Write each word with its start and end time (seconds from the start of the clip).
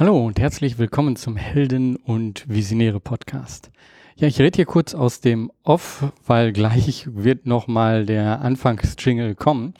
Hallo 0.00 0.16
und 0.24 0.40
herzlich 0.40 0.78
willkommen 0.78 1.14
zum 1.14 1.36
Helden 1.36 1.96
und 1.96 2.48
Visionäre 2.48 3.00
Podcast. 3.00 3.70
Ja, 4.16 4.28
ich 4.28 4.40
rede 4.40 4.56
hier 4.56 4.64
kurz 4.64 4.94
aus 4.94 5.20
dem 5.20 5.52
Off, 5.62 6.10
weil 6.26 6.54
gleich 6.54 7.06
wird 7.12 7.44
nochmal 7.44 8.06
der 8.06 8.40
Anfangsjingle 8.40 9.34
kommen. 9.34 9.74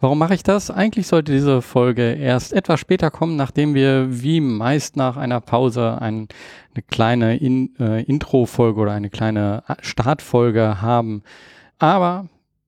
Warum 0.00 0.18
mache 0.18 0.34
ich 0.34 0.42
das? 0.42 0.72
Eigentlich 0.72 1.06
sollte 1.06 1.30
diese 1.30 1.62
Folge 1.62 2.12
erst 2.14 2.52
etwas 2.52 2.80
später 2.80 3.12
kommen, 3.12 3.36
nachdem 3.36 3.74
wir 3.74 4.08
wie 4.10 4.40
meist 4.40 4.96
nach 4.96 5.16
einer 5.16 5.40
Pause 5.40 5.96
ein, 6.02 6.26
eine 6.74 6.82
kleine 6.90 7.36
In, 7.36 7.76
äh, 7.78 8.02
Intro-Folge 8.02 8.80
oder 8.80 8.90
eine 8.90 9.10
kleine 9.10 9.62
Startfolge 9.80 10.82
haben. 10.82 11.22
Aber 11.78 12.26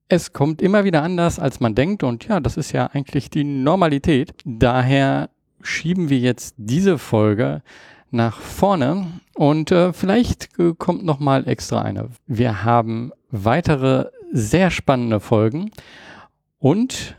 es 0.09 0.33
kommt 0.33 0.63
immer 0.63 0.85
wieder 0.85 1.03
anders, 1.03 1.41
als 1.41 1.59
man 1.59 1.75
denkt 1.75 2.05
und 2.05 2.29
ja, 2.29 2.39
das 2.39 2.57
ist 2.57 2.71
ja 2.71 2.87
eigentlich 2.87 3.31
die 3.31 3.43
Normalität. 3.43 4.33
Daher 4.45 5.31
schieben 5.65 6.11
wir 6.11 6.19
jetzt 6.19 6.55
diese 6.57 6.99
Folge 6.99 7.63
nach 8.11 8.41
vorne 8.41 9.21
und 9.35 9.73
äh, 9.73 9.93
vielleicht 9.93 10.59
äh, 10.59 10.75
kommt 10.79 11.05
noch 11.05 11.19
mal 11.19 11.49
extra 11.49 11.83
eine. 11.83 12.11
Wir 12.27 12.65
haben 12.65 13.13
weitere 13.31 14.11
sehr 14.33 14.71
spannende 14.71 15.21
Folgen 15.21 15.71
und 16.59 17.17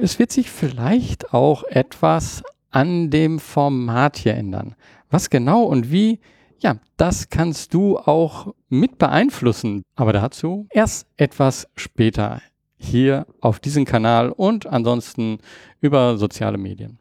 es 0.00 0.18
wird 0.18 0.32
sich 0.32 0.50
vielleicht 0.50 1.32
auch 1.32 1.64
etwas 1.64 2.42
an 2.70 3.10
dem 3.10 3.38
Format 3.38 4.18
hier 4.18 4.34
ändern. 4.34 4.74
Was 5.10 5.30
genau 5.30 5.62
und 5.62 5.90
wie, 5.90 6.20
ja, 6.58 6.76
das 6.96 7.28
kannst 7.28 7.74
du 7.74 7.98
auch 7.98 8.54
mit 8.68 8.98
beeinflussen. 8.98 9.82
Aber 9.94 10.12
dazu 10.12 10.66
erst 10.70 11.06
etwas 11.16 11.68
später 11.76 12.40
hier 12.76 13.26
auf 13.40 13.60
diesem 13.60 13.84
Kanal 13.84 14.30
und 14.30 14.66
ansonsten 14.66 15.38
über 15.80 16.18
soziale 16.18 16.58
Medien. 16.58 16.98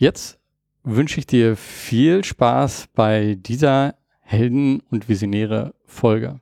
Jetzt 0.00 0.38
wünsche 0.82 1.20
ich 1.20 1.26
dir 1.26 1.56
viel 1.56 2.24
Spaß 2.24 2.88
bei 2.94 3.36
dieser 3.38 3.96
Helden- 4.22 4.80
und 4.90 5.10
Visionäre 5.10 5.74
Folge. 5.84 6.40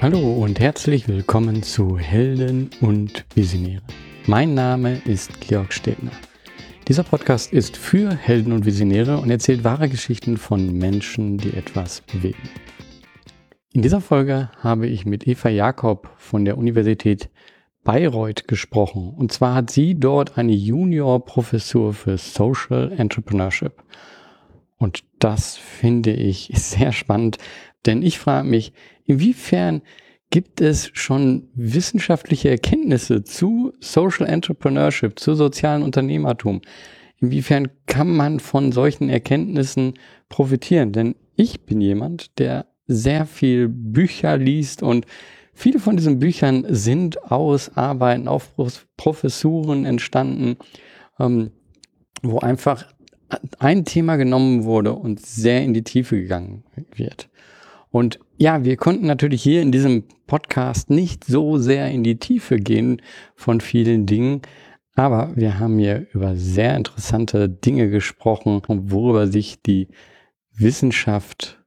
Hallo 0.00 0.32
und 0.42 0.58
herzlich 0.58 1.06
willkommen 1.06 1.62
zu 1.62 1.98
Helden 1.98 2.70
und 2.80 3.26
Visionäre. 3.34 3.82
Mein 4.26 4.54
Name 4.54 5.02
ist 5.04 5.42
Georg 5.42 5.74
Stedner. 5.74 6.12
Dieser 6.88 7.02
Podcast 7.02 7.52
ist 7.52 7.76
für 7.76 8.14
Helden 8.14 8.52
und 8.54 8.64
Visionäre 8.64 9.18
und 9.18 9.30
erzählt 9.30 9.62
wahre 9.62 9.90
Geschichten 9.90 10.38
von 10.38 10.72
Menschen, 10.78 11.36
die 11.36 11.52
etwas 11.52 12.00
bewegen. 12.00 12.48
In 13.74 13.80
dieser 13.80 14.02
Folge 14.02 14.50
habe 14.58 14.86
ich 14.86 15.06
mit 15.06 15.26
Eva 15.26 15.48
Jakob 15.48 16.10
von 16.18 16.44
der 16.44 16.58
Universität 16.58 17.30
Bayreuth 17.84 18.46
gesprochen. 18.46 19.14
Und 19.16 19.32
zwar 19.32 19.54
hat 19.54 19.70
sie 19.70 19.94
dort 19.94 20.36
eine 20.36 20.52
Junior-Professur 20.52 21.94
für 21.94 22.18
Social 22.18 22.92
Entrepreneurship. 22.92 23.82
Und 24.76 25.04
das 25.18 25.56
finde 25.56 26.12
ich 26.12 26.50
sehr 26.54 26.92
spannend, 26.92 27.38
denn 27.86 28.02
ich 28.02 28.18
frage 28.18 28.46
mich, 28.46 28.74
inwiefern 29.06 29.80
gibt 30.28 30.60
es 30.60 30.90
schon 30.92 31.48
wissenschaftliche 31.54 32.50
Erkenntnisse 32.50 33.24
zu 33.24 33.72
Social 33.80 34.26
Entrepreneurship, 34.26 35.18
zu 35.18 35.34
sozialen 35.34 35.82
Unternehmertum? 35.82 36.60
Inwiefern 37.20 37.68
kann 37.86 38.14
man 38.14 38.38
von 38.38 38.70
solchen 38.70 39.08
Erkenntnissen 39.08 39.94
profitieren? 40.28 40.92
Denn 40.92 41.14
ich 41.36 41.64
bin 41.64 41.80
jemand, 41.80 42.38
der 42.38 42.66
sehr 42.86 43.26
viel 43.26 43.68
Bücher 43.68 44.36
liest 44.36 44.82
und 44.82 45.06
viele 45.54 45.78
von 45.78 45.96
diesen 45.96 46.18
Büchern 46.18 46.64
sind 46.68 47.30
aus 47.30 47.76
Arbeiten 47.76 48.28
auf 48.28 48.54
Professuren 48.96 49.84
entstanden, 49.84 50.56
ähm, 51.18 51.50
wo 52.22 52.38
einfach 52.38 52.86
ein 53.58 53.84
Thema 53.84 54.16
genommen 54.16 54.64
wurde 54.64 54.92
und 54.92 55.24
sehr 55.24 55.62
in 55.62 55.74
die 55.74 55.84
Tiefe 55.84 56.20
gegangen 56.20 56.64
wird. 56.94 57.28
Und 57.90 58.18
ja, 58.36 58.64
wir 58.64 58.76
konnten 58.76 59.06
natürlich 59.06 59.42
hier 59.42 59.62
in 59.62 59.72
diesem 59.72 60.04
Podcast 60.26 60.90
nicht 60.90 61.24
so 61.24 61.58
sehr 61.58 61.90
in 61.90 62.02
die 62.02 62.18
Tiefe 62.18 62.56
gehen 62.56 63.02
von 63.34 63.60
vielen 63.60 64.06
Dingen, 64.06 64.42
aber 64.94 65.32
wir 65.36 65.58
haben 65.58 65.78
hier 65.78 66.06
über 66.12 66.36
sehr 66.36 66.76
interessante 66.76 67.48
Dinge 67.48 67.88
gesprochen 67.88 68.62
worüber 68.90 69.26
sich 69.26 69.62
die 69.62 69.88
Wissenschaft 70.54 71.61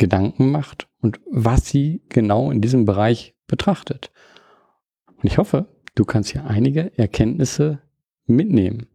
Gedanken 0.00 0.50
macht 0.50 0.88
und 1.02 1.20
was 1.30 1.66
sie 1.66 2.02
genau 2.08 2.50
in 2.50 2.62
diesem 2.62 2.86
Bereich 2.86 3.34
betrachtet. 3.46 4.10
Und 5.06 5.24
ich 5.24 5.36
hoffe, 5.36 5.68
du 5.94 6.06
kannst 6.06 6.30
hier 6.30 6.46
einige 6.46 6.96
Erkenntnisse 6.98 7.82
mitnehmen. 8.24 8.86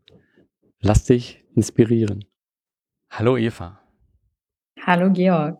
Lass 0.79 1.03
dich 1.03 1.43
inspirieren. 1.53 2.25
Hallo 3.11 3.37
Eva. 3.37 3.79
Hallo 4.83 5.11
Georg. 5.13 5.59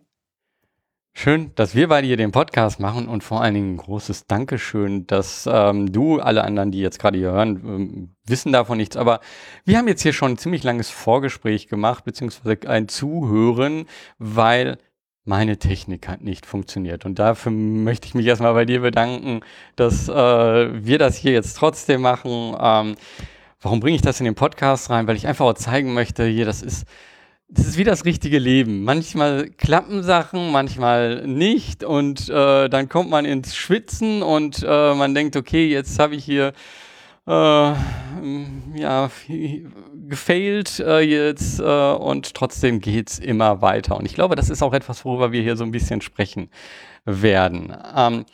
Schön, 1.13 1.51
dass 1.53 1.75
wir 1.75 1.89
beide 1.89 2.07
hier 2.07 2.17
den 2.17 2.31
Podcast 2.31 2.79
machen 2.79 3.07
und 3.07 3.23
vor 3.23 3.41
allen 3.41 3.53
Dingen 3.53 3.75
ein 3.75 3.77
großes 3.77 4.25
Dankeschön, 4.25 5.05
dass 5.05 5.47
ähm, 5.49 5.91
du, 5.91 6.19
alle 6.19 6.43
anderen, 6.43 6.71
die 6.71 6.79
jetzt 6.79 6.99
gerade 6.99 7.19
hier 7.19 7.31
hören, 7.31 7.61
ähm, 7.65 8.15
wissen 8.25 8.51
davon 8.51 8.77
nichts. 8.77 8.97
Aber 8.97 9.19
wir 9.63 9.77
haben 9.77 9.87
jetzt 9.87 10.01
hier 10.01 10.11
schon 10.11 10.31
ein 10.31 10.37
ziemlich 10.39 10.63
langes 10.63 10.89
Vorgespräch 10.89 11.67
gemacht, 11.67 12.03
beziehungsweise 12.03 12.67
ein 12.67 12.87
Zuhören, 12.87 13.85
weil 14.17 14.79
meine 15.25 15.57
Technik 15.57 16.07
hat 16.07 16.21
nicht 16.21 16.45
funktioniert. 16.45 17.05
Und 17.05 17.19
dafür 17.19 17.51
möchte 17.51 18.07
ich 18.07 18.13
mich 18.13 18.25
erstmal 18.25 18.53
bei 18.53 18.65
dir 18.65 18.81
bedanken, 18.81 19.41
dass 19.75 20.07
äh, 20.07 20.13
wir 20.13 20.99
das 20.99 21.17
hier 21.17 21.33
jetzt 21.33 21.57
trotzdem 21.57 22.01
machen. 22.01 22.55
Ähm, 22.59 22.95
warum 23.59 23.79
bringe 23.79 23.95
ich 23.95 24.03
das 24.03 24.19
in 24.19 24.25
den 24.25 24.35
Podcast 24.35 24.89
rein? 24.91 25.07
Weil 25.07 25.15
ich 25.15 25.27
einfach 25.27 25.45
auch 25.45 25.53
zeigen 25.55 25.93
möchte, 25.93 26.25
hier, 26.25 26.45
das 26.45 26.61
ist 26.61 26.85
das 27.47 27.67
ist 27.67 27.77
wie 27.77 27.83
das 27.83 28.05
richtige 28.05 28.39
Leben. 28.39 28.83
Manchmal 28.83 29.49
klappen 29.49 30.03
Sachen, 30.03 30.51
manchmal 30.51 31.27
nicht 31.27 31.83
und 31.83 32.27
äh, 32.27 32.69
dann 32.69 32.89
kommt 32.89 33.09
man 33.09 33.23
ins 33.25 33.55
Schwitzen 33.55 34.23
und 34.23 34.65
äh, 34.67 34.95
man 34.95 35.13
denkt, 35.13 35.35
okay, 35.35 35.67
jetzt 35.67 35.99
habe 35.99 36.15
ich 36.15 36.25
hier 36.25 36.53
äh, 37.27 37.73
ja 38.75 39.09
gefailt 40.07 40.79
äh, 40.79 40.99
jetzt 40.99 41.59
äh, 41.59 41.63
und 41.93 42.33
trotzdem 42.33 42.79
geht's 42.79 43.19
immer 43.19 43.61
weiter. 43.61 43.97
Und 43.97 44.05
ich 44.05 44.13
glaube, 44.13 44.35
das 44.35 44.49
ist 44.49 44.61
auch 44.61 44.73
etwas, 44.73 45.05
worüber 45.05 45.31
wir 45.31 45.41
hier 45.41 45.57
so 45.57 45.63
ein 45.63 45.71
bisschen 45.71 46.01
sprechen 46.01 46.49
werden. 47.05 47.75
Ähm, 47.95 48.25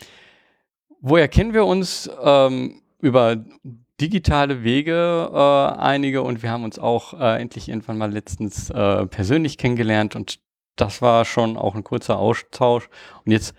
woher 0.99 1.27
kennen 1.27 1.53
wir 1.53 1.65
uns? 1.65 2.09
Ähm, 2.21 2.81
über 2.99 3.43
digitale 3.99 4.63
Wege 4.63 5.29
äh, 5.33 5.79
einige 5.79 6.23
und 6.23 6.41
wir 6.43 6.51
haben 6.51 6.63
uns 6.63 6.79
auch 6.79 7.19
äh, 7.19 7.41
endlich 7.41 7.69
irgendwann 7.69 7.97
mal 7.97 8.11
letztens 8.11 8.69
äh, 8.69 9.05
persönlich 9.07 9.57
kennengelernt 9.57 10.15
und 10.15 10.39
das 10.75 11.01
war 11.01 11.25
schon 11.25 11.57
auch 11.57 11.75
ein 11.75 11.83
kurzer 11.83 12.17
Austausch. 12.17 12.89
Und 13.25 13.31
jetzt, 13.31 13.53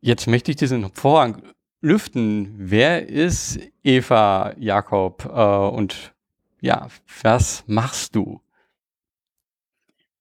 jetzt 0.00 0.26
möchte 0.26 0.50
ich 0.50 0.56
diesen 0.56 0.90
Vorhang 0.94 1.42
lüften. 1.80 2.54
Wer 2.56 3.08
ist 3.08 3.58
Eva 3.82 4.54
Jakob 4.58 5.24
äh, 5.24 5.28
und 5.30 6.14
ja, 6.60 6.88
was 7.22 7.64
machst 7.66 8.14
du? 8.14 8.40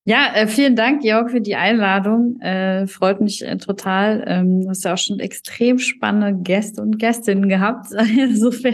Ja, 0.10 0.32
äh, 0.34 0.48
vielen 0.48 0.76
Dank, 0.76 1.04
Georg, 1.04 1.30
für 1.30 1.40
die 1.40 1.56
Einladung. 1.56 2.42
Äh, 2.42 2.88
freut 2.88 3.22
mich 3.22 3.46
äh, 3.46 3.58
total. 3.58 4.24
Ähm, 4.26 4.62
du 4.62 4.70
hast 4.70 4.84
ja 4.84 4.96
auch 4.96 4.98
schon 4.98 5.20
extrem 5.20 5.78
spannende 5.78 6.42
Gäste 6.42 6.82
und 6.82 6.98
Gästinnen 6.98 7.48
gehabt. 7.48 7.90
Insofern 8.18 8.74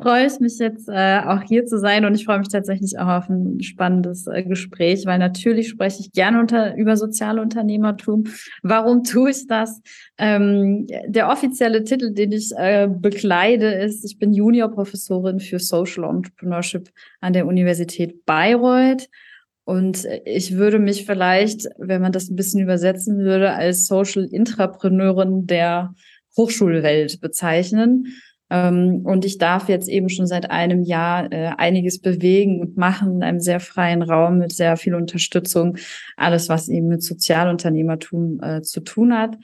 freue 0.00 0.26
ich 0.26 0.40
mich 0.40 0.58
jetzt 0.58 0.88
äh, 0.88 1.20
auch 1.24 1.42
hier 1.42 1.66
zu 1.66 1.78
sein 1.78 2.04
und 2.04 2.16
ich 2.16 2.24
freue 2.24 2.40
mich 2.40 2.48
tatsächlich 2.48 2.98
auch 2.98 3.06
auf 3.06 3.28
ein 3.28 3.62
spannendes 3.62 4.26
äh, 4.26 4.42
Gespräch, 4.42 5.06
weil 5.06 5.20
natürlich 5.20 5.68
spreche 5.68 6.00
ich 6.00 6.10
gerne 6.10 6.40
unter, 6.40 6.74
über 6.74 6.96
soziale 6.96 7.42
Unternehmertum. 7.42 8.24
Warum 8.64 9.04
tue 9.04 9.30
ich 9.30 9.46
das? 9.46 9.82
Ähm, 10.18 10.88
der 11.06 11.28
offizielle 11.28 11.84
Titel, 11.84 12.12
den 12.12 12.32
ich 12.32 12.50
äh, 12.56 12.88
bekleide, 12.90 13.72
ist, 13.72 14.04
ich 14.04 14.18
bin 14.18 14.32
Juniorprofessorin 14.32 15.38
für 15.38 15.60
Social 15.60 16.02
Entrepreneurship 16.02 16.90
an 17.20 17.34
der 17.34 17.46
Universität 17.46 18.26
Bayreuth. 18.26 19.06
Und 19.64 20.06
ich 20.24 20.56
würde 20.56 20.78
mich 20.78 21.06
vielleicht, 21.06 21.68
wenn 21.78 22.02
man 22.02 22.12
das 22.12 22.28
ein 22.28 22.36
bisschen 22.36 22.60
übersetzen 22.60 23.18
würde, 23.18 23.52
als 23.52 23.86
Social 23.86 24.24
Intrapreneurin 24.24 25.46
der 25.46 25.94
Hochschulwelt 26.36 27.20
bezeichnen. 27.20 28.06
Ähm, 28.50 29.02
und 29.04 29.24
ich 29.24 29.38
darf 29.38 29.68
jetzt 29.68 29.88
eben 29.88 30.08
schon 30.08 30.26
seit 30.26 30.50
einem 30.50 30.82
Jahr 30.82 31.32
äh, 31.32 31.52
einiges 31.56 32.00
bewegen 32.00 32.60
und 32.60 32.76
machen 32.76 33.16
in 33.16 33.22
einem 33.22 33.40
sehr 33.40 33.60
freien 33.60 34.02
Raum 34.02 34.38
mit 34.38 34.52
sehr 34.52 34.76
viel 34.76 34.94
Unterstützung. 34.94 35.78
Alles, 36.16 36.48
was 36.48 36.68
eben 36.68 36.88
mit 36.88 37.02
Sozialunternehmertum 37.02 38.40
äh, 38.42 38.62
zu 38.62 38.80
tun 38.80 39.16
hat. 39.16 39.38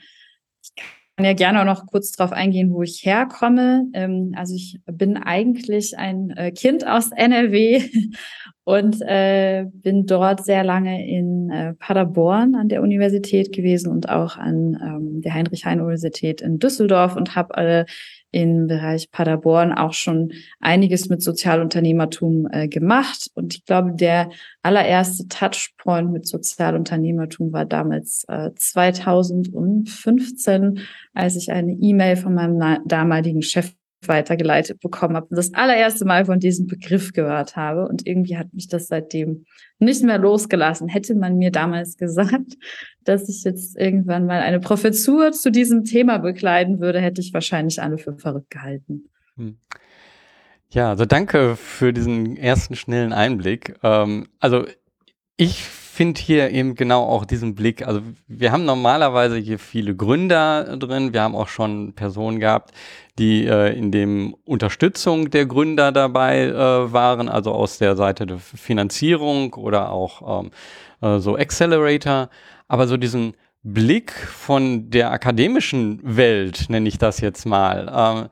Ich 0.61 0.75
kann 1.15 1.25
ja 1.25 1.33
gerne 1.33 1.61
auch 1.61 1.65
noch 1.65 1.87
kurz 1.87 2.11
darauf 2.11 2.33
eingehen, 2.33 2.71
wo 2.71 2.83
ich 2.83 3.01
herkomme. 3.03 3.87
Ähm, 3.93 4.33
also 4.35 4.53
ich 4.53 4.79
bin 4.85 5.17
eigentlich 5.17 5.97
ein 5.97 6.29
äh, 6.31 6.51
Kind 6.51 6.85
aus 6.85 7.11
NRW 7.11 7.81
und 8.69 9.01
äh, 9.01 9.65
bin 9.73 10.05
dort 10.05 10.45
sehr 10.45 10.63
lange 10.63 11.09
in 11.09 11.49
äh, 11.49 11.73
Paderborn 11.73 12.53
an 12.53 12.69
der 12.69 12.83
Universität 12.83 13.51
gewesen 13.51 13.91
und 13.91 14.09
auch 14.09 14.37
an 14.37 14.77
ähm, 14.79 15.21
der 15.23 15.33
Heinrich-Heine-Universität 15.33 16.41
in 16.41 16.59
Düsseldorf 16.59 17.15
und 17.15 17.35
habe 17.35 17.57
äh, 17.57 17.85
im 18.29 18.67
Bereich 18.67 19.09
Paderborn 19.09 19.73
auch 19.73 19.93
schon 19.93 20.33
einiges 20.59 21.09
mit 21.09 21.23
Sozialunternehmertum 21.23 22.47
äh, 22.51 22.67
gemacht. 22.67 23.31
Und 23.33 23.55
ich 23.55 23.65
glaube, 23.65 23.93
der 23.95 24.29
allererste 24.61 25.27
Touchpoint 25.27 26.11
mit 26.11 26.27
Sozialunternehmertum 26.27 27.51
war 27.51 27.65
damals 27.65 28.23
äh, 28.27 28.51
2015, 28.55 30.81
als 31.15 31.35
ich 31.35 31.51
eine 31.51 31.71
E-Mail 31.71 32.17
von 32.17 32.35
meinem 32.35 32.83
damaligen 32.85 33.41
Chef 33.41 33.73
weitergeleitet 34.07 34.79
bekommen 34.79 35.15
habe 35.15 35.27
und 35.29 35.35
das 35.35 35.53
allererste 35.53 36.05
Mal 36.05 36.25
von 36.25 36.39
diesem 36.39 36.67
Begriff 36.67 37.11
gehört 37.11 37.55
habe. 37.55 37.87
Und 37.87 38.07
irgendwie 38.07 38.37
hat 38.37 38.53
mich 38.53 38.67
das 38.67 38.87
seitdem 38.87 39.45
nicht 39.79 40.03
mehr 40.03 40.17
losgelassen. 40.17 40.87
Hätte 40.87 41.15
man 41.15 41.37
mir 41.37 41.51
damals 41.51 41.97
gesagt, 41.97 42.57
dass 43.03 43.27
ich 43.29 43.43
jetzt 43.43 43.77
irgendwann 43.77 44.25
mal 44.25 44.41
eine 44.41 44.59
Professur 44.59 45.31
zu 45.31 45.51
diesem 45.51 45.83
Thema 45.83 46.19
bekleiden 46.19 46.79
würde, 46.79 46.99
hätte 47.01 47.21
ich 47.21 47.33
wahrscheinlich 47.33 47.81
alle 47.81 47.97
für 47.97 48.17
verrückt 48.17 48.49
gehalten. 48.49 49.09
Hm. 49.35 49.57
Ja, 50.71 50.89
also 50.89 51.05
danke 51.05 51.55
für 51.55 51.93
diesen 51.93 52.37
ersten 52.37 52.75
schnellen 52.75 53.11
Einblick. 53.11 53.75
Ähm, 53.81 54.27
also 54.39 54.65
ich 55.35 55.63
finde 55.99 56.21
hier 56.21 56.49
eben 56.51 56.75
genau 56.75 57.03
auch 57.03 57.25
diesen 57.25 57.55
Blick. 57.55 57.85
Also 57.85 57.99
wir 58.25 58.53
haben 58.53 58.63
normalerweise 58.63 59.35
hier 59.35 59.59
viele 59.59 59.93
Gründer 59.93 60.77
drin. 60.77 61.11
Wir 61.11 61.23
haben 61.23 61.35
auch 61.35 61.49
schon 61.49 61.91
Personen 61.91 62.39
gehabt, 62.39 62.71
die 63.17 63.45
äh, 63.45 63.77
in 63.77 63.91
dem 63.91 64.33
Unterstützung 64.45 65.29
der 65.29 65.45
Gründer 65.45 65.91
dabei 65.91 66.43
äh, 66.43 66.93
waren, 66.93 67.27
also 67.27 67.51
aus 67.51 67.79
der 67.79 67.97
Seite 67.97 68.25
der 68.25 68.37
Finanzierung 68.37 69.53
oder 69.55 69.91
auch 69.91 70.43
ähm, 70.45 70.51
äh, 71.01 71.19
so 71.19 71.35
Accelerator. 71.35 72.29
Aber 72.69 72.87
so 72.87 72.95
diesen 72.95 73.33
Blick 73.63 74.13
von 74.13 74.89
der 74.91 75.11
akademischen 75.11 75.99
Welt, 76.01 76.67
nenne 76.69 76.87
ich 76.87 76.97
das 76.97 77.19
jetzt 77.19 77.45
mal, 77.45 77.91
ähm, 77.93 78.29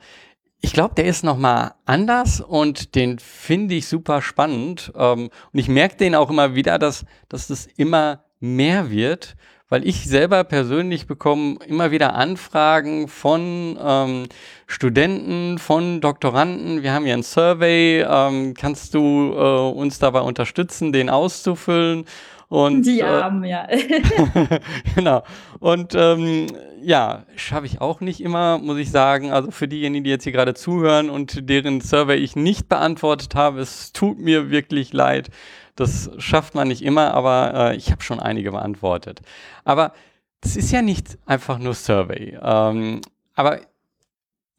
ich 0.67 0.73
glaube, 0.73 0.95
der 0.95 1.05
ist 1.05 1.23
nochmal 1.23 1.75
anders 1.85 2.41
und 2.41 2.93
den 2.95 3.19
finde 3.19 3.75
ich 3.75 3.87
super 3.87 4.21
spannend. 4.21 4.91
Ähm, 4.97 5.29
und 5.53 5.59
ich 5.59 5.69
merke 5.69 5.95
den 5.95 6.13
auch 6.13 6.29
immer 6.29 6.55
wieder, 6.55 6.77
dass, 6.77 7.05
dass 7.29 7.47
das 7.47 7.67
immer 7.77 8.25
mehr 8.41 8.91
wird, 8.91 9.37
weil 9.69 9.87
ich 9.87 10.09
selber 10.09 10.43
persönlich 10.43 11.07
bekomme 11.07 11.59
immer 11.65 11.91
wieder 11.91 12.15
Anfragen 12.15 13.07
von 13.07 13.79
ähm, 13.81 14.27
Studenten, 14.65 15.57
von 15.57 16.01
Doktoranden. 16.01 16.83
Wir 16.83 16.91
haben 16.91 17.05
hier 17.05 17.13
ein 17.13 17.23
Survey. 17.23 18.05
Ähm, 18.05 18.53
kannst 18.53 18.93
du 18.93 19.31
äh, 19.37 19.71
uns 19.71 19.99
dabei 19.99 20.19
unterstützen, 20.19 20.91
den 20.91 21.09
auszufüllen? 21.09 22.03
Und, 22.49 22.85
die 22.85 23.01
äh, 23.01 23.03
Armen, 23.03 23.43
äh, 23.43 23.49
ja. 23.49 23.67
genau. 24.95 25.23
Und 25.59 25.93
ähm, 25.95 26.47
ja, 26.81 27.25
schaffe 27.35 27.65
ich 27.65 27.81
auch 27.81 27.99
nicht 27.99 28.21
immer, 28.21 28.57
muss 28.57 28.77
ich 28.77 28.89
sagen. 28.89 29.31
Also 29.31 29.51
für 29.51 29.67
diejenigen, 29.67 30.03
die 30.03 30.09
jetzt 30.09 30.23
hier 30.23 30.31
gerade 30.31 30.53
zuhören 30.53 31.09
und 31.09 31.49
deren 31.49 31.81
Survey 31.81 32.15
ich 32.15 32.35
nicht 32.35 32.69
beantwortet 32.69 33.35
habe, 33.35 33.59
es 33.59 33.91
tut 33.91 34.19
mir 34.19 34.49
wirklich 34.49 34.93
leid. 34.93 35.29
Das 35.75 36.09
schafft 36.17 36.55
man 36.55 36.69
nicht 36.69 36.81
immer, 36.81 37.13
aber 37.13 37.53
äh, 37.53 37.75
ich 37.75 37.91
habe 37.91 38.01
schon 38.01 38.19
einige 38.19 38.51
beantwortet. 38.51 39.21
Aber 39.63 39.93
das 40.41 40.55
ist 40.55 40.71
ja 40.71 40.81
nicht 40.81 41.17
einfach 41.25 41.59
nur 41.59 41.73
Survey. 41.73 42.37
Ähm, 42.41 43.01
aber 43.35 43.59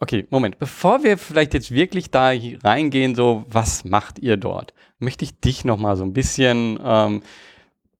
okay, 0.00 0.26
Moment. 0.30 0.58
Bevor 0.58 1.02
wir 1.02 1.16
vielleicht 1.18 1.54
jetzt 1.54 1.70
wirklich 1.70 2.10
da 2.10 2.32
reingehen, 2.62 3.14
so 3.14 3.44
was 3.48 3.84
macht 3.84 4.18
ihr 4.18 4.36
dort, 4.36 4.74
möchte 4.98 5.24
ich 5.24 5.40
dich 5.40 5.64
noch 5.64 5.78
mal 5.78 5.96
so 5.96 6.04
ein 6.04 6.12
bisschen 6.12 6.78
ähm, 6.84 7.22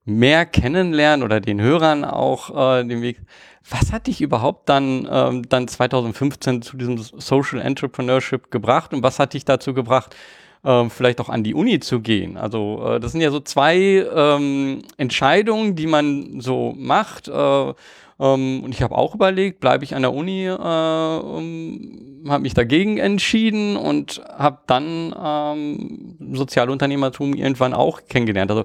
mehr 0.09 0.47
kennenlernen 0.47 1.23
oder 1.25 1.41
den 1.41 1.61
Hörern 1.61 2.05
auch 2.05 2.79
äh, 2.79 2.85
den 2.85 3.03
Weg. 3.03 3.21
Was 3.69 3.93
hat 3.93 4.07
dich 4.07 4.21
überhaupt 4.21 4.69
dann, 4.69 5.07
ähm, 5.11 5.49
dann 5.49 5.69
2015 5.69 6.63
zu 6.63 6.77
diesem 6.77 6.99
Social 6.99 7.61
Entrepreneurship 7.61 8.51
gebracht 8.51 8.95
und 8.95 9.03
was 9.03 9.19
hat 9.19 9.35
dich 9.35 9.45
dazu 9.45 9.75
gebracht, 9.75 10.17
äh, 10.65 10.89
vielleicht 10.89 11.21
auch 11.21 11.29
an 11.29 11.45
die 11.45 11.55
Uni 11.55 11.79
zu 11.81 12.01
gehen? 12.01 12.37
Also 12.37 12.83
äh, 12.87 13.01
das 13.01 13.13
sind 13.13 13.21
ja 13.21 13.31
so 13.31 13.41
zwei 13.41 13.77
ähm, 13.77 14.83
Entscheidungen, 14.97 15.77
die 15.77 15.87
man 15.87 16.41
so 16.41 16.75
macht. 16.77 17.29
Äh, 17.29 17.75
ähm, 18.21 18.65
und 18.65 18.75
ich 18.75 18.83
habe 18.83 18.97
auch 18.97 19.15
überlegt, 19.15 19.61
bleibe 19.61 19.85
ich 19.85 19.95
an 19.95 20.03
der 20.03 20.13
Uni, 20.13 20.47
äh, 20.47 20.51
um, 20.53 22.25
habe 22.29 22.43
mich 22.43 22.55
dagegen 22.55 22.99
entschieden 22.99 23.77
und 23.77 24.23
habe 24.37 24.59
dann 24.67 25.15
ähm, 25.23 26.17
Sozialunternehmertum 26.33 27.35
irgendwann 27.35 27.75
auch 27.75 28.01
kennengelernt. 28.09 28.51
Also 28.51 28.65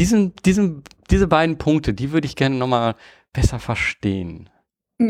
diesen, 0.00 0.32
diesen, 0.46 0.82
diese 1.10 1.28
beiden 1.28 1.58
Punkte, 1.58 1.92
die 1.92 2.10
würde 2.10 2.26
ich 2.26 2.34
gerne 2.34 2.56
nochmal 2.56 2.94
besser 3.32 3.58
verstehen. 3.58 4.48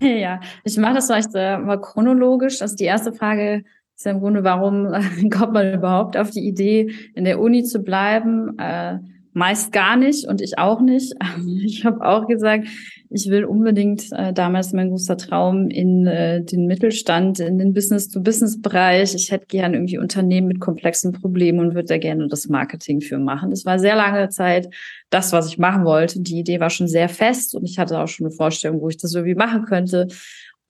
Ja, 0.00 0.40
ich 0.64 0.76
mache 0.78 0.94
das 0.94 1.06
vielleicht 1.06 1.32
äh, 1.36 1.58
mal 1.58 1.80
chronologisch. 1.80 2.60
Also 2.60 2.74
die 2.74 2.86
erste 2.86 3.12
Frage 3.12 3.62
ist 3.94 4.04
ja 4.04 4.10
im 4.10 4.18
Grunde, 4.18 4.42
warum 4.42 4.92
kommt 5.30 5.52
man 5.52 5.74
überhaupt 5.74 6.16
auf 6.16 6.30
die 6.30 6.44
Idee, 6.44 6.92
in 7.14 7.22
der 7.22 7.38
Uni 7.38 7.62
zu 7.62 7.84
bleiben? 7.84 8.58
Äh, 8.58 8.98
meist 9.32 9.72
gar 9.72 9.96
nicht 9.96 10.26
und 10.26 10.40
ich 10.40 10.58
auch 10.58 10.80
nicht. 10.80 11.14
Ich 11.64 11.84
habe 11.84 12.04
auch 12.06 12.26
gesagt, 12.26 12.66
ich 13.10 13.28
will 13.28 13.44
unbedingt 13.44 14.10
äh, 14.12 14.32
damals 14.32 14.72
mein 14.72 14.88
großer 14.88 15.16
Traum 15.16 15.68
in 15.68 16.06
äh, 16.06 16.42
den 16.42 16.66
Mittelstand, 16.66 17.40
in 17.40 17.58
den 17.58 17.72
Business-to-Business-Bereich. 17.72 19.14
Ich 19.14 19.30
hätte 19.30 19.46
gern 19.46 19.74
irgendwie 19.74 19.98
Unternehmen 19.98 20.48
mit 20.48 20.60
komplexen 20.60 21.12
Problemen 21.12 21.60
und 21.60 21.74
würde 21.74 21.88
da 21.88 21.98
gerne 21.98 22.28
das 22.28 22.48
Marketing 22.48 23.00
für 23.00 23.18
machen. 23.18 23.50
Das 23.50 23.64
war 23.64 23.78
sehr 23.78 23.96
lange 23.96 24.28
Zeit 24.28 24.68
das, 25.10 25.32
was 25.32 25.48
ich 25.48 25.58
machen 25.58 25.84
wollte. 25.84 26.20
Die 26.20 26.38
Idee 26.38 26.60
war 26.60 26.70
schon 26.70 26.88
sehr 26.88 27.08
fest 27.08 27.54
und 27.54 27.64
ich 27.64 27.78
hatte 27.78 27.98
auch 27.98 28.08
schon 28.08 28.26
eine 28.26 28.34
Vorstellung, 28.34 28.80
wo 28.80 28.88
ich 28.88 28.96
das 28.96 29.14
irgendwie 29.14 29.34
machen 29.34 29.64
könnte. 29.64 30.08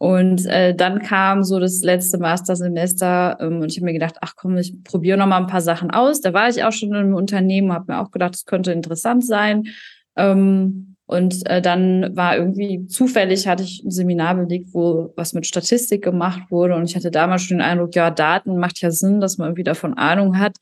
Und 0.02 0.46
äh, 0.46 0.74
dann 0.74 0.98
kam 0.98 1.44
so 1.44 1.60
das 1.60 1.80
letzte 1.82 2.18
Mastersemester 2.18 3.36
ähm, 3.38 3.60
und 3.60 3.70
ich 3.70 3.76
habe 3.76 3.84
mir 3.84 3.92
gedacht, 3.92 4.16
ach 4.20 4.34
komm, 4.34 4.56
ich 4.56 4.74
probiere 4.82 5.16
noch 5.16 5.28
mal 5.28 5.36
ein 5.36 5.46
paar 5.46 5.60
Sachen 5.60 5.92
aus. 5.92 6.20
Da 6.20 6.32
war 6.32 6.48
ich 6.48 6.64
auch 6.64 6.72
schon 6.72 6.88
in 6.88 6.96
einem 6.96 7.14
Unternehmen, 7.14 7.72
habe 7.72 7.92
mir 7.92 8.00
auch 8.00 8.10
gedacht, 8.10 8.34
es 8.34 8.44
könnte 8.44 8.72
interessant 8.72 9.24
sein. 9.24 9.68
Ähm, 10.16 10.96
und 11.06 11.48
äh, 11.48 11.62
dann 11.62 12.16
war 12.16 12.36
irgendwie 12.36 12.88
zufällig, 12.88 13.46
hatte 13.46 13.62
ich 13.62 13.84
ein 13.84 13.92
Seminar 13.92 14.34
belegt, 14.34 14.70
wo 14.72 15.12
was 15.14 15.34
mit 15.34 15.46
Statistik 15.46 16.02
gemacht 16.02 16.50
wurde. 16.50 16.74
Und 16.74 16.82
ich 16.82 16.96
hatte 16.96 17.12
damals 17.12 17.42
schon 17.42 17.58
den 17.58 17.64
Eindruck, 17.64 17.94
ja, 17.94 18.10
Daten 18.10 18.58
macht 18.58 18.80
ja 18.80 18.90
Sinn, 18.90 19.20
dass 19.20 19.38
man 19.38 19.50
irgendwie 19.50 19.62
davon 19.62 19.94
Ahnung 19.94 20.36
hat. 20.36 20.56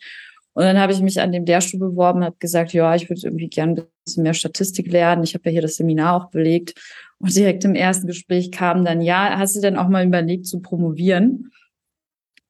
Und 0.53 0.65
dann 0.65 0.79
habe 0.79 0.93
ich 0.93 1.01
mich 1.01 1.19
an 1.19 1.33
dem 1.33 1.47
Lehrstuhl 1.47 1.81
beworben, 1.81 2.25
habe 2.25 2.37
gesagt, 2.41 2.75
ja, 2.75 2.95
ich 2.95 3.09
würde 3.09 3.23
irgendwie 3.25 3.49
gerne 3.49 3.73
ein 3.73 3.87
bisschen 4.05 4.23
mehr 4.23 4.35
Statistik 4.35 4.93
lernen. 4.93 5.23
Ich 5.23 5.33
habe 5.33 5.45
ja 5.47 5.53
hier 5.53 5.63
das 5.63 5.77
Seminar 5.77 6.15
auch 6.15 6.31
belegt. 6.31 6.75
Und 7.21 7.37
direkt 7.37 7.65
im 7.65 7.75
ersten 7.75 8.07
Gespräch 8.07 8.51
kam 8.51 8.85
dann, 8.85 9.03
ja, 9.03 9.39
hast 9.39 9.55
du 9.55 9.61
denn 9.61 9.77
auch 9.77 9.89
mal 9.89 10.07
überlegt 10.07 10.47
zu 10.47 10.61
promovieren? 10.61 11.53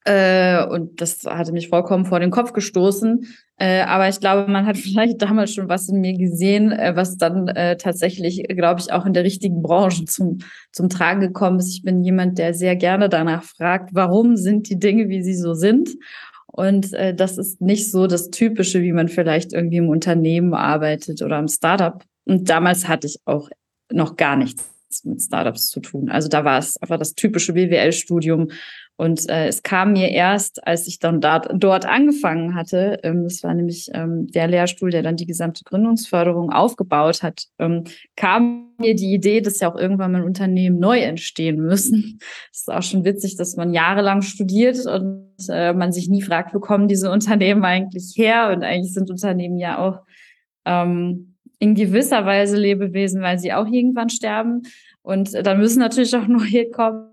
Äh, 0.05 0.65
und 0.67 1.01
das 1.01 1.25
hatte 1.27 1.53
mich 1.53 1.69
vollkommen 1.69 2.07
vor 2.07 2.21
den 2.21 2.31
Kopf 2.31 2.53
gestoßen. 2.53 3.27
Äh, 3.59 3.83
aber 3.83 4.09
ich 4.09 4.21
glaube, 4.21 4.51
man 4.51 4.65
hat 4.65 4.77
vielleicht 4.79 5.21
damals 5.21 5.53
schon 5.53 5.69
was 5.69 5.89
in 5.89 6.01
mir 6.01 6.17
gesehen, 6.17 6.73
äh, 6.73 6.95
was 6.95 7.17
dann 7.17 7.49
äh, 7.49 7.77
tatsächlich, 7.77 8.45
glaube 8.49 8.81
ich, 8.81 8.93
auch 8.93 9.05
in 9.05 9.13
der 9.13 9.25
richtigen 9.25 9.61
Branche 9.61 10.05
zum, 10.07 10.39
zum 10.73 10.89
Tragen 10.89 11.21
gekommen 11.21 11.59
ist. 11.59 11.75
Ich 11.75 11.83
bin 11.83 12.03
jemand, 12.03 12.39
der 12.39 12.55
sehr 12.55 12.77
gerne 12.77 13.09
danach 13.09 13.43
fragt, 13.43 13.91
warum 13.93 14.37
sind 14.37 14.71
die 14.71 14.79
Dinge, 14.79 15.09
wie 15.09 15.23
sie 15.23 15.35
so 15.35 15.53
sind? 15.53 15.91
Und 16.47 16.93
äh, 16.95 17.15
das 17.15 17.39
ist 17.39 17.61
nicht 17.61 17.91
so 17.91 18.07
das 18.07 18.31
Typische, 18.31 18.83
wie 18.83 18.93
man 18.93 19.09
vielleicht 19.09 19.53
irgendwie 19.53 19.77
im 19.79 19.89
Unternehmen 19.89 20.55
arbeitet 20.55 21.23
oder 21.23 21.39
im 21.39 21.49
Startup. 21.49 22.03
Und 22.25 22.49
damals 22.49 22.89
hatte 22.89 23.07
ich 23.07 23.19
auch 23.25 23.51
noch 23.93 24.17
gar 24.17 24.37
nichts 24.37 24.71
mit 25.05 25.23
Startups 25.23 25.69
zu 25.69 25.81
tun. 25.81 26.09
Also 26.09 26.29
da 26.29 26.45
war 26.45 26.59
es 26.59 26.77
einfach 26.83 26.99
das 26.99 27.15
typische 27.15 27.53
BWL-Studium. 27.53 28.49
Und 28.97 29.31
äh, 29.31 29.47
es 29.47 29.63
kam 29.63 29.93
mir 29.93 30.11
erst, 30.11 30.67
als 30.67 30.87
ich 30.87 30.99
dann 30.99 31.23
da, 31.23 31.39
dort 31.39 31.87
angefangen 31.87 32.55
hatte, 32.55 32.99
ähm, 33.03 33.25
das 33.25 33.43
war 33.43 33.55
nämlich 33.55 33.89
ähm, 33.95 34.27
der 34.27 34.47
Lehrstuhl, 34.47 34.91
der 34.91 35.03
dann 35.03 35.17
die 35.17 35.25
gesamte 35.25 35.65
Gründungsförderung 35.65 36.53
aufgebaut 36.53 37.23
hat, 37.23 37.45
ähm, 37.59 37.85
kam 38.15 38.75
mir 38.79 38.95
die 38.95 39.15
Idee, 39.15 39.41
dass 39.41 39.61
ja 39.61 39.73
auch 39.73 39.79
irgendwann 39.79 40.13
mal 40.13 40.23
Unternehmen 40.23 40.79
neu 40.79 40.99
entstehen 41.01 41.63
müssen. 41.63 42.19
Es 42.53 42.61
ist 42.61 42.71
auch 42.71 42.83
schon 42.83 43.05
witzig, 43.07 43.37
dass 43.37 43.57
man 43.57 43.73
jahrelang 43.73 44.21
studiert 44.21 44.85
und 44.85 45.31
äh, 45.49 45.73
man 45.73 45.93
sich 45.93 46.11
nie 46.11 46.21
fragt, 46.21 46.53
wo 46.55 46.61
kommen 46.61 46.89
diese 46.89 47.11
Unternehmen 47.11 47.65
eigentlich 47.65 48.13
her? 48.17 48.51
Und 48.55 48.65
eigentlich 48.65 48.93
sind 48.93 49.11
Unternehmen 49.11 49.57
ja 49.57 49.79
auch 49.79 50.01
ähm, 50.67 51.30
in 51.61 51.75
gewisser 51.75 52.27
Weise 52.27 52.57
Lebewesen, 52.57 53.23
weil 53.23 53.39
sie 53.39 53.53
auch 53.53 53.67
irgendwann 53.67 54.09
sterben. 54.09 54.63
Und 55.03 55.35
dann 55.47 55.59
müssen 55.59 55.79
natürlich 55.79 56.17
auch 56.17 56.27
neue 56.27 56.69
kommen. 56.71 57.07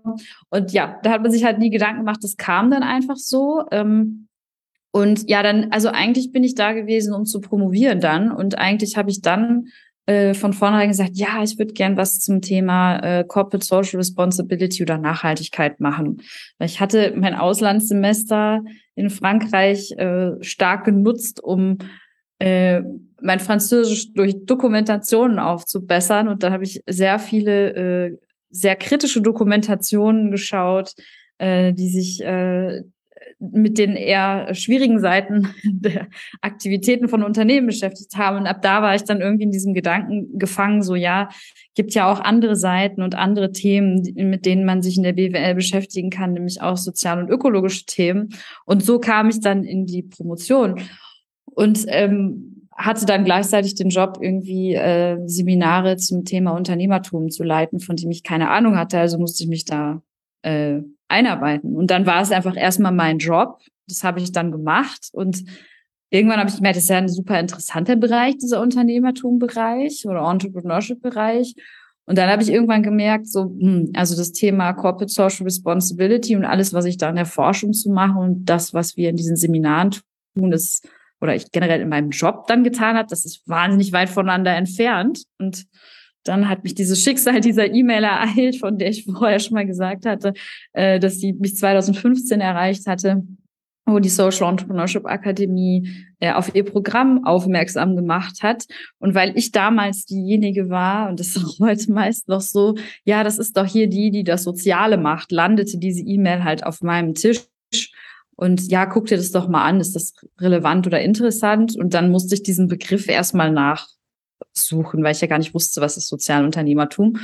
Und 0.50 0.72
ja, 0.72 0.98
da 1.04 1.10
hat 1.10 1.22
man 1.22 1.30
sich 1.30 1.44
halt 1.44 1.58
nie 1.58 1.70
Gedanken 1.70 2.00
gemacht, 2.00 2.24
das 2.24 2.36
kam 2.36 2.70
dann 2.70 2.82
einfach 2.82 3.16
so. 3.16 3.64
Ähm, 3.70 4.26
und 4.90 5.28
ja, 5.28 5.42
dann, 5.42 5.70
also 5.70 5.90
eigentlich 5.90 6.32
bin 6.32 6.42
ich 6.42 6.54
da 6.54 6.72
gewesen, 6.72 7.14
um 7.14 7.24
zu 7.24 7.40
promovieren 7.40 8.00
dann. 8.00 8.32
Und 8.32 8.58
eigentlich 8.58 8.96
habe 8.96 9.10
ich 9.10 9.20
dann 9.20 9.68
äh, 10.06 10.32
von 10.32 10.54
vornherein 10.54 10.88
gesagt, 10.88 11.12
ja, 11.14 11.42
ich 11.42 11.58
würde 11.58 11.74
gern 11.74 11.98
was 11.98 12.20
zum 12.20 12.40
Thema 12.40 12.98
äh, 13.00 13.24
Corporate 13.24 13.64
Social 13.64 13.98
Responsibility 13.98 14.82
oder 14.82 14.96
Nachhaltigkeit 14.96 15.78
machen. 15.78 16.22
Ich 16.58 16.80
hatte 16.80 17.12
mein 17.14 17.34
Auslandssemester 17.34 18.62
in 18.94 19.10
Frankreich 19.10 19.92
äh, 19.98 20.42
stark 20.42 20.86
genutzt, 20.86 21.44
um 21.44 21.76
äh, 22.38 22.82
mein 23.20 23.40
Französisch 23.40 24.12
durch 24.12 24.44
Dokumentationen 24.44 25.38
aufzubessern. 25.38 26.28
Und 26.28 26.42
da 26.42 26.52
habe 26.52 26.64
ich 26.64 26.82
sehr 26.86 27.18
viele 27.18 27.74
äh, 27.74 28.18
sehr 28.50 28.76
kritische 28.76 29.20
Dokumentationen 29.20 30.30
geschaut, 30.30 30.94
äh, 31.38 31.72
die 31.72 31.88
sich 31.88 32.22
äh, 32.22 32.82
mit 33.40 33.78
den 33.78 33.94
eher 33.94 34.52
schwierigen 34.54 34.98
Seiten 34.98 35.48
der 35.64 36.08
Aktivitäten 36.40 37.08
von 37.08 37.22
Unternehmen 37.22 37.66
beschäftigt 37.66 38.16
haben. 38.16 38.38
Und 38.38 38.46
ab 38.46 38.62
da 38.62 38.82
war 38.82 38.94
ich 38.94 39.04
dann 39.04 39.20
irgendwie 39.20 39.44
in 39.44 39.52
diesem 39.52 39.74
Gedanken 39.74 40.38
gefangen, 40.38 40.82
so 40.82 40.94
ja, 40.94 41.28
gibt 41.74 41.94
ja 41.94 42.10
auch 42.10 42.20
andere 42.20 42.56
Seiten 42.56 43.02
und 43.02 43.14
andere 43.14 43.52
Themen, 43.52 44.02
mit 44.14 44.46
denen 44.46 44.64
man 44.64 44.82
sich 44.82 44.96
in 44.96 45.04
der 45.04 45.12
BWL 45.12 45.54
beschäftigen 45.54 46.10
kann, 46.10 46.32
nämlich 46.32 46.60
auch 46.60 46.76
sozial- 46.76 47.22
und 47.22 47.30
ökologische 47.30 47.86
Themen. 47.86 48.30
Und 48.64 48.82
so 48.82 48.98
kam 48.98 49.28
ich 49.28 49.40
dann 49.40 49.62
in 49.62 49.86
die 49.86 50.02
Promotion. 50.02 50.80
Und 51.58 51.86
ähm, 51.88 52.68
hatte 52.70 53.04
dann 53.04 53.24
gleichzeitig 53.24 53.74
den 53.74 53.88
Job, 53.88 54.18
irgendwie 54.20 54.74
äh, 54.74 55.18
Seminare 55.26 55.96
zum 55.96 56.24
Thema 56.24 56.52
Unternehmertum 56.52 57.30
zu 57.30 57.42
leiten, 57.42 57.80
von 57.80 57.96
dem 57.96 58.12
ich 58.12 58.22
keine 58.22 58.48
Ahnung 58.50 58.76
hatte. 58.76 59.00
Also 59.00 59.18
musste 59.18 59.42
ich 59.42 59.48
mich 59.48 59.64
da 59.64 60.00
äh, 60.42 60.82
einarbeiten. 61.08 61.74
Und 61.74 61.90
dann 61.90 62.06
war 62.06 62.22
es 62.22 62.30
einfach 62.30 62.56
erstmal 62.56 62.92
mein 62.92 63.18
Job. 63.18 63.58
Das 63.88 64.04
habe 64.04 64.20
ich 64.20 64.30
dann 64.30 64.52
gemacht. 64.52 65.08
Und 65.12 65.42
irgendwann 66.10 66.38
habe 66.38 66.48
ich 66.48 66.54
gemerkt, 66.54 66.76
das 66.76 66.84
ist 66.84 66.90
ja 66.90 66.98
ein 66.98 67.08
super 67.08 67.40
interessanter 67.40 67.96
Bereich, 67.96 68.38
dieser 68.38 68.62
Unternehmertum-Bereich 68.62 70.06
oder 70.06 70.30
Entrepreneurship-Bereich. 70.30 71.56
Und 72.06 72.18
dann 72.18 72.30
habe 72.30 72.44
ich 72.44 72.50
irgendwann 72.50 72.84
gemerkt, 72.84 73.26
so, 73.26 73.46
hm, 73.46 73.90
also 73.94 74.16
das 74.16 74.30
Thema 74.30 74.74
Corporate 74.74 75.12
Social 75.12 75.42
Responsibility 75.42 76.36
und 76.36 76.44
alles, 76.44 76.72
was 76.72 76.84
ich 76.84 76.98
da 76.98 77.10
in 77.10 77.16
der 77.16 77.26
Forschung 77.26 77.72
zu 77.72 77.90
machen 77.90 78.18
und 78.18 78.44
das, 78.44 78.72
was 78.72 78.96
wir 78.96 79.10
in 79.10 79.16
diesen 79.16 79.34
Seminaren 79.34 79.90
tun, 80.36 80.52
ist, 80.52 80.88
oder 81.20 81.34
ich 81.34 81.50
generell 81.50 81.80
in 81.80 81.88
meinem 81.88 82.10
Job 82.10 82.46
dann 82.46 82.64
getan 82.64 82.96
habe, 82.96 83.08
das 83.08 83.24
ist 83.24 83.48
wahnsinnig 83.48 83.92
weit 83.92 84.08
voneinander 84.08 84.54
entfernt. 84.54 85.24
Und 85.38 85.66
dann 86.24 86.48
hat 86.48 86.64
mich 86.64 86.74
dieses 86.74 87.02
Schicksal 87.02 87.40
dieser 87.40 87.72
E-Mail 87.72 88.04
ereilt, 88.04 88.56
von 88.56 88.78
der 88.78 88.90
ich 88.90 89.04
vorher 89.04 89.38
schon 89.38 89.54
mal 89.54 89.66
gesagt 89.66 90.06
hatte, 90.06 90.34
äh, 90.72 90.98
dass 90.98 91.18
sie 91.18 91.32
mich 91.32 91.56
2015 91.56 92.40
erreicht 92.40 92.86
hatte, 92.86 93.22
wo 93.86 93.98
die 93.98 94.08
Social 94.08 94.50
Entrepreneurship 94.50 95.06
Akademie 95.06 95.88
äh, 96.20 96.32
auf 96.32 96.54
ihr 96.54 96.64
Programm 96.64 97.24
aufmerksam 97.24 97.96
gemacht 97.96 98.42
hat. 98.42 98.66
Und 98.98 99.14
weil 99.14 99.36
ich 99.36 99.50
damals 99.50 100.04
diejenige 100.04 100.68
war, 100.68 101.08
und 101.08 101.18
das 101.18 101.28
ist 101.36 101.44
auch 101.44 101.66
heute 101.66 101.90
meist 101.92 102.28
noch 102.28 102.42
so, 102.42 102.74
ja, 103.04 103.24
das 103.24 103.38
ist 103.38 103.56
doch 103.56 103.66
hier 103.66 103.88
die, 103.88 104.10
die 104.10 104.24
das 104.24 104.44
Soziale 104.44 104.98
macht, 104.98 105.32
landete 105.32 105.78
diese 105.78 106.02
E-Mail 106.02 106.44
halt 106.44 106.64
auf 106.64 106.82
meinem 106.82 107.14
Tisch. 107.14 107.40
Und 108.38 108.70
ja, 108.70 108.86
guck 108.86 109.06
dir 109.06 109.16
das 109.16 109.32
doch 109.32 109.48
mal 109.48 109.64
an, 109.64 109.80
ist 109.80 109.96
das 109.96 110.14
relevant 110.38 110.86
oder 110.86 111.00
interessant? 111.00 111.74
Und 111.76 111.92
dann 111.92 112.12
musste 112.12 112.36
ich 112.36 112.44
diesen 112.44 112.68
Begriff 112.68 113.08
erstmal 113.08 113.50
nach 113.50 113.88
suchen, 114.52 115.02
weil 115.02 115.10
ich 115.10 115.20
ja 115.20 115.26
gar 115.26 115.38
nicht 115.38 115.54
wusste, 115.54 115.80
was 115.80 115.96
ist 115.96 116.06
Sozialunternehmertum. 116.06 117.18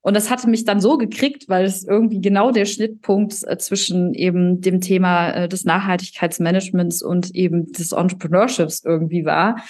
Und 0.00 0.14
das 0.14 0.28
hatte 0.28 0.50
mich 0.50 0.64
dann 0.64 0.80
so 0.80 0.98
gekriegt, 0.98 1.48
weil 1.48 1.64
es 1.64 1.84
irgendwie 1.84 2.20
genau 2.20 2.50
der 2.50 2.64
Schnittpunkt 2.64 3.44
äh, 3.46 3.58
zwischen 3.58 4.12
eben 4.12 4.60
dem 4.60 4.80
Thema 4.80 5.30
äh, 5.30 5.48
des 5.48 5.64
Nachhaltigkeitsmanagements 5.64 7.00
und 7.00 7.32
eben 7.36 7.70
des 7.70 7.92
Entrepreneurships 7.92 8.84
irgendwie 8.84 9.24
war, 9.24 9.62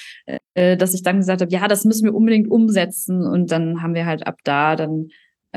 äh, 0.55 0.79
dass 0.79 0.95
ich 0.95 1.03
dann 1.03 1.19
gesagt 1.19 1.43
habe, 1.43 1.53
ja, 1.53 1.69
das 1.69 1.85
müssen 1.85 2.05
wir 2.07 2.15
unbedingt 2.15 2.51
umsetzen. 2.51 3.27
Und 3.27 3.53
dann 3.53 3.83
haben 3.83 3.95
wir 3.95 4.07
halt 4.07 4.27
ab 4.27 4.39
da 4.45 4.77
dann 4.77 5.09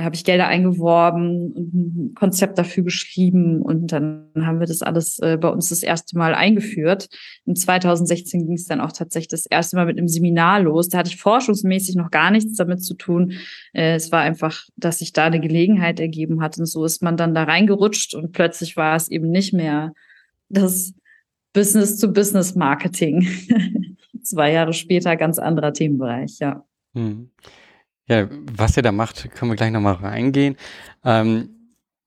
habe 0.04 0.16
ich 0.16 0.24
Gelder 0.24 0.48
eingeworben 0.48 1.54
und 1.54 1.74
ein 1.74 2.14
Konzept 2.16 2.58
dafür 2.58 2.84
geschrieben 2.84 3.62
und 3.62 3.92
dann 3.92 4.32
haben 4.42 4.60
wir 4.60 4.68
das 4.68 4.82
alles 4.82 5.20
äh, 5.20 5.38
bei 5.38 5.50
uns 5.50 5.70
das 5.70 5.84
erste 5.84 6.18
Mal 6.18 6.34
eingeführt. 6.34 7.08
In 7.46 7.56
2016 7.56 8.46
ging 8.46 8.56
es 8.56 8.66
dann 8.66 8.82
auch 8.82 8.92
tatsächlich 8.92 9.30
das 9.30 9.46
erste 9.46 9.76
Mal 9.76 9.86
mit 9.86 9.98
einem 9.98 10.08
Seminar 10.08 10.62
los. 10.62 10.90
Da 10.90 11.00
hatte 11.00 11.10
ich 11.10 11.18
forschungsmäßig 11.18 11.96
noch 11.96 12.12
gar 12.12 12.32
nichts 12.32 12.56
damit 12.58 12.84
zu 12.84 12.94
tun. 12.94 13.34
Äh, 13.74 13.96
es 13.96 14.12
war 14.12 14.22
einfach, 14.22 14.64
dass 14.76 15.00
sich 15.00 15.14
da 15.14 15.26
eine 15.26 15.40
Gelegenheit 15.40 16.00
ergeben 16.00 16.42
hat 16.42 16.58
und 16.58 16.66
so 16.66 16.86
ist 16.86 17.02
man 17.02 17.18
dann 17.18 17.34
da 17.34 17.44
reingerutscht 17.44 18.16
und 18.16 18.32
plötzlich 18.32 18.78
war 18.78 18.96
es 18.96 19.10
eben 19.10 19.30
nicht 19.30 19.54
mehr 19.54 19.94
das 20.50 20.94
Business-to-Business-Marketing. 21.54 23.28
Zwei 24.24 24.52
Jahre 24.52 24.74
später 24.74 25.16
ganz 25.16 25.40
anderer 25.40 25.74
Themenbereich, 25.74 26.38
ja. 26.40 26.64
Hm. 26.94 27.32
Ja, 28.10 28.28
was 28.58 28.76
ihr 28.76 28.84
da 28.84 28.92
macht, 28.92 29.30
können 29.36 29.52
wir 29.52 29.56
gleich 29.56 29.72
nochmal 29.72 29.94
reingehen. 29.94 30.58
Ähm, 31.06 31.50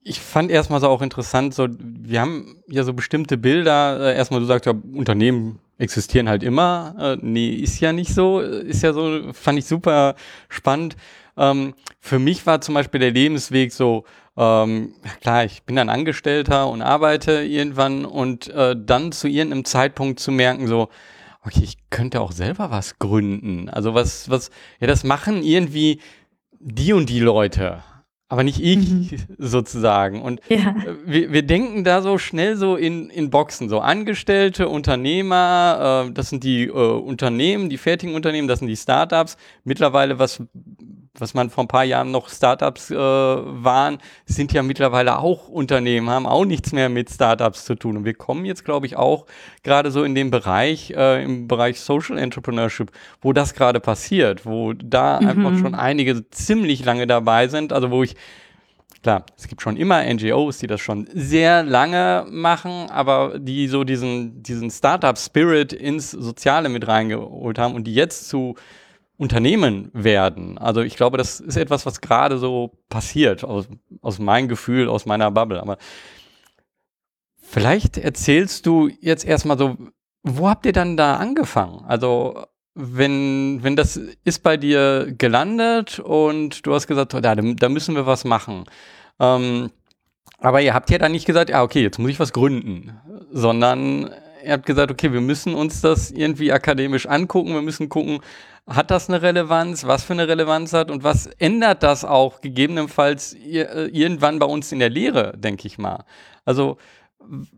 ich 0.02 0.21
fand 0.21 0.50
erstmal 0.50 0.80
so 0.80 0.88
auch 0.88 1.00
interessant, 1.00 1.54
so, 1.54 1.68
wir 1.78 2.21
haben 2.21 2.56
ja 2.68 2.82
so 2.82 2.92
bestimmte 2.92 3.37
Bilder. 3.38 4.00
Äh, 4.00 4.16
erstmal, 4.16 4.40
du 4.40 4.47
sagst 4.47 4.66
ja, 4.66 4.73
Unternehmen 4.73 5.61
existieren 5.78 6.28
halt 6.28 6.42
immer. 6.42 6.97
Äh, 6.99 7.18
nee, 7.21 7.50
ist 7.50 7.78
ja 7.78 7.92
nicht 7.92 8.12
so. 8.12 8.40
Ist 8.40 8.82
ja 8.82 8.92
so, 8.92 9.32
fand 9.32 9.61
ich 9.61 9.66
super 9.66 10.16
spannend. 10.49 10.97
Ähm, 11.37 11.75
für 12.00 12.18
mich 12.18 12.44
war 12.47 12.61
zum 12.61 12.75
Beispiel 12.75 12.99
der 13.00 13.12
Lebensweg 13.12 13.73
so, 13.73 14.04
ähm, 14.37 14.94
klar, 15.21 15.44
ich 15.44 15.62
bin 15.62 15.76
dann 15.76 15.88
Angestellter 15.88 16.68
und 16.68 16.82
arbeite 16.82 17.42
irgendwann 17.44 18.04
und 18.04 18.49
äh, 18.49 18.75
dann 18.76 19.12
zu 19.12 19.28
irgendeinem 19.28 19.64
Zeitpunkt 19.64 20.18
zu 20.18 20.32
merken, 20.32 20.66
so, 20.66 20.88
okay, 21.44 21.61
ich 21.62 21.76
könnte 21.90 22.20
auch 22.20 22.32
selber 22.32 22.70
was 22.70 22.99
gründen. 22.99 23.68
Also 23.68 23.94
was, 23.94 24.30
was, 24.30 24.50
ja, 24.80 24.87
das 24.87 25.04
machen 25.04 25.42
irgendwie 25.42 26.00
die 26.61 26.92
und 26.92 27.08
die 27.08 27.20
Leute, 27.20 27.82
aber 28.28 28.44
nicht 28.44 28.62
ich 28.62 28.78
mhm. 28.88 29.11
sozusagen. 29.38 30.22
Und 30.22 30.40
ja. 30.49 30.75
wir, 31.04 31.32
wir 31.32 31.42
denken 31.42 31.84
da 31.84 32.00
so 32.00 32.18
schnell 32.18 32.56
so 32.56 32.76
in, 32.76 33.11
in 33.11 33.30
Boxen, 33.30 33.68
so 33.68 33.80
Angestellte, 33.80 34.68
Unternehmer, 34.68 36.06
äh, 36.08 36.12
das 36.12 36.30
sind 36.30 36.44
die 36.44 36.64
äh, 36.64 36.70
Unternehmen, 36.70 37.68
die 37.68 37.78
fertigen 37.78 38.14
Unternehmen, 38.14 38.49
das 38.49 38.61
sind 38.61 38.68
die 38.68 38.76
Startups. 38.76 39.37
Mittlerweile, 39.64 40.18
was 40.18 40.42
was 41.19 41.35
man 41.35 41.50
vor 41.50 41.64
ein 41.64 41.69
paar 41.69 41.85
Jahren 41.85 42.11
noch 42.11 42.31
Startups 42.31 42.90
äh, 42.90 42.97
waren, 42.97 43.99
sind 44.25 44.52
ja 44.52 44.62
mittlerweile 44.62 45.19
auch 45.19 45.49
Unternehmen, 45.49 46.09
haben 46.09 46.26
auch 46.26 46.47
nichts 46.47 46.73
mehr 46.73 46.88
mit 46.88 47.11
Startups 47.11 47.66
zu 47.66 47.75
tun. 47.75 47.99
Und 47.99 48.04
wir 48.04 48.14
kommen 48.14 48.47
jetzt, 48.47 48.64
glaube 48.64 48.87
ich, 48.87 48.97
auch 48.97 49.26
gerade 49.62 49.90
so 49.90 50.04
in 50.04 50.14
den 50.14 50.31
Bereich, 50.31 50.90
äh, 50.97 51.23
im 51.23 51.49
Bereich 51.49 51.81
Social 51.81 52.16
Entrepreneurship, 52.16 52.90
wo 53.21 53.35
das 53.35 53.52
gerade 53.54 53.78
passiert, 53.78 54.47
wo 54.47 54.73
da 54.73 55.21
mhm. 55.21 55.28
einfach 55.28 55.59
schon 55.59 55.75
einige 55.75 56.28
ziemlich 56.31 56.85
lange 56.85 57.07
dabei 57.07 57.49
sind, 57.49 57.73
also 57.73 57.90
wo 57.90 58.02
ich 58.02 58.16
Klar, 59.02 59.26
es 59.37 59.49
gibt 59.49 59.62
schon 59.62 59.76
immer 59.76 60.04
NGOs, 60.04 60.59
die 60.59 60.69
das 60.69 60.81
schon 60.81 61.09
sehr 61.12 61.64
lange 61.64 62.25
machen, 62.31 62.88
aber 62.88 63.37
die 63.37 63.66
so 63.66 63.83
diesen, 63.83 64.45
diesen 64.45 64.71
Startup-Spirit 64.71 65.73
ins 65.73 66.12
Soziale 66.12 66.69
mit 66.69 66.87
reingeholt 66.87 67.59
haben 67.59 67.75
und 67.75 67.85
die 67.88 67.95
jetzt 67.95 68.28
zu 68.28 68.54
Unternehmen 69.23 69.88
werden. 69.93 70.59
Also 70.59 70.81
ich 70.81 70.97
glaube, 70.97 71.17
das 71.17 71.38
ist 71.38 71.57
etwas, 71.57 71.87
was 71.87 72.00
gerade 72.00 72.38
so 72.38 72.73
passiert, 72.88 73.45
aus, 73.45 73.69
aus 74.00 74.19
meinem 74.19 74.49
Gefühl, 74.49 74.88
aus 74.88 75.07
meiner 75.07 75.31
Bubble. 75.31 75.62
Aber 75.62 75.79
vielleicht 77.41 77.99
erzählst 77.99 78.67
du 78.67 78.91
jetzt 79.00 79.25
erstmal 79.25 79.57
so, 79.57 79.76
wo 80.25 80.49
habt 80.49 80.67
ihr 80.67 80.73
dann 80.73 80.97
da 80.97 81.19
angefangen? 81.19 81.85
Also 81.87 82.47
wenn, 82.75 83.61
wenn 83.62 83.76
das 83.76 83.97
ist 84.25 84.43
bei 84.43 84.57
dir 84.57 85.14
gelandet 85.17 86.00
und 86.00 86.67
du 86.67 86.75
hast 86.75 86.88
gesagt, 86.88 87.14
da, 87.14 87.35
da 87.37 87.69
müssen 87.69 87.95
wir 87.95 88.07
was 88.07 88.25
machen. 88.25 88.64
Ähm, 89.21 89.71
aber 90.38 90.62
ihr 90.62 90.75
habt 90.75 90.91
ja 90.91 90.99
dann 90.99 91.12
nicht 91.12 91.26
gesagt, 91.26 91.50
ja, 91.50 91.62
okay, 91.62 91.83
jetzt 91.83 92.00
muss 92.00 92.11
ich 92.11 92.19
was 92.19 92.33
gründen, 92.33 92.99
sondern 93.31 94.11
ihr 94.45 94.52
habt 94.52 94.67
gesagt, 94.67 94.91
okay, 94.91 95.12
wir 95.12 95.21
müssen 95.21 95.55
uns 95.55 95.81
das 95.81 96.11
irgendwie 96.11 96.50
akademisch 96.50 97.07
angucken, 97.07 97.55
wir 97.55 97.62
müssen 97.62 97.88
gucken, 97.88 98.21
hat 98.66 98.90
das 98.90 99.09
eine 99.09 99.23
Relevanz? 99.23 99.87
Was 99.87 100.04
für 100.04 100.12
eine 100.12 100.28
Relevanz 100.28 100.73
hat? 100.73 100.90
Und 100.90 101.04
was 101.04 101.26
ändert 101.26 101.83
das 101.83 102.04
auch 102.04 102.40
gegebenenfalls 102.40 103.35
äh, 103.35 103.87
irgendwann 103.92 104.38
bei 104.38 104.47
uns 104.47 104.73
in 104.73 104.78
der 104.78 104.90
Lehre, 104.90 105.37
denke 105.37 105.66
ich 105.66 105.78
mal? 105.78 106.04
Also 106.45 106.76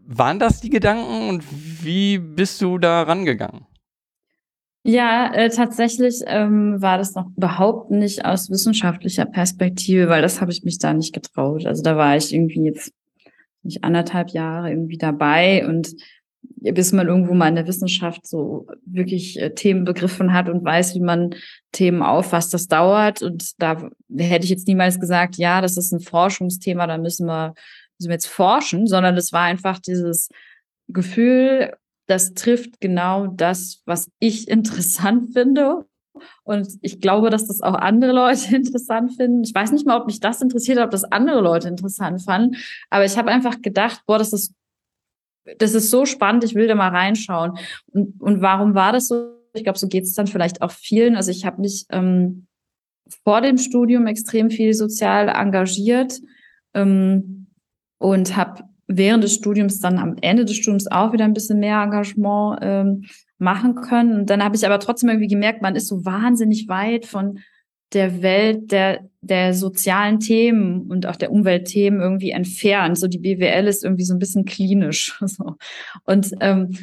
waren 0.06 0.38
das 0.38 0.60
die 0.60 0.70
Gedanken 0.70 1.28
und 1.28 1.44
wie 1.82 2.18
bist 2.18 2.60
du 2.60 2.78
da 2.78 3.02
rangegangen? 3.02 3.66
Ja, 4.86 5.32
äh, 5.32 5.48
tatsächlich 5.48 6.20
ähm, 6.26 6.80
war 6.82 6.98
das 6.98 7.14
noch 7.14 7.30
überhaupt 7.36 7.90
nicht 7.90 8.24
aus 8.26 8.50
wissenschaftlicher 8.50 9.24
Perspektive, 9.24 10.10
weil 10.10 10.20
das 10.20 10.42
habe 10.42 10.52
ich 10.52 10.62
mich 10.62 10.78
da 10.78 10.92
nicht 10.92 11.14
getraut. 11.14 11.64
Also 11.64 11.82
da 11.82 11.96
war 11.96 12.16
ich 12.16 12.34
irgendwie 12.34 12.64
jetzt 12.64 12.92
nicht 13.62 13.82
anderthalb 13.82 14.30
Jahre 14.30 14.68
irgendwie 14.68 14.98
dabei 14.98 15.66
und 15.66 15.94
bis 16.56 16.92
man 16.92 17.08
irgendwo 17.08 17.34
mal 17.34 17.48
in 17.48 17.56
der 17.56 17.66
Wissenschaft 17.66 18.26
so 18.26 18.66
wirklich 18.86 19.40
äh, 19.40 19.54
Themen 19.54 19.84
begriffen 19.84 20.32
hat 20.32 20.48
und 20.48 20.64
weiß, 20.64 20.94
wie 20.94 21.00
man 21.00 21.34
Themen 21.72 22.02
auffasst, 22.02 22.54
das 22.54 22.68
dauert. 22.68 23.22
Und 23.22 23.60
da 23.60 23.88
hätte 24.16 24.44
ich 24.44 24.50
jetzt 24.50 24.68
niemals 24.68 24.98
gesagt, 24.98 25.36
ja, 25.36 25.60
das 25.60 25.76
ist 25.76 25.92
ein 25.92 26.00
Forschungsthema, 26.00 26.86
da 26.86 26.98
müssen 26.98 27.26
wir, 27.26 27.54
müssen 27.98 28.08
wir 28.08 28.14
jetzt 28.14 28.28
forschen, 28.28 28.86
sondern 28.86 29.16
es 29.16 29.32
war 29.32 29.42
einfach 29.42 29.78
dieses 29.78 30.28
Gefühl, 30.88 31.74
das 32.06 32.34
trifft 32.34 32.80
genau 32.80 33.26
das, 33.26 33.82
was 33.86 34.10
ich 34.18 34.48
interessant 34.48 35.32
finde 35.32 35.86
Und 36.44 36.68
ich 36.82 37.00
glaube, 37.00 37.30
dass 37.30 37.46
das 37.46 37.60
auch 37.60 37.74
andere 37.74 38.12
Leute 38.12 38.56
interessant 38.56 39.16
finden. 39.16 39.42
Ich 39.44 39.54
weiß 39.54 39.72
nicht 39.72 39.86
mal, 39.86 40.00
ob 40.00 40.06
mich 40.06 40.20
das 40.20 40.40
interessiert, 40.40 40.78
ob 40.78 40.90
das 40.90 41.04
andere 41.04 41.40
Leute 41.40 41.68
interessant 41.68 42.22
fanden. 42.22 42.56
Aber 42.90 43.04
ich 43.04 43.18
habe 43.18 43.30
einfach 43.30 43.60
gedacht, 43.60 44.02
boah, 44.06 44.18
das 44.18 44.32
ist, 44.32 44.54
das 45.58 45.74
ist 45.74 45.90
so 45.90 46.06
spannend, 46.06 46.44
ich 46.44 46.54
will 46.54 46.66
da 46.66 46.74
mal 46.74 46.88
reinschauen. 46.88 47.52
Und, 47.92 48.20
und 48.20 48.40
warum 48.40 48.74
war 48.74 48.92
das 48.92 49.08
so? 49.08 49.34
Ich 49.54 49.62
glaube, 49.62 49.78
so 49.78 49.86
geht 49.86 50.04
es 50.04 50.14
dann 50.14 50.26
vielleicht 50.26 50.62
auch 50.62 50.72
vielen. 50.72 51.14
Also 51.14 51.30
ich 51.30 51.44
habe 51.44 51.60
mich 51.60 51.86
ähm, 51.90 52.46
vor 53.22 53.40
dem 53.40 53.58
Studium 53.58 54.06
extrem 54.06 54.50
viel 54.50 54.74
sozial 54.74 55.28
engagiert 55.28 56.20
ähm, 56.74 57.46
und 57.98 58.36
habe 58.36 58.64
während 58.86 59.24
des 59.24 59.34
Studiums 59.34 59.80
dann 59.80 59.98
am 59.98 60.16
Ende 60.20 60.44
des 60.44 60.56
Studiums 60.56 60.90
auch 60.90 61.12
wieder 61.12 61.24
ein 61.24 61.34
bisschen 61.34 61.60
mehr 61.60 61.82
Engagement 61.82 62.58
ähm, 62.62 63.04
machen 63.38 63.76
können. 63.76 64.20
Und 64.20 64.30
dann 64.30 64.42
habe 64.42 64.56
ich 64.56 64.66
aber 64.66 64.80
trotzdem 64.80 65.08
irgendwie 65.08 65.28
gemerkt, 65.28 65.62
man 65.62 65.76
ist 65.76 65.88
so 65.88 66.04
wahnsinnig 66.04 66.68
weit 66.68 67.06
von 67.06 67.38
der 67.94 68.22
Welt 68.22 68.72
der, 68.72 69.08
der 69.20 69.54
sozialen 69.54 70.20
Themen 70.20 70.90
und 70.90 71.06
auch 71.06 71.16
der 71.16 71.32
Umweltthemen 71.32 72.00
irgendwie 72.00 72.30
entfernt. 72.30 72.98
So 72.98 73.06
die 73.06 73.18
BWL 73.18 73.66
ist 73.66 73.84
irgendwie 73.84 74.04
so 74.04 74.14
ein 74.14 74.18
bisschen 74.18 74.44
klinisch. 74.44 75.18
So. 75.26 75.56
Und 76.04 76.32
ähm, 76.40 76.76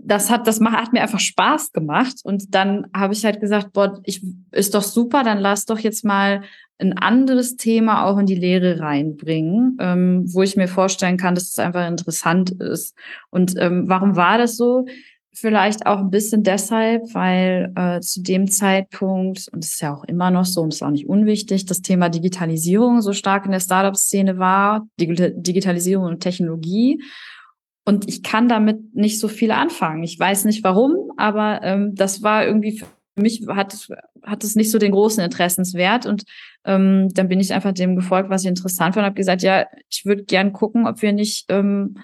das 0.00 0.30
hat, 0.30 0.46
das 0.46 0.60
hat 0.60 0.92
mir 0.92 1.02
einfach 1.02 1.20
Spaß 1.20 1.72
gemacht. 1.72 2.20
Und 2.22 2.54
dann 2.54 2.86
habe 2.94 3.12
ich 3.12 3.24
halt 3.24 3.40
gesagt, 3.40 3.72
boah, 3.72 4.00
ich, 4.04 4.22
ist 4.52 4.74
doch 4.74 4.82
super, 4.82 5.24
dann 5.24 5.38
lass 5.38 5.64
doch 5.64 5.78
jetzt 5.78 6.04
mal 6.04 6.42
ein 6.78 6.96
anderes 6.96 7.56
Thema 7.56 8.04
auch 8.04 8.18
in 8.18 8.26
die 8.26 8.36
Lehre 8.36 8.78
reinbringen, 8.80 9.76
ähm, 9.80 10.24
wo 10.32 10.42
ich 10.42 10.56
mir 10.56 10.68
vorstellen 10.68 11.16
kann, 11.16 11.34
dass 11.34 11.48
es 11.48 11.58
einfach 11.58 11.88
interessant 11.88 12.50
ist. 12.50 12.94
Und 13.30 13.54
ähm, 13.58 13.84
warum 13.88 14.14
war 14.14 14.38
das 14.38 14.56
so? 14.56 14.86
Vielleicht 15.40 15.86
auch 15.86 15.98
ein 15.98 16.10
bisschen 16.10 16.42
deshalb, 16.42 17.14
weil 17.14 17.72
äh, 17.76 18.00
zu 18.00 18.22
dem 18.22 18.50
Zeitpunkt, 18.50 19.48
und 19.52 19.62
das 19.62 19.74
ist 19.74 19.80
ja 19.80 19.94
auch 19.94 20.02
immer 20.02 20.32
noch 20.32 20.44
so 20.44 20.62
und 20.62 20.74
ist 20.74 20.82
auch 20.82 20.90
nicht 20.90 21.08
unwichtig, 21.08 21.64
das 21.64 21.80
Thema 21.80 22.08
Digitalisierung 22.08 23.02
so 23.02 23.12
stark 23.12 23.44
in 23.44 23.52
der 23.52 23.60
Startup-Szene 23.60 24.38
war, 24.38 24.88
Dig 24.98 25.14
Digitalisierung 25.36 26.06
und 26.06 26.20
Technologie. 26.20 27.04
Und 27.84 28.08
ich 28.08 28.24
kann 28.24 28.48
damit 28.48 28.96
nicht 28.96 29.20
so 29.20 29.28
viel 29.28 29.52
anfangen. 29.52 30.02
Ich 30.02 30.18
weiß 30.18 30.44
nicht 30.44 30.64
warum, 30.64 31.12
aber 31.16 31.60
ähm, 31.62 31.94
das 31.94 32.22
war 32.24 32.44
irgendwie 32.44 32.78
für 32.78 32.86
mich 33.22 33.46
hat, 33.48 33.88
hat 34.24 34.42
es 34.42 34.56
nicht 34.56 34.72
so 34.72 34.78
den 34.78 34.90
großen 34.90 35.22
Interessenswert. 35.22 36.04
Und 36.04 36.24
ähm, 36.64 37.10
dann 37.14 37.28
bin 37.28 37.38
ich 37.38 37.54
einfach 37.54 37.72
dem 37.72 37.94
gefolgt, 37.94 38.28
was 38.28 38.42
ich 38.42 38.48
interessant 38.48 38.94
fand, 38.94 39.06
habe 39.06 39.14
gesagt, 39.14 39.42
ja, 39.42 39.66
ich 39.88 40.04
würde 40.04 40.24
gern 40.24 40.52
gucken, 40.52 40.88
ob 40.88 41.00
wir 41.00 41.12
nicht 41.12 41.46
ähm, 41.48 41.94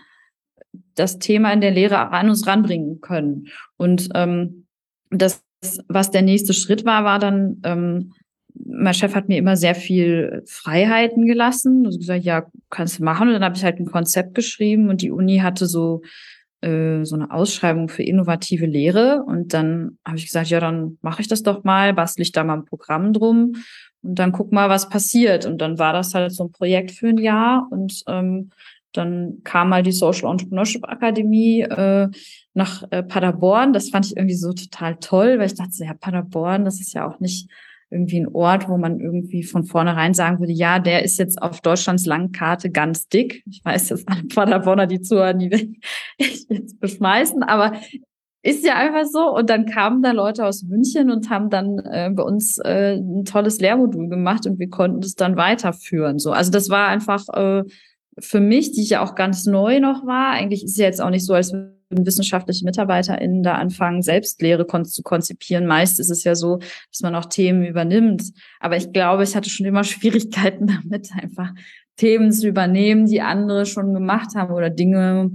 das 0.95 1.19
Thema 1.19 1.53
in 1.53 1.61
der 1.61 1.71
Lehre 1.71 2.11
an 2.11 2.29
uns 2.29 2.47
ranbringen 2.47 3.01
können. 3.01 3.49
Und 3.77 4.09
ähm, 4.15 4.67
das, 5.11 5.43
was 5.89 6.11
der 6.11 6.23
nächste 6.23 6.55
Schritt 6.55 6.85
war, 6.85 7.05
war 7.05 7.19
dann, 7.19 7.61
ähm, 7.65 8.13
mein 8.55 8.95
Chef 8.95 9.15
hat 9.15 9.29
mir 9.29 9.39
immer 9.39 9.57
sehr 9.57 9.75
viel 9.75 10.43
Freiheiten 10.47 11.27
gelassen. 11.27 11.85
Also 11.87 11.99
gesagt, 11.99 12.25
ja, 12.25 12.47
kannst 12.71 12.99
du 12.99 13.05
machen. 13.05 13.29
Und 13.29 13.35
dann 13.35 13.45
habe 13.45 13.57
ich 13.57 13.65
halt 13.65 13.81
ein 13.81 13.87
Konzept 13.87 14.35
geschrieben 14.35 14.89
und 14.89 15.03
die 15.03 15.11
Uni 15.11 15.39
hatte 15.39 15.67
so 15.67 16.03
äh, 16.65 17.05
so 17.05 17.15
eine 17.15 17.31
Ausschreibung 17.31 17.89
für 17.89 18.03
innovative 18.03 18.67
Lehre. 18.67 19.23
Und 19.27 19.53
dann 19.53 19.99
habe 20.05 20.17
ich 20.17 20.27
gesagt, 20.27 20.49
ja, 20.49 20.61
dann 20.61 20.99
mache 21.03 21.21
ich 21.21 21.29
das 21.29 21.43
doch 21.43 21.65
mal, 21.65 21.93
bastle 21.93 22.23
ich 22.23 22.33
da 22.33 22.45
mal 22.45 22.55
ein 22.55 22.65
Programm 22.65 23.13
drum 23.13 23.57
und 24.03 24.19
dann 24.19 24.33
guck 24.33 24.53
mal, 24.53 24.69
was 24.69 24.89
passiert. 24.89 25.47
Und 25.47 25.59
dann 25.59 25.79
war 25.79 25.93
das 25.93 26.15
halt 26.15 26.33
so 26.33 26.45
ein 26.45 26.53
Projekt 26.53 26.93
für 26.93 27.09
ein 27.09 27.19
Jahr 27.19 27.67
und 27.71 28.03
ähm, 28.07 28.51
dann 28.97 29.41
kam 29.45 29.69
mal 29.69 29.83
die 29.83 29.93
Social 29.93 30.31
Entrepreneurship 30.31 30.89
Akademie 30.89 31.61
äh, 31.63 32.09
nach 32.55 32.85
äh, 32.91 33.03
Paderborn. 33.03 33.73
Das 33.73 33.91
fand 33.91 34.07
ich 34.07 34.17
irgendwie 34.17 34.37
so 34.37 34.53
total 34.53 34.97
toll, 34.97 35.39
weil 35.39 35.47
ich 35.47 35.55
dachte, 35.55 35.85
ja, 35.85 35.95
Paderborn, 35.95 36.65
das 36.65 36.81
ist 36.81 36.95
ja 36.95 37.07
auch 37.07 37.21
nicht 37.21 37.51
irgendwie 37.91 38.21
ein 38.21 38.29
Ort, 38.29 38.69
wo 38.69 38.77
man 38.77 38.99
irgendwie 38.99 39.45
von 39.45 39.65
vornherein 39.65 40.15
sagen 40.15 40.41
würde, 40.41 40.53
ja, 40.53 40.79
der 40.79 41.05
ist 41.05 41.19
jetzt 41.19 41.41
auf 41.41 41.61
Deutschlands 41.61 42.07
Langkarte 42.07 42.71
ganz 42.71 43.09
dick. 43.09 43.45
Ich 43.49 43.65
weiß 43.65 43.91
jetzt 43.91 44.09
alle 44.09 44.25
Paderborner, 44.25 44.87
die 44.87 45.01
zuhören, 45.01 45.39
die 45.39 45.51
will 45.51 45.75
ich 46.19 46.47
jetzt 46.49 46.81
beschmeißen, 46.81 47.43
aber 47.43 47.73
ist 48.43 48.65
ja 48.65 48.75
einfach 48.75 49.07
so. 49.07 49.35
Und 49.35 49.49
dann 49.49 49.67
kamen 49.67 50.03
da 50.03 50.13
Leute 50.13 50.45
aus 50.45 50.63
München 50.65 51.11
und 51.11 51.31
haben 51.31 51.51
dann 51.51 51.79
äh, 51.79 52.11
bei 52.13 52.23
uns 52.23 52.59
äh, 52.59 52.97
ein 52.97 53.25
tolles 53.25 53.61
Lehrmodul 53.61 54.09
gemacht 54.09 54.47
und 54.47 54.59
wir 54.59 54.69
konnten 54.69 55.01
das 55.01 55.15
dann 55.15 55.37
weiterführen. 55.37 56.19
So, 56.19 56.33
also 56.33 56.51
das 56.51 56.69
war 56.69 56.89
einfach 56.89 57.25
äh, 57.33 57.65
für 58.19 58.41
mich, 58.41 58.73
die 58.73 58.83
ich 58.83 58.91
ja 58.91 59.03
auch 59.03 59.15
ganz 59.15 59.47
neu 59.47 59.81
noch 59.81 60.07
war. 60.07 60.31
Eigentlich 60.31 60.65
ist 60.65 60.73
es 60.73 60.77
ja 60.79 60.87
jetzt 60.87 61.01
auch 61.01 61.11
nicht 61.11 61.25
so, 61.25 61.35
als 61.35 61.53
wissenschaftliche 61.91 62.65
MitarbeiterInnen 62.65 63.43
da 63.43 63.55
anfangen, 63.55 64.03
Selbstlehre 64.03 64.65
kon 64.65 64.85
zu 64.85 65.03
konzipieren. 65.03 65.67
Meist 65.67 66.01
ist 66.01 66.11
es 66.11 66.25
ja 66.25 66.35
so, 66.35 66.59
dass 66.91 67.01
man 67.03 67.15
auch 67.15 67.27
Themen 67.27 67.65
übernimmt. 67.65 68.33
Aber 68.61 68.77
ich 68.77 68.93
glaube, 68.93 69.25
ich 69.25 69.37
hatte 69.37 69.51
schon 69.51 69.67
immer 69.67 69.85
Schwierigkeiten 69.85 70.67
damit, 70.67 71.11
einfach 71.21 71.53
Themen 71.97 72.33
zu 72.33 72.49
übernehmen, 72.49 73.07
die 73.07 73.21
andere 73.21 73.67
schon 73.67 73.95
gemacht 73.95 74.35
haben 74.35 74.53
oder 74.53 74.71
Dinge 74.71 75.31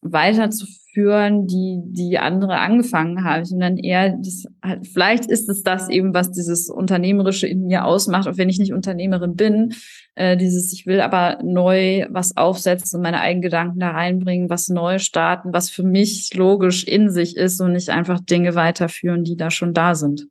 weiterzuführen, 0.00 1.46
die 1.46 1.80
die 1.84 2.18
andere 2.18 2.58
angefangen 2.58 3.24
haben. 3.24 3.44
Und 3.50 3.60
dann 3.60 3.76
eher, 3.76 4.16
das, 4.16 4.44
vielleicht 4.92 5.26
ist 5.26 5.48
es 5.48 5.62
das 5.62 5.88
eben, 5.88 6.14
was 6.14 6.30
dieses 6.30 6.70
Unternehmerische 6.70 7.46
in 7.46 7.66
mir 7.66 7.84
ausmacht, 7.84 8.28
auch 8.28 8.36
wenn 8.36 8.48
ich 8.48 8.58
nicht 8.58 8.72
Unternehmerin 8.72 9.34
bin, 9.34 9.74
äh, 10.14 10.36
dieses, 10.36 10.72
ich 10.72 10.86
will 10.86 11.00
aber 11.00 11.42
neu 11.42 12.06
was 12.10 12.36
aufsetzen, 12.36 13.02
meine 13.02 13.20
eigenen 13.20 13.42
Gedanken 13.42 13.80
da 13.80 13.90
reinbringen, 13.90 14.50
was 14.50 14.68
neu 14.68 14.98
starten, 14.98 15.52
was 15.52 15.68
für 15.70 15.82
mich 15.82 16.32
logisch 16.34 16.84
in 16.84 17.10
sich 17.10 17.36
ist 17.36 17.60
und 17.60 17.72
nicht 17.72 17.90
einfach 17.90 18.20
Dinge 18.20 18.54
weiterführen, 18.54 19.24
die 19.24 19.36
da 19.36 19.50
schon 19.50 19.74
da 19.74 19.94
sind. 19.94 20.28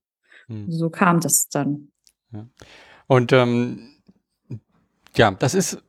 Hm. 0.47 0.71
So 0.71 0.89
kam 0.89 1.19
das 1.19 1.49
dann. 1.49 1.89
Ja. 2.31 2.47
Und 3.07 3.33
ähm, 3.33 3.79
ja, 5.15 5.31
das 5.31 5.53
ist 5.53 5.81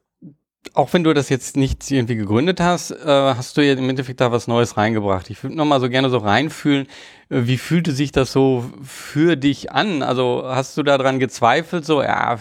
auch 0.75 0.93
wenn 0.93 1.05
du 1.05 1.13
das 1.15 1.29
jetzt 1.29 1.57
nicht 1.57 1.91
irgendwie 1.91 2.17
gegründet 2.17 2.61
hast, 2.61 2.91
äh, 2.91 2.97
hast 3.07 3.57
du 3.57 3.65
ja 3.65 3.73
im 3.75 3.89
Endeffekt 3.89 4.21
da 4.21 4.33
was 4.33 4.47
Neues 4.47 4.77
reingebracht. 4.77 5.31
Ich 5.31 5.43
würde 5.43 5.57
nochmal 5.57 5.81
so 5.81 5.89
gerne 5.89 6.11
so 6.11 6.19
reinfühlen, 6.19 6.87
äh, 7.29 7.43
wie 7.45 7.59
fühlte 7.59 7.93
sich 7.93 8.13
das 8.13 8.33
so 8.33 8.65
für 8.83 9.37
dich 9.37 9.73
an? 9.73 10.03
Also 10.03 10.43
hast 10.47 10.77
du 10.77 10.83
daran 10.83 11.19
gezweifelt, 11.19 11.85
so, 11.85 12.03
ja, 12.03 12.39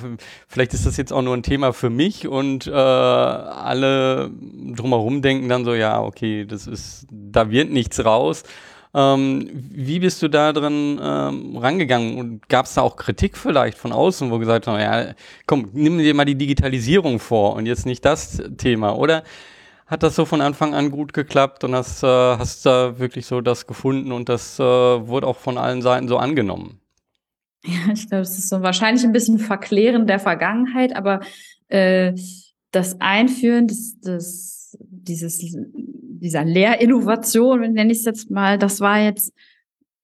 vielleicht 0.47 0.73
ist 0.73 0.85
das 0.85 0.97
jetzt 0.97 1.13
auch 1.13 1.21
nur 1.21 1.35
ein 1.35 1.43
Thema 1.43 1.73
für 1.73 1.89
mich 1.89 2.27
und 2.27 2.67
äh, 2.67 2.71
alle 2.71 4.31
drumherum 4.75 5.21
denken 5.21 5.49
dann 5.49 5.65
so, 5.65 5.73
ja, 5.73 6.01
okay, 6.01 6.45
das 6.45 6.67
ist, 6.67 7.07
da 7.11 7.49
wird 7.49 7.71
nichts 7.71 8.03
raus. 8.03 8.43
Ähm, 8.93 9.49
wie 9.53 9.99
bist 9.99 10.21
du 10.21 10.27
da 10.27 10.53
drin 10.53 10.99
ähm, 11.01 11.57
rangegangen? 11.57 12.17
Und 12.17 12.49
gab 12.49 12.65
es 12.65 12.73
da 12.73 12.81
auch 12.81 12.95
Kritik 12.95 13.37
vielleicht 13.37 13.77
von 13.77 13.91
außen, 13.91 14.31
wo 14.31 14.39
gesagt 14.39 14.67
haben, 14.67 14.79
ja, 14.79 15.13
komm, 15.45 15.69
nimm 15.73 15.97
dir 15.97 16.13
mal 16.13 16.25
die 16.25 16.35
Digitalisierung 16.35 17.19
vor 17.19 17.55
und 17.55 17.65
jetzt 17.65 17.85
nicht 17.85 18.05
das 18.05 18.41
Thema, 18.57 18.95
oder? 18.95 19.23
Hat 19.87 20.03
das 20.03 20.15
so 20.15 20.25
von 20.25 20.41
Anfang 20.41 20.73
an 20.73 20.91
gut 20.91 21.13
geklappt 21.13 21.63
und 21.63 21.73
hast, 21.73 22.03
äh, 22.03 22.07
hast 22.07 22.65
da 22.65 22.99
wirklich 22.99 23.25
so 23.25 23.39
das 23.39 23.67
gefunden 23.67 24.11
und 24.11 24.27
das 24.27 24.59
äh, 24.59 24.63
wurde 24.63 25.27
auch 25.27 25.37
von 25.37 25.57
allen 25.57 25.81
Seiten 25.81 26.09
so 26.09 26.17
angenommen? 26.17 26.81
Ja, 27.63 27.93
ich 27.93 28.07
glaube, 28.07 28.23
es 28.23 28.37
ist 28.37 28.49
so 28.49 28.61
wahrscheinlich 28.61 29.03
ein 29.03 29.13
bisschen 29.13 29.39
Verklären 29.39 30.07
der 30.07 30.19
Vergangenheit, 30.19 30.95
aber 30.95 31.21
äh, 31.69 32.13
das 32.71 32.99
Einführen 32.99 33.67
des, 33.67 33.99
des, 33.99 34.56
dieses 35.07 35.39
dieser 36.19 36.43
Lehrinnovation, 36.43 37.59
nenne 37.73 37.91
ich 37.91 37.99
es 37.99 38.05
jetzt 38.05 38.31
mal, 38.31 38.57
das 38.57 38.79
war 38.81 38.99
jetzt 38.99 39.33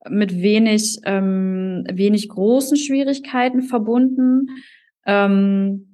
mit 0.09 0.41
wenig, 0.41 0.99
ähm, 1.05 1.85
wenig 1.91 2.29
großen 2.29 2.77
Schwierigkeiten 2.77 3.63
verbunden. 3.63 4.49
Ähm, 5.05 5.87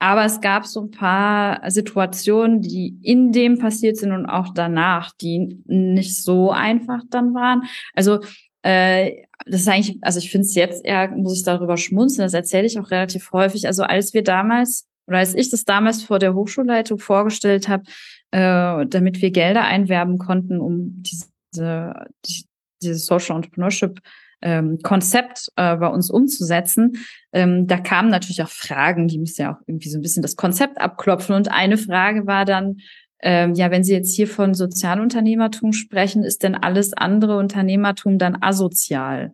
aber 0.00 0.24
es 0.24 0.40
gab 0.40 0.64
so 0.64 0.82
ein 0.82 0.90
paar 0.90 1.68
Situationen, 1.70 2.62
die 2.62 2.96
in 3.02 3.32
dem 3.32 3.58
passiert 3.58 3.96
sind 3.96 4.12
und 4.12 4.26
auch 4.26 4.54
danach, 4.54 5.12
die 5.20 5.60
nicht 5.66 6.22
so 6.22 6.52
einfach 6.52 7.02
dann 7.10 7.34
waren. 7.34 7.62
Also 7.94 8.20
äh, 8.62 9.24
das 9.44 9.62
ist 9.62 9.68
eigentlich, 9.68 9.98
also 10.02 10.18
ich 10.18 10.30
finde 10.30 10.46
es 10.46 10.54
jetzt 10.54 10.84
eher, 10.84 11.10
muss 11.10 11.38
ich 11.38 11.44
darüber 11.44 11.76
schmunzeln, 11.76 12.26
das 12.26 12.34
erzähle 12.34 12.66
ich 12.66 12.78
auch 12.78 12.90
relativ 12.92 13.32
häufig. 13.32 13.66
Also 13.66 13.82
als 13.82 14.14
wir 14.14 14.22
damals, 14.22 14.86
oder 15.08 15.18
als 15.18 15.34
ich 15.34 15.50
das 15.50 15.64
damals 15.64 16.02
vor 16.02 16.20
der 16.20 16.34
Hochschulleitung 16.34 16.98
vorgestellt 16.98 17.68
habe, 17.68 17.82
äh, 18.30 18.86
damit 18.86 19.22
wir 19.22 19.30
Gelder 19.30 19.64
einwerben 19.64 20.18
konnten, 20.18 20.60
um 20.60 21.02
diese, 21.02 22.06
die, 22.26 22.44
dieses 22.82 23.06
Social 23.06 23.36
Entrepreneurship 23.36 24.00
ähm, 24.40 24.78
Konzept 24.82 25.48
äh, 25.56 25.76
bei 25.76 25.88
uns 25.88 26.10
umzusetzen. 26.10 26.98
Ähm, 27.32 27.66
da 27.66 27.78
kamen 27.78 28.10
natürlich 28.10 28.42
auch 28.42 28.48
Fragen, 28.48 29.08
die 29.08 29.18
müssen 29.18 29.42
ja 29.42 29.54
auch 29.54 29.60
irgendwie 29.66 29.88
so 29.88 29.98
ein 29.98 30.02
bisschen 30.02 30.22
das 30.22 30.36
Konzept 30.36 30.80
abklopfen. 30.80 31.34
Und 31.34 31.50
eine 31.50 31.76
Frage 31.76 32.26
war 32.26 32.44
dann, 32.44 32.78
ähm, 33.20 33.54
ja, 33.54 33.70
wenn 33.70 33.82
Sie 33.82 33.92
jetzt 33.92 34.14
hier 34.14 34.28
von 34.28 34.54
Sozialunternehmertum 34.54 35.72
sprechen, 35.72 36.22
ist 36.22 36.44
denn 36.44 36.54
alles 36.54 36.92
andere 36.92 37.36
Unternehmertum 37.36 38.18
dann 38.18 38.40
asozial? 38.40 39.32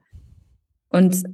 Und 0.89 1.25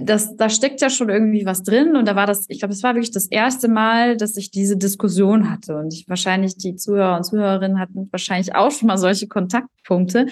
das, 0.00 0.36
da 0.36 0.48
steckt 0.48 0.80
ja 0.80 0.90
schon 0.90 1.08
irgendwie 1.08 1.46
was 1.46 1.62
drin. 1.62 1.96
Und 1.96 2.06
da 2.06 2.16
war 2.16 2.26
das, 2.26 2.46
ich 2.48 2.58
glaube, 2.58 2.74
es 2.74 2.82
war 2.82 2.94
wirklich 2.94 3.12
das 3.12 3.26
erste 3.26 3.68
Mal, 3.68 4.16
dass 4.16 4.36
ich 4.36 4.50
diese 4.50 4.76
Diskussion 4.76 5.50
hatte. 5.50 5.76
Und 5.76 5.92
ich 5.92 6.08
wahrscheinlich, 6.08 6.56
die 6.56 6.76
Zuhörer 6.76 7.16
und 7.16 7.24
Zuhörerinnen 7.24 7.78
hatten 7.78 8.08
wahrscheinlich 8.10 8.54
auch 8.54 8.70
schon 8.70 8.88
mal 8.88 8.98
solche 8.98 9.28
Kontaktpunkte. 9.28 10.26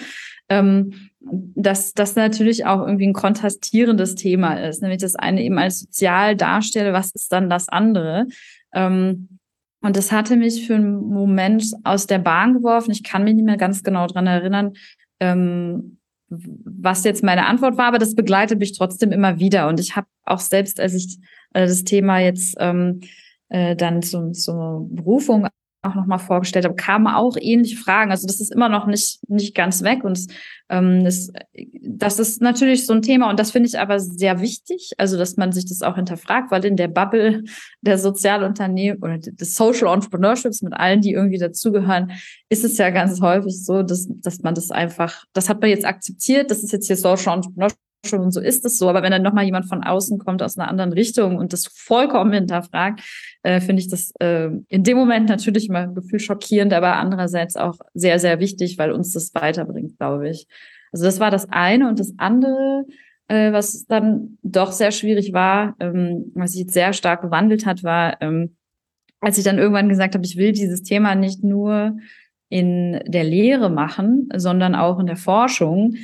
Ähm, 0.47 1.09
dass 1.19 1.93
das 1.93 2.15
natürlich 2.15 2.65
auch 2.67 2.85
irgendwie 2.85 3.07
ein 3.07 3.13
kontrastierendes 3.13 4.13
Thema 4.13 4.53
ist. 4.55 4.81
Nämlich 4.81 5.01
das 5.01 5.15
eine 5.15 5.43
eben 5.43 5.57
als 5.57 5.79
sozial 5.79 6.35
darstelle, 6.35 6.93
was 6.93 7.11
ist 7.15 7.31
dann 7.31 7.49
das 7.49 7.67
andere? 7.67 8.27
Ähm, 8.73 9.39
und 9.81 9.97
das 9.97 10.11
hatte 10.11 10.35
mich 10.35 10.67
für 10.67 10.75
einen 10.75 10.97
Moment 10.97 11.65
aus 11.83 12.07
der 12.07 12.19
Bahn 12.19 12.53
geworfen. 12.53 12.91
Ich 12.91 13.03
kann 13.03 13.23
mich 13.23 13.35
nicht 13.35 13.45
mehr 13.45 13.57
ganz 13.57 13.83
genau 13.83 14.07
dran 14.07 14.27
erinnern, 14.27 14.73
ähm, 15.19 15.97
was 16.65 17.03
jetzt 17.03 17.23
meine 17.23 17.45
Antwort 17.45 17.77
war, 17.77 17.87
aber 17.87 17.99
das 17.99 18.15
begleitet 18.15 18.59
mich 18.59 18.77
trotzdem 18.77 19.11
immer 19.11 19.39
wieder. 19.39 19.67
Und 19.67 19.79
ich 19.79 19.95
habe 19.95 20.07
auch 20.23 20.39
selbst, 20.39 20.79
als 20.79 20.93
ich 20.93 21.17
äh, 21.53 21.65
das 21.65 21.83
Thema 21.83 22.19
jetzt 22.19 22.55
ähm, 22.59 23.01
äh, 23.49 23.75
dann 23.75 24.01
zum, 24.01 24.33
zur 24.33 24.87
Berufung 24.89 25.47
auch 25.85 25.95
nochmal 25.95 26.19
vorgestellt 26.19 26.65
habe, 26.65 26.75
kamen 26.75 27.07
auch 27.07 27.37
ähnliche 27.39 27.77
Fragen. 27.77 28.11
Also 28.11 28.27
das 28.27 28.41
ist 28.41 28.51
immer 28.51 28.69
noch 28.69 28.87
nicht, 28.87 29.19
nicht 29.29 29.55
ganz 29.55 29.83
weg. 29.83 30.03
Und 30.03 30.27
ähm, 30.69 31.03
das, 31.03 31.31
das 31.81 32.19
ist 32.19 32.41
natürlich 32.41 32.85
so 32.85 32.93
ein 32.93 33.01
Thema 33.01 33.29
und 33.29 33.39
das 33.39 33.51
finde 33.51 33.69
ich 33.69 33.79
aber 33.79 33.99
sehr 33.99 34.41
wichtig, 34.41 34.93
also 34.97 35.17
dass 35.17 35.37
man 35.37 35.51
sich 35.51 35.65
das 35.65 35.81
auch 35.81 35.95
hinterfragt, 35.95 36.51
weil 36.51 36.65
in 36.65 36.75
der 36.75 36.87
Bubble 36.87 37.43
der 37.81 37.97
Sozialunternehmen 37.97 39.01
oder 39.01 39.19
des 39.19 39.55
Social 39.55 39.93
Entrepreneurships 39.93 40.61
mit 40.61 40.73
allen, 40.73 41.01
die 41.01 41.11
irgendwie 41.11 41.37
dazugehören, 41.37 42.11
ist 42.49 42.63
es 42.63 42.77
ja 42.77 42.89
ganz 42.89 43.21
häufig 43.21 43.63
so, 43.63 43.83
dass, 43.83 44.07
dass 44.09 44.41
man 44.41 44.55
das 44.55 44.71
einfach, 44.71 45.25
das 45.33 45.49
hat 45.49 45.61
man 45.61 45.69
jetzt 45.69 45.85
akzeptiert, 45.85 46.49
das 46.49 46.63
ist 46.63 46.71
jetzt 46.71 46.87
hier 46.87 46.97
Social 46.97 47.35
Entrepreneurship 47.35 47.84
schon 48.07 48.21
und 48.21 48.31
so 48.31 48.39
ist 48.39 48.65
es 48.65 48.77
so. 48.77 48.89
Aber 48.89 49.03
wenn 49.03 49.11
dann 49.11 49.21
nochmal 49.21 49.45
jemand 49.45 49.67
von 49.67 49.83
außen 49.83 50.19
kommt 50.19 50.41
aus 50.41 50.57
einer 50.57 50.69
anderen 50.69 50.93
Richtung 50.93 51.37
und 51.37 51.53
das 51.53 51.67
vollkommen 51.67 52.33
hinterfragt, 52.33 53.01
äh, 53.43 53.59
finde 53.59 53.81
ich 53.81 53.89
das 53.89 54.11
äh, 54.19 54.49
in 54.67 54.83
dem 54.83 54.97
Moment 54.97 55.29
natürlich 55.29 55.69
immer 55.69 55.79
ein 55.79 55.95
Gefühl 55.95 56.19
schockierend, 56.19 56.73
aber 56.73 56.95
andererseits 56.95 57.55
auch 57.55 57.77
sehr, 57.93 58.19
sehr 58.19 58.39
wichtig, 58.39 58.77
weil 58.77 58.91
uns 58.91 59.13
das 59.13 59.33
weiterbringt, 59.33 59.97
glaube 59.97 60.29
ich. 60.29 60.47
Also 60.91 61.05
das 61.05 61.19
war 61.19 61.31
das 61.31 61.49
eine 61.49 61.89
und 61.89 61.99
das 61.99 62.13
andere, 62.17 62.85
äh, 63.27 63.51
was 63.51 63.85
dann 63.85 64.37
doch 64.43 64.71
sehr 64.71 64.91
schwierig 64.91 65.33
war, 65.33 65.75
ähm, 65.79 66.31
was 66.35 66.51
sich 66.51 66.61
jetzt 66.61 66.73
sehr 66.73 66.93
stark 66.93 67.21
gewandelt 67.21 67.65
hat, 67.65 67.83
war, 67.83 68.21
ähm, 68.21 68.55
als 69.19 69.37
ich 69.37 69.43
dann 69.43 69.57
irgendwann 69.57 69.89
gesagt 69.89 70.15
habe, 70.15 70.25
ich 70.25 70.37
will 70.37 70.51
dieses 70.51 70.83
Thema 70.83 71.15
nicht 71.15 71.43
nur 71.43 71.97
in 72.49 73.01
der 73.07 73.23
Lehre 73.23 73.69
machen, 73.69 74.29
sondern 74.35 74.75
auch 74.75 74.99
in 74.99 75.07
der 75.07 75.17
Forschung, 75.17 75.95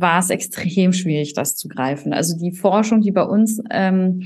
war 0.00 0.20
es 0.20 0.30
extrem 0.30 0.92
schwierig, 0.92 1.34
das 1.34 1.56
zu 1.56 1.68
greifen. 1.68 2.12
Also 2.12 2.36
die 2.38 2.52
Forschung, 2.52 3.00
die 3.00 3.12
bei 3.12 3.22
uns 3.22 3.60
ähm, 3.70 4.22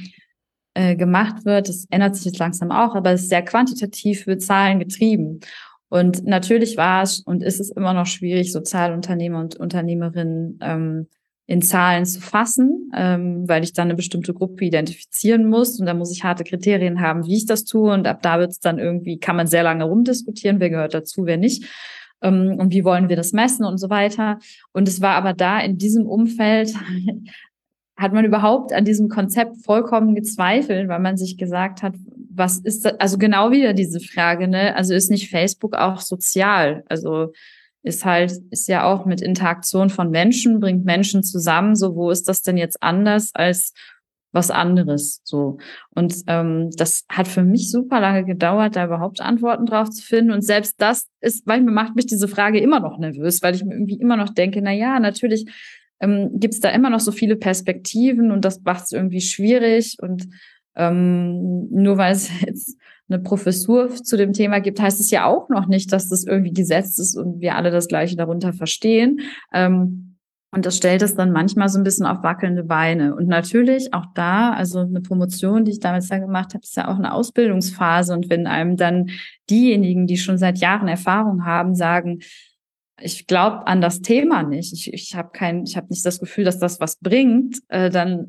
äh, 0.75 0.97
gemacht 0.97 1.45
wird, 1.45 1.69
das 1.69 1.87
ändert 1.91 2.17
sich 2.17 2.27
jetzt 2.27 2.39
langsam 2.39 2.71
auch, 2.71 2.95
aber 2.95 3.13
es 3.13 3.23
ist 3.23 3.29
sehr 3.29 3.43
quantitativ 3.43 4.25
für 4.25 4.39
Zahlen 4.39 4.79
getrieben. 4.79 5.41
Und 5.89 6.25
natürlich 6.25 6.79
war 6.79 7.03
es 7.03 7.21
und 7.21 7.43
ist 7.43 7.61
es 7.61 7.71
immer 7.71 7.93
noch 7.93 8.07
schwierig, 8.07 8.53
Sozialunternehmer 8.53 9.41
und 9.41 9.57
Unternehmerinnen 9.57 10.59
ähm, 10.63 11.07
in 11.47 11.61
Zahlen 11.61 12.07
zu 12.07 12.21
fassen, 12.21 12.91
ähm, 12.97 13.47
weil 13.47 13.63
ich 13.63 13.75
dann 13.75 13.89
eine 13.89 13.95
bestimmte 13.95 14.33
Gruppe 14.33 14.65
identifizieren 14.65 15.51
muss 15.51 15.79
und 15.79 15.85
da 15.85 15.93
muss 15.93 16.11
ich 16.11 16.25
harte 16.25 16.45
Kriterien 16.45 17.01
haben, 17.01 17.27
wie 17.27 17.37
ich 17.37 17.45
das 17.45 17.65
tue 17.65 17.93
und 17.93 18.07
ab 18.07 18.23
da 18.23 18.39
wird 18.39 18.53
es 18.53 18.61
dann 18.61 18.79
irgendwie, 18.79 19.19
kann 19.19 19.37
man 19.37 19.47
sehr 19.47 19.63
lange 19.63 19.85
rumdiskutieren, 19.85 20.61
wer 20.61 20.71
gehört 20.71 20.95
dazu, 20.95 21.27
wer 21.27 21.37
nicht 21.37 21.65
ähm, 22.23 22.57
und 22.59 22.73
wie 22.73 22.85
wollen 22.85 23.09
wir 23.09 23.17
das 23.17 23.33
messen 23.33 23.65
und 23.65 23.79
so 23.79 23.91
weiter. 23.91 24.39
Und 24.73 24.89
es 24.89 25.01
war 25.01 25.15
aber 25.17 25.33
da 25.33 25.61
in 25.61 25.79
diesem 25.79 26.07
Umfeld 26.07 26.75
hat 27.97 28.13
man 28.13 28.25
überhaupt 28.25 28.73
an 28.73 28.85
diesem 28.85 29.09
Konzept 29.09 29.65
vollkommen 29.65 30.15
gezweifelt, 30.15 30.89
weil 30.89 30.99
man 30.99 31.17
sich 31.17 31.37
gesagt 31.37 31.83
hat, 31.83 31.95
was 32.35 32.59
ist 32.59 32.85
das? 32.85 32.99
Also 32.99 33.19
genau 33.19 33.51
wieder 33.51 33.75
diese 33.75 34.01
Frage, 34.01 34.49
ne? 34.49 34.75
Also 34.75 34.95
ist 34.95 35.11
nicht 35.11 35.31
Facebook 35.31 35.75
auch 35.77 36.01
sozial? 36.01 36.83
Also 36.89 37.33
ist 37.83 38.05
halt, 38.05 38.33
ist 38.51 38.69
ja 38.69 38.85
auch 38.85 39.07
mit 39.07 39.21
Interaktion 39.21 39.91
von 39.91 40.11
Menschen, 40.11 40.61
bringt 40.61 40.85
Menschen 40.85 41.23
zusammen. 41.23 41.75
So, 41.75 41.95
wo 41.95 42.11
ist 42.11 42.29
das 42.29 42.43
denn 42.43 42.57
jetzt 42.57 42.83
anders 42.83 43.31
als 43.35 43.75
was 44.33 44.51
anderes 44.51 45.21
so. 45.25 45.59
Und 45.90 46.14
ähm, 46.27 46.71
das 46.77 47.05
hat 47.09 47.29
für 47.29 47.45
mich 47.45 47.71
super 47.71 48.01
lange 48.01 48.25
gedauert, 48.25 48.77
da 48.77 48.87
überhaupt 48.87 49.21
Antworten 49.21 49.66
drauf 49.66 49.90
zu 49.90 50.03
finden. 50.03 50.33
Und 50.33 50.42
selbst 50.42 50.81
das 50.81 51.09
ist, 51.21 51.47
manchmal 51.47 51.75
macht 51.75 51.95
mich 51.95 52.07
diese 52.07 52.29
Frage 52.29 52.59
immer 52.59 52.81
noch 52.81 52.99
nervös, 52.99 53.42
weil 53.42 53.55
ich 53.55 53.64
mir 53.64 53.75
irgendwie 53.75 54.01
immer 54.01 54.16
noch 54.16 54.31
denke, 54.31 54.61
na 54.62 54.73
ja, 54.73 54.99
natürlich 54.99 55.47
ähm, 56.01 56.31
gibt 56.35 56.55
es 56.55 56.61
da 56.61 56.71
immer 56.71 56.90
noch 56.90 57.01
so 57.01 57.12
viele 57.12 57.37
Perspektiven 57.37 58.33
und 58.33 58.45
das 58.45 58.62
macht 58.62 58.85
es 58.85 58.92
irgendwie 58.92 59.21
schwierig. 59.21 59.99
Und 60.01 60.29
ähm, 60.75 61.68
nur 61.71 61.99
weil 61.99 62.14
es 62.14 62.31
jetzt 62.40 62.79
eine 63.09 63.23
Professur 63.23 63.90
zu 63.95 64.16
dem 64.16 64.33
Thema 64.33 64.61
gibt, 64.61 64.81
heißt 64.81 64.99
es 64.99 65.11
ja 65.11 65.27
auch 65.27 65.51
noch 65.51 65.66
nicht, 65.66 65.92
dass 65.92 66.09
das 66.09 66.25
irgendwie 66.25 66.53
gesetzt 66.53 66.99
ist 66.99 67.16
und 67.16 67.40
wir 67.40 67.57
alle 67.57 67.71
das 67.71 67.88
Gleiche 67.88 68.16
darunter 68.16 68.55
verstehen. 68.55 69.21
Ähm, 69.53 70.12
und 70.55 70.67
das 70.67 70.77
stellt 70.77 71.01
es 71.01 71.15
dann 71.15 71.33
manchmal 71.33 71.71
so 71.71 71.79
ein 71.79 71.83
bisschen 71.83 72.05
auf 72.05 72.23
wackelnde 72.23 72.62
Beine. 72.62 73.15
Und 73.15 73.27
natürlich 73.27 73.95
auch 73.95 74.05
da, 74.15 74.53
also 74.53 74.81
eine 74.81 75.01
Promotion, 75.01 75.65
die 75.65 75.71
ich 75.73 75.81
damals 75.81 76.09
da 76.09 76.19
gemacht 76.19 76.53
habe, 76.53 76.62
ist 76.62 76.77
ja 76.77 76.88
auch 76.88 76.99
eine 76.99 77.15
Ausbildungsphase. 77.15 78.12
Und 78.12 78.29
wenn 78.29 78.47
einem 78.47 78.77
dann 78.77 79.09
diejenigen, 79.49 80.07
die 80.07 80.19
schon 80.19 80.37
seit 80.37 80.59
Jahren 80.59 80.88
Erfahrung 80.88 81.47
haben, 81.47 81.75
sagen, 81.75 82.19
ich 83.01 83.27
glaube 83.27 83.67
an 83.67 83.81
das 83.81 84.03
Thema 84.03 84.43
nicht, 84.43 84.75
ich, 84.75 84.93
ich 84.93 85.15
habe 85.15 85.31
kein, 85.33 85.65
ich 85.65 85.79
habe 85.79 85.87
nicht 85.88 86.05
das 86.05 86.21
Gefühl, 86.21 86.45
dass 86.45 86.59
das 86.59 86.81
was 86.81 86.97
bringt, 86.97 87.61
äh, 87.69 87.88
dann 87.88 88.29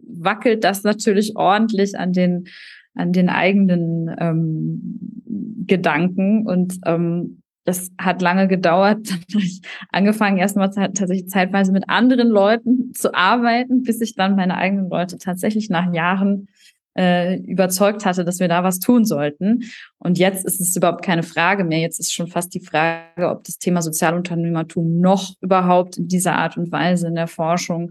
wackelt 0.00 0.64
das 0.64 0.82
natürlich 0.82 1.36
ordentlich 1.36 1.96
an 1.96 2.12
den 2.12 2.48
an 2.94 3.12
den 3.12 3.28
eigenen 3.28 4.12
ähm, 4.18 5.22
Gedanken 5.66 6.48
und 6.48 6.80
ähm, 6.84 7.37
das 7.68 7.90
hat 7.98 8.22
lange 8.22 8.48
gedauert. 8.48 8.98
Dann 9.10 9.20
habe 9.34 9.44
ich 9.44 9.60
angefangen, 9.90 10.38
erstmal 10.38 10.70
tatsächlich 10.70 11.28
zeitweise 11.28 11.70
mit 11.70 11.88
anderen 11.88 12.28
Leuten 12.28 12.92
zu 12.94 13.14
arbeiten, 13.14 13.82
bis 13.82 14.00
ich 14.00 14.14
dann 14.14 14.36
meine 14.36 14.56
eigenen 14.56 14.88
Leute 14.88 15.18
tatsächlich 15.18 15.68
nach 15.68 15.92
Jahren 15.92 16.48
äh, 16.96 17.36
überzeugt 17.40 18.06
hatte, 18.06 18.24
dass 18.24 18.40
wir 18.40 18.48
da 18.48 18.64
was 18.64 18.80
tun 18.80 19.04
sollten. 19.04 19.64
Und 19.98 20.18
jetzt 20.18 20.46
ist 20.46 20.60
es 20.60 20.74
überhaupt 20.74 21.04
keine 21.04 21.22
Frage 21.22 21.62
mehr. 21.62 21.78
Jetzt 21.78 22.00
ist 22.00 22.12
schon 22.12 22.26
fast 22.26 22.54
die 22.54 22.64
Frage, 22.64 23.28
ob 23.28 23.44
das 23.44 23.58
Thema 23.58 23.82
Sozialunternehmertum 23.82 24.98
noch 24.98 25.34
überhaupt 25.40 25.98
in 25.98 26.08
dieser 26.08 26.36
Art 26.36 26.56
und 26.56 26.72
Weise 26.72 27.08
in 27.08 27.14
der 27.14 27.28
Forschung 27.28 27.90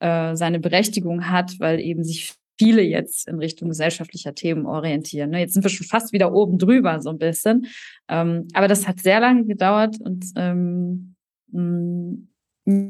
äh, 0.00 0.34
seine 0.34 0.58
Berechtigung 0.58 1.30
hat, 1.30 1.60
weil 1.60 1.78
eben 1.80 2.02
sich 2.02 2.34
viele 2.62 2.82
jetzt 2.82 3.28
in 3.28 3.38
Richtung 3.38 3.68
gesellschaftlicher 3.68 4.34
Themen 4.34 4.66
orientieren. 4.66 5.30
Ne? 5.30 5.40
Jetzt 5.40 5.54
sind 5.54 5.64
wir 5.64 5.70
schon 5.70 5.86
fast 5.86 6.12
wieder 6.12 6.32
oben 6.32 6.58
drüber 6.58 7.00
so 7.00 7.10
ein 7.10 7.18
bisschen. 7.18 7.66
Ähm, 8.08 8.48
aber 8.54 8.68
das 8.68 8.86
hat 8.86 9.00
sehr 9.00 9.20
lange 9.20 9.44
gedauert 9.44 9.96
und 10.00 10.26
ähm, 10.36 11.14
mm, 11.50 12.28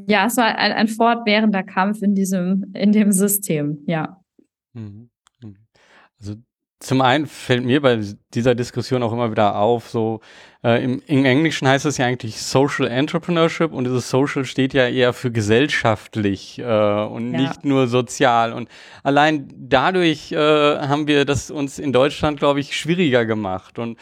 ja, 0.07 0.27
es 0.27 0.37
war 0.37 0.55
ein, 0.55 0.71
ein 0.71 0.87
fortwährender 0.87 1.63
Kampf 1.63 2.01
in 2.03 2.13
diesem, 2.13 2.71
in 2.75 2.91
dem 2.91 3.11
System, 3.11 3.79
ja. 3.87 4.21
Mhm. 4.73 5.09
Zum 6.83 6.99
einen 6.99 7.27
fällt 7.27 7.63
mir 7.63 7.81
bei 7.81 8.01
dieser 8.33 8.55
Diskussion 8.55 9.03
auch 9.03 9.13
immer 9.13 9.31
wieder 9.31 9.55
auf, 9.55 9.89
so 9.89 10.19
äh, 10.65 10.83
im, 10.83 11.01
im, 11.07 11.23
Englischen 11.23 11.65
heißt 11.65 11.85
es 11.85 11.97
ja 11.97 12.05
eigentlich 12.05 12.41
Social 12.41 12.87
Entrepreneurship 12.87 13.71
und 13.71 13.85
dieses 13.85 14.09
Social 14.09 14.43
steht 14.43 14.73
ja 14.73 14.89
eher 14.89 15.13
für 15.13 15.31
gesellschaftlich 15.31 16.59
äh, 16.59 16.63
und 16.63 17.31
ja. 17.31 17.39
nicht 17.39 17.63
nur 17.63 17.87
sozial. 17.87 18.51
Und 18.51 18.67
allein 19.01 19.47
dadurch 19.55 20.33
äh, 20.33 20.35
haben 20.37 21.07
wir 21.07 21.23
das 21.23 21.49
uns 21.51 21.79
in 21.79 21.93
Deutschland, 21.93 22.37
glaube 22.37 22.59
ich, 22.59 22.75
schwieriger 22.75 23.25
gemacht. 23.25 23.79
Und 23.79 23.97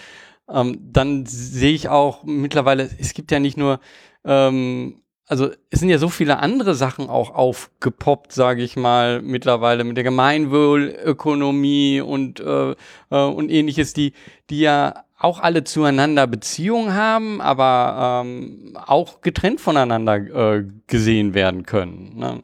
ähm, 0.50 0.80
dann 0.82 1.28
sehe 1.28 1.74
ich 1.74 1.88
auch 1.88 2.24
mittlerweile, 2.24 2.90
es 3.00 3.14
gibt 3.14 3.32
ja 3.32 3.40
nicht 3.40 3.58
nur 3.58 3.80
ähm, 4.26 5.02
also 5.32 5.50
es 5.70 5.80
sind 5.80 5.88
ja 5.88 5.98
so 5.98 6.10
viele 6.10 6.40
andere 6.40 6.76
Sachen 6.76 7.10
auch 7.10 7.34
aufgepoppt, 7.34 8.34
sage 8.34 8.64
ich 8.64 8.76
mal, 8.76 9.22
mittlerweile 9.22 9.86
mit 9.86 9.96
der 9.96 10.04
Gemeinwohlökonomie 10.04 12.02
und, 12.02 12.42
äh, 12.42 12.76
äh, 13.12 13.24
und 13.24 13.50
ähnliches, 13.50 13.94
die, 13.94 14.12
die 14.50 14.60
ja 14.60 15.06
auch 15.18 15.40
alle 15.40 15.64
zueinander 15.64 16.28
Beziehungen 16.28 16.96
haben, 16.96 17.40
aber 17.40 18.24
ähm, 18.26 18.78
auch 18.86 19.22
getrennt 19.22 19.62
voneinander 19.62 20.16
äh, 20.18 20.66
gesehen 20.88 21.34
werden 21.34 21.64
können. 21.66 22.12
Ne? 22.18 22.42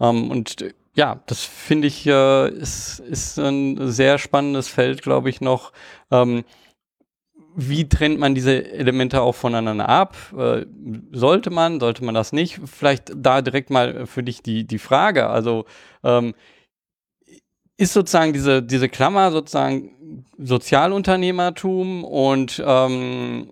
Ähm, 0.00 0.30
und 0.30 0.64
ja, 0.94 1.20
das 1.26 1.44
finde 1.44 1.88
ich 1.88 2.06
äh, 2.06 2.48
ist, 2.48 3.00
ist 3.00 3.38
ein 3.38 3.92
sehr 3.92 4.16
spannendes 4.16 4.68
Feld, 4.68 5.02
glaube 5.02 5.28
ich, 5.28 5.42
noch. 5.42 5.72
Ähm, 6.10 6.44
wie 7.56 7.88
trennt 7.88 8.18
man 8.18 8.34
diese 8.34 8.70
Elemente 8.72 9.22
auch 9.22 9.34
voneinander 9.34 9.88
ab? 9.88 10.16
Äh, 10.36 10.66
sollte 11.12 11.50
man, 11.50 11.80
sollte 11.80 12.04
man 12.04 12.14
das 12.14 12.32
nicht? 12.32 12.60
Vielleicht 12.64 13.12
da 13.14 13.42
direkt 13.42 13.70
mal 13.70 14.06
für 14.06 14.22
dich 14.22 14.42
die, 14.42 14.66
die 14.66 14.78
Frage. 14.78 15.28
Also 15.28 15.64
ähm, 16.02 16.34
ist 17.76 17.92
sozusagen 17.92 18.32
diese, 18.32 18.62
diese 18.62 18.88
Klammer 18.88 19.30
sozusagen 19.30 20.24
Sozialunternehmertum 20.38 22.04
und 22.04 22.62
ähm, 22.64 23.50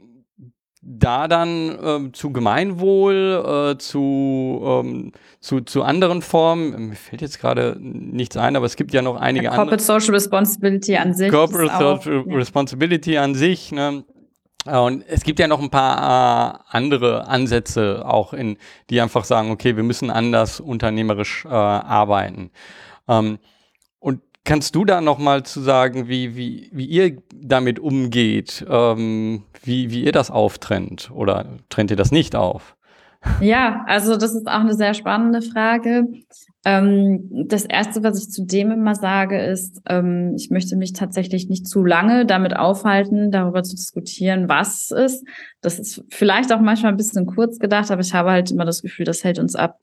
da 0.83 1.29
dann 1.29 1.79
ähm, 1.83 2.15
zu 2.15 2.33
Gemeinwohl, 2.33 3.73
äh, 3.75 3.79
zu, 3.79 4.61
ähm, 4.65 5.13
zu, 5.41 5.61
zu 5.61 5.85
anderen 5.85 6.23
Formen, 6.23 6.89
mir 6.89 6.97
fällt 6.97 7.23
jetzt 7.23 7.41
gerade 7.41 7.77
nichts 7.79 8.37
ein, 8.37 8.57
aber 8.57 8.67
es 8.67 8.75
gibt 8.75 8.93
ja 8.93 9.01
noch 9.01 9.17
einige 9.17 9.53
andere. 9.53 9.79
Corporate 9.79 9.85
Social 9.85 10.15
Responsibility 10.15 10.97
an 10.97 11.15
sich. 11.15 11.31
Corporate 11.31 11.73
Social 11.73 12.21
auch, 12.21 12.37
Responsibility 12.37 13.13
ja. 13.13 13.23
an 13.23 13.35
sich, 13.35 13.71
ne? 13.71 14.05
Und 14.65 15.05
es 15.09 15.25
gibt 15.25 15.41
ja 15.41 15.49
noch 15.49 15.61
ein 15.61 15.71
paar 15.71 16.55
äh, 16.55 16.59
andere 16.77 17.27
Ansätze 17.27 18.05
auch 18.07 18.33
in, 18.33 18.59
die 18.91 19.01
einfach 19.01 19.25
sagen, 19.25 19.51
okay, 19.51 19.77
wir 19.77 19.83
müssen 19.83 20.09
anders 20.09 20.61
unternehmerisch 20.61 21.45
äh, 21.45 21.49
arbeiten. 21.49 22.53
Ähm, 23.09 23.39
kannst 24.45 24.75
du 24.75 24.85
da 24.85 25.01
noch 25.01 25.19
mal 25.19 25.45
zu 25.45 25.61
sagen, 25.61 26.09
wie, 26.09 26.37
wie, 26.37 26.69
wie 26.73 26.87
ihr 26.87 27.23
damit 27.35 27.79
umgeht, 27.79 28.65
ähm, 28.69 29.45
wie, 29.63 29.91
wie 29.91 30.05
ihr 30.05 30.13
das 30.13 30.31
auftrennt 30.31 31.11
oder 31.15 31.47
trennt 31.69 31.91
ihr 31.91 31.97
das 31.97 32.13
nicht 32.13 32.35
auf? 32.35 32.77
Ja, 33.41 33.85
also 33.87 34.17
das 34.17 34.35
ist 34.35 34.49
auch 34.49 34.61
eine 34.61 34.75
sehr 34.75 34.95
spannende 34.95 35.43
Frage. 35.43 36.09
Ähm, 36.65 37.29
das 37.47 37.65
erste, 37.65 38.03
was 38.03 38.21
ich 38.21 38.31
zu 38.31 38.45
dem 38.45 38.73
immer 38.73 38.97
sage, 38.97 39.41
ist, 39.41 39.81
ähm, 39.89 40.35
ich 40.37 40.51
möchte 40.51 40.77
mich 40.77 40.93
tatsächlich 40.93 41.49
nicht 41.49 41.69
zu 41.69 41.85
lange 41.85 42.27
damit 42.27 42.57
aufhalten, 42.57 43.31
darüber 43.31 43.63
zu 43.63 43.77
diskutieren, 43.77 44.49
was 44.49 44.91
es 44.91 45.15
ist. 45.15 45.27
Das 45.61 45.79
ist 45.79 46.05
vielleicht 46.11 46.53
auch 46.53 46.61
manchmal 46.61 46.93
ein 46.93 46.97
bisschen 46.97 47.27
kurz 47.27 47.61
gedacht, 47.61 47.91
aber 47.93 48.01
ich 48.01 48.13
habe 48.13 48.31
halt 48.31 48.51
immer 48.51 48.65
das 48.65 48.83
Gefühl, 48.83 49.05
das 49.05 49.23
hält 49.23 49.39
uns 49.39 49.55
ab, 49.55 49.79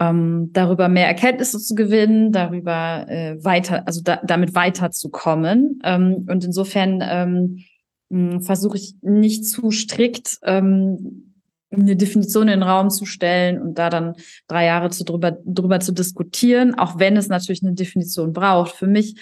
ähm, 0.00 0.50
darüber 0.52 0.88
mehr 0.88 1.06
Erkenntnisse 1.06 1.58
zu 1.58 1.74
gewinnen, 1.74 2.32
darüber 2.32 3.06
äh, 3.08 3.36
weiter, 3.44 3.86
also 3.86 4.00
da, 4.02 4.20
damit 4.24 4.54
weiterzukommen. 4.54 5.80
Ähm, 5.84 6.26
und 6.28 6.44
insofern 6.44 7.04
ähm, 7.06 8.42
versuche 8.42 8.78
ich 8.78 8.94
nicht 9.02 9.46
zu 9.46 9.70
strikt 9.70 10.38
ähm, 10.42 11.34
eine 11.70 11.94
Definition 11.94 12.48
in 12.48 12.60
den 12.60 12.62
Raum 12.64 12.90
zu 12.90 13.06
stellen 13.06 13.60
und 13.60 13.78
da 13.78 13.90
dann 13.90 14.16
drei 14.48 14.64
Jahre 14.64 14.90
zu 14.90 15.04
drüber, 15.04 15.38
drüber 15.44 15.78
zu 15.78 15.92
diskutieren, 15.92 16.74
auch 16.74 16.98
wenn 16.98 17.16
es 17.16 17.28
natürlich 17.28 17.62
eine 17.62 17.74
Definition 17.74 18.32
braucht. 18.32 18.72
Für 18.72 18.88
mich 18.88 19.14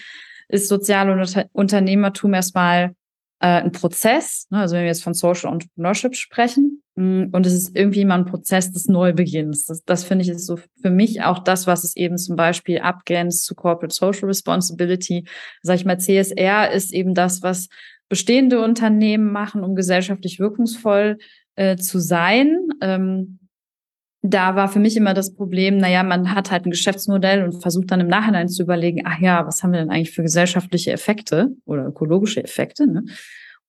ist 0.47 0.67
Sozial- 0.67 1.11
und 1.11 1.47
Unternehmertum 1.51 2.33
erstmal 2.33 2.95
äh, 3.39 3.61
ein 3.61 3.71
Prozess, 3.71 4.47
ne? 4.49 4.59
also 4.59 4.75
wenn 4.75 4.83
wir 4.83 4.89
jetzt 4.89 5.03
von 5.03 5.13
Social 5.13 5.51
Entrepreneurship 5.51 6.15
sprechen, 6.15 6.83
mm, 6.95 7.25
und 7.31 7.45
es 7.45 7.53
ist 7.53 7.75
irgendwie 7.75 8.05
mal 8.05 8.19
ein 8.19 8.25
Prozess 8.25 8.71
des 8.71 8.87
Neubeginns. 8.87 9.65
Das, 9.65 9.83
das 9.83 10.03
finde 10.03 10.23
ich 10.23 10.29
ist 10.29 10.45
so 10.45 10.57
für 10.81 10.89
mich 10.89 11.23
auch 11.23 11.39
das, 11.39 11.65
was 11.65 11.83
es 11.83 11.95
eben 11.95 12.17
zum 12.17 12.35
Beispiel 12.35 12.79
abgrenzt 12.79 13.45
zu 13.45 13.55
Corporate 13.55 13.95
Social 13.95 14.27
Responsibility. 14.27 15.25
Sag 15.61 15.77
ich 15.77 15.85
mal, 15.85 15.99
CSR 15.99 16.71
ist 16.71 16.93
eben 16.93 17.13
das, 17.13 17.41
was 17.41 17.69
bestehende 18.09 18.61
Unternehmen 18.61 19.31
machen, 19.31 19.63
um 19.63 19.75
gesellschaftlich 19.75 20.39
wirkungsvoll 20.39 21.17
äh, 21.55 21.77
zu 21.77 21.99
sein. 21.99 22.57
Ähm, 22.81 23.38
da 24.21 24.55
war 24.55 24.67
für 24.67 24.79
mich 24.79 24.97
immer 24.97 25.13
das 25.13 25.33
Problem, 25.33 25.77
naja, 25.77 26.03
man 26.03 26.35
hat 26.35 26.51
halt 26.51 26.65
ein 26.65 26.71
Geschäftsmodell 26.71 27.43
und 27.43 27.61
versucht 27.61 27.89
dann 27.91 28.01
im 28.01 28.07
Nachhinein 28.07 28.49
zu 28.49 28.63
überlegen, 28.63 29.03
ach 29.05 29.19
ja, 29.19 29.45
was 29.45 29.63
haben 29.63 29.71
wir 29.71 29.79
denn 29.79 29.89
eigentlich 29.89 30.11
für 30.11 30.23
gesellschaftliche 30.23 30.91
Effekte 30.91 31.55
oder 31.65 31.85
ökologische 31.85 32.43
Effekte? 32.43 32.85
Ne? 32.85 33.03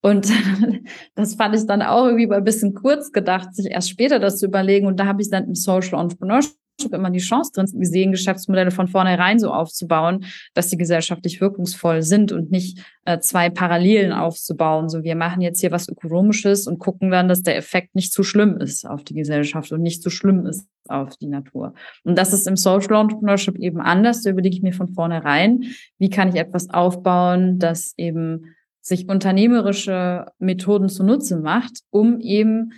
Und 0.00 0.28
das 1.14 1.34
fand 1.36 1.54
ich 1.54 1.66
dann 1.66 1.82
auch 1.82 2.06
irgendwie 2.06 2.32
ein 2.32 2.44
bisschen 2.44 2.74
kurz 2.74 3.12
gedacht, 3.12 3.54
sich 3.54 3.66
erst 3.66 3.90
später 3.90 4.18
das 4.18 4.38
zu 4.38 4.46
überlegen. 4.46 4.86
Und 4.86 4.98
da 4.98 5.06
habe 5.06 5.22
ich 5.22 5.30
dann 5.30 5.44
im 5.44 5.54
Social 5.54 6.00
Entrepreneurship 6.00 6.54
habe 6.84 6.96
immer 6.96 7.10
die 7.10 7.18
Chance 7.18 7.52
drin 7.54 7.66
gesehen, 7.78 8.12
Geschäftsmodelle 8.12 8.70
von 8.70 8.88
vornherein 8.88 9.38
so 9.38 9.52
aufzubauen, 9.52 10.24
dass 10.54 10.70
sie 10.70 10.76
gesellschaftlich 10.76 11.40
wirkungsvoll 11.40 12.02
sind 12.02 12.32
und 12.32 12.50
nicht 12.50 12.84
äh, 13.04 13.18
zwei 13.20 13.50
Parallelen 13.50 14.12
aufzubauen. 14.12 14.88
So, 14.88 15.02
wir 15.02 15.16
machen 15.16 15.40
jetzt 15.40 15.60
hier 15.60 15.70
was 15.70 15.88
Ökonomisches 15.88 16.66
und 16.66 16.78
gucken 16.78 17.10
dann, 17.10 17.28
dass 17.28 17.42
der 17.42 17.56
Effekt 17.56 17.94
nicht 17.94 18.12
zu 18.12 18.22
schlimm 18.22 18.56
ist 18.58 18.86
auf 18.86 19.04
die 19.04 19.14
Gesellschaft 19.14 19.72
und 19.72 19.82
nicht 19.82 20.02
zu 20.02 20.10
schlimm 20.10 20.46
ist 20.46 20.66
auf 20.88 21.16
die 21.16 21.28
Natur. 21.28 21.74
Und 22.04 22.18
das 22.18 22.32
ist 22.32 22.46
im 22.46 22.56
Social 22.56 23.00
Entrepreneurship 23.00 23.56
eben 23.58 23.80
anders. 23.80 24.22
Da 24.22 24.30
überlege 24.30 24.56
ich 24.56 24.62
mir 24.62 24.72
von 24.72 24.88
vornherein, 24.88 25.64
wie 25.98 26.10
kann 26.10 26.28
ich 26.28 26.36
etwas 26.36 26.70
aufbauen, 26.70 27.58
das 27.58 27.94
eben 27.96 28.54
sich 28.80 29.08
unternehmerische 29.08 30.26
Methoden 30.38 30.88
zunutze 30.88 31.36
macht, 31.38 31.80
um 31.90 32.20
eben 32.20 32.72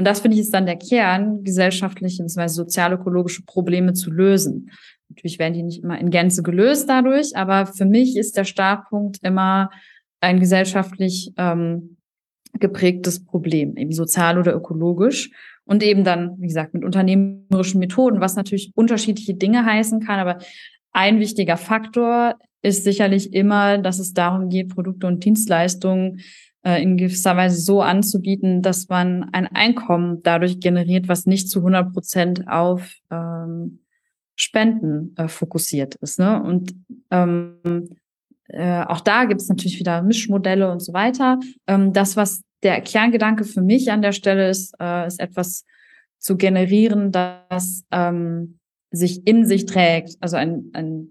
und 0.00 0.06
das 0.06 0.20
finde 0.20 0.34
ich 0.36 0.40
ist 0.40 0.54
dann 0.54 0.64
der 0.64 0.78
Kern, 0.78 1.44
gesellschaftliche 1.44 2.22
bzw. 2.22 2.48
sozialökologische 2.48 3.42
Probleme 3.44 3.92
zu 3.92 4.10
lösen. 4.10 4.70
Natürlich 5.10 5.38
werden 5.38 5.52
die 5.52 5.62
nicht 5.62 5.84
immer 5.84 6.00
in 6.00 6.08
Gänze 6.08 6.42
gelöst 6.42 6.88
dadurch, 6.88 7.36
aber 7.36 7.66
für 7.66 7.84
mich 7.84 8.16
ist 8.16 8.34
der 8.38 8.44
Startpunkt 8.44 9.18
immer 9.22 9.68
ein 10.22 10.40
gesellschaftlich 10.40 11.34
ähm, 11.36 11.98
geprägtes 12.54 13.26
Problem, 13.26 13.76
eben 13.76 13.92
sozial 13.92 14.38
oder 14.38 14.54
ökologisch. 14.54 15.32
Und 15.66 15.82
eben 15.82 16.02
dann, 16.02 16.40
wie 16.40 16.46
gesagt, 16.46 16.72
mit 16.72 16.82
unternehmerischen 16.82 17.78
Methoden, 17.78 18.22
was 18.22 18.36
natürlich 18.36 18.72
unterschiedliche 18.74 19.34
Dinge 19.34 19.66
heißen 19.66 20.00
kann. 20.00 20.18
Aber 20.18 20.38
ein 20.92 21.20
wichtiger 21.20 21.58
Faktor 21.58 22.36
ist 22.62 22.84
sicherlich 22.84 23.34
immer, 23.34 23.76
dass 23.76 23.98
es 23.98 24.14
darum 24.14 24.48
geht, 24.48 24.70
Produkte 24.70 25.06
und 25.06 25.22
Dienstleistungen 25.26 26.20
äh, 26.62 26.82
in 26.82 26.96
gewisser 26.96 27.36
Weise 27.36 27.60
so 27.60 27.82
anzubieten, 27.82 28.62
dass 28.62 28.88
man 28.88 29.30
ein 29.32 29.46
Einkommen 29.46 30.22
dadurch 30.22 30.60
generiert, 30.60 31.08
was 31.08 31.26
nicht 31.26 31.48
zu 31.48 31.60
100 31.60 31.92
Prozent 31.92 32.48
auf 32.48 32.94
ähm, 33.10 33.80
Spenden 34.36 35.14
äh, 35.16 35.28
fokussiert 35.28 35.96
ist. 35.96 36.18
Ne? 36.18 36.42
Und 36.42 36.74
ähm, 37.10 37.88
äh, 38.48 38.82
auch 38.84 39.00
da 39.00 39.24
gibt 39.24 39.40
es 39.40 39.48
natürlich 39.48 39.78
wieder 39.78 40.02
Mischmodelle 40.02 40.70
und 40.70 40.80
so 40.80 40.92
weiter. 40.92 41.38
Ähm, 41.66 41.92
das, 41.92 42.16
was 42.16 42.42
der 42.62 42.80
Kerngedanke 42.80 43.44
für 43.44 43.62
mich 43.62 43.90
an 43.90 44.02
der 44.02 44.12
Stelle 44.12 44.48
ist, 44.48 44.74
äh, 44.80 45.06
ist 45.06 45.20
etwas 45.20 45.64
zu 46.18 46.36
generieren, 46.36 47.12
das 47.12 47.84
ähm, 47.90 48.58
sich 48.90 49.26
in 49.26 49.46
sich 49.46 49.66
trägt, 49.66 50.16
also 50.20 50.36
ein, 50.36 50.70
ein 50.74 51.08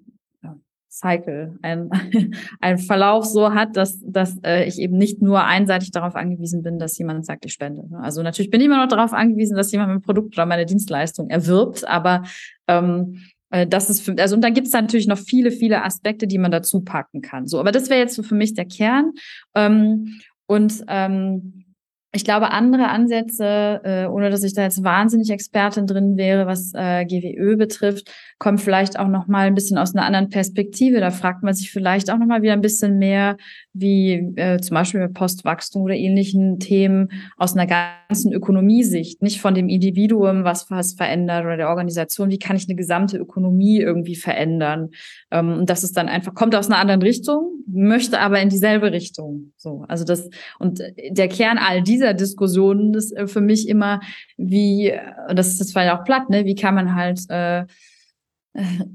Cycle, 0.89 1.57
ein, 1.61 1.89
ein 2.61 2.77
Verlauf 2.79 3.25
so 3.25 3.53
hat, 3.53 3.77
dass, 3.77 3.99
dass 4.03 4.37
äh, 4.43 4.67
ich 4.67 4.79
eben 4.79 4.97
nicht 4.97 5.21
nur 5.21 5.43
einseitig 5.43 5.91
darauf 5.91 6.15
angewiesen 6.15 6.63
bin, 6.63 6.79
dass 6.79 6.97
jemand 6.97 7.25
sagt, 7.25 7.45
ich 7.45 7.53
spende. 7.53 7.83
Also 8.01 8.23
natürlich 8.23 8.49
bin 8.49 8.59
ich 8.59 8.67
immer 8.67 8.81
noch 8.81 8.87
darauf 8.87 9.13
angewiesen, 9.13 9.55
dass 9.55 9.71
jemand 9.71 9.91
mein 9.91 10.01
Produkt 10.01 10.35
oder 10.35 10.45
meine 10.45 10.65
Dienstleistung 10.65 11.29
erwirbt, 11.29 11.87
aber 11.87 12.23
ähm, 12.67 13.21
äh, 13.51 13.67
das 13.67 13.89
ist 13.89 14.01
für, 14.01 14.15
also 14.17 14.35
und 14.35 14.41
dann 14.41 14.53
gibt 14.53 14.67
es 14.67 14.73
natürlich 14.73 15.07
noch 15.07 15.19
viele, 15.19 15.51
viele 15.51 15.83
Aspekte, 15.83 16.27
die 16.27 16.37
man 16.37 16.51
dazu 16.51 16.81
packen 16.81 17.21
kann. 17.21 17.47
So, 17.47 17.59
aber 17.59 17.71
das 17.71 17.89
wäre 17.89 17.99
jetzt 17.99 18.15
so 18.15 18.23
für 18.23 18.35
mich 18.35 18.55
der 18.55 18.65
Kern. 18.65 19.13
Ähm, 19.55 20.19
und 20.47 20.83
ähm, 20.87 21.65
ich 22.11 22.23
glaube, 22.23 22.49
andere 22.49 22.87
Ansätze, 22.87 23.81
äh, 23.83 24.05
ohne 24.07 24.31
dass 24.31 24.43
ich 24.43 24.53
da 24.53 24.63
jetzt 24.63 24.83
wahnsinnig 24.83 25.29
Expertin 25.29 25.85
drin 25.85 26.17
wäre, 26.17 26.47
was 26.47 26.71
äh, 26.73 27.05
GWÖ 27.05 27.55
betrifft, 27.55 28.11
kommen 28.39 28.57
vielleicht 28.57 28.97
auch 28.97 29.09
noch 29.09 29.27
mal 29.27 29.47
ein 29.47 29.53
bisschen 29.53 29.77
aus 29.77 29.93
einer 29.93 30.05
anderen 30.05 30.29
Perspektive. 30.29 31.01
Da 31.01 31.11
fragt 31.11 31.43
man 31.43 31.53
sich 31.53 31.71
vielleicht 31.71 32.09
auch 32.09 32.17
noch 32.17 32.25
mal 32.25 32.41
wieder 32.41 32.53
ein 32.53 32.61
bisschen 32.61 32.97
mehr, 32.97 33.35
wie 33.73 34.13
äh, 34.37 34.59
zum 34.61 34.75
Beispiel 34.75 35.01
bei 35.01 35.07
Postwachstum 35.07 35.83
oder 35.83 35.95
ähnlichen 35.95 36.57
Themen 36.57 37.09
aus 37.35 37.55
einer 37.55 37.67
ganzen 37.67 38.31
Ökonomiesicht, 38.31 39.21
nicht 39.21 39.41
von 39.41 39.53
dem 39.53 39.67
Individuum, 39.67 40.45
was 40.45 40.71
was 40.71 40.93
verändert 40.93 41.43
oder 41.43 41.57
der 41.57 41.69
Organisation. 41.69 42.29
Wie 42.29 42.39
kann 42.39 42.55
ich 42.55 42.67
eine 42.67 42.75
gesamte 42.75 43.17
Ökonomie 43.17 43.81
irgendwie 43.81 44.15
verändern? 44.15 44.91
Ähm, 45.31 45.59
und 45.59 45.69
das 45.69 45.83
ist 45.83 45.97
dann 45.97 46.07
einfach 46.07 46.33
kommt 46.33 46.55
aus 46.55 46.67
einer 46.67 46.79
anderen 46.79 47.01
Richtung, 47.01 47.63
möchte 47.67 48.21
aber 48.21 48.39
in 48.39 48.47
dieselbe 48.47 48.93
Richtung. 48.93 49.51
So, 49.57 49.83
also 49.89 50.05
das 50.05 50.29
und 50.59 50.79
der 51.09 51.27
Kern 51.27 51.57
all 51.57 51.83
dieser 51.83 52.13
Diskussionen 52.13 52.93
ist 52.93 53.11
äh, 53.11 53.27
für 53.27 53.41
mich 53.41 53.67
immer, 53.67 53.99
wie 54.37 54.93
das 55.27 55.59
ist 55.59 55.75
war 55.75 55.83
ja 55.83 55.99
auch 55.99 56.05
platt, 56.05 56.29
ne? 56.29 56.45
Wie 56.45 56.55
kann 56.55 56.75
man 56.75 56.95
halt 56.95 57.19
äh, 57.27 57.65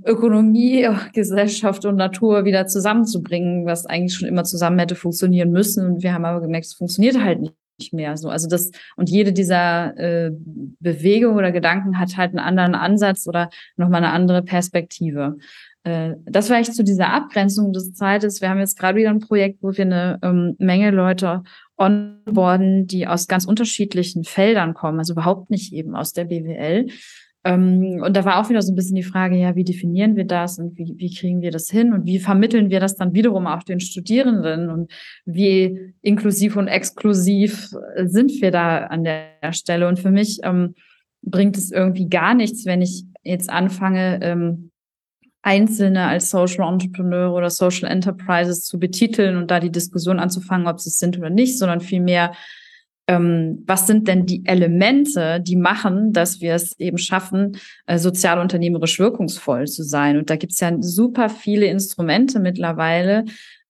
Ökonomie, 0.05 0.89
Gesellschaft 1.13 1.85
und 1.85 1.97
Natur 1.97 2.45
wieder 2.45 2.67
zusammenzubringen, 2.67 3.67
was 3.67 3.87
eigentlich 3.87 4.15
schon 4.15 4.29
immer 4.29 4.45
zusammen 4.45 4.79
hätte 4.79 4.95
funktionieren 4.95 5.51
müssen. 5.51 5.87
Und 5.87 6.03
wir 6.03 6.13
haben 6.13 6.25
aber 6.25 6.41
gemerkt, 6.41 6.67
es 6.67 6.75
funktioniert 6.75 7.21
halt 7.21 7.41
nicht 7.79 7.93
mehr 7.93 8.17
so. 8.17 8.29
Also 8.29 8.49
das, 8.49 8.71
und 8.97 9.11
jede 9.11 9.33
dieser 9.33 9.97
äh, 9.99 10.31
Bewegung 10.81 11.37
oder 11.37 11.53
Gedanken 11.53 11.99
hat 11.99 12.17
halt 12.17 12.31
einen 12.31 12.39
anderen 12.39 12.75
Ansatz 12.75 13.27
oder 13.27 13.51
nochmal 13.77 14.05
eine 14.05 14.13
andere 14.13 14.43
Perspektive. 14.43 15.37
Äh, 15.83 16.15
das 16.25 16.51
war 16.51 16.59
echt 16.59 16.75
zu 16.75 16.85
dieser 16.85 17.13
Abgrenzung 17.13 17.73
des 17.73 17.95
Zeites. 17.95 18.41
Wir 18.41 18.49
haben 18.49 18.61
jetzt 18.61 18.79
gerade 18.79 18.99
wieder 18.99 19.11
ein 19.11 19.21
Projekt, 19.21 19.63
wo 19.63 19.73
wir 19.73 19.85
eine 19.85 20.19
ähm, 20.23 20.57
Menge 20.59 20.91
Leute 20.91 21.43
onboarden, 21.77 22.87
die 22.87 23.07
aus 23.07 23.27
ganz 23.27 23.45
unterschiedlichen 23.45 24.25
Feldern 24.25 24.75
kommen, 24.75 24.99
also 24.99 25.13
überhaupt 25.13 25.51
nicht 25.51 25.73
eben 25.73 25.97
aus 25.97 26.13
der 26.13 26.25
BWL, 26.25 26.87
ähm, 27.45 28.03
und 28.03 28.17
da 28.17 28.25
war 28.25 28.41
auch 28.41 28.49
wieder 28.49 28.63
so 28.63 28.73
ein 28.73 28.75
bisschen 28.75 28.97
die 28.97 29.03
Frage, 29.03 29.37
ja, 29.37 29.55
wie 29.55 29.65
definieren 29.65 30.17
wir 30.17 30.25
das 30.25 30.59
und 30.59 30.79
wie, 30.79 30.95
wie 30.97 31.15
kriegen 31.15 31.43
wir 31.43 31.51
das 31.51 31.69
hin 31.69 31.93
und 31.93 32.07
wie 32.07 32.19
vermitteln 32.19 32.71
wir 32.71 32.81
das 32.81 32.97
dann 32.97 33.13
wiederum 33.13 33.47
auch 33.47 33.63
den 33.63 33.81
Studierenden 33.81 34.71
und 34.71 34.91
wie 35.27 35.93
inklusiv 36.01 36.57
und 36.57 36.69
exklusiv 36.69 37.69
sind 38.05 38.41
wir 38.41 38.51
da 38.51 38.87
an 38.87 39.05
der 39.05 39.53
Stelle? 39.53 39.89
Und 39.89 39.99
für 39.99 40.11
mich 40.11 40.41
ähm, 40.43 40.75
bringt 41.23 41.59
es 41.59 41.71
irgendwie 41.71 42.09
gar 42.09 42.35
nichts, 42.35 42.65
wenn 42.65 42.81
ich 42.81 43.05
jetzt 43.23 43.51
anfange, 43.51 44.21
ähm, 44.23 44.71
Einzelne 45.43 46.07
als 46.07 46.31
Social 46.31 46.67
Entrepreneur 46.67 47.35
oder 47.35 47.51
Social 47.51 47.91
Enterprises 47.91 48.63
zu 48.63 48.79
betiteln 48.79 49.37
und 49.37 49.51
da 49.51 49.61
die 49.61 49.71
Diskussion 49.71 50.19
anzufangen, 50.19 50.67
ob 50.67 50.81
sie 50.81 50.89
es 50.89 50.99
sind 50.99 51.19
oder 51.19 51.29
nicht, 51.29 51.59
sondern 51.59 51.83
vielmehr 51.83 52.33
was 53.07 53.87
sind 53.87 54.09
denn 54.09 54.25
die 54.25 54.45
Elemente, 54.47 55.41
die 55.41 55.57
machen, 55.57 56.13
dass 56.13 56.41
wir 56.41 56.55
es 56.55 56.79
eben 56.79 56.99
schaffen, 56.99 57.59
äh, 57.87 57.99
sozialunternehmerisch 57.99 58.99
wirkungsvoll 58.99 59.67
zu 59.67 59.83
sein. 59.83 60.17
Und 60.17 60.31
da 60.31 60.37
gibt 60.37 60.53
es 60.53 60.61
ja 60.61 60.73
super 60.81 61.29
viele 61.29 61.67
Instrumente 61.67 62.41
mittlerweile. 62.41 63.25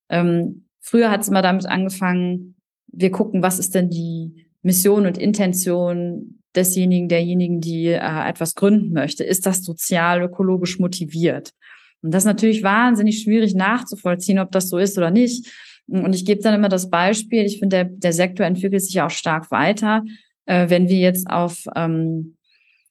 Ähm, 0.08 0.66
früher 0.80 1.10
hat 1.10 1.22
es 1.22 1.28
immer 1.28 1.42
damit 1.42 1.66
angefangen, 1.66 2.54
wir 2.86 3.10
gucken, 3.10 3.42
was 3.42 3.58
ist 3.58 3.74
denn 3.74 3.90
die 3.90 4.46
Mission 4.62 5.06
und 5.06 5.18
Intention 5.18 6.40
desjenigen, 6.54 7.08
derjenigen, 7.08 7.60
die 7.60 7.86
äh, 7.86 8.28
etwas 8.28 8.54
gründen 8.54 8.92
möchte. 8.92 9.24
Ist 9.24 9.46
das 9.46 9.64
sozial, 9.64 10.22
ökologisch 10.22 10.78
motiviert? 10.78 11.52
Und 12.02 12.12
das 12.12 12.22
ist 12.22 12.28
natürlich 12.28 12.62
wahnsinnig 12.62 13.22
schwierig 13.22 13.54
nachzuvollziehen, 13.54 14.38
ob 14.38 14.52
das 14.52 14.68
so 14.68 14.78
ist 14.78 14.96
oder 14.96 15.10
nicht. 15.10 15.50
Und 15.86 16.14
ich 16.14 16.24
gebe 16.24 16.40
dann 16.40 16.54
immer 16.54 16.68
das 16.68 16.88
Beispiel, 16.88 17.44
ich 17.44 17.58
finde, 17.58 17.76
der, 17.76 17.84
der 17.84 18.12
Sektor 18.12 18.46
entwickelt 18.46 18.82
sich 18.82 19.00
auch 19.00 19.10
stark 19.10 19.50
weiter. 19.50 20.02
Äh, 20.46 20.70
wenn 20.70 20.88
wir 20.88 20.98
jetzt 20.98 21.28
auf 21.28 21.64
ähm, 21.76 22.36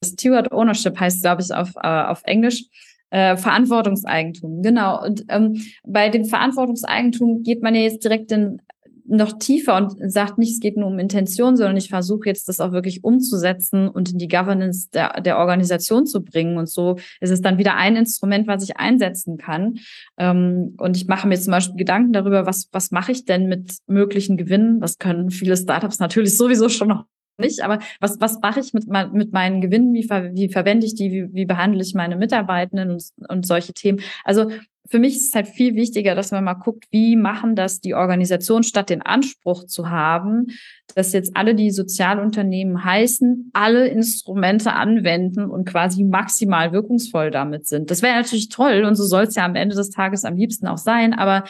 Steward 0.04 0.52
Ownership 0.52 1.00
heißt, 1.00 1.22
glaube 1.22 1.42
ich, 1.42 1.54
auf, 1.54 1.72
äh, 1.82 1.88
auf 1.88 2.22
Englisch, 2.26 2.66
äh, 3.10 3.38
Verantwortungseigentum, 3.38 4.62
genau. 4.62 5.04
Und 5.04 5.26
ähm, 5.30 5.62
bei 5.86 6.10
dem 6.10 6.26
Verantwortungseigentum 6.26 7.44
geht 7.44 7.62
man 7.62 7.76
ja 7.76 7.82
jetzt 7.82 8.04
direkt 8.04 8.32
in 8.32 8.60
noch 9.06 9.38
tiefer 9.38 9.76
und 9.76 10.12
sagt 10.12 10.38
nicht, 10.38 10.54
es 10.54 10.60
geht 10.60 10.78
nur 10.78 10.88
um 10.88 11.00
Intention, 11.00 11.58
sondern 11.58 11.78
ich 11.78 11.90
versuche 11.90 12.28
jetzt 12.28 12.48
das 12.48 12.60
auch 12.60 12.72
wirklich 12.72 13.04
umzusetzen 13.04 13.88
und 13.88 14.12
in 14.12 14.18
die 14.18 14.28
Governance 14.28 14.90
der, 14.94 15.22
der 15.22 15.38
Organisation 15.38 16.06
zu 16.06 16.24
bringen. 16.24 16.58
Und 16.58 16.70
so 16.70 16.98
ist 17.20 17.32
es 17.32 17.42
dann 17.42 17.58
wieder 17.58 17.76
ein 17.76 17.96
Instrument, 17.96 18.48
was 18.48 18.64
ich 18.64 18.78
einsetzen 18.78 19.38
kann. 19.38 19.80
Ähm, 20.18 20.76
und 20.78 20.98
ich 20.98 21.08
mache 21.08 21.28
mir 21.28 21.38
zum 21.40 21.52
Beispiel 21.52 21.78
Gedanken 21.78 22.14
darüber, 22.14 22.46
was, 22.46 22.70
was 22.72 22.92
mache 22.92 23.12
ich 23.12 23.26
denn 23.26 23.48
mit 23.48 23.78
möglichen 23.88 24.38
Gewinnen? 24.38 24.80
Das 24.80 24.98
können 24.98 25.32
viele 25.32 25.58
Startups 25.58 26.00
natürlich 26.00 26.38
sowieso 26.38 26.70
schon 26.70 26.88
noch 26.90 27.06
nicht, 27.38 27.62
aber 27.62 27.80
was, 28.00 28.20
was 28.22 28.40
mache 28.42 28.60
ich 28.60 28.74
mit, 28.74 28.88
mit 28.88 29.34
meinen 29.34 29.62
Gewinnen? 29.62 29.94
Wie, 29.94 30.04
ver, 30.04 30.34
wie 30.34 30.50
verwende 30.50 30.86
ich 30.86 30.96
die? 30.96 31.12
Wie, 31.12 31.34
wie 31.34 31.46
behandle 31.46 31.82
ich 31.82 31.94
meine 31.94 32.16
Mitarbeitenden 32.16 32.92
und, 32.92 33.04
und 33.28 33.46
solche 33.46 33.74
Themen? 33.74 34.02
Also 34.24 34.52
für 34.90 35.00
mich 35.00 35.16
ist 35.16 35.30
es 35.30 35.36
halt 35.36 35.48
viel 35.48 35.76
wichtiger, 35.76 36.14
dass 36.14 36.32
man 36.32 36.44
mal 36.44 36.54
guckt, 36.54 36.86
wie 36.92 37.16
machen 37.16 37.56
das 37.56 37.80
die 37.80 37.94
Organisationen, 37.94 38.64
statt 38.64 38.90
den 38.90 39.02
Anspruch 39.02 39.66
zu 39.66 39.90
haben, 39.90 40.48
dass 40.94 41.14
jetzt 41.14 41.36
alle, 41.38 41.56
die 41.56 41.72
Sozialunternehmen 41.72 42.84
heißen, 42.84 43.52
alle 43.54 43.88
Instrumente 43.88 44.74
anwenden 44.74 45.50
und 45.50 45.66
quasi 45.66 46.04
maximal 46.04 46.74
wirkungsvoll 46.74 47.32
damit 47.32 47.66
sind. 47.66 47.90
Das 47.92 48.02
wäre 48.02 48.16
natürlich 48.16 48.50
toll 48.50 48.84
und 48.84 48.96
so 48.96 49.06
soll 49.06 49.24
es 49.24 49.36
ja 49.36 49.46
am 49.46 49.56
Ende 49.56 49.76
des 49.76 49.90
Tages 49.90 50.26
am 50.26 50.36
liebsten 50.36 50.68
auch 50.68 50.78
sein. 50.78 51.14
Aber 51.14 51.46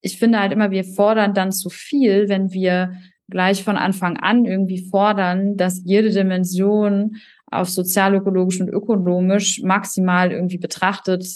ich 0.00 0.18
finde 0.18 0.40
halt 0.40 0.52
immer, 0.52 0.70
wir 0.70 0.84
fordern 0.84 1.34
dann 1.34 1.52
zu 1.52 1.70
viel, 1.70 2.28
wenn 2.28 2.52
wir 2.52 2.96
gleich 3.30 3.64
von 3.64 3.76
Anfang 3.76 4.16
an 4.16 4.44
irgendwie 4.44 4.88
fordern, 4.88 5.56
dass 5.56 5.82
jede 5.84 6.10
Dimension 6.10 7.16
auf 7.50 7.68
sozial-ökologisch 7.68 8.60
und 8.60 8.68
ökonomisch 8.68 9.62
maximal 9.62 10.32
irgendwie 10.32 10.58
betrachtet 10.58 11.26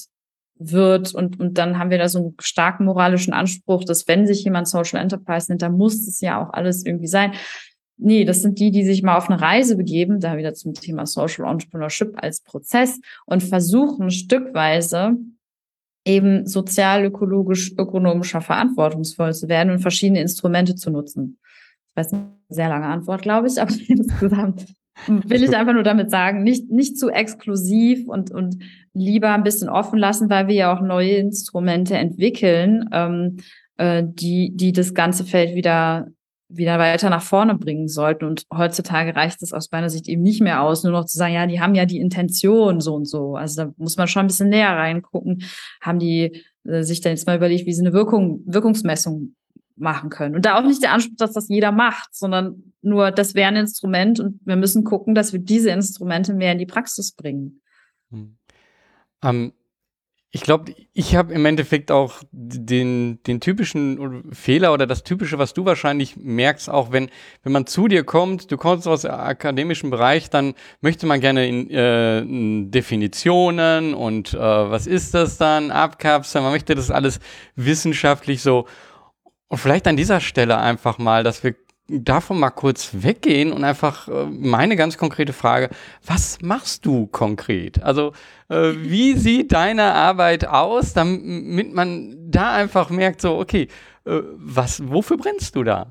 wird. 0.57 1.15
Und, 1.15 1.41
und 1.41 1.59
dann 1.59 1.79
haben 1.79 1.91
wir 1.91 1.99
da 1.99 2.09
so 2.09 2.19
einen 2.19 2.35
starken 2.41 2.85
moralischen 2.85 3.33
Anspruch, 3.33 3.85
dass 3.85 4.07
wenn 4.07 4.27
sich 4.27 4.45
jemand 4.45 4.69
Social 4.69 5.01
Enterprise 5.01 5.51
nennt, 5.51 5.63
dann 5.63 5.77
muss 5.77 6.07
es 6.07 6.21
ja 6.21 6.43
auch 6.43 6.53
alles 6.53 6.85
irgendwie 6.85 7.07
sein. 7.07 7.33
Nee, 7.97 8.25
das 8.25 8.41
sind 8.41 8.59
die, 8.59 8.71
die 8.71 8.85
sich 8.85 9.03
mal 9.03 9.17
auf 9.17 9.29
eine 9.29 9.41
Reise 9.41 9.77
begeben, 9.77 10.21
da 10.21 10.37
wieder 10.37 10.55
zum 10.55 10.73
Thema 10.73 11.07
Social 11.07 11.47
Entrepreneurship 11.47 12.15
als 12.17 12.41
Prozess 12.41 12.99
und 13.27 13.43
versuchen 13.43 14.11
stückweise 14.11 15.17
eben 16.07 16.47
sozial, 16.47 17.05
ökologisch, 17.05 17.73
ökonomischer 17.77 18.41
verantwortungsvoll 18.41 19.35
zu 19.35 19.49
werden 19.49 19.71
und 19.71 19.81
verschiedene 19.81 20.23
Instrumente 20.23 20.75
zu 20.75 20.91
nutzen. 20.91 21.39
Das 22.01 22.09
ist 22.09 22.15
eine 22.15 22.33
sehr 22.49 22.69
lange 22.69 22.87
Antwort, 22.87 23.23
glaube 23.23 23.47
ich, 23.49 23.61
aber 23.61 23.73
insgesamt 23.89 24.67
will 25.07 25.43
ich 25.43 25.57
einfach 25.57 25.73
nur 25.73 25.83
damit 25.83 26.11
sagen, 26.11 26.43
nicht, 26.43 26.71
nicht 26.71 26.99
zu 26.99 27.09
exklusiv 27.11 28.07
und, 28.07 28.31
und 28.31 28.59
lieber 28.93 29.33
ein 29.33 29.43
bisschen 29.43 29.69
offen 29.69 29.99
lassen, 29.99 30.29
weil 30.29 30.49
wir 30.49 30.55
ja 30.55 30.77
auch 30.77 30.83
neue 30.83 31.13
Instrumente 31.13 31.97
entwickeln, 31.97 32.89
ähm, 32.93 33.39
äh, 33.79 34.03
die, 34.05 34.53
die 34.55 34.73
das 34.73 34.93
ganze 34.93 35.25
Feld 35.25 35.55
wieder 35.55 36.09
wieder 36.53 36.79
weiter 36.79 37.11
nach 37.11 37.23
vorne 37.23 37.55
bringen 37.55 37.89
sollten. 37.89 38.25
Und 38.25 38.45
heutzutage 38.53 39.15
reicht 39.15 39.41
es 39.43 39.53
aus 39.53 39.71
meiner 39.71 39.89
Sicht 39.89 40.09
eben 40.09 40.23
nicht 40.23 40.43
mehr 40.43 40.63
aus, 40.63 40.83
nur 40.83 40.93
noch 40.93 41.05
zu 41.05 41.17
sagen, 41.17 41.35
ja, 41.35 41.47
die 41.47 41.61
haben 41.61 41.75
ja 41.75 41.87
die 41.87 42.01
Intention 42.01 42.81
so 42.81 42.95
und 42.95 43.07
so. 43.07 43.37
Also 43.37 43.65
da 43.65 43.73
muss 43.77 43.97
man 43.97 44.09
schon 44.09 44.25
ein 44.25 44.27
bisschen 44.27 44.49
näher 44.49 44.77
reingucken. 44.77 45.45
Haben 45.81 46.01
die 46.01 46.43
äh, 46.65 46.83
sich 46.83 47.01
dann 47.01 47.13
jetzt 47.13 47.27
mal 47.27 47.37
überlegt, 47.37 47.67
wie 47.67 47.73
sie 47.73 47.83
eine 47.83 47.93
Wirkung, 47.93 48.43
Wirkungsmessung 48.47 49.35
machen 49.81 50.11
können. 50.11 50.37
Und 50.37 50.45
da 50.45 50.59
auch 50.59 50.65
nicht 50.65 50.83
der 50.83 50.93
Anspruch, 50.93 51.17
dass 51.17 51.33
das 51.33 51.49
jeder 51.49 51.73
macht, 51.73 52.15
sondern 52.15 52.73
nur, 52.83 53.11
das 53.11 53.35
wäre 53.35 53.49
ein 53.49 53.57
Instrument 53.57 54.21
und 54.21 54.41
wir 54.45 54.57
müssen 54.57 54.85
gucken, 54.85 55.15
dass 55.15 55.33
wir 55.33 55.41
diese 55.41 55.71
Instrumente 55.71 56.35
mehr 56.35 56.53
in 56.53 56.59
die 56.59 56.67
Praxis 56.67 57.13
bringen. 57.13 57.61
Hm. 58.11 58.37
Ähm, 59.23 59.53
ich 60.33 60.43
glaube, 60.43 60.73
ich 60.93 61.17
habe 61.17 61.35
im 61.35 61.45
Endeffekt 61.45 61.91
auch 61.91 62.23
den, 62.31 63.21
den 63.25 63.41
typischen 63.41 64.33
Fehler 64.33 64.73
oder 64.73 64.87
das 64.87 65.03
Typische, 65.03 65.39
was 65.39 65.55
du 65.55 65.65
wahrscheinlich 65.65 66.17
merkst, 66.17 66.71
auch 66.71 66.93
wenn, 66.93 67.11
wenn 67.43 67.51
man 67.51 67.67
zu 67.67 67.89
dir 67.89 68.05
kommt, 68.05 68.53
du 68.53 68.57
kommst 68.57 68.87
aus 68.87 69.03
dem 69.03 69.11
akademischen 69.11 69.91
Bereich, 69.91 70.31
dann 70.31 70.55
möchte 70.83 71.07
man 71.07 71.21
gerne 71.21 71.49
in, 71.49 71.69
äh, 71.71 72.71
Definitionen 72.71 73.93
und 73.93 74.33
äh, 74.33 74.39
was 74.39 74.87
ist 74.87 75.15
das 75.15 75.37
dann, 75.37 75.73
abkapseln, 75.73 76.45
man 76.45 76.53
möchte 76.53 76.77
das 76.77 76.93
alles 76.93 77.19
wissenschaftlich 77.57 78.41
so 78.41 78.67
und 79.51 79.59
vielleicht 79.59 79.89
an 79.89 79.97
dieser 79.97 80.21
Stelle 80.21 80.59
einfach 80.59 80.99
mal, 80.99 81.25
dass 81.25 81.43
wir 81.43 81.57
davon 81.89 82.39
mal 82.39 82.51
kurz 82.51 82.91
weggehen 82.93 83.53
und 83.53 83.65
einfach 83.65 84.07
äh, 84.07 84.27
meine 84.27 84.77
ganz 84.77 84.97
konkrete 84.97 85.33
Frage, 85.33 85.71
was 86.07 86.41
machst 86.41 86.87
du 86.87 87.09
konkret? 87.09 87.83
Also 87.83 88.13
äh, 88.49 88.73
wie 88.77 89.15
sieht 89.15 89.51
deine 89.51 89.93
Arbeit 89.93 90.47
aus, 90.47 90.93
damit 90.93 91.75
man 91.75 92.31
da 92.31 92.53
einfach 92.53 92.91
merkt, 92.91 93.21
so, 93.21 93.39
okay, 93.39 93.67
äh, 94.05 94.21
was, 94.37 94.89
wofür 94.89 95.17
brennst 95.17 95.57
du 95.57 95.65
da? 95.65 95.91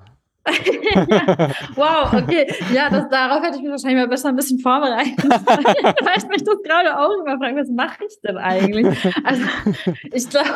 Ja, 1.10 1.50
wow, 1.76 2.14
okay. 2.14 2.48
Ja, 2.74 2.90
das, 2.90 3.10
darauf 3.10 3.44
hätte 3.44 3.58
ich 3.58 3.62
mich 3.62 3.72
wahrscheinlich 3.72 4.02
mal 4.02 4.08
besser 4.08 4.30
ein 4.30 4.36
bisschen 4.36 4.60
vorbereiten 4.60 5.30
Weil 5.30 6.14
ich 6.18 6.28
mich 6.28 6.44
das 6.44 6.56
gerade 6.64 6.98
auch 6.98 7.12
immer 7.22 7.38
frage, 7.38 7.56
was 7.56 7.70
mache 7.70 8.04
ich 8.08 8.16
denn 8.24 8.38
eigentlich? 8.38 8.88
Also, 9.24 9.44
ich 10.12 10.30
glaube, 10.30 10.50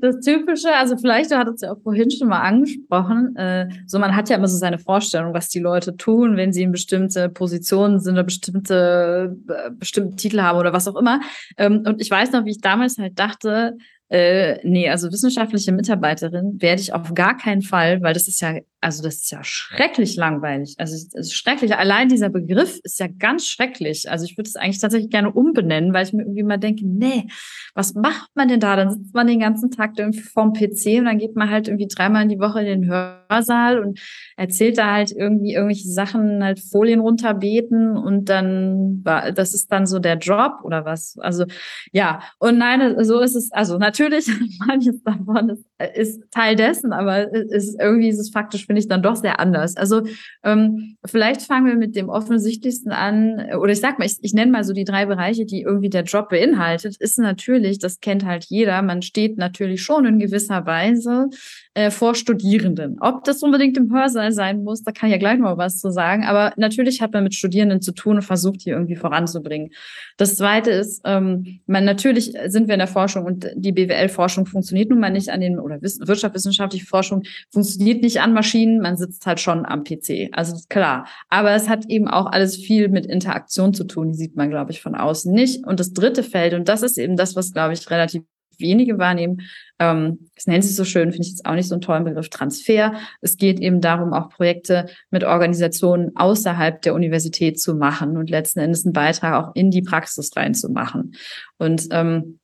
das 0.00 0.20
Typische, 0.20 0.72
also 0.74 0.96
vielleicht, 0.96 1.30
du 1.30 1.38
hattest 1.38 1.62
ja 1.62 1.72
auch 1.72 1.80
vorhin 1.82 2.10
schon 2.10 2.28
mal 2.28 2.40
angesprochen, 2.40 3.36
äh, 3.36 3.68
so 3.86 3.98
man 3.98 4.14
hat 4.14 4.28
ja 4.28 4.36
immer 4.36 4.48
so 4.48 4.56
seine 4.56 4.78
Vorstellung, 4.78 5.34
was 5.34 5.48
die 5.48 5.60
Leute 5.60 5.96
tun, 5.96 6.36
wenn 6.36 6.52
sie 6.52 6.62
in 6.62 6.72
bestimmte 6.72 7.28
Positionen 7.28 8.00
sind 8.00 8.14
oder 8.14 8.24
bestimmte, 8.24 9.36
äh, 9.48 9.70
bestimmte 9.70 10.16
Titel 10.16 10.40
haben 10.40 10.58
oder 10.58 10.72
was 10.72 10.88
auch 10.88 10.96
immer. 10.96 11.20
Ähm, 11.56 11.82
und 11.86 12.00
ich 12.00 12.10
weiß 12.10 12.32
noch, 12.32 12.44
wie 12.44 12.50
ich 12.50 12.60
damals 12.60 12.98
halt 12.98 13.18
dachte, 13.18 13.76
äh, 14.08 14.58
nee, 14.62 14.88
also 14.88 15.10
wissenschaftliche 15.10 15.72
Mitarbeiterin 15.72 16.60
werde 16.60 16.80
ich 16.80 16.92
auf 16.92 17.12
gar 17.14 17.36
keinen 17.36 17.62
Fall, 17.62 18.02
weil 18.02 18.14
das 18.14 18.28
ist 18.28 18.40
ja 18.40 18.54
also 18.86 19.02
das 19.02 19.16
ist 19.16 19.32
ja 19.32 19.42
schrecklich 19.42 20.14
langweilig. 20.14 20.76
Also 20.78 20.94
ist 20.94 21.34
schrecklich. 21.34 21.74
Allein 21.74 22.08
dieser 22.08 22.28
Begriff 22.28 22.78
ist 22.84 23.00
ja 23.00 23.08
ganz 23.08 23.44
schrecklich. 23.44 24.08
Also 24.08 24.24
ich 24.26 24.38
würde 24.38 24.46
es 24.46 24.54
eigentlich 24.54 24.78
tatsächlich 24.78 25.10
gerne 25.10 25.32
umbenennen, 25.32 25.92
weil 25.92 26.06
ich 26.06 26.12
mir 26.12 26.22
irgendwie 26.22 26.44
mal 26.44 26.56
denke, 26.56 26.86
nee, 26.86 27.26
was 27.74 27.94
macht 27.94 28.30
man 28.36 28.46
denn 28.46 28.60
da? 28.60 28.76
Dann 28.76 28.92
sitzt 28.92 29.12
man 29.12 29.26
den 29.26 29.40
ganzen 29.40 29.72
Tag 29.72 29.98
irgendwie 29.98 30.20
vorm 30.20 30.52
PC 30.52 31.00
und 31.00 31.06
dann 31.06 31.18
geht 31.18 31.34
man 31.34 31.50
halt 31.50 31.66
irgendwie 31.66 31.88
dreimal 31.88 32.22
in 32.22 32.28
die 32.28 32.38
Woche 32.38 32.60
in 32.60 32.82
den 32.82 32.88
Hörsaal 32.88 33.80
und 33.80 33.98
erzählt 34.36 34.78
da 34.78 34.92
halt 34.92 35.10
irgendwie 35.10 35.54
irgendwelche 35.54 35.88
Sachen, 35.88 36.44
halt 36.44 36.60
Folien 36.60 37.00
runterbeten 37.00 37.96
und 37.96 38.28
dann 38.28 39.00
war, 39.02 39.32
das 39.32 39.52
ist 39.52 39.72
dann 39.72 39.86
so 39.86 39.98
der 39.98 40.18
Job 40.18 40.60
oder 40.62 40.84
was? 40.84 41.16
Also 41.18 41.44
ja, 41.90 42.20
und 42.38 42.56
nein, 42.56 43.02
so 43.04 43.18
ist 43.18 43.34
es. 43.34 43.50
Also 43.50 43.78
natürlich, 43.78 44.28
manches 44.64 45.02
davon 45.02 45.48
ist, 45.48 45.64
ist 45.96 46.22
Teil 46.30 46.54
dessen, 46.54 46.92
aber 46.92 47.32
ist 47.32 47.80
irgendwie 47.80 48.10
ist 48.10 48.20
es 48.20 48.30
faktisch 48.30 48.64
finde 48.75 48.75
ich 48.76 48.88
dann 48.88 49.02
doch 49.02 49.16
sehr 49.16 49.40
anders. 49.40 49.76
Also 49.76 50.02
ähm, 50.42 50.96
vielleicht 51.04 51.42
fangen 51.42 51.66
wir 51.66 51.76
mit 51.76 51.96
dem 51.96 52.08
offensichtlichsten 52.08 52.92
an, 52.92 53.54
oder 53.58 53.72
ich 53.72 53.80
sag 53.80 53.98
mal, 53.98 54.04
ich, 54.06 54.18
ich 54.22 54.34
nenne 54.34 54.52
mal 54.52 54.64
so 54.64 54.72
die 54.72 54.84
drei 54.84 55.06
Bereiche, 55.06 55.46
die 55.46 55.62
irgendwie 55.62 55.90
der 55.90 56.04
Job 56.04 56.28
beinhaltet, 56.28 56.96
ist 56.98 57.18
natürlich, 57.18 57.78
das 57.78 58.00
kennt 58.00 58.24
halt 58.24 58.44
jeder, 58.44 58.82
man 58.82 59.02
steht 59.02 59.38
natürlich 59.38 59.82
schon 59.82 60.06
in 60.06 60.18
gewisser 60.18 60.66
Weise 60.66 61.28
äh, 61.74 61.90
vor 61.90 62.14
Studierenden. 62.14 62.98
Ob 63.00 63.24
das 63.24 63.42
unbedingt 63.42 63.76
im 63.76 63.92
Hörsaal 63.92 64.32
sein 64.32 64.64
muss, 64.64 64.82
da 64.82 64.92
kann 64.92 65.08
ich 65.08 65.12
ja 65.12 65.18
gleich 65.18 65.38
mal 65.38 65.58
was 65.58 65.78
zu 65.78 65.90
sagen, 65.90 66.24
aber 66.24 66.52
natürlich 66.56 67.00
hat 67.02 67.12
man 67.12 67.24
mit 67.24 67.34
Studierenden 67.34 67.80
zu 67.82 67.92
tun 67.92 68.16
und 68.16 68.22
versucht, 68.22 68.64
die 68.64 68.70
irgendwie 68.70 68.96
voranzubringen. 68.96 69.72
Das 70.16 70.36
Zweite 70.36 70.70
ist, 70.70 71.02
ähm, 71.04 71.60
man 71.66 71.84
natürlich 71.84 72.32
sind 72.46 72.68
wir 72.68 72.74
in 72.74 72.78
der 72.78 72.88
Forschung 72.88 73.24
und 73.24 73.50
die 73.54 73.72
BWL-Forschung 73.72 74.46
funktioniert 74.46 74.90
nun 74.90 75.00
mal 75.00 75.10
nicht 75.10 75.28
an 75.28 75.40
den, 75.40 75.58
oder 75.58 75.80
wirtschaftswissenschaftliche 75.82 76.86
Forschung 76.86 77.22
funktioniert 77.52 78.02
nicht 78.02 78.20
an 78.20 78.32
Maschinen, 78.32 78.65
Maschinen, 78.66 78.80
man 78.80 78.96
sitzt 78.96 79.26
halt 79.26 79.40
schon 79.40 79.64
am 79.66 79.84
PC. 79.84 80.30
Also 80.32 80.56
klar. 80.68 81.06
Aber 81.28 81.52
es 81.52 81.68
hat 81.68 81.86
eben 81.88 82.08
auch 82.08 82.26
alles 82.26 82.56
viel 82.56 82.88
mit 82.88 83.06
Interaktion 83.06 83.74
zu 83.74 83.84
tun. 83.84 84.12
Die 84.12 84.18
sieht 84.18 84.36
man, 84.36 84.50
glaube 84.50 84.72
ich, 84.72 84.80
von 84.80 84.94
außen 84.94 85.32
nicht. 85.32 85.66
Und 85.66 85.80
das 85.80 85.92
dritte 85.92 86.22
Feld, 86.22 86.54
und 86.54 86.68
das 86.68 86.82
ist 86.82 86.98
eben 86.98 87.16
das, 87.16 87.36
was, 87.36 87.52
glaube 87.52 87.74
ich, 87.74 87.90
relativ 87.90 88.22
wenige 88.58 88.98
wahrnehmen. 88.98 89.42
Ähm, 89.78 90.30
das 90.34 90.46
nennt 90.46 90.64
sich 90.64 90.74
so 90.74 90.84
schön, 90.84 91.10
finde 91.12 91.26
ich 91.26 91.32
jetzt 91.32 91.44
auch 91.44 91.54
nicht 91.54 91.68
so 91.68 91.74
einen 91.74 91.82
tollen 91.82 92.04
Begriff, 92.04 92.30
Transfer. 92.30 92.94
Es 93.20 93.36
geht 93.36 93.60
eben 93.60 93.82
darum, 93.82 94.14
auch 94.14 94.30
Projekte 94.30 94.86
mit 95.10 95.24
Organisationen 95.24 96.16
außerhalb 96.16 96.80
der 96.80 96.94
Universität 96.94 97.60
zu 97.60 97.74
machen 97.74 98.16
und 98.16 98.30
letzten 98.30 98.60
Endes 98.60 98.86
einen 98.86 98.94
Beitrag 98.94 99.34
auch 99.34 99.54
in 99.54 99.70
die 99.70 99.82
Praxis 99.82 100.34
reinzumachen. 100.34 101.14
Und 101.58 101.88
ähm, 101.90 102.38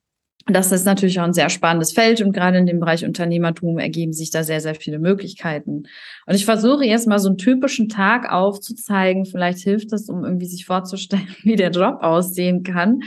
das 0.47 0.73
ist 0.73 0.85
natürlich 0.85 1.21
auch 1.21 1.25
ein 1.25 1.33
sehr 1.33 1.49
spannendes 1.51 1.93
Feld 1.93 2.21
und 2.21 2.33
gerade 2.33 2.59
in 2.59 2.67
dem 2.67 2.81
Bereich 2.81 3.05
Unternehmertum 3.05 3.79
ergeben 3.79 4.13
sich 4.13 4.31
da 4.31 4.43
sehr, 4.43 4.61
sehr 4.61 4.75
viele 4.75 4.99
Möglichkeiten. 4.99 5.85
Und 6.27 6.35
ich 6.35 6.45
versuche 6.45 6.85
jetzt 6.85 7.07
mal 7.07 7.19
so 7.19 7.29
einen 7.29 7.39
typischen 7.39 7.89
Tag 7.89 8.31
aufzuzeigen. 8.31 9.25
Vielleicht 9.25 9.59
hilft 9.61 9.93
das, 9.93 10.09
um 10.09 10.25
irgendwie 10.25 10.47
sich 10.47 10.67
vorzustellen, 10.67 11.29
wie 11.43 11.57
der 11.57 11.71
Job 11.71 11.99
aussehen 12.03 12.63
kann. 12.63 13.01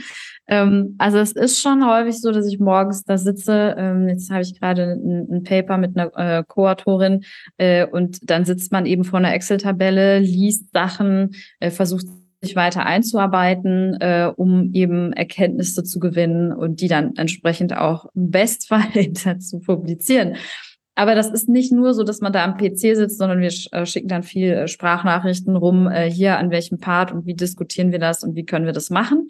Ähm, 0.48 0.94
also 0.98 1.18
es 1.18 1.32
ist 1.32 1.60
schon 1.60 1.86
häufig 1.86 2.20
so, 2.20 2.30
dass 2.30 2.46
ich 2.46 2.58
morgens 2.58 3.04
da 3.04 3.18
sitze. 3.18 3.74
Ähm, 3.76 4.08
jetzt 4.08 4.30
habe 4.30 4.42
ich 4.42 4.58
gerade 4.58 4.92
ein, 4.92 5.26
ein, 5.30 5.42
Paper 5.42 5.76
mit 5.76 5.96
einer 5.96 6.16
äh, 6.16 6.44
Co-Autorin 6.46 7.24
äh, 7.58 7.86
und 7.86 8.30
dann 8.30 8.44
sitzt 8.44 8.72
man 8.72 8.86
eben 8.86 9.04
vor 9.04 9.18
einer 9.18 9.34
Excel-Tabelle, 9.34 10.20
liest 10.20 10.72
Sachen, 10.72 11.34
äh, 11.60 11.70
versucht 11.70 12.06
sich 12.46 12.56
weiter 12.56 12.86
einzuarbeiten, 12.86 13.94
äh, 14.00 14.30
um 14.34 14.70
eben 14.72 15.12
Erkenntnisse 15.12 15.84
zu 15.84 15.98
gewinnen 15.98 16.52
und 16.52 16.80
die 16.80 16.88
dann 16.88 17.16
entsprechend 17.16 17.76
auch 17.76 18.06
im 18.14 18.30
Bestfall 18.30 19.12
zu 19.38 19.60
publizieren. 19.60 20.36
Aber 20.98 21.14
das 21.14 21.30
ist 21.30 21.48
nicht 21.48 21.72
nur 21.72 21.92
so, 21.92 22.04
dass 22.04 22.20
man 22.20 22.32
da 22.32 22.42
am 22.42 22.56
PC 22.56 22.96
sitzt, 22.96 23.18
sondern 23.18 23.40
wir 23.40 23.52
äh, 23.72 23.84
schicken 23.84 24.08
dann 24.08 24.22
viel 24.22 24.52
äh, 24.52 24.68
Sprachnachrichten 24.68 25.54
rum, 25.54 25.88
äh, 25.88 26.10
hier 26.10 26.38
an 26.38 26.50
welchem 26.50 26.78
Part 26.78 27.12
und 27.12 27.26
wie 27.26 27.34
diskutieren 27.34 27.92
wir 27.92 27.98
das 27.98 28.24
und 28.24 28.34
wie 28.34 28.46
können 28.46 28.64
wir 28.64 28.72
das 28.72 28.88
machen. 28.88 29.28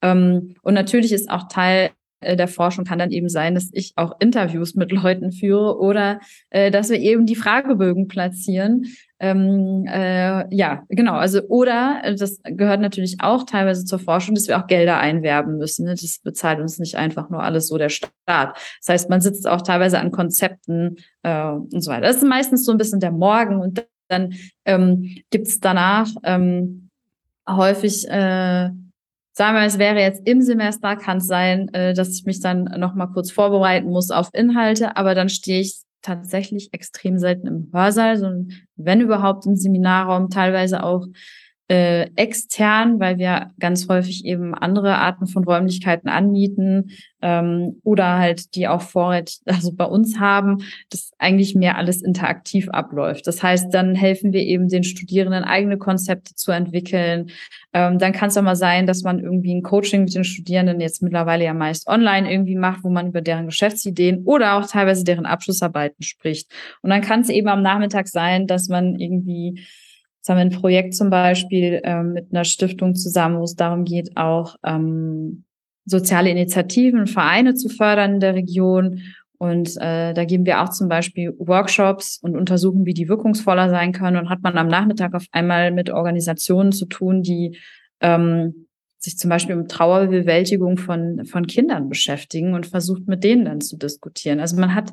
Ähm, 0.00 0.54
und 0.62 0.74
natürlich 0.74 1.12
ist 1.12 1.28
auch 1.28 1.48
Teil 1.48 1.90
äh, 2.20 2.36
der 2.36 2.48
Forschung 2.48 2.84
kann 2.84 2.98
dann 2.98 3.10
eben 3.10 3.28
sein, 3.28 3.54
dass 3.54 3.70
ich 3.72 3.92
auch 3.96 4.12
Interviews 4.20 4.74
mit 4.74 4.92
Leuten 4.92 5.32
führe 5.32 5.78
oder 5.78 6.20
äh, 6.50 6.70
dass 6.70 6.90
wir 6.90 6.98
eben 6.98 7.26
die 7.26 7.36
Fragebögen 7.36 8.08
platzieren. 8.08 8.86
Ähm, 9.20 9.84
äh, 9.86 10.54
ja, 10.54 10.84
genau. 10.88 11.14
Also 11.14 11.42
oder 11.48 12.00
äh, 12.04 12.14
das 12.14 12.40
gehört 12.44 12.80
natürlich 12.80 13.16
auch 13.20 13.44
teilweise 13.44 13.84
zur 13.84 13.98
Forschung, 13.98 14.34
dass 14.34 14.46
wir 14.46 14.58
auch 14.58 14.68
Gelder 14.68 14.98
einwerben 14.98 15.58
müssen. 15.58 15.86
Ne? 15.86 15.96
Das 16.00 16.20
bezahlt 16.22 16.60
uns 16.60 16.78
nicht 16.78 16.96
einfach 16.96 17.28
nur 17.28 17.42
alles 17.42 17.68
so 17.68 17.78
der 17.78 17.88
Staat. 17.88 18.12
Das 18.26 18.88
heißt, 18.88 19.10
man 19.10 19.20
sitzt 19.20 19.48
auch 19.48 19.62
teilweise 19.62 19.98
an 19.98 20.12
Konzepten 20.12 20.96
äh, 21.22 21.50
und 21.50 21.80
so 21.80 21.90
weiter. 21.90 22.06
Das 22.06 22.16
ist 22.16 22.28
meistens 22.28 22.64
so 22.64 22.72
ein 22.72 22.78
bisschen 22.78 23.00
der 23.00 23.12
Morgen 23.12 23.60
und 23.60 23.84
dann 24.08 24.34
ähm, 24.64 25.16
gibt 25.30 25.48
es 25.48 25.60
danach 25.60 26.08
ähm, 26.22 26.90
häufig 27.48 28.08
äh, 28.08 28.70
sagen 29.38 29.56
wir, 29.56 29.62
es 29.62 29.78
wäre 29.78 30.00
jetzt 30.00 30.26
im 30.26 30.42
Semester, 30.42 30.96
kann 30.96 31.18
es 31.18 31.26
sein, 31.26 31.72
äh, 31.72 31.94
dass 31.94 32.10
ich 32.10 32.24
mich 32.24 32.40
dann 32.40 32.64
noch 32.76 32.94
mal 32.94 33.06
kurz 33.06 33.30
vorbereiten 33.30 33.88
muss 33.88 34.10
auf 34.10 34.30
Inhalte, 34.32 34.96
aber 34.96 35.14
dann 35.14 35.28
stehe 35.28 35.60
ich 35.60 35.80
tatsächlich 36.08 36.72
extrem 36.72 37.18
selten 37.18 37.46
im 37.46 37.70
Hörsaal, 37.72 38.16
sondern 38.16 38.48
wenn 38.76 39.00
überhaupt 39.02 39.44
im 39.46 39.56
Seminarraum, 39.56 40.30
teilweise 40.30 40.82
auch 40.82 41.06
äh, 41.68 42.08
extern, 42.16 42.98
weil 42.98 43.18
wir 43.18 43.50
ganz 43.60 43.88
häufig 43.88 44.24
eben 44.24 44.54
andere 44.54 44.96
Arten 44.96 45.26
von 45.26 45.44
Räumlichkeiten 45.44 46.08
anmieten 46.08 46.92
ähm, 47.20 47.80
oder 47.84 48.18
halt 48.18 48.54
die 48.54 48.68
auch 48.68 48.80
vorrätig, 48.80 49.40
also 49.46 49.72
bei 49.74 49.84
uns 49.84 50.18
haben, 50.18 50.62
dass 50.88 51.12
eigentlich 51.18 51.54
mehr 51.54 51.76
alles 51.76 52.00
interaktiv 52.00 52.70
abläuft. 52.70 53.26
Das 53.26 53.42
heißt, 53.42 53.72
dann 53.72 53.94
helfen 53.94 54.32
wir 54.32 54.40
eben 54.40 54.68
den 54.68 54.82
Studierenden 54.82 55.44
eigene 55.44 55.76
Konzepte 55.76 56.34
zu 56.34 56.52
entwickeln. 56.52 57.30
Ähm, 57.74 57.98
dann 57.98 58.12
kann 58.12 58.28
es 58.30 58.38
auch 58.38 58.42
mal 58.42 58.56
sein, 58.56 58.86
dass 58.86 59.02
man 59.02 59.18
irgendwie 59.20 59.54
ein 59.54 59.62
Coaching 59.62 60.04
mit 60.04 60.14
den 60.14 60.24
Studierenden 60.24 60.80
jetzt 60.80 61.02
mittlerweile 61.02 61.44
ja 61.44 61.52
meist 61.52 61.86
online 61.86 62.32
irgendwie 62.32 62.56
macht, 62.56 62.82
wo 62.82 62.88
man 62.88 63.08
über 63.08 63.20
deren 63.20 63.44
Geschäftsideen 63.44 64.24
oder 64.24 64.54
auch 64.54 64.66
teilweise 64.66 65.04
deren 65.04 65.26
Abschlussarbeiten 65.26 66.02
spricht. 66.02 66.50
Und 66.80 66.88
dann 66.88 67.02
kann 67.02 67.20
es 67.20 67.28
eben 67.28 67.48
am 67.48 67.60
Nachmittag 67.60 68.08
sein, 68.08 68.46
dass 68.46 68.68
man 68.68 68.98
irgendwie 68.98 69.66
Jetzt 70.28 70.36
haben 70.36 70.50
wir 70.50 70.56
ein 70.56 70.60
Projekt 70.60 70.94
zum 70.94 71.08
Beispiel 71.08 71.80
ähm, 71.84 72.12
mit 72.12 72.26
einer 72.30 72.44
Stiftung 72.44 72.94
zusammen, 72.94 73.38
wo 73.38 73.44
es 73.44 73.56
darum 73.56 73.86
geht, 73.86 74.14
auch 74.18 74.56
ähm, 74.62 75.44
soziale 75.86 76.28
Initiativen 76.28 77.06
Vereine 77.06 77.54
zu 77.54 77.70
fördern 77.70 78.14
in 78.14 78.20
der 78.20 78.34
Region. 78.34 79.00
Und 79.38 79.70
äh, 79.78 80.12
da 80.12 80.24
geben 80.26 80.44
wir 80.44 80.60
auch 80.60 80.68
zum 80.68 80.90
Beispiel 80.90 81.34
Workshops 81.38 82.18
und 82.20 82.36
untersuchen, 82.36 82.84
wie 82.84 82.92
die 82.92 83.08
wirkungsvoller 83.08 83.70
sein 83.70 83.92
können. 83.92 84.18
Und 84.18 84.28
hat 84.28 84.42
man 84.42 84.58
am 84.58 84.68
Nachmittag 84.68 85.14
auf 85.14 85.24
einmal 85.32 85.70
mit 85.70 85.88
Organisationen 85.88 86.72
zu 86.72 86.84
tun, 86.84 87.22
die 87.22 87.56
ähm, 88.02 88.66
sich 88.98 89.16
zum 89.16 89.30
Beispiel 89.30 89.56
mit 89.56 89.70
Trauerbewältigung 89.70 90.76
von, 90.76 91.24
von 91.24 91.46
Kindern 91.46 91.88
beschäftigen 91.88 92.52
und 92.52 92.66
versucht, 92.66 93.08
mit 93.08 93.24
denen 93.24 93.46
dann 93.46 93.62
zu 93.62 93.78
diskutieren. 93.78 94.40
Also 94.40 94.60
man 94.60 94.74
hat 94.74 94.92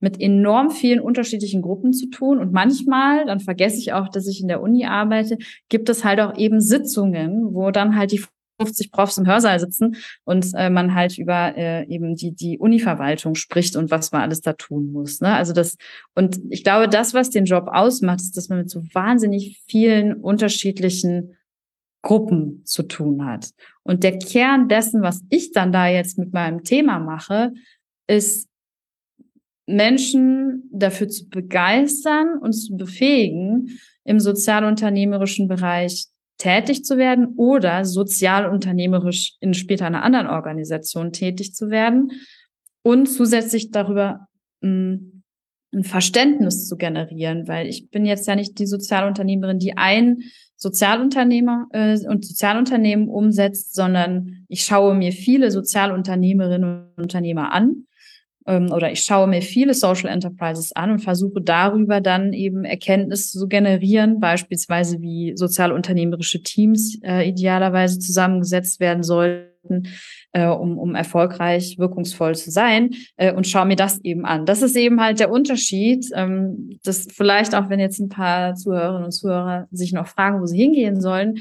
mit 0.00 0.20
enorm 0.20 0.70
vielen 0.70 1.00
unterschiedlichen 1.00 1.62
Gruppen 1.62 1.92
zu 1.92 2.08
tun. 2.08 2.38
Und 2.38 2.52
manchmal, 2.52 3.26
dann 3.26 3.40
vergesse 3.40 3.78
ich 3.78 3.92
auch, 3.92 4.08
dass 4.08 4.26
ich 4.26 4.40
in 4.40 4.48
der 4.48 4.60
Uni 4.60 4.86
arbeite, 4.86 5.38
gibt 5.68 5.88
es 5.88 6.04
halt 6.04 6.20
auch 6.20 6.36
eben 6.36 6.60
Sitzungen, 6.60 7.54
wo 7.54 7.70
dann 7.70 7.96
halt 7.96 8.12
die 8.12 8.22
50 8.60 8.90
Profs 8.90 9.18
im 9.18 9.26
Hörsaal 9.26 9.60
sitzen 9.60 9.96
und 10.24 10.46
äh, 10.54 10.68
man 10.68 10.94
halt 10.94 11.16
über 11.16 11.56
äh, 11.56 11.86
eben 11.86 12.16
die, 12.16 12.32
die 12.32 12.58
Uni-Verwaltung 12.58 13.34
spricht 13.34 13.76
und 13.76 13.90
was 13.90 14.12
man 14.12 14.22
alles 14.22 14.40
da 14.40 14.52
tun 14.52 14.90
muss. 14.92 15.20
Ne? 15.20 15.32
Also 15.32 15.52
das, 15.52 15.76
und 16.14 16.40
ich 16.50 16.64
glaube, 16.64 16.88
das, 16.88 17.14
was 17.14 17.30
den 17.30 17.44
Job 17.44 17.68
ausmacht, 17.68 18.20
ist, 18.20 18.36
dass 18.36 18.48
man 18.48 18.58
mit 18.58 18.70
so 18.70 18.82
wahnsinnig 18.92 19.62
vielen 19.68 20.14
unterschiedlichen 20.14 21.36
Gruppen 22.02 22.64
zu 22.64 22.84
tun 22.84 23.24
hat. 23.24 23.50
Und 23.82 24.02
der 24.02 24.18
Kern 24.18 24.68
dessen, 24.68 25.02
was 25.02 25.22
ich 25.30 25.52
dann 25.52 25.72
da 25.72 25.88
jetzt 25.88 26.18
mit 26.18 26.32
meinem 26.32 26.62
Thema 26.64 26.98
mache, 26.98 27.52
ist 28.06 28.48
Menschen 29.68 30.68
dafür 30.72 31.08
zu 31.08 31.28
begeistern 31.28 32.38
und 32.40 32.52
zu 32.52 32.76
befähigen, 32.76 33.78
im 34.04 34.18
sozialunternehmerischen 34.18 35.48
Bereich 35.48 36.06
tätig 36.38 36.84
zu 36.84 36.96
werden 36.96 37.34
oder 37.36 37.84
sozialunternehmerisch 37.84 39.34
in 39.40 39.54
später 39.54 39.86
einer 39.86 40.02
anderen 40.02 40.28
Organisation 40.28 41.12
tätig 41.12 41.54
zu 41.54 41.68
werden 41.68 42.12
und 42.82 43.06
zusätzlich 43.06 43.70
darüber 43.70 44.28
hm, 44.62 45.22
ein 45.74 45.84
Verständnis 45.84 46.66
zu 46.66 46.76
generieren, 46.76 47.46
weil 47.46 47.66
ich 47.66 47.90
bin 47.90 48.06
jetzt 48.06 48.26
ja 48.26 48.34
nicht 48.34 48.58
die 48.58 48.66
Sozialunternehmerin, 48.66 49.58
die 49.58 49.76
ein 49.76 50.22
Sozialunternehmer 50.56 51.66
äh, 51.72 51.98
und 52.08 52.24
Sozialunternehmen 52.24 53.08
umsetzt, 53.08 53.74
sondern 53.74 54.46
ich 54.48 54.62
schaue 54.62 54.94
mir 54.94 55.12
viele 55.12 55.50
Sozialunternehmerinnen 55.50 56.92
und 56.96 57.02
Unternehmer 57.02 57.52
an 57.52 57.84
ähm, 58.46 58.72
oder 58.72 58.90
ich 58.90 59.02
schaue 59.02 59.26
mir 59.26 59.42
viele 59.42 59.74
Social 59.74 60.10
Enterprises 60.10 60.72
an 60.74 60.90
und 60.90 60.98
versuche 61.00 61.40
darüber 61.40 62.00
dann 62.00 62.32
eben 62.32 62.64
Erkenntnisse 62.64 63.38
zu 63.38 63.48
generieren, 63.48 64.20
beispielsweise 64.20 65.00
wie 65.00 65.32
sozialunternehmerische 65.36 66.42
Teams 66.42 66.98
äh, 67.02 67.28
idealerweise 67.28 67.98
zusammengesetzt 67.98 68.80
werden 68.80 69.02
sollten, 69.02 69.88
äh, 70.32 70.46
um, 70.46 70.78
um 70.78 70.94
erfolgreich, 70.94 71.76
wirkungsvoll 71.78 72.34
zu 72.36 72.50
sein 72.50 72.90
äh, 73.16 73.32
und 73.32 73.46
schaue 73.46 73.66
mir 73.66 73.76
das 73.76 74.00
eben 74.02 74.24
an. 74.24 74.46
Das 74.46 74.62
ist 74.62 74.76
eben 74.76 75.00
halt 75.00 75.20
der 75.20 75.30
Unterschied, 75.30 76.06
ähm, 76.14 76.78
dass 76.84 77.06
vielleicht 77.12 77.54
auch, 77.54 77.68
wenn 77.68 77.80
jetzt 77.80 77.98
ein 77.98 78.08
paar 78.08 78.54
Zuhörerinnen 78.54 79.04
und 79.04 79.12
Zuhörer 79.12 79.66
sich 79.70 79.92
noch 79.92 80.06
fragen, 80.06 80.40
wo 80.40 80.46
sie 80.46 80.58
hingehen 80.58 81.00
sollen, 81.00 81.38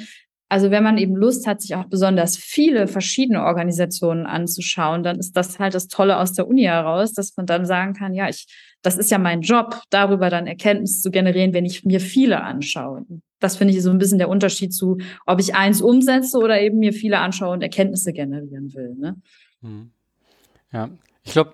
also 0.49 0.71
wenn 0.71 0.83
man 0.83 0.97
eben 0.97 1.15
Lust 1.15 1.45
hat, 1.45 1.61
sich 1.61 1.75
auch 1.75 1.85
besonders 1.85 2.37
viele 2.37 2.87
verschiedene 2.87 3.43
Organisationen 3.43 4.25
anzuschauen, 4.25 5.03
dann 5.03 5.19
ist 5.19 5.35
das 5.35 5.59
halt 5.59 5.73
das 5.73 5.87
Tolle 5.87 6.17
aus 6.17 6.33
der 6.33 6.47
Uni 6.47 6.63
heraus, 6.63 7.13
dass 7.13 7.35
man 7.35 7.45
dann 7.45 7.65
sagen 7.65 7.93
kann, 7.93 8.13
ja, 8.13 8.29
ich, 8.29 8.47
das 8.81 8.97
ist 8.97 9.11
ja 9.11 9.17
mein 9.17 9.41
Job, 9.41 9.81
darüber 9.89 10.29
dann 10.29 10.47
Erkenntnisse 10.47 11.01
zu 11.01 11.11
generieren, 11.11 11.53
wenn 11.53 11.65
ich 11.65 11.83
mir 11.83 11.99
viele 11.99 12.41
anschaue. 12.41 13.05
Das 13.39 13.57
finde 13.57 13.73
ich 13.73 13.83
so 13.83 13.89
ein 13.89 13.97
bisschen 13.97 14.19
der 14.19 14.29
Unterschied 14.29 14.73
zu, 14.73 14.97
ob 15.25 15.39
ich 15.39 15.53
eins 15.53 15.81
umsetze 15.81 16.37
oder 16.37 16.61
eben 16.61 16.79
mir 16.79 16.93
viele 16.93 17.19
anschaue 17.19 17.51
und 17.51 17.61
Erkenntnisse 17.61 18.13
generieren 18.13 18.73
will. 18.73 18.95
Ne? 18.97 19.15
Hm. 19.61 19.91
Ja, 20.71 20.89
ich 21.28 21.34
glaube, 21.34 21.53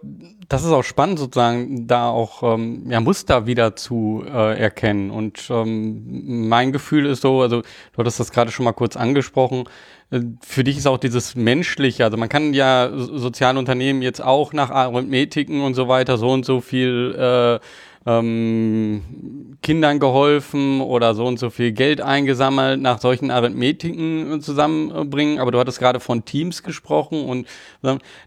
das 0.50 0.64
ist 0.64 0.72
auch 0.72 0.84
spannend, 0.84 1.18
sozusagen, 1.18 1.88
da 1.88 2.08
auch 2.08 2.44
ähm, 2.44 2.84
ja, 2.92 3.00
Muster 3.00 3.48
wieder 3.48 3.76
zu 3.76 4.24
äh, 4.24 4.60
erkennen. 4.60 5.10
Und 5.10 5.50
ähm, 5.50 6.48
mein 6.48 6.72
Gefühl 6.72 7.08
ist 7.08 7.22
so, 7.22 7.42
also 7.42 7.62
du 7.62 7.98
hattest 7.98 8.20
das 8.20 8.32
gerade 8.32 8.52
schon 8.52 8.66
mal 8.66 8.74
kurz 8.74 8.96
angesprochen, 8.96 9.64
äh, 10.12 10.20
für 10.42 10.64
dich 10.64 10.78
ist 10.78 10.86
auch 10.86 11.00
dieses 11.00 11.36
Menschliche, 11.36 12.06
also 12.06 12.18
man 12.18 12.30
kann 12.30 12.54
ja 12.54 12.92
soziale 12.94 13.58
Unternehmen 13.58 14.04
jetzt 14.04 14.24
auch 14.24 14.54
nach 14.54 14.70
Arithmetiken 14.70 15.62
und 15.62 15.74
so 15.74 15.88
weiter 15.88 16.18
so 16.18 16.30
und 16.30 16.46
so 16.46 16.62
viel 16.62 17.16
äh, 17.18 17.60
ähm, 18.06 19.58
Kindern 19.62 20.00
geholfen 20.00 20.82
oder 20.82 21.16
so 21.16 21.26
und 21.26 21.40
so 21.40 21.50
viel 21.50 21.72
Geld 21.72 22.02
eingesammelt, 22.02 22.82
nach 22.82 23.00
solchen 23.00 23.32
Arithmetiken 23.32 24.42
zusammenbringen. 24.42 25.40
Aber 25.40 25.52
du 25.52 25.60
hattest 25.60 25.80
gerade 25.80 26.00
von 26.00 26.26
Teams 26.26 26.64
gesprochen 26.64 27.26
und 27.26 27.48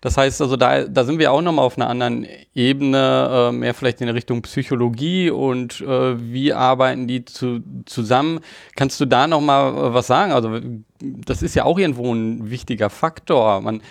das 0.00 0.16
heißt 0.16 0.40
also, 0.40 0.56
da, 0.56 0.84
da 0.84 1.04
sind 1.04 1.18
wir 1.18 1.32
auch 1.32 1.42
nochmal 1.42 1.64
auf 1.64 1.76
einer 1.76 1.88
anderen 1.88 2.26
Ebene, 2.54 3.50
äh, 3.50 3.52
mehr 3.52 3.74
vielleicht 3.74 4.00
in 4.00 4.08
Richtung 4.08 4.42
Psychologie 4.42 5.30
und 5.30 5.80
äh, 5.82 6.32
wie 6.32 6.52
arbeiten 6.52 7.06
die 7.06 7.24
zu, 7.24 7.60
zusammen. 7.84 8.40
Kannst 8.76 9.00
du 9.00 9.04
da 9.04 9.26
nochmal 9.26 9.72
äh, 9.72 9.94
was 9.94 10.06
sagen? 10.06 10.32
Also 10.32 10.58
das 11.00 11.42
ist 11.42 11.54
ja 11.54 11.64
auch 11.64 11.78
irgendwo 11.78 12.12
ein 12.14 12.50
wichtiger 12.50 12.88
Faktor. 12.88 13.60
Man 13.60 13.82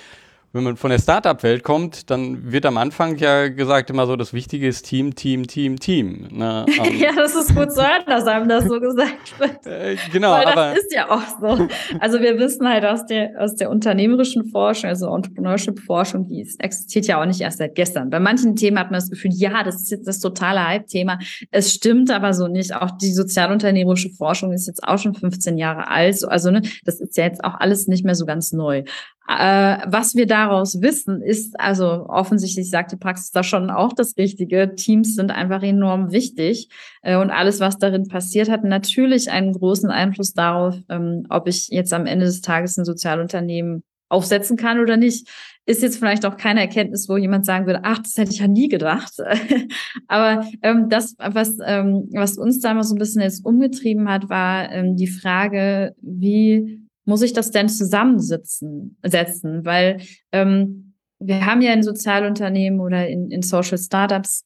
wenn 0.55 0.63
man 0.63 0.77
von 0.77 0.89
der 0.89 0.99
Startup-Welt 0.99 1.63
kommt, 1.63 2.09
dann 2.09 2.49
wird 2.49 2.65
am 2.65 2.77
Anfang 2.77 3.17
ja 3.17 3.49
gesagt 3.49 3.89
immer 3.89 4.07
so, 4.07 4.15
das 4.15 4.31
Wichtige 4.31 4.69
ist 4.69 4.83
Team, 4.83 5.13
Team, 5.13 5.47
Team, 5.47 5.77
Team. 5.81 6.29
Ne? 6.31 6.65
Um, 6.79 6.85
ähm, 6.85 6.97
ja, 6.97 7.11
das 7.13 7.35
ist 7.35 7.53
gut 7.53 7.73
zu 7.73 7.81
hören, 7.81 8.03
dass 8.07 8.25
einem 8.25 8.47
das 8.47 8.63
so 8.63 8.79
gesagt 8.79 9.37
wird. 9.37 9.67
Äh, 9.67 9.97
genau, 10.13 10.31
Weil 10.31 10.45
aber. 10.45 10.73
Das 10.73 10.77
ist 10.77 10.93
ja 10.93 11.11
auch 11.11 11.21
so. 11.41 11.67
Also 11.99 12.21
wir 12.21 12.39
wissen 12.39 12.65
halt 12.69 12.85
aus 12.85 13.05
der, 13.05 13.31
aus 13.37 13.55
der 13.55 13.69
unternehmerischen 13.69 14.45
Forschung, 14.45 14.89
also 14.89 15.13
Entrepreneurship-Forschung, 15.13 16.25
die 16.29 16.47
existiert 16.59 17.05
ja 17.07 17.21
auch 17.21 17.25
nicht 17.25 17.41
erst 17.41 17.57
seit 17.57 17.75
gestern. 17.75 18.09
Bei 18.09 18.21
manchen 18.21 18.55
Themen 18.55 18.79
hat 18.79 18.91
man 18.91 19.01
das 19.01 19.09
Gefühl, 19.09 19.31
ja, 19.33 19.61
das 19.61 19.81
ist 19.81 19.91
jetzt 19.91 20.07
das 20.07 20.21
totale 20.21 20.65
Hype-Thema. 20.65 21.19
Es 21.51 21.73
stimmt 21.73 22.11
aber 22.11 22.33
so 22.33 22.47
nicht. 22.47 22.73
Auch 22.73 22.91
die 22.91 23.11
sozialunternehmerische 23.11 24.11
Forschung 24.11 24.53
ist 24.53 24.67
jetzt 24.67 24.87
auch 24.87 24.99
schon 24.99 25.15
15 25.15 25.57
Jahre 25.57 25.89
alt. 25.89 26.23
Also 26.23 26.49
ne, 26.49 26.61
das 26.85 27.01
ist 27.01 27.17
ja 27.17 27.25
jetzt 27.25 27.43
auch 27.43 27.55
alles 27.59 27.87
nicht 27.87 28.05
mehr 28.05 28.15
so 28.15 28.25
ganz 28.25 28.53
neu. 28.53 28.83
Äh, 29.27 29.77
was 29.87 30.15
wir 30.15 30.27
daraus 30.27 30.81
wissen, 30.81 31.21
ist, 31.21 31.59
also 31.59 32.05
offensichtlich 32.07 32.69
sagt 32.69 32.91
die 32.91 32.97
Praxis 32.97 33.31
da 33.31 33.41
schon 33.41 33.71
auch 33.71 33.93
das 33.93 34.15
Richtige. 34.17 34.75
Teams 34.75 35.15
sind 35.15 35.31
einfach 35.31 35.63
enorm 35.63 36.11
wichtig 36.11 36.69
äh, 37.01 37.15
und 37.17 37.31
alles, 37.31 37.59
was 37.59 37.79
darin 37.79 38.07
passiert, 38.07 38.49
hat 38.49 38.63
natürlich 38.63 39.31
einen 39.31 39.53
großen 39.53 39.89
Einfluss 39.89 40.33
darauf, 40.33 40.75
ähm, 40.89 41.25
ob 41.29 41.47
ich 41.47 41.69
jetzt 41.69 41.91
am 41.91 42.05
Ende 42.05 42.25
des 42.25 42.41
Tages 42.41 42.77
ein 42.77 42.85
Sozialunternehmen 42.85 43.83
aufsetzen 44.09 44.57
kann 44.57 44.79
oder 44.79 44.97
nicht. 44.97 45.27
Ist 45.65 45.81
jetzt 45.81 45.97
vielleicht 45.97 46.27
auch 46.27 46.37
keine 46.37 46.61
Erkenntnis, 46.61 47.09
wo 47.09 47.17
jemand 47.17 47.47
sagen 47.47 47.65
würde, 47.65 47.79
ach, 47.81 47.97
das 47.97 48.17
hätte 48.17 48.31
ich 48.31 48.39
ja 48.39 48.47
nie 48.47 48.67
gedacht. 48.67 49.13
Aber 50.07 50.45
ähm, 50.61 50.89
das, 50.89 51.15
was, 51.17 51.57
ähm, 51.65 52.07
was 52.13 52.37
uns 52.37 52.59
damals 52.59 52.89
so 52.89 52.95
ein 52.95 52.99
bisschen 52.99 53.23
jetzt 53.23 53.43
umgetrieben 53.43 54.07
hat, 54.07 54.29
war 54.29 54.71
ähm, 54.71 54.95
die 54.95 55.07
Frage, 55.07 55.95
wie 56.01 56.84
muss 57.05 57.21
ich 57.21 57.33
das 57.33 57.51
denn 57.51 57.69
zusammensitzen, 57.69 58.97
setzen? 59.03 59.63
Weil 59.65 60.01
ähm, 60.31 60.93
wir 61.19 61.45
haben 61.45 61.61
ja 61.61 61.73
in 61.73 61.83
Sozialunternehmen 61.83 62.79
oder 62.79 63.07
in, 63.07 63.31
in 63.31 63.41
Social 63.41 63.77
Startups 63.77 64.43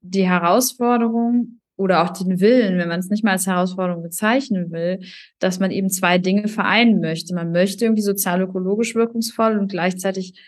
die 0.00 0.28
Herausforderung 0.28 1.60
oder 1.76 2.02
auch 2.02 2.10
den 2.10 2.40
Willen, 2.40 2.78
wenn 2.78 2.88
man 2.88 3.00
es 3.00 3.08
nicht 3.08 3.24
mal 3.24 3.32
als 3.32 3.46
Herausforderung 3.46 4.02
bezeichnen 4.02 4.72
will, 4.72 5.00
dass 5.38 5.58
man 5.58 5.70
eben 5.70 5.90
zwei 5.90 6.18
Dinge 6.18 6.48
vereinen 6.48 7.00
möchte. 7.00 7.34
Man 7.34 7.52
möchte 7.52 7.84
irgendwie 7.84 8.02
sozial-ökologisch 8.02 8.94
wirkungsvoll 8.94 9.58
und 9.58 9.70
gleichzeitig 9.70 10.38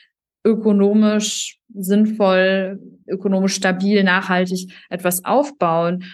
ökonomisch 0.45 1.59
sinnvoll, 1.75 2.79
ökonomisch 3.09 3.55
stabil, 3.55 4.05
nachhaltig 4.05 4.73
etwas 4.91 5.25
aufbauen. 5.25 6.05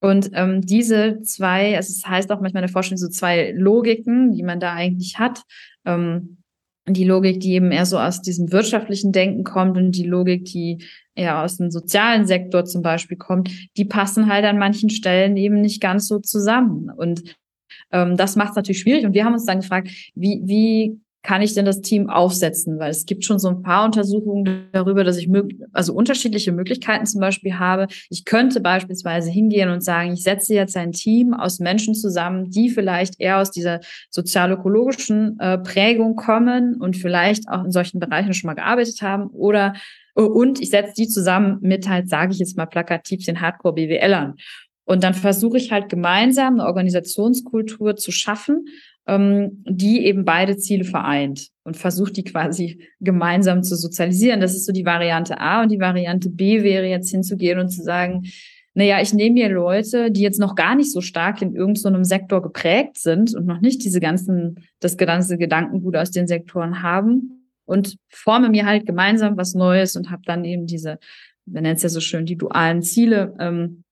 Und 0.00 0.30
ähm, 0.32 0.62
diese 0.62 1.20
zwei, 1.22 1.76
also 1.76 1.90
es 1.90 2.06
heißt 2.06 2.30
auch 2.32 2.40
manchmal 2.40 2.62
in 2.62 2.66
der 2.66 2.72
Forschung 2.72 2.96
so 2.96 3.08
zwei 3.08 3.52
Logiken, 3.52 4.32
die 4.32 4.42
man 4.42 4.58
da 4.58 4.72
eigentlich 4.72 5.18
hat. 5.18 5.42
Ähm, 5.84 6.38
die 6.86 7.04
Logik, 7.04 7.40
die 7.40 7.52
eben 7.52 7.70
eher 7.70 7.86
so 7.86 7.98
aus 7.98 8.22
diesem 8.22 8.50
wirtschaftlichen 8.52 9.12
Denken 9.12 9.44
kommt 9.44 9.76
und 9.76 9.92
die 9.92 10.06
Logik, 10.06 10.46
die 10.46 10.82
eher 11.14 11.42
aus 11.42 11.58
dem 11.58 11.70
sozialen 11.70 12.26
Sektor 12.26 12.64
zum 12.64 12.82
Beispiel 12.82 13.16
kommt, 13.16 13.50
die 13.76 13.84
passen 13.84 14.32
halt 14.32 14.44
an 14.44 14.58
manchen 14.58 14.90
Stellen 14.90 15.36
eben 15.36 15.60
nicht 15.60 15.80
ganz 15.80 16.08
so 16.08 16.18
zusammen. 16.18 16.90
Und 16.90 17.36
ähm, 17.92 18.16
das 18.16 18.36
macht 18.36 18.50
es 18.50 18.56
natürlich 18.56 18.80
schwierig. 18.80 19.04
Und 19.04 19.14
wir 19.14 19.24
haben 19.24 19.34
uns 19.34 19.44
dann 19.44 19.60
gefragt, 19.60 19.88
wie, 20.14 20.40
wie 20.44 21.00
kann 21.22 21.42
ich 21.42 21.54
denn 21.54 21.64
das 21.64 21.80
Team 21.80 22.08
aufsetzen? 22.08 22.78
Weil 22.78 22.90
es 22.90 23.04
gibt 23.04 23.24
schon 23.24 23.38
so 23.38 23.48
ein 23.48 23.62
paar 23.62 23.84
Untersuchungen 23.84 24.68
darüber, 24.72 25.04
dass 25.04 25.18
ich 25.18 25.28
also 25.72 25.92
unterschiedliche 25.92 26.52
Möglichkeiten 26.52 27.06
zum 27.06 27.20
Beispiel 27.20 27.58
habe. 27.58 27.88
Ich 28.08 28.24
könnte 28.24 28.60
beispielsweise 28.60 29.30
hingehen 29.30 29.68
und 29.70 29.84
sagen, 29.84 30.12
ich 30.12 30.22
setze 30.22 30.54
jetzt 30.54 30.76
ein 30.76 30.92
Team 30.92 31.34
aus 31.34 31.58
Menschen 31.58 31.94
zusammen, 31.94 32.50
die 32.50 32.70
vielleicht 32.70 33.20
eher 33.20 33.38
aus 33.38 33.50
dieser 33.50 33.80
sozial-ökologischen 34.10 35.38
äh, 35.38 35.58
Prägung 35.58 36.16
kommen 36.16 36.76
und 36.76 36.96
vielleicht 36.96 37.48
auch 37.48 37.64
in 37.64 37.70
solchen 37.70 38.00
Bereichen 38.00 38.32
schon 38.32 38.48
mal 38.48 38.54
gearbeitet 38.54 39.02
haben 39.02 39.28
oder 39.28 39.74
und 40.14 40.60
ich 40.60 40.70
setze 40.70 40.94
die 40.96 41.08
zusammen 41.08 41.58
mit 41.60 41.88
halt, 41.88 42.08
sage 42.08 42.32
ich 42.32 42.40
jetzt 42.40 42.56
mal 42.56 42.66
plakativ, 42.66 43.24
den 43.24 43.40
Hardcore-BWLern. 43.40 44.34
Und 44.84 45.04
dann 45.04 45.14
versuche 45.14 45.56
ich 45.56 45.70
halt 45.70 45.88
gemeinsam 45.88 46.54
eine 46.54 46.66
Organisationskultur 46.66 47.94
zu 47.94 48.10
schaffen, 48.10 48.66
die 49.18 50.04
eben 50.04 50.24
beide 50.24 50.56
Ziele 50.56 50.84
vereint 50.84 51.48
und 51.64 51.76
versucht 51.76 52.16
die 52.16 52.24
quasi 52.24 52.86
gemeinsam 53.00 53.62
zu 53.62 53.76
sozialisieren. 53.76 54.40
Das 54.40 54.54
ist 54.54 54.66
so 54.66 54.72
die 54.72 54.84
Variante 54.84 55.40
A 55.40 55.62
und 55.62 55.70
die 55.70 55.80
Variante 55.80 56.30
B 56.30 56.62
wäre 56.62 56.86
jetzt 56.86 57.10
hinzugehen 57.10 57.58
und 57.58 57.70
zu 57.70 57.82
sagen, 57.82 58.22
naja, 58.74 59.00
ich 59.00 59.12
nehme 59.12 59.34
mir 59.34 59.48
Leute, 59.48 60.12
die 60.12 60.20
jetzt 60.20 60.38
noch 60.38 60.54
gar 60.54 60.76
nicht 60.76 60.92
so 60.92 61.00
stark 61.00 61.42
in 61.42 61.56
irgendeinem 61.56 62.04
so 62.04 62.08
Sektor 62.08 62.40
geprägt 62.40 62.98
sind 62.98 63.34
und 63.34 63.46
noch 63.46 63.60
nicht 63.60 63.84
diese 63.84 64.00
ganzen, 64.00 64.64
das 64.78 64.96
ganze 64.96 65.38
Gedankengut 65.38 65.96
aus 65.96 66.12
den 66.12 66.28
Sektoren 66.28 66.82
haben 66.82 67.48
und 67.64 67.96
forme 68.08 68.48
mir 68.48 68.66
halt 68.66 68.86
gemeinsam 68.86 69.36
was 69.36 69.54
Neues 69.54 69.96
und 69.96 70.10
habe 70.10 70.22
dann 70.24 70.44
eben 70.44 70.66
diese, 70.66 70.98
wir 71.46 71.62
nennen 71.62 71.76
es 71.76 71.82
ja 71.82 71.88
so 71.88 72.00
schön, 72.00 72.26
die 72.26 72.36
dualen 72.36 72.82
Ziele 72.82 73.34
ähm, 73.40 73.82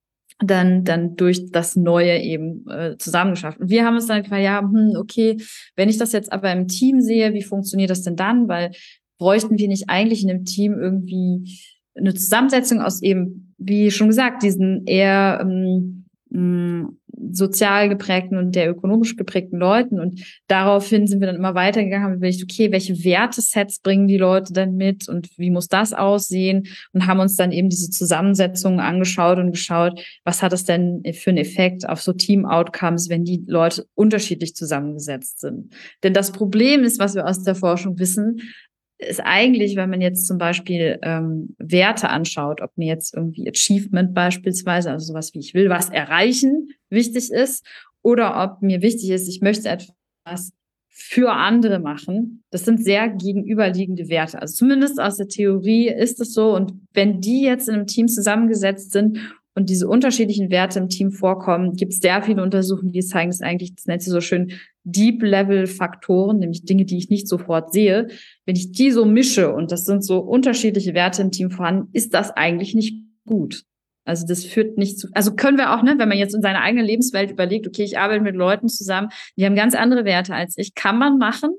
dann, 0.40 0.84
dann 0.84 1.16
durch 1.16 1.50
das 1.50 1.76
Neue 1.76 2.18
eben 2.20 2.68
äh, 2.68 2.96
zusammengeschafft. 2.96 3.58
Und 3.58 3.70
wir 3.70 3.84
haben 3.84 3.94
uns 3.94 4.06
dann 4.06 4.22
gefragt, 4.22 4.42
ja, 4.42 4.60
hm, 4.60 4.94
okay, 4.96 5.36
wenn 5.74 5.88
ich 5.88 5.98
das 5.98 6.12
jetzt 6.12 6.32
aber 6.32 6.52
im 6.52 6.68
Team 6.68 7.00
sehe, 7.00 7.34
wie 7.34 7.42
funktioniert 7.42 7.90
das 7.90 8.02
denn 8.02 8.16
dann? 8.16 8.48
Weil 8.48 8.70
bräuchten 9.18 9.58
wir 9.58 9.68
nicht 9.68 9.88
eigentlich 9.88 10.22
in 10.22 10.30
einem 10.30 10.44
Team 10.44 10.78
irgendwie 10.78 11.58
eine 11.96 12.14
Zusammensetzung 12.14 12.80
aus 12.80 13.02
eben, 13.02 13.54
wie 13.58 13.90
schon 13.90 14.08
gesagt, 14.08 14.42
diesen 14.42 14.86
eher 14.86 15.40
ähm, 15.42 15.97
sozial 16.30 17.88
geprägten 17.88 18.36
und 18.36 18.54
der 18.54 18.70
ökonomisch 18.70 19.16
geprägten 19.16 19.58
Leuten. 19.58 19.98
Und 19.98 20.22
daraufhin 20.46 21.06
sind 21.06 21.20
wir 21.20 21.26
dann 21.26 21.36
immer 21.36 21.54
weitergegangen, 21.54 22.04
haben 22.04 22.14
überlegt, 22.14 22.42
okay, 22.42 22.70
welche 22.70 23.02
Wertesets 23.02 23.80
bringen 23.80 24.08
die 24.08 24.18
Leute 24.18 24.52
denn 24.52 24.76
mit 24.76 25.08
und 25.08 25.28
wie 25.38 25.50
muss 25.50 25.68
das 25.68 25.92
aussehen? 25.92 26.66
Und 26.92 27.06
haben 27.06 27.20
uns 27.20 27.36
dann 27.36 27.50
eben 27.52 27.70
diese 27.70 27.90
Zusammensetzungen 27.90 28.80
angeschaut 28.80 29.38
und 29.38 29.52
geschaut, 29.52 30.00
was 30.24 30.42
hat 30.42 30.52
es 30.52 30.64
denn 30.64 31.02
für 31.14 31.30
einen 31.30 31.38
Effekt 31.38 31.88
auf 31.88 32.02
so 32.02 32.12
Team-Outcomes, 32.12 33.08
wenn 33.08 33.24
die 33.24 33.42
Leute 33.46 33.86
unterschiedlich 33.94 34.54
zusammengesetzt 34.54 35.40
sind. 35.40 35.72
Denn 36.02 36.12
das 36.12 36.32
Problem 36.32 36.84
ist, 36.84 36.98
was 36.98 37.14
wir 37.14 37.26
aus 37.26 37.42
der 37.42 37.54
Forschung 37.54 37.98
wissen, 37.98 38.40
ist 38.98 39.20
eigentlich, 39.20 39.76
wenn 39.76 39.90
man 39.90 40.00
jetzt 40.00 40.26
zum 40.26 40.38
Beispiel 40.38 40.98
ähm, 41.02 41.54
Werte 41.58 42.08
anschaut, 42.10 42.60
ob 42.60 42.76
mir 42.76 42.88
jetzt 42.88 43.14
irgendwie 43.14 43.48
Achievement 43.48 44.12
beispielsweise, 44.12 44.90
also 44.90 45.06
sowas 45.06 45.32
wie 45.34 45.38
ich 45.38 45.54
will 45.54 45.68
was 45.68 45.88
erreichen, 45.90 46.70
wichtig 46.90 47.30
ist, 47.30 47.64
oder 48.02 48.42
ob 48.42 48.62
mir 48.62 48.82
wichtig 48.82 49.10
ist, 49.10 49.28
ich 49.28 49.40
möchte 49.40 49.68
etwas 49.68 50.52
für 50.88 51.30
andere 51.30 51.78
machen. 51.78 52.42
Das 52.50 52.64
sind 52.64 52.82
sehr 52.82 53.08
gegenüberliegende 53.08 54.08
Werte. 54.08 54.42
Also 54.42 54.54
zumindest 54.54 55.00
aus 55.00 55.16
der 55.16 55.28
Theorie 55.28 55.88
ist 55.88 56.20
es 56.20 56.34
so. 56.34 56.54
Und 56.56 56.72
wenn 56.92 57.20
die 57.20 57.42
jetzt 57.42 57.68
in 57.68 57.76
einem 57.76 57.86
Team 57.86 58.08
zusammengesetzt 58.08 58.90
sind 58.90 59.20
und 59.58 59.68
diese 59.68 59.88
unterschiedlichen 59.88 60.50
Werte 60.50 60.78
im 60.78 60.88
Team 60.88 61.10
vorkommen, 61.10 61.74
gibt 61.74 61.92
es 61.92 61.98
sehr 61.98 62.22
viele 62.22 62.44
Untersuchungen, 62.44 62.92
die 62.92 63.00
zeigen, 63.00 63.28
dass 63.28 63.40
eigentlich, 63.40 63.74
das 63.74 63.86
nennt 63.86 64.02
sie 64.02 64.10
so 64.10 64.20
schön, 64.20 64.52
Deep-Level-Faktoren, 64.84 66.38
nämlich 66.38 66.64
Dinge, 66.64 66.84
die 66.84 66.96
ich 66.96 67.10
nicht 67.10 67.26
sofort 67.26 67.72
sehe. 67.72 68.06
Wenn 68.46 68.54
ich 68.54 68.70
die 68.70 68.92
so 68.92 69.04
mische 69.04 69.52
und 69.52 69.72
das 69.72 69.84
sind 69.84 70.04
so 70.04 70.20
unterschiedliche 70.20 70.94
Werte 70.94 71.22
im 71.22 71.32
Team 71.32 71.50
vorhanden, 71.50 71.88
ist 71.92 72.14
das 72.14 72.30
eigentlich 72.30 72.76
nicht 72.76 73.02
gut. 73.26 73.64
Also 74.04 74.28
das 74.28 74.44
führt 74.44 74.78
nicht 74.78 75.00
zu, 75.00 75.08
also 75.12 75.34
können 75.34 75.58
wir 75.58 75.74
auch, 75.74 75.82
ne, 75.82 75.96
wenn 75.98 76.08
man 76.08 76.18
jetzt 76.18 76.36
in 76.36 76.40
seiner 76.40 76.60
eigenen 76.60 76.86
Lebenswelt 76.86 77.32
überlegt, 77.32 77.66
okay, 77.66 77.82
ich 77.82 77.98
arbeite 77.98 78.22
mit 78.22 78.36
Leuten 78.36 78.68
zusammen, 78.68 79.08
die 79.36 79.44
haben 79.44 79.56
ganz 79.56 79.74
andere 79.74 80.04
Werte 80.04 80.34
als 80.34 80.56
ich, 80.56 80.76
kann 80.76 81.00
man 81.00 81.18
machen. 81.18 81.50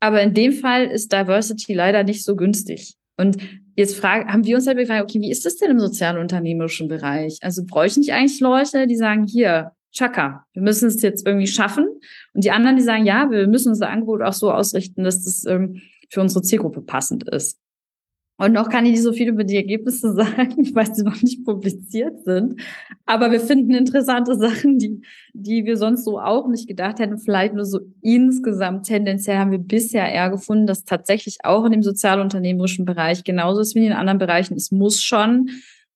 Aber 0.00 0.20
in 0.20 0.34
dem 0.34 0.52
Fall 0.52 0.84
ist 0.84 1.14
Diversity 1.14 1.72
leider 1.72 2.04
nicht 2.04 2.24
so 2.24 2.36
günstig. 2.36 2.92
Und 3.16 3.38
jetzt 3.76 3.96
fragen, 3.96 4.32
haben 4.32 4.44
wir 4.44 4.56
uns 4.56 4.66
halt 4.66 4.78
gefragt, 4.78 5.02
okay, 5.02 5.20
wie 5.20 5.30
ist 5.30 5.44
das 5.44 5.56
denn 5.56 5.70
im 5.70 5.80
sozialunternehmerischen 5.80 6.88
Bereich? 6.88 7.38
Also 7.42 7.64
bräuchten 7.64 8.02
ich 8.02 8.12
eigentlich 8.12 8.40
Leute, 8.40 8.86
die 8.86 8.96
sagen, 8.96 9.26
hier, 9.26 9.72
Chaka, 9.92 10.46
wir 10.52 10.62
müssen 10.62 10.88
es 10.88 11.02
jetzt 11.02 11.26
irgendwie 11.26 11.46
schaffen. 11.46 11.86
Und 12.34 12.44
die 12.44 12.50
anderen, 12.50 12.76
die 12.76 12.82
sagen, 12.82 13.04
ja, 13.04 13.30
wir 13.30 13.46
müssen 13.46 13.70
unser 13.70 13.90
Angebot 13.90 14.22
auch 14.22 14.32
so 14.32 14.50
ausrichten, 14.50 15.04
dass 15.04 15.24
das 15.24 15.44
ähm, 15.46 15.80
für 16.08 16.20
unsere 16.20 16.42
Zielgruppe 16.42 16.82
passend 16.82 17.28
ist. 17.28 17.58
Und 18.42 18.54
noch 18.54 18.70
kann 18.70 18.84
ich 18.86 18.92
nicht 18.92 19.04
so 19.04 19.12
viel 19.12 19.28
über 19.28 19.44
die 19.44 19.54
Ergebnisse 19.54 20.12
sagen, 20.14 20.74
weil 20.74 20.92
sie 20.92 21.04
noch 21.04 21.22
nicht 21.22 21.44
publiziert 21.44 22.24
sind. 22.24 22.60
Aber 23.06 23.30
wir 23.30 23.38
finden 23.38 23.72
interessante 23.72 24.34
Sachen, 24.34 24.78
die, 24.78 25.00
die 25.32 25.64
wir 25.64 25.76
sonst 25.76 26.04
so 26.04 26.18
auch 26.18 26.48
nicht 26.48 26.66
gedacht 26.66 26.98
hätten. 26.98 27.18
Vielleicht 27.18 27.54
nur 27.54 27.64
so 27.64 27.78
insgesamt 28.00 28.86
tendenziell 28.86 29.38
haben 29.38 29.52
wir 29.52 29.60
bisher 29.60 30.10
eher 30.10 30.28
gefunden, 30.28 30.66
dass 30.66 30.84
tatsächlich 30.84 31.38
auch 31.44 31.64
in 31.64 31.70
dem 31.70 31.84
sozialunternehmerischen 31.84 32.84
Bereich 32.84 33.22
genauso 33.22 33.60
ist 33.60 33.76
wie 33.76 33.80
in 33.80 33.84
den 33.84 33.92
anderen 33.92 34.18
Bereichen. 34.18 34.56
Es 34.56 34.72
muss 34.72 35.00
schon 35.00 35.50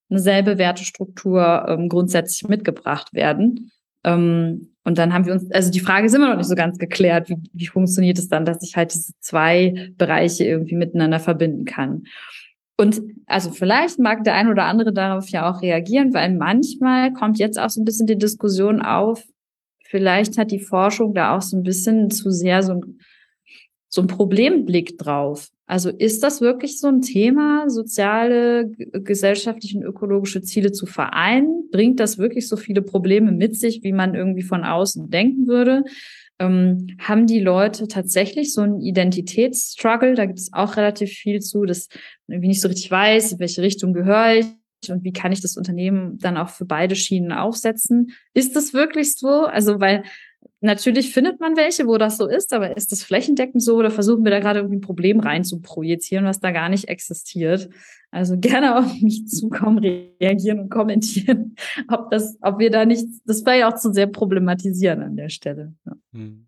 eine 0.09 0.19
selbe 0.19 0.57
Wertestruktur 0.57 1.65
ähm, 1.67 1.89
grundsätzlich 1.89 2.47
mitgebracht 2.47 3.13
werden. 3.13 3.73
Ähm, 4.05 4.69
und 4.87 4.97
dann 4.97 5.13
haben 5.13 5.25
wir 5.25 5.33
uns, 5.33 5.51
also 5.51 5.69
die 5.69 5.81
Frage 5.81 6.05
ist 6.05 6.15
immer 6.15 6.29
noch 6.29 6.37
nicht 6.37 6.47
so 6.47 6.55
ganz 6.55 6.77
geklärt, 6.77 7.27
wie, 7.27 7.35
wie 7.51 7.67
funktioniert 7.67 8.17
es 8.17 8.29
dann, 8.29 8.45
dass 8.45 8.63
ich 8.63 8.77
halt 8.77 8.93
diese 8.93 9.11
zwei 9.19 9.91
Bereiche 9.97 10.45
irgendwie 10.45 10.75
miteinander 10.77 11.19
verbinden 11.19 11.65
kann. 11.65 12.05
Und 12.77 13.01
also 13.25 13.51
vielleicht 13.51 13.99
mag 13.99 14.23
der 14.23 14.35
ein 14.35 14.47
oder 14.47 14.63
andere 14.63 14.93
darauf 14.93 15.27
ja 15.27 15.51
auch 15.51 15.61
reagieren, 15.61 16.13
weil 16.13 16.33
manchmal 16.33 17.11
kommt 17.11 17.37
jetzt 17.37 17.59
auch 17.59 17.69
so 17.69 17.81
ein 17.81 17.83
bisschen 17.83 18.07
die 18.07 18.17
Diskussion 18.17 18.81
auf, 18.81 19.25
vielleicht 19.83 20.37
hat 20.37 20.51
die 20.51 20.61
Forschung 20.61 21.13
da 21.13 21.35
auch 21.35 21.41
so 21.41 21.57
ein 21.57 21.63
bisschen 21.63 22.09
zu 22.09 22.31
sehr 22.31 22.63
so 22.63 22.75
ein, 22.75 22.99
so 23.89 23.99
ein 23.99 24.07
Problemblick 24.07 24.97
drauf. 24.97 25.49
Also 25.67 25.89
ist 25.89 26.23
das 26.23 26.39
wirklich 26.39 26.79
so 26.79 26.87
ein 26.87 27.01
Thema, 27.01 27.69
soziale, 27.69 28.69
gesellschaftliche 28.69 29.77
und 29.77 29.83
ökologische 29.83 30.41
Ziele 30.41 30.71
zu 30.71 30.85
vereinen? 30.85 31.69
Bringt 31.71 31.99
das 31.99 32.17
wirklich 32.17 32.47
so 32.47 32.55
viele 32.55 32.81
Probleme 32.81 33.33
mit 33.33 33.57
sich, 33.57 33.83
wie 33.83 33.91
man 33.91 34.15
irgendwie 34.15 34.43
von 34.43 34.63
außen 34.63 35.09
denken 35.09 35.47
würde? 35.47 35.83
Ähm, 36.39 36.87
haben 36.99 37.27
die 37.27 37.41
Leute 37.41 37.89
tatsächlich 37.89 38.53
so 38.53 38.61
einen 38.61 38.79
Identitätsstruggle? 38.79 40.15
Da 40.15 40.25
gibt 40.25 40.39
es 40.39 40.53
auch 40.53 40.77
relativ 40.77 41.11
viel 41.11 41.41
zu, 41.41 41.65
dass 41.65 41.89
man 42.27 42.35
irgendwie 42.35 42.49
nicht 42.49 42.61
so 42.61 42.69
richtig 42.69 42.89
weiß, 42.89 43.33
in 43.33 43.39
welche 43.39 43.61
Richtung 43.61 43.91
gehöre 43.91 44.35
ich 44.35 44.45
und 44.89 45.03
wie 45.03 45.11
kann 45.11 45.31
ich 45.33 45.41
das 45.41 45.57
Unternehmen 45.57 46.17
dann 46.19 46.37
auch 46.37 46.49
für 46.49 46.65
beide 46.65 46.95
Schienen 46.95 47.31
aufsetzen? 47.31 48.11
Ist 48.33 48.55
das 48.55 48.73
wirklich 48.73 49.17
so? 49.17 49.45
Also, 49.45 49.79
weil 49.81 50.03
Natürlich 50.61 51.13
findet 51.13 51.39
man 51.39 51.55
welche, 51.55 51.87
wo 51.87 51.97
das 51.97 52.17
so 52.17 52.27
ist, 52.27 52.53
aber 52.53 52.75
ist 52.75 52.91
das 52.91 53.03
flächendeckend 53.03 53.61
so 53.61 53.75
oder 53.75 53.91
versuchen 53.91 54.23
wir 54.23 54.31
da 54.31 54.39
gerade 54.39 54.59
irgendwie 54.59 54.77
ein 54.77 54.81
Problem 54.81 55.19
rein 55.19 55.43
zu 55.43 55.61
projizieren, 55.61 56.25
was 56.25 56.39
da 56.39 56.51
gar 56.51 56.69
nicht 56.69 56.87
existiert? 56.87 57.69
Also 58.11 58.37
gerne 58.37 58.77
auf 58.77 59.01
mich 59.01 59.27
zukommen, 59.27 59.79
reagieren 59.79 60.59
und 60.59 60.69
kommentieren, 60.69 61.55
ob 61.89 62.09
das, 62.09 62.37
ob 62.41 62.59
wir 62.59 62.71
da 62.71 62.85
nicht, 62.85 63.05
das 63.25 63.45
wäre 63.45 63.59
ja 63.59 63.69
auch 63.69 63.75
zu 63.75 63.93
sehr 63.93 64.07
problematisieren 64.07 65.03
an 65.03 65.15
der 65.15 65.29
Stelle. 65.29 65.73
Ja. 65.85 65.93
Hm. 66.13 66.47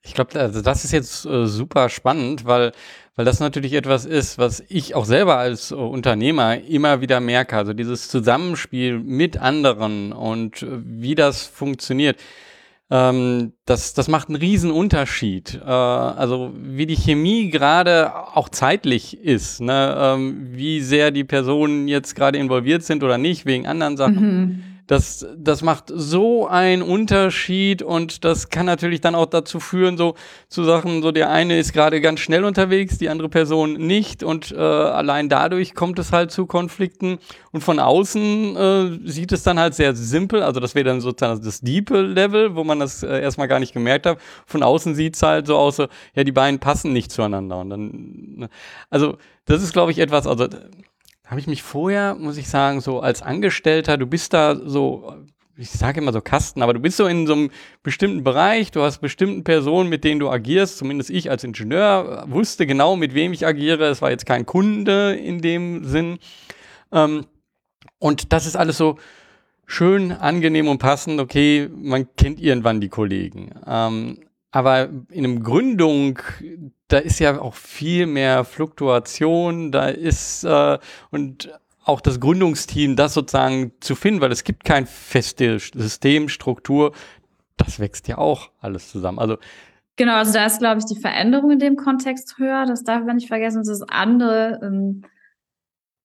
Ich 0.00 0.14
glaube, 0.14 0.40
also 0.40 0.62
das 0.62 0.84
ist 0.86 0.92
jetzt 0.92 1.26
äh, 1.26 1.46
super 1.46 1.90
spannend, 1.90 2.46
weil, 2.46 2.72
weil 3.14 3.26
das 3.26 3.40
natürlich 3.40 3.74
etwas 3.74 4.06
ist, 4.06 4.38
was 4.38 4.64
ich 4.68 4.94
auch 4.94 5.04
selber 5.04 5.36
als 5.36 5.70
äh, 5.70 5.74
Unternehmer 5.74 6.58
immer 6.58 7.02
wieder 7.02 7.20
merke. 7.20 7.56
Also 7.56 7.74
dieses 7.74 8.08
Zusammenspiel 8.08 8.98
mit 8.98 9.36
anderen 9.36 10.12
und 10.12 10.62
äh, 10.62 10.80
wie 10.82 11.14
das 11.14 11.44
funktioniert 11.44 12.16
ähm, 12.90 13.52
das, 13.66 13.94
das 13.94 14.08
macht 14.08 14.28
einen 14.28 14.36
riesen 14.36 14.70
Unterschied. 14.70 15.60
Äh, 15.64 15.70
also 15.70 16.52
wie 16.54 16.86
die 16.86 16.96
Chemie 16.96 17.50
gerade 17.50 18.12
auch 18.34 18.48
zeitlich 18.48 19.18
ist, 19.18 19.60
ne? 19.60 19.96
ähm, 19.98 20.48
wie 20.52 20.80
sehr 20.80 21.10
die 21.10 21.24
Personen 21.24 21.86
jetzt 21.86 22.14
gerade 22.16 22.38
involviert 22.38 22.82
sind 22.82 23.02
oder 23.04 23.16
nicht, 23.16 23.46
wegen 23.46 23.66
anderen 23.66 23.96
Sachen. 23.96 24.38
Mhm. 24.38 24.62
Das, 24.90 25.24
das 25.36 25.62
macht 25.62 25.84
so 25.94 26.48
einen 26.48 26.82
Unterschied 26.82 27.80
und 27.80 28.24
das 28.24 28.48
kann 28.48 28.66
natürlich 28.66 29.00
dann 29.00 29.14
auch 29.14 29.26
dazu 29.26 29.60
führen, 29.60 29.96
so 29.96 30.16
zu 30.48 30.64
Sachen, 30.64 31.00
so 31.00 31.12
der 31.12 31.30
eine 31.30 31.60
ist 31.60 31.72
gerade 31.72 32.00
ganz 32.00 32.18
schnell 32.18 32.44
unterwegs, 32.44 32.98
die 32.98 33.08
andere 33.08 33.28
Person 33.28 33.74
nicht 33.74 34.24
und 34.24 34.50
äh, 34.50 34.56
allein 34.56 35.28
dadurch 35.28 35.76
kommt 35.76 36.00
es 36.00 36.10
halt 36.10 36.32
zu 36.32 36.44
Konflikten 36.46 37.20
und 37.52 37.60
von 37.60 37.78
außen 37.78 38.56
äh, 38.56 39.08
sieht 39.08 39.30
es 39.30 39.44
dann 39.44 39.60
halt 39.60 39.74
sehr 39.74 39.94
simpel, 39.94 40.42
also 40.42 40.58
das 40.58 40.74
wäre 40.74 40.86
dann 40.86 41.00
sozusagen 41.00 41.40
das 41.40 41.60
diepe 41.60 42.00
Level, 42.00 42.56
wo 42.56 42.64
man 42.64 42.80
das 42.80 43.04
äh, 43.04 43.20
erstmal 43.20 43.46
gar 43.46 43.60
nicht 43.60 43.72
gemerkt 43.72 44.06
hat. 44.06 44.18
Von 44.44 44.64
außen 44.64 44.96
sieht 44.96 45.14
es 45.14 45.22
halt 45.22 45.46
so 45.46 45.56
aus, 45.56 45.76
so, 45.76 45.86
ja, 46.16 46.24
die 46.24 46.32
beiden 46.32 46.58
passen 46.58 46.92
nicht 46.92 47.12
zueinander 47.12 47.60
und 47.60 47.70
dann, 47.70 47.90
ne, 48.38 48.48
also 48.90 49.18
das 49.44 49.62
ist, 49.62 49.72
glaube 49.72 49.92
ich, 49.92 50.00
etwas, 50.00 50.26
also 50.26 50.48
habe 51.30 51.38
ich 51.38 51.46
mich 51.46 51.62
vorher, 51.62 52.16
muss 52.16 52.36
ich 52.36 52.48
sagen, 52.48 52.80
so 52.80 52.98
als 53.00 53.22
Angestellter, 53.22 53.96
du 53.96 54.06
bist 54.06 54.32
da 54.32 54.56
so, 54.56 55.14
ich 55.56 55.70
sage 55.70 56.00
immer 56.00 56.12
so 56.12 56.20
Kasten, 56.20 56.60
aber 56.60 56.74
du 56.74 56.80
bist 56.80 56.96
so 56.96 57.06
in 57.06 57.28
so 57.28 57.34
einem 57.34 57.50
bestimmten 57.84 58.24
Bereich, 58.24 58.72
du 58.72 58.82
hast 58.82 58.98
bestimmten 58.98 59.44
Personen, 59.44 59.88
mit 59.88 60.02
denen 60.02 60.18
du 60.18 60.28
agierst, 60.28 60.78
zumindest 60.78 61.08
ich 61.08 61.30
als 61.30 61.44
Ingenieur 61.44 62.24
wusste 62.26 62.66
genau, 62.66 62.96
mit 62.96 63.14
wem 63.14 63.32
ich 63.32 63.46
agiere, 63.46 63.84
es 63.84 64.02
war 64.02 64.10
jetzt 64.10 64.26
kein 64.26 64.44
Kunde 64.44 65.14
in 65.14 65.40
dem 65.40 65.84
Sinn. 65.84 66.18
Ähm, 66.90 67.26
und 68.00 68.32
das 68.32 68.46
ist 68.46 68.56
alles 68.56 68.76
so 68.76 68.98
schön, 69.66 70.10
angenehm 70.10 70.66
und 70.66 70.78
passend, 70.78 71.20
okay, 71.20 71.70
man 71.72 72.08
kennt 72.16 72.40
irgendwann 72.40 72.80
die 72.80 72.88
Kollegen. 72.88 73.54
Ähm, 73.68 74.18
aber 74.50 74.88
in 75.10 75.24
einem 75.24 75.42
Gründung, 75.42 76.18
da 76.88 76.98
ist 76.98 77.18
ja 77.20 77.40
auch 77.40 77.54
viel 77.54 78.06
mehr 78.06 78.44
Fluktuation, 78.44 79.70
da 79.70 79.88
ist 79.88 80.44
äh, 80.44 80.78
und 81.10 81.50
auch 81.84 82.00
das 82.00 82.20
Gründungsteam, 82.20 82.96
das 82.96 83.14
sozusagen 83.14 83.72
zu 83.80 83.94
finden, 83.94 84.20
weil 84.20 84.32
es 84.32 84.44
gibt 84.44 84.64
kein 84.64 84.86
feste 84.86 85.58
Systemstruktur, 85.58 86.92
das 87.56 87.78
wächst 87.78 88.08
ja 88.08 88.18
auch 88.18 88.50
alles 88.60 88.90
zusammen. 88.90 89.18
Also 89.18 89.38
genau, 89.96 90.14
also 90.14 90.32
da 90.32 90.46
ist, 90.46 90.58
glaube 90.58 90.78
ich, 90.78 90.86
die 90.86 91.00
Veränderung 91.00 91.52
in 91.52 91.58
dem 91.58 91.76
Kontext 91.76 92.38
höher. 92.38 92.64
Das 92.66 92.84
darf 92.84 93.04
man 93.04 93.16
nicht 93.16 93.28
vergessen. 93.28 93.58
Das 93.58 93.68
ist 93.68 93.82
andere. 93.82 94.60
Ähm 94.62 95.02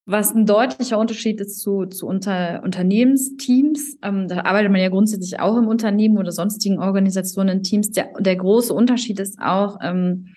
was 0.06 0.36
ein 0.36 0.46
deutlicher 0.46 1.00
Unterschied 1.00 1.42
ist 1.42 1.60
zu, 1.62 1.88
zu 1.88 2.06
unter, 2.06 2.62
Unternehmensteams, 2.64 3.98
ähm, 4.04 4.28
da 4.28 4.42
arbeitet 4.42 4.72
man 4.72 4.82
ja 4.82 4.90
grundsätzlich 4.90 5.40
auch 5.40 5.58
im 5.58 5.68
Unternehmen 5.68 6.18
oder 6.18 6.32
sonstigen 6.32 6.80
Organisationen 6.80 7.58
in 7.58 7.64
Teams. 7.64 7.92
Der, 7.92 8.14
der 8.20 8.36
große 8.36 8.74
Unterschied 8.74 9.20
ist 9.20 9.40
auch, 9.40 9.80
ähm, 9.82 10.36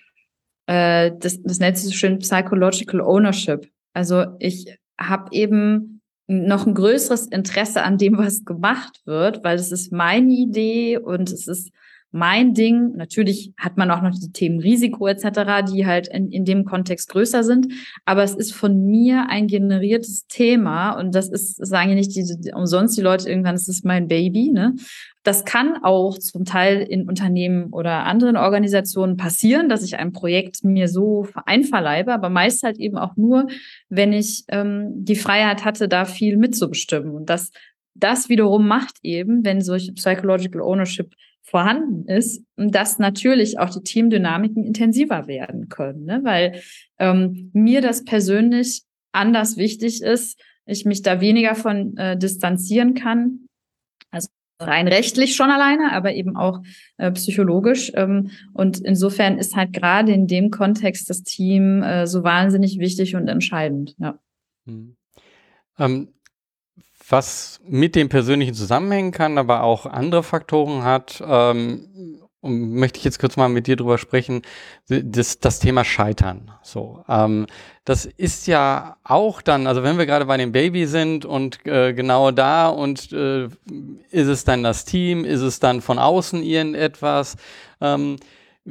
äh, 0.67 1.13
das, 1.19 1.43
das 1.43 1.59
nennt 1.59 1.77
sich 1.77 1.87
so 1.87 1.93
schön 1.93 2.19
Psychological 2.19 3.03
Ownership. 3.03 3.71
Also 3.93 4.25
ich 4.39 4.79
habe 4.99 5.29
eben 5.33 6.01
noch 6.27 6.67
ein 6.67 6.75
größeres 6.75 7.27
Interesse 7.27 7.83
an 7.83 7.99
dem, 7.99 8.17
was 8.17 8.45
gemacht 8.45 9.01
wird, 9.05 9.45
weil 9.45 9.57
es 9.57 9.71
ist 9.71 9.93
meine 9.93 10.33
Idee 10.33 10.99
und 10.99 11.31
es 11.31 11.47
ist 11.47 11.73
mein 12.11 12.55
Ding. 12.55 12.93
Natürlich 12.97 13.53
hat 13.59 13.77
man 13.77 13.91
auch 13.91 14.03
noch 14.03 14.19
die 14.19 14.33
Themen 14.33 14.61
Risiko 14.61 15.07
etc., 15.07 15.71
die 15.71 15.87
halt 15.87 16.09
in, 16.09 16.31
in 16.31 16.45
dem 16.45 16.65
Kontext 16.65 17.11
größer 17.11 17.45
sind. 17.45 17.73
Aber 18.05 18.23
es 18.23 18.35
ist 18.35 18.55
von 18.55 18.87
mir 18.87 19.27
ein 19.29 19.47
generiertes 19.47 20.27
Thema 20.27 20.93
und 20.93 21.15
das 21.15 21.29
ist, 21.29 21.57
sagen 21.57 21.91
ja 21.91 21.95
nicht 21.95 22.15
die, 22.15 22.53
umsonst 22.55 22.97
die 22.97 23.03
Leute 23.03 23.29
irgendwann, 23.29 23.55
es 23.55 23.69
ist 23.69 23.85
mein 23.85 24.09
Baby. 24.09 24.51
Ne? 24.51 24.75
Das 25.23 25.45
kann 25.45 25.77
auch 25.83 26.19
zum 26.19 26.47
Teil 26.47 26.81
in 26.81 27.07
Unternehmen 27.07 27.71
oder 27.73 28.05
anderen 28.05 28.39
Organisationen 28.39 29.19
passieren, 29.19 29.69
dass 29.69 29.83
ich 29.83 29.99
ein 29.99 30.13
Projekt 30.13 30.65
mir 30.65 30.89
so 30.89 31.29
einverleibe, 31.45 32.15
aber 32.15 32.31
meist 32.31 32.63
halt 32.63 32.79
eben 32.79 32.97
auch 32.97 33.17
nur, 33.17 33.47
wenn 33.91 34.15
ich 34.15 34.45
ähm, 34.49 34.93
die 34.95 35.17
Freiheit 35.17 35.67
hatte, 35.67 35.89
da 35.89 36.07
viel 36.07 36.39
mitzubestimmen. 36.39 37.15
Und 37.15 37.29
das, 37.29 37.51
das 37.95 38.31
wiederum 38.31 38.67
macht 38.67 38.97
eben, 39.03 39.45
wenn 39.45 39.61
solche 39.61 39.93
Psychological 39.93 40.63
Ownership 40.63 41.13
vorhanden 41.51 42.07
ist, 42.07 42.45
dass 42.57 42.99
natürlich 42.99 43.59
auch 43.59 43.71
die 43.71 43.83
Teamdynamiken 43.83 44.65
intensiver 44.65 45.27
werden 45.27 45.69
können, 45.69 46.05
ne? 46.05 46.21
weil 46.23 46.61
ähm, 46.99 47.51
mir 47.55 47.81
das 47.81 48.05
persönlich 48.05 48.83
anders 49.13 49.57
wichtig 49.57 50.03
ist, 50.03 50.39
ich 50.67 50.85
mich 50.85 51.01
da 51.01 51.23
weniger 51.23 51.55
von 51.55 51.97
äh, 51.97 52.19
distanzieren 52.19 52.93
kann, 52.93 53.47
also 54.11 54.29
rein 54.61 54.89
rechtlich 54.89 55.37
schon 55.37 55.51
alleine, 55.51 55.93
aber 55.93 56.13
eben 56.13 56.37
auch 56.37 56.63
äh, 56.99 57.11
psychologisch. 57.13 57.93
Ähm, 57.95 58.31
und 58.53 58.81
insofern 58.81 59.39
ist 59.39 59.57
halt 59.57 59.73
gerade 59.73 60.13
in 60.13 60.27
dem 60.27 60.51
Kontext 60.51 61.09
das 61.09 61.23
Team 61.23 61.83
äh, 61.83 62.07
so 62.07 62.25
wahnsinnig 62.25 62.79
wichtig 62.79 63.17
und 63.17 63.27
entscheidend. 63.27 63.95
Ja. 63.99 64.19
Mhm. 64.67 64.97
Ähm, 65.79 66.09
was 67.09 67.61
mit 67.67 67.95
dem 67.95 68.09
Persönlichen 68.09 68.55
zusammenhängen 68.55 69.13
kann, 69.13 69.39
aber 69.39 69.63
auch 69.63 69.87
andere 69.87 70.23
Faktoren 70.23 70.85
hat, 70.85 71.23
ähm, 71.27 71.89
möchte 72.41 72.99
ich 72.99 73.05
jetzt 73.05 73.19
kurz 73.19 73.37
mal 73.37 73.49
mit 73.49 73.67
dir 73.67 73.77
drüber 73.77 73.99
sprechen, 73.99 74.43
das, 74.89 75.41
das 75.41 75.59
Thema 75.59 75.85
Scheitern. 75.85 76.53
So, 76.63 77.05
ähm, 77.09 77.47
das 77.85 78.05
ist 78.05 78.47
ja 78.47 78.97
auch 79.03 79.43
dann, 79.43 79.67
also 79.67 79.83
wenn 79.83 79.99
wir 79.99 80.07
gerade 80.07 80.27
bei 80.27 80.37
dem 80.37 80.53
Baby 80.53 80.87
sind 80.87 81.25
und 81.25 81.67
äh, 81.67 81.93
genau 81.95 82.31
da 82.31 82.69
und 82.69 83.13
äh, 83.13 83.47
ist 84.11 84.29
es 84.29 84.45
dann 84.45 84.63
das 84.63 84.85
Team, 84.85 85.25
ist 85.25 85.41
es 85.41 85.59
dann 85.59 85.81
von 85.81 85.99
außen 85.99 86.43
irgendetwas? 86.43 87.37
Ähm, 87.81 88.17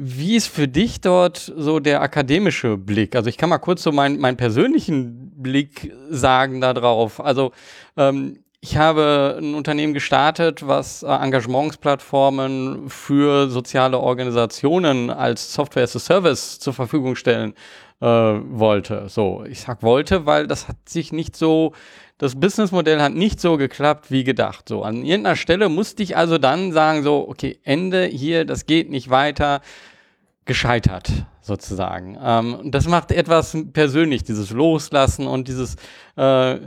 wie 0.00 0.36
ist 0.36 0.46
für 0.46 0.68
dich 0.68 1.00
dort 1.00 1.52
so 1.56 1.80
der 1.80 2.02
akademische 2.02 2.76
Blick? 2.76 3.16
Also 3.16 3.28
ich 3.28 3.36
kann 3.36 3.50
mal 3.50 3.58
kurz 3.58 3.82
so 3.82 3.90
meinen 3.90 4.20
mein 4.20 4.36
persönlichen 4.36 5.32
Blick 5.42 5.92
sagen 6.08 6.60
darauf. 6.60 7.18
Also 7.18 7.50
ähm, 7.96 8.38
ich 8.60 8.76
habe 8.76 9.38
ein 9.40 9.56
Unternehmen 9.56 9.94
gestartet, 9.94 10.64
was 10.64 11.02
äh, 11.02 11.08
Engagementsplattformen 11.08 12.88
für 12.88 13.48
soziale 13.50 13.98
Organisationen 13.98 15.10
als 15.10 15.52
Software 15.52 15.82
as 15.82 15.96
a 15.96 15.98
Service 15.98 16.60
zur 16.60 16.74
Verfügung 16.74 17.16
stellen 17.16 17.54
äh, 18.00 18.06
wollte. 18.06 19.08
So, 19.08 19.44
ich 19.48 19.62
sag 19.62 19.82
wollte, 19.82 20.26
weil 20.26 20.46
das 20.46 20.68
hat 20.68 20.88
sich 20.88 21.12
nicht 21.12 21.34
so, 21.34 21.72
das 22.18 22.38
Businessmodell 22.38 23.00
hat 23.00 23.14
nicht 23.14 23.40
so 23.40 23.56
geklappt 23.56 24.10
wie 24.10 24.24
gedacht. 24.24 24.68
So, 24.68 24.82
an 24.82 25.04
irgendeiner 25.04 25.36
Stelle 25.36 25.68
musste 25.68 26.02
ich 26.02 26.16
also 26.16 26.36
dann 26.38 26.72
sagen, 26.72 27.04
so, 27.04 27.28
okay, 27.28 27.58
Ende 27.62 28.04
hier, 28.04 28.44
das 28.44 28.66
geht 28.66 28.90
nicht 28.90 29.08
weiter 29.08 29.60
gescheitert, 30.44 31.10
sozusagen. 31.40 32.18
Ähm, 32.20 32.70
das 32.70 32.88
macht 32.88 33.12
etwas 33.12 33.56
persönlich, 33.72 34.24
dieses 34.24 34.50
Loslassen 34.50 35.26
und 35.28 35.46
dieses, 35.46 35.76
äh, 36.16 36.58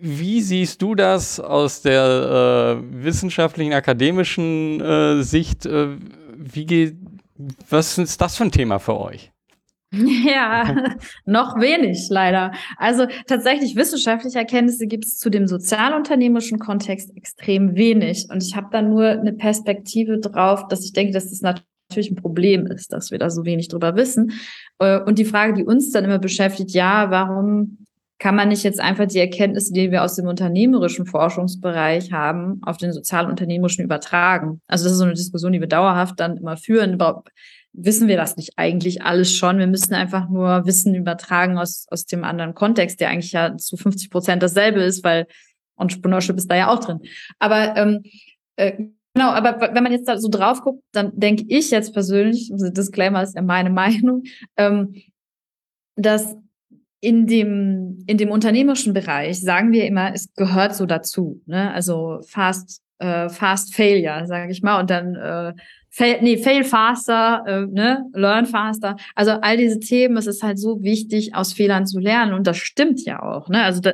wie 0.00 0.40
siehst 0.40 0.82
du 0.82 0.94
das 0.94 1.38
aus 1.38 1.82
der 1.82 2.80
äh, 2.80 3.04
wissenschaftlichen, 3.04 3.74
akademischen 3.74 4.80
äh, 4.80 5.22
Sicht? 5.22 5.66
Äh, 5.66 5.98
wie 6.36 6.66
geht, 6.66 6.96
was 7.68 7.98
ist 7.98 8.20
das 8.20 8.36
für 8.36 8.44
ein 8.44 8.50
Thema 8.50 8.78
für 8.78 8.98
euch? 8.98 9.30
Ja, 10.24 10.94
noch 11.24 11.58
wenig 11.58 12.06
leider. 12.10 12.52
Also 12.76 13.06
tatsächlich 13.26 13.74
wissenschaftliche 13.74 14.38
Erkenntnisse 14.38 14.86
gibt 14.86 15.04
es 15.04 15.18
zu 15.18 15.30
dem 15.30 15.46
sozialunternehmerischen 15.46 16.58
Kontext 16.58 17.16
extrem 17.16 17.74
wenig. 17.74 18.26
Und 18.30 18.42
ich 18.42 18.54
habe 18.54 18.68
da 18.70 18.82
nur 18.82 19.06
eine 19.06 19.32
Perspektive 19.32 20.18
drauf, 20.18 20.68
dass 20.68 20.84
ich 20.84 20.92
denke, 20.92 21.12
dass 21.12 21.30
das 21.30 21.40
natürlich 21.40 22.10
ein 22.10 22.16
Problem 22.16 22.66
ist, 22.66 22.92
dass 22.92 23.10
wir 23.10 23.18
da 23.18 23.30
so 23.30 23.44
wenig 23.44 23.68
drüber 23.68 23.96
wissen. 23.96 24.32
Äh, 24.78 25.00
und 25.00 25.18
die 25.18 25.24
Frage, 25.24 25.54
die 25.54 25.64
uns 25.64 25.90
dann 25.90 26.04
immer 26.04 26.18
beschäftigt, 26.18 26.70
ja, 26.70 27.10
warum 27.10 27.78
kann 28.20 28.36
man 28.36 28.48
nicht 28.50 28.62
jetzt 28.64 28.80
einfach 28.80 29.06
die 29.06 29.18
Erkenntnisse, 29.18 29.72
die 29.72 29.90
wir 29.90 30.04
aus 30.04 30.14
dem 30.14 30.26
unternehmerischen 30.26 31.06
Forschungsbereich 31.06 32.12
haben, 32.12 32.60
auf 32.62 32.76
den 32.76 32.92
sozialunternehmerischen 32.92 33.82
übertragen? 33.82 34.60
Also 34.68 34.84
das 34.84 34.92
ist 34.92 34.98
so 34.98 35.04
eine 35.04 35.14
Diskussion, 35.14 35.52
die 35.52 35.60
wir 35.60 35.68
dauerhaft 35.68 36.20
dann 36.20 36.36
immer 36.36 36.58
führen. 36.58 37.00
Wissen 37.72 38.08
wir 38.08 38.16
das 38.16 38.36
nicht 38.36 38.52
eigentlich 38.56 39.02
alles 39.02 39.32
schon? 39.32 39.58
Wir 39.58 39.66
müssen 39.66 39.94
einfach 39.94 40.28
nur 40.28 40.66
Wissen 40.66 40.94
übertragen 40.94 41.58
aus, 41.58 41.86
aus 41.88 42.06
dem 42.06 42.24
anderen 42.24 42.54
Kontext, 42.54 43.00
der 43.00 43.10
eigentlich 43.10 43.32
ja 43.32 43.56
zu 43.56 43.76
50 43.76 44.10
Prozent 44.10 44.42
dasselbe 44.42 44.80
ist, 44.82 45.04
weil 45.04 45.26
Entrepreneurship 45.78 46.36
ist 46.36 46.50
da 46.50 46.56
ja 46.56 46.68
auch 46.68 46.80
drin. 46.80 47.00
Aber 47.38 47.76
ähm, 47.76 48.02
äh, 48.56 48.84
Genau, 49.14 49.30
aber 49.30 49.74
wenn 49.74 49.82
man 49.82 49.92
jetzt 49.92 50.08
da 50.08 50.18
so 50.18 50.28
drauf 50.28 50.62
guckt, 50.62 50.84
dann 50.92 51.10
denke 51.18 51.44
ich 51.48 51.70
jetzt 51.70 51.92
persönlich, 51.92 52.50
also 52.52 52.70
Disclaimer 52.70 53.22
ist 53.22 53.34
ja 53.34 53.42
meine 53.42 53.70
Meinung, 53.82 54.22
ähm, 54.56 54.94
dass 55.96 56.36
in 57.00 57.26
dem, 57.26 58.04
in 58.06 58.18
dem 58.18 58.30
unternehmerischen 58.30 58.92
Bereich 58.92 59.40
sagen 59.40 59.72
wir 59.72 59.86
immer, 59.86 60.12
es 60.14 60.32
gehört 60.34 60.74
so 60.74 60.86
dazu. 60.86 61.42
Ne? 61.46 61.72
Also 61.72 62.20
fast, 62.26 62.82
äh, 62.98 63.28
fast 63.28 63.74
failure, 63.74 64.26
sage 64.26 64.52
ich 64.52 64.62
mal. 64.62 64.80
Und 64.80 64.90
dann 64.90 65.16
äh, 65.16 65.54
fail, 65.90 66.18
nee, 66.22 66.38
fail 66.38 66.64
faster, 66.64 67.44
äh, 67.46 67.66
ne? 67.66 68.06
learn 68.14 68.46
faster. 68.46 68.96
Also 69.14 69.32
all 69.32 69.56
diese 69.56 69.80
Themen, 69.80 70.16
es 70.16 70.26
ist 70.26 70.42
halt 70.42 70.58
so 70.58 70.82
wichtig, 70.82 71.34
aus 71.34 71.52
Fehlern 71.52 71.86
zu 71.86 71.98
lernen. 71.98 72.32
Und 72.32 72.46
das 72.46 72.56
stimmt 72.56 73.04
ja 73.04 73.22
auch. 73.22 73.48
Ne? 73.48 73.62
Also 73.62 73.80
da, 73.80 73.92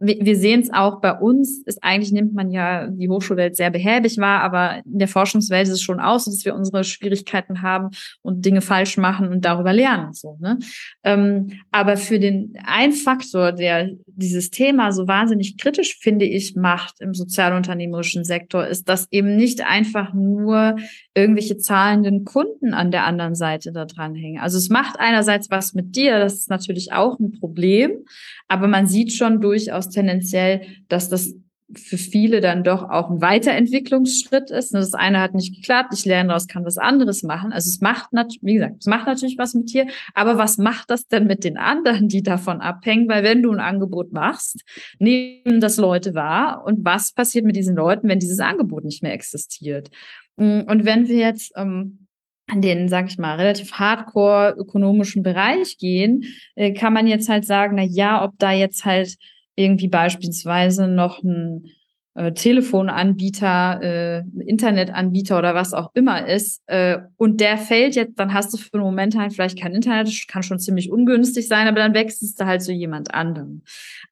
wir 0.00 0.36
sehen 0.36 0.60
es 0.60 0.72
auch 0.72 1.00
bei 1.00 1.12
uns, 1.12 1.62
ist 1.64 1.82
eigentlich 1.82 2.12
nimmt 2.12 2.34
man 2.34 2.50
ja 2.50 2.88
die 2.88 3.08
Hochschulwelt 3.08 3.56
sehr 3.56 3.70
behäbig 3.70 4.18
wahr, 4.18 4.42
aber 4.42 4.82
in 4.84 4.98
der 4.98 5.08
Forschungswelt 5.08 5.66
ist 5.66 5.74
es 5.74 5.82
schon 5.82 6.00
aus, 6.00 6.26
dass 6.26 6.44
wir 6.44 6.54
unsere 6.54 6.84
Schwierigkeiten 6.84 7.62
haben 7.62 7.90
und 8.20 8.44
Dinge 8.44 8.60
falsch 8.60 8.98
machen 8.98 9.28
und 9.28 9.44
darüber 9.44 9.72
lernen. 9.72 10.12
So, 10.12 10.36
ne? 10.40 10.58
Ähm, 11.04 11.60
aber 11.70 11.96
für 11.96 12.18
den 12.18 12.54
ein 12.64 12.92
Faktor, 12.92 13.52
der 13.52 13.90
dieses 14.06 14.50
Thema 14.50 14.92
so 14.92 15.08
wahnsinnig 15.08 15.56
kritisch, 15.56 15.96
finde 15.98 16.26
ich, 16.26 16.54
macht 16.54 17.00
im 17.00 17.14
sozialunternehmerischen 17.14 18.24
Sektor, 18.24 18.66
ist, 18.66 18.88
dass 18.88 19.08
eben 19.10 19.36
nicht 19.36 19.64
einfach 19.64 20.12
nur 20.12 20.76
irgendwelche 21.14 21.56
zahlenden 21.58 22.24
Kunden 22.24 22.74
an 22.74 22.90
der 22.90 23.04
anderen 23.04 23.34
Seite 23.34 23.72
da 23.72 23.84
dranhängen. 23.84 24.40
Also 24.40 24.58
es 24.58 24.68
macht 24.68 24.98
einerseits 24.98 25.50
was 25.50 25.74
mit 25.74 25.94
dir, 25.94 26.18
das 26.18 26.34
ist 26.34 26.50
natürlich 26.50 26.92
auch 26.92 27.18
ein 27.18 27.32
Problem, 27.32 28.04
aber 28.48 28.66
man 28.66 28.86
sieht 28.86 29.12
schon 29.12 29.40
durchaus 29.40 29.90
tendenziell, 29.90 30.62
dass 30.88 31.08
das 31.08 31.34
für 31.72 31.96
viele 31.96 32.40
dann 32.40 32.62
doch 32.62 32.88
auch 32.90 33.10
ein 33.10 33.20
Weiterentwicklungsschritt 33.20 34.50
ist. 34.50 34.74
Das 34.74 34.94
eine 34.94 35.20
hat 35.20 35.34
nicht 35.34 35.54
geklappt, 35.56 35.94
ich 35.94 36.04
lerne 36.04 36.28
daraus, 36.28 36.46
kann 36.46 36.64
was 36.64 36.78
anderes 36.78 37.22
machen. 37.22 37.52
Also 37.52 37.68
es 37.68 37.80
macht 37.80 38.10
wie 38.42 38.54
gesagt, 38.54 38.76
es 38.80 38.86
macht 38.86 39.06
natürlich 39.06 39.38
was 39.38 39.54
mit 39.54 39.72
dir, 39.72 39.86
aber 40.12 40.36
was 40.36 40.58
macht 40.58 40.90
das 40.90 41.06
denn 41.06 41.26
mit 41.26 41.42
den 41.42 41.56
anderen, 41.56 42.08
die 42.08 42.22
davon 42.22 42.60
abhängen? 42.60 43.08
Weil 43.08 43.24
wenn 43.24 43.42
du 43.42 43.50
ein 43.50 43.60
Angebot 43.60 44.12
machst, 44.12 44.62
nehmen 44.98 45.60
das 45.60 45.76
Leute 45.76 46.14
wahr 46.14 46.64
und 46.64 46.84
was 46.84 47.12
passiert 47.12 47.44
mit 47.44 47.56
diesen 47.56 47.76
Leuten, 47.76 48.08
wenn 48.08 48.18
dieses 48.18 48.40
Angebot 48.40 48.84
nicht 48.84 49.02
mehr 49.02 49.14
existiert? 49.14 49.90
Mm, 50.36 50.60
und 50.68 50.84
wenn 50.84 51.08
wir 51.08 51.16
jetzt 51.18 51.52
ähm, 51.56 52.06
an 52.46 52.60
den, 52.60 52.88
sag 52.88 53.06
ich 53.08 53.18
mal, 53.18 53.36
relativ 53.36 53.72
hardcore 53.72 54.54
ökonomischen 54.58 55.22
Bereich 55.22 55.78
gehen, 55.78 56.24
äh, 56.56 56.72
kann 56.72 56.92
man 56.92 57.06
jetzt 57.06 57.28
halt 57.28 57.46
sagen, 57.46 57.76
na 57.76 57.82
ja, 57.82 58.24
ob 58.24 58.38
da 58.38 58.52
jetzt 58.52 58.84
halt 58.84 59.16
irgendwie 59.56 59.88
beispielsweise 59.88 60.88
noch 60.88 61.22
ein 61.22 61.70
äh, 62.14 62.32
Telefonanbieter, 62.32 63.80
äh, 63.82 64.22
Internetanbieter 64.46 65.38
oder 65.38 65.54
was 65.54 65.72
auch 65.72 65.90
immer 65.94 66.26
ist, 66.26 66.62
äh, 66.66 66.98
und 67.16 67.40
der 67.40 67.56
fällt 67.56 67.96
jetzt, 67.96 68.18
dann 68.18 68.34
hast 68.34 68.52
du 68.52 68.58
für 68.58 68.74
einen 68.74 68.82
Moment 68.82 69.16
halt 69.16 69.32
vielleicht 69.32 69.60
kein 69.60 69.74
Internet, 69.74 70.10
kann 70.28 70.42
schon 70.42 70.58
ziemlich 70.58 70.90
ungünstig 70.90 71.48
sein, 71.48 71.66
aber 71.66 71.78
dann 71.78 71.94
wechselst 71.94 72.40
du 72.40 72.46
halt 72.46 72.62
zu 72.62 72.72
jemand 72.72 73.14
anderem. 73.14 73.62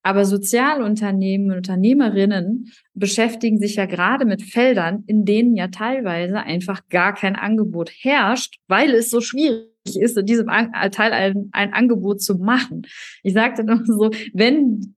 Aber 0.03 0.24
Sozialunternehmen 0.24 1.50
und 1.50 1.59
Unternehmerinnen 1.59 2.72
beschäftigen 2.94 3.59
sich 3.59 3.76
ja 3.76 3.86
gerade 3.86 4.24
mit 4.24 4.42
Feldern, 4.42 5.05
in 5.07 5.24
denen 5.24 5.55
ja 5.55 5.68
teilweise 5.68 6.40
einfach 6.40 6.88
gar 6.88 7.14
kein 7.14 7.36
Angebot 7.36 7.90
herrscht, 7.90 8.59
weil 8.66 8.90
es 8.90 9.11
so 9.11 9.20
schwierig 9.20 9.68
ist, 9.84 10.16
in 10.16 10.26
diesem 10.26 10.46
Teil 10.46 11.12
ein, 11.12 11.48
ein 11.53 11.72
Angebot 11.72 12.20
zu 12.20 12.36
machen. 12.36 12.82
Ich 13.22 13.34
sagte 13.34 13.64
noch 13.64 13.80
so, 13.84 14.11
wenn 14.32 14.94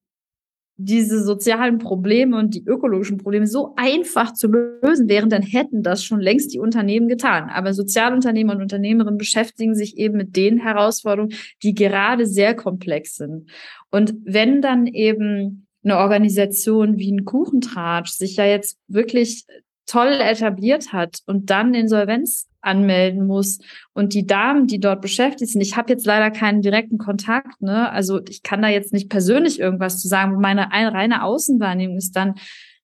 diese 0.78 1.24
sozialen 1.24 1.78
Probleme 1.78 2.38
und 2.38 2.54
die 2.54 2.66
ökologischen 2.66 3.18
Probleme 3.18 3.48
so 3.48 3.74
einfach 3.78 4.34
zu 4.34 4.48
lösen 4.48 5.08
wären, 5.08 5.30
dann 5.30 5.42
hätten 5.42 5.84
das 5.84 6.04
schon 6.04 6.20
längst 6.20 6.54
die 6.54 6.60
Unternehmen 6.60 7.08
getan. 7.08 7.50
Aber 7.50 7.74
Sozialunternehmer 7.74 8.54
und 8.54 8.62
Unternehmerinnen 8.62 9.18
beschäftigen 9.18 9.74
sich 9.74 9.98
eben 9.98 10.18
mit 10.18 10.36
den 10.36 10.58
Herausforderungen, 10.58 11.34
die 11.64 11.74
gerade 11.74 12.26
sehr 12.26 12.56
komplex 12.56 13.16
sind. 13.16 13.50
Und 13.90 14.16
wenn 14.26 14.62
dann 14.62 14.86
eben 14.88 15.68
eine 15.86 15.98
Organisation 15.98 16.98
wie 16.98 17.12
ein 17.12 17.26
Kuchentratsch 17.26 18.12
sich 18.12 18.36
ja 18.36 18.46
jetzt 18.46 18.78
wirklich 18.88 19.46
toll 19.86 20.20
etabliert 20.22 20.94
hat 20.94 21.20
und 21.26 21.50
dann 21.50 21.74
Insolvenz 21.74 22.48
anmelden 22.62 23.28
muss 23.28 23.60
und 23.94 24.14
die 24.14 24.26
Damen, 24.26 24.68
die 24.68 24.80
dort 24.80 25.02
beschäftigt 25.02 25.52
sind, 25.52 25.62
ich 25.62 25.78
habe 25.78 25.94
jetzt 25.94 26.06
leider 26.06 26.32
keinen 26.32 26.62
direkten 26.62 26.98
Kontakt, 26.98 27.62
ne? 27.62 27.92
Also 27.92 28.22
ich 28.28 28.42
kann 28.42 28.62
da 28.62 28.68
jetzt 28.68 28.92
nicht 28.92 29.10
persönlich 29.10 29.60
irgendwas 29.60 30.02
zu 30.02 30.08
sagen. 30.08 30.42
Meine 30.42 30.72
reine 30.72 31.24
Außenwahrnehmung 31.24 31.98
ist 31.98 32.16
dann, 32.16 32.36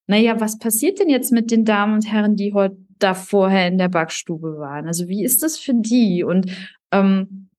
naja, 0.08 0.40
was 0.40 0.60
passiert 0.60 1.00
denn 1.00 1.10
jetzt 1.10 1.32
mit 1.32 1.52
den 1.52 1.66
Damen 1.66 1.96
und 1.96 2.12
Herren, 2.12 2.36
die 2.36 2.54
heute 2.54 2.78
da 3.00 3.16
vorher 3.16 3.68
in 3.68 3.78
der 3.78 3.90
Backstube 3.90 4.58
waren? 4.60 4.86
Also 4.86 5.08
wie 5.08 5.24
ist 5.24 5.42
das 5.42 5.58
für 5.58 5.74
die? 5.74 6.24
Und 6.24 6.52
ähm, 6.92 7.50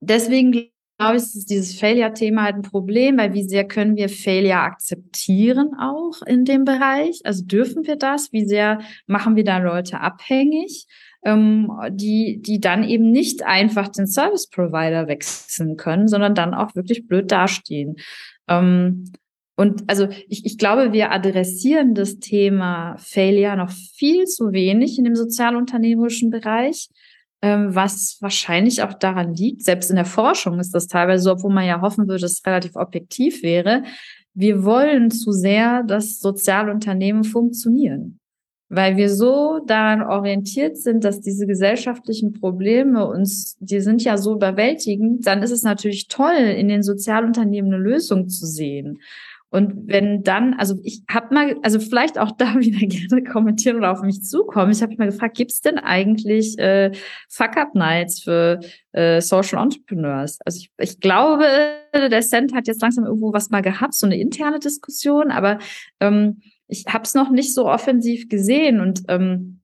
deswegen 0.00 0.70
glaube 1.00 1.16
ich, 1.16 1.22
ist 1.22 1.50
dieses 1.50 1.78
Failure-Thema 1.78 2.42
halt 2.42 2.56
ein 2.56 2.62
Problem, 2.62 3.16
weil 3.16 3.32
wie 3.32 3.44
sehr 3.44 3.66
können 3.66 3.96
wir 3.96 4.10
Failure 4.10 4.60
akzeptieren 4.60 5.70
auch 5.80 6.20
in 6.26 6.44
dem 6.44 6.64
Bereich? 6.64 7.22
Also 7.24 7.42
dürfen 7.44 7.86
wir 7.86 7.96
das? 7.96 8.32
Wie 8.32 8.44
sehr 8.44 8.80
machen 9.06 9.34
wir 9.34 9.44
da 9.44 9.58
Leute 9.58 10.00
abhängig? 10.00 10.86
Ähm, 11.22 11.70
die, 11.90 12.40
die 12.40 12.60
dann 12.60 12.82
eben 12.82 13.10
nicht 13.10 13.44
einfach 13.44 13.88
den 13.88 14.06
Service 14.06 14.48
Provider 14.48 15.06
wechseln 15.06 15.76
können, 15.76 16.08
sondern 16.08 16.34
dann 16.34 16.54
auch 16.54 16.74
wirklich 16.74 17.06
blöd 17.06 17.30
dastehen. 17.30 17.96
Ähm, 18.48 19.04
und 19.56 19.82
also 19.88 20.08
ich, 20.28 20.46
ich 20.46 20.56
glaube, 20.56 20.94
wir 20.94 21.12
adressieren 21.12 21.94
das 21.94 22.18
Thema 22.18 22.96
Failure 22.96 23.56
noch 23.56 23.70
viel 23.70 24.24
zu 24.24 24.52
wenig 24.52 24.96
in 24.98 25.04
dem 25.04 25.14
sozialunternehmerischen 25.14 26.30
Bereich 26.30 26.88
was 27.42 28.18
wahrscheinlich 28.20 28.82
auch 28.82 28.92
daran 28.92 29.34
liegt, 29.34 29.62
selbst 29.62 29.90
in 29.90 29.96
der 29.96 30.04
Forschung 30.04 30.58
ist 30.58 30.74
das 30.74 30.88
teilweise 30.88 31.24
so, 31.24 31.32
obwohl 31.32 31.52
man 31.52 31.66
ja 31.66 31.80
hoffen 31.80 32.06
würde, 32.06 32.20
dass 32.20 32.32
es 32.32 32.46
relativ 32.46 32.76
objektiv 32.76 33.42
wäre. 33.42 33.84
Wir 34.34 34.64
wollen 34.64 35.10
zu 35.10 35.32
sehr, 35.32 35.82
dass 35.82 36.20
Sozialunternehmen 36.20 37.24
funktionieren, 37.24 38.20
weil 38.68 38.96
wir 38.96 39.08
so 39.08 39.60
daran 39.66 40.02
orientiert 40.02 40.76
sind, 40.76 41.02
dass 41.02 41.20
diese 41.20 41.46
gesellschaftlichen 41.46 42.34
Probleme 42.34 43.06
uns, 43.08 43.56
die 43.58 43.80
sind 43.80 44.04
ja 44.04 44.18
so 44.18 44.34
überwältigend, 44.34 45.26
dann 45.26 45.42
ist 45.42 45.50
es 45.50 45.62
natürlich 45.62 46.08
toll, 46.08 46.36
in 46.36 46.68
den 46.68 46.82
Sozialunternehmen 46.82 47.72
eine 47.72 47.82
Lösung 47.82 48.28
zu 48.28 48.46
sehen. 48.46 49.00
Und 49.50 49.88
wenn 49.88 50.22
dann, 50.22 50.54
also 50.54 50.76
ich 50.84 51.02
habe 51.10 51.34
mal, 51.34 51.56
also 51.62 51.80
vielleicht 51.80 52.18
auch 52.18 52.30
da 52.38 52.54
wieder 52.58 52.86
gerne 52.86 53.24
kommentieren 53.24 53.76
oder 53.76 53.92
auf 53.92 54.02
mich 54.02 54.22
zukommen. 54.22 54.72
Ich 54.72 54.80
habe 54.80 54.90
mich 54.90 54.98
mal 54.98 55.10
gefragt, 55.10 55.36
gibt 55.36 55.50
es 55.50 55.60
denn 55.60 55.78
eigentlich 55.78 56.58
äh, 56.58 56.92
Fuck-Up-Nights 57.28 58.22
für 58.22 58.60
äh, 58.92 59.20
Social 59.20 59.62
Entrepreneurs? 59.62 60.38
Also 60.44 60.58
ich, 60.60 60.70
ich 60.78 61.00
glaube, 61.00 61.44
der 61.92 62.22
Cent 62.22 62.54
hat 62.54 62.68
jetzt 62.68 62.80
langsam 62.80 63.04
irgendwo 63.04 63.32
was 63.32 63.50
mal 63.50 63.62
gehabt, 63.62 63.94
so 63.94 64.06
eine 64.06 64.18
interne 64.18 64.60
Diskussion, 64.60 65.30
aber 65.30 65.58
ähm, 65.98 66.40
ich 66.68 66.86
habe 66.86 67.02
es 67.02 67.14
noch 67.14 67.30
nicht 67.30 67.52
so 67.52 67.66
offensiv 67.66 68.28
gesehen 68.28 68.80
und 68.80 69.02
ähm, 69.08 69.60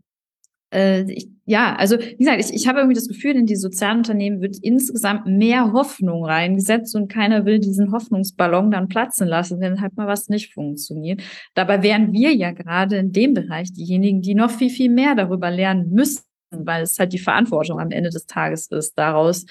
äh, 0.74 1.03
ich, 1.12 1.28
ja, 1.49 1.76
also 1.76 1.97
wie 1.99 2.16
gesagt, 2.16 2.44
ich, 2.44 2.53
ich 2.53 2.66
habe 2.66 2.80
irgendwie 2.80 2.97
das 2.97 3.07
Gefühl, 3.07 3.36
in 3.36 3.47
die 3.47 3.55
sozialen 3.55 3.99
Unternehmen 3.99 4.40
wird 4.40 4.57
insgesamt 4.62 5.26
mehr 5.26 5.72
Hoffnung 5.72 6.24
reingesetzt 6.24 6.97
und 6.97 7.07
keiner 7.07 7.44
will 7.44 7.61
diesen 7.61 7.92
Hoffnungsballon 7.92 8.72
dann 8.72 8.88
platzen 8.88 9.28
lassen, 9.28 9.61
wenn 9.61 9.80
halt 9.80 9.97
mal 9.97 10.09
was 10.09 10.28
nicht 10.28 10.53
funktioniert. 10.53 11.22
Dabei 11.55 11.84
wären 11.84 12.12
wir 12.12 12.34
ja 12.34 12.51
gerade 12.51 12.97
in 12.97 13.12
dem 13.12 13.32
Bereich 13.32 13.72
diejenigen, 13.72 14.22
die 14.22 14.34
noch 14.34 14.51
viel, 14.51 14.70
viel 14.70 14.90
mehr 14.90 15.14
darüber 15.14 15.53
lernen 15.53 15.90
müssen, 15.90 16.24
weil 16.51 16.82
es 16.82 16.99
halt 16.99 17.12
die 17.12 17.20
Verantwortung 17.20 17.78
am 17.78 17.92
Ende 17.92 18.11
des 18.11 18.26
Tages 18.26 18.66
ist, 18.72 18.99
daraus 18.99 19.47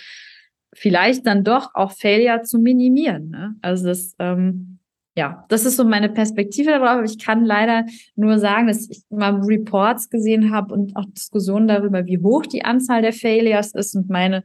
vielleicht 0.74 1.26
dann 1.26 1.46
doch 1.46 1.70
auch 1.76 1.93
Failure 1.93 2.41
zu 2.41 2.60
minimieren. 2.60 3.30
Ne? 3.30 3.56
Also 3.62 3.88
das 3.88 4.14
ähm, 4.20 4.75
ja, 5.18 5.45
das 5.47 5.66
ist 5.66 5.78
so 5.78 5.86
meine 5.86 6.09
Perspektive 6.09 6.72
darauf. 6.72 7.03
Ich 7.05 7.18
kann 7.18 7.45
leider 7.45 7.86
nur 8.16 8.38
sagen, 8.38 8.68
dass 8.68 8.89
ich 8.89 9.03
mal 9.09 9.36
Reports 9.36 10.09
gesehen 10.09 10.51
habe 10.53 10.74
und 10.74 10.95
auch 10.97 11.05
Diskussionen 11.05 11.68
darüber, 11.68 12.05
wie 12.05 12.20
hoch 12.20 12.45
die 12.45 12.66
Anzahl 12.66 13.01
der 13.01 13.13
Failures 13.13 13.74
ist. 13.74 13.95
Und 13.95 14.09
meine 14.09 14.43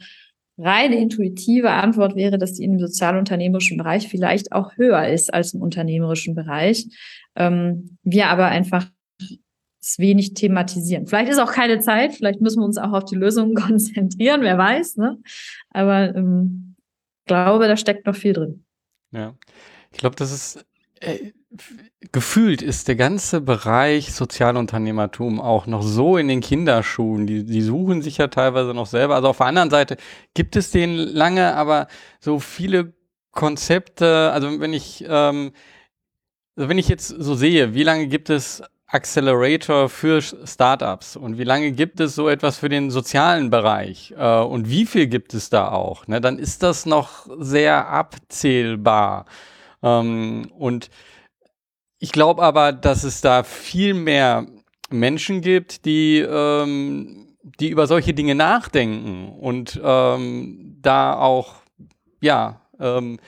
reine 0.56 0.96
intuitive 1.00 1.70
Antwort 1.70 2.14
wäre, 2.14 2.38
dass 2.38 2.54
die 2.54 2.64
im 2.64 2.78
sozialunternehmerischen 2.78 3.78
Bereich 3.78 4.08
vielleicht 4.08 4.52
auch 4.52 4.76
höher 4.76 5.08
ist 5.08 5.34
als 5.34 5.54
im 5.54 5.62
unternehmerischen 5.62 6.36
Bereich. 6.36 6.86
Ähm, 7.34 7.98
wir 8.04 8.28
aber 8.28 8.46
einfach 8.46 8.86
es 9.82 9.98
wenig 9.98 10.34
thematisieren. 10.34 11.06
Vielleicht 11.06 11.30
ist 11.30 11.38
auch 11.38 11.52
keine 11.52 11.80
Zeit, 11.80 12.14
vielleicht 12.14 12.40
müssen 12.40 12.60
wir 12.60 12.66
uns 12.66 12.78
auch 12.78 12.92
auf 12.92 13.06
die 13.06 13.16
Lösungen 13.16 13.54
konzentrieren, 13.56 14.42
wer 14.42 14.58
weiß, 14.58 14.98
ne? 14.98 15.18
Aber 15.70 16.14
ähm, 16.14 16.76
glaube, 17.24 17.66
da 17.66 17.76
steckt 17.76 18.06
noch 18.06 18.14
viel 18.14 18.34
drin. 18.34 18.64
Ja, 19.12 19.34
ich 19.92 19.98
glaube, 19.98 20.16
das 20.16 20.32
ist 20.32 20.64
äh, 21.00 21.32
gefühlt 22.12 22.62
ist 22.62 22.88
der 22.88 22.96
ganze 22.96 23.40
Bereich 23.40 24.12
Sozialunternehmertum 24.12 25.40
auch 25.40 25.66
noch 25.66 25.82
so 25.82 26.16
in 26.16 26.28
den 26.28 26.40
Kinderschuhen. 26.40 27.26
Die, 27.26 27.44
die 27.44 27.62
suchen 27.62 28.02
sich 28.02 28.18
ja 28.18 28.28
teilweise 28.28 28.74
noch 28.74 28.86
selber. 28.86 29.16
Also 29.16 29.28
auf 29.28 29.38
der 29.38 29.46
anderen 29.46 29.70
Seite 29.70 29.96
gibt 30.34 30.56
es 30.56 30.70
den 30.70 30.96
lange, 30.96 31.54
aber 31.56 31.88
so 32.20 32.38
viele 32.38 32.92
Konzepte, 33.32 34.30
also 34.32 34.60
wenn 34.60 34.72
ich, 34.72 35.04
ähm, 35.08 35.52
also 36.56 36.68
wenn 36.68 36.78
ich 36.78 36.88
jetzt 36.88 37.08
so 37.08 37.34
sehe, 37.34 37.74
wie 37.74 37.84
lange 37.84 38.06
gibt 38.06 38.30
es 38.30 38.62
Accelerator 38.86 39.88
für 39.88 40.20
Startups 40.20 41.16
und 41.16 41.38
wie 41.38 41.44
lange 41.44 41.70
gibt 41.72 42.00
es 42.00 42.16
so 42.16 42.28
etwas 42.28 42.58
für 42.58 42.68
den 42.68 42.90
sozialen 42.90 43.50
Bereich 43.50 44.12
äh, 44.18 44.40
und 44.40 44.68
wie 44.68 44.84
viel 44.84 45.06
gibt 45.06 45.32
es 45.32 45.48
da 45.48 45.68
auch, 45.68 46.08
ne, 46.08 46.20
dann 46.20 46.38
ist 46.38 46.64
das 46.64 46.86
noch 46.86 47.26
sehr 47.38 47.88
abzählbar. 47.88 49.26
Ähm, 49.82 50.50
und 50.56 50.90
ich 51.98 52.12
glaube 52.12 52.42
aber, 52.42 52.72
dass 52.72 53.04
es 53.04 53.20
da 53.20 53.42
viel 53.42 53.94
mehr 53.94 54.46
Menschen 54.90 55.40
gibt, 55.40 55.84
die, 55.84 56.18
ähm, 56.18 57.36
die 57.42 57.68
über 57.68 57.86
solche 57.86 58.14
Dinge 58.14 58.34
nachdenken 58.34 59.28
und 59.38 59.80
ähm, 59.82 60.78
da 60.80 61.14
auch, 61.14 61.56
ja, 62.20 62.60
ähm, 62.78 63.18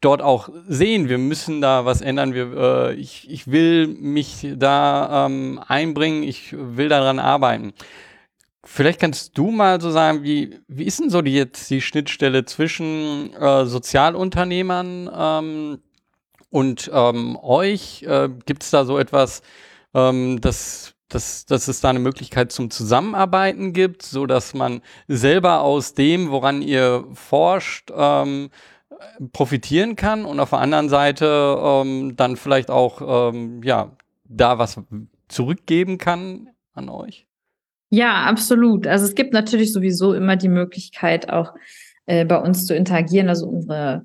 dort 0.00 0.22
auch 0.22 0.50
sehen, 0.68 1.08
wir 1.08 1.18
müssen 1.18 1.60
da 1.60 1.84
was 1.84 2.02
ändern. 2.02 2.34
Wir, 2.34 2.52
äh, 2.56 2.94
ich, 2.94 3.30
ich 3.30 3.50
will 3.50 3.86
mich 3.86 4.46
da 4.56 5.26
ähm, 5.26 5.60
einbringen, 5.66 6.22
ich 6.22 6.54
will 6.56 6.88
daran 6.88 7.18
arbeiten. 7.18 7.72
Vielleicht 8.66 8.98
kannst 8.98 9.36
du 9.36 9.50
mal 9.50 9.80
so 9.80 9.90
sagen, 9.90 10.22
wie, 10.22 10.58
wie 10.68 10.84
ist 10.84 10.98
denn 10.98 11.10
so 11.10 11.20
die 11.20 11.34
jetzt 11.34 11.68
die 11.70 11.82
Schnittstelle 11.82 12.46
zwischen 12.46 13.34
äh, 13.34 13.66
Sozialunternehmern 13.66 15.10
ähm, 15.14 15.78
und 16.50 16.90
ähm, 16.92 17.38
euch? 17.42 18.02
Äh, 18.04 18.30
Gibt 18.46 18.62
es 18.62 18.70
da 18.70 18.86
so 18.86 18.98
etwas, 18.98 19.42
ähm, 19.92 20.40
dass, 20.40 20.94
dass, 21.08 21.44
dass 21.44 21.68
es 21.68 21.80
da 21.82 21.90
eine 21.90 21.98
Möglichkeit 21.98 22.52
zum 22.52 22.70
Zusammenarbeiten 22.70 23.74
gibt, 23.74 24.02
so 24.02 24.24
dass 24.24 24.54
man 24.54 24.80
selber 25.08 25.60
aus 25.60 25.92
dem, 25.92 26.30
woran 26.30 26.62
ihr 26.62 27.04
forscht, 27.12 27.92
ähm, 27.94 28.50
profitieren 29.32 29.94
kann 29.96 30.24
und 30.24 30.40
auf 30.40 30.50
der 30.50 30.60
anderen 30.60 30.88
Seite 30.88 31.58
ähm, 31.60 32.16
dann 32.16 32.36
vielleicht 32.36 32.70
auch 32.70 33.30
ähm, 33.32 33.62
ja 33.62 33.92
da 34.24 34.58
was 34.58 34.80
zurückgeben 35.28 35.98
kann 35.98 36.48
an 36.72 36.88
euch? 36.88 37.23
Ja, 37.94 38.24
absolut. 38.24 38.88
Also 38.88 39.04
es 39.04 39.14
gibt 39.14 39.32
natürlich 39.32 39.72
sowieso 39.72 40.14
immer 40.14 40.34
die 40.34 40.48
Möglichkeit, 40.48 41.30
auch 41.30 41.54
äh, 42.06 42.24
bei 42.24 42.38
uns 42.38 42.66
zu 42.66 42.74
interagieren. 42.74 43.28
Also 43.28 43.46
unsere 43.46 44.04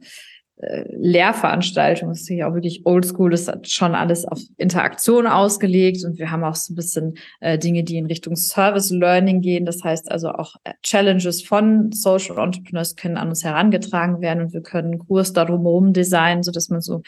äh, 0.57 0.83
Lehrveranstaltung 0.95 2.11
ist 2.11 2.27
hier 2.27 2.47
auch 2.47 2.53
wirklich 2.53 2.85
oldschool, 2.85 3.31
das 3.31 3.47
hat 3.47 3.67
schon 3.67 3.95
alles 3.95 4.25
auf 4.25 4.39
Interaktion 4.57 5.25
ausgelegt 5.25 6.05
und 6.05 6.19
wir 6.19 6.29
haben 6.29 6.43
auch 6.43 6.53
so 6.53 6.71
ein 6.71 6.75
bisschen 6.75 7.15
äh, 7.39 7.57
Dinge, 7.57 7.83
die 7.83 7.97
in 7.97 8.05
Richtung 8.05 8.35
Service 8.35 8.91
Learning 8.91 9.41
gehen. 9.41 9.65
Das 9.65 9.83
heißt 9.83 10.11
also 10.11 10.29
auch 10.33 10.53
äh, 10.65 10.73
Challenges 10.83 11.41
von 11.41 11.91
Social 11.91 12.37
Entrepreneurs 12.37 12.95
können 12.95 13.17
an 13.17 13.29
uns 13.29 13.43
herangetragen 13.43 14.21
werden 14.21 14.43
und 14.43 14.53
wir 14.53 14.61
können 14.61 14.99
Kurs 14.99 15.33
darum 15.33 15.63
herum 15.63 15.93
designen, 15.93 16.43
so 16.43 16.51
dass 16.51 16.69
man 16.69 16.81
so 16.81 17.01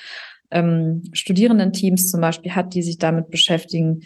ähm, 0.49 1.03
Studierendenteams 1.13 2.09
zum 2.09 2.21
Beispiel 2.21 2.55
hat, 2.55 2.73
die 2.73 2.81
sich 2.81 2.97
damit 2.97 3.29
beschäftigen, 3.29 4.01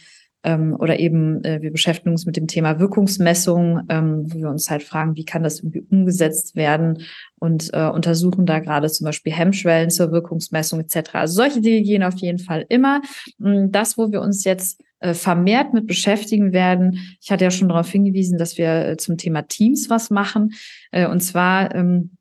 ähm, 0.45 0.75
oder 0.79 0.99
eben 0.99 1.43
äh, 1.43 1.61
wir 1.61 1.71
beschäftigen 1.71 2.11
uns 2.11 2.25
mit 2.25 2.37
dem 2.37 2.47
Thema 2.47 2.79
Wirkungsmessung, 2.79 3.81
ähm, 3.89 4.31
wo 4.31 4.39
wir 4.39 4.49
uns 4.49 4.69
halt 4.69 4.83
fragen, 4.83 5.15
wie 5.15 5.25
kann 5.25 5.43
das 5.43 5.59
irgendwie 5.59 5.81
umgesetzt 5.89 6.55
werden 6.55 7.01
und 7.39 7.71
äh, 7.73 7.89
untersuchen 7.89 8.45
da 8.45 8.59
gerade 8.59 8.87
zum 8.89 9.05
Beispiel 9.05 9.33
Hemmschwellen 9.33 9.89
zur 9.89 10.11
Wirkungsmessung 10.11 10.79
etc. 10.79 11.15
Also 11.15 11.35
solche 11.35 11.61
Dinge 11.61 11.81
gehen 11.81 12.03
auf 12.03 12.17
jeden 12.17 12.39
Fall 12.39 12.65
immer. 12.69 13.01
Mm, 13.39 13.71
das, 13.71 13.97
wo 13.97 14.11
wir 14.11 14.21
uns 14.21 14.43
jetzt 14.43 14.81
äh, 14.99 15.13
vermehrt 15.13 15.73
mit 15.73 15.87
beschäftigen 15.87 16.53
werden. 16.53 17.17
Ich 17.21 17.31
hatte 17.31 17.43
ja 17.43 17.51
schon 17.51 17.69
darauf 17.69 17.89
hingewiesen, 17.89 18.37
dass 18.37 18.57
wir 18.57 18.87
äh, 18.87 18.97
zum 18.97 19.17
Thema 19.17 19.41
Teams 19.41 19.89
was 19.89 20.09
machen. 20.11 20.53
Äh, 20.91 21.07
und 21.07 21.21
zwar 21.21 21.73
ähm, 21.73 22.17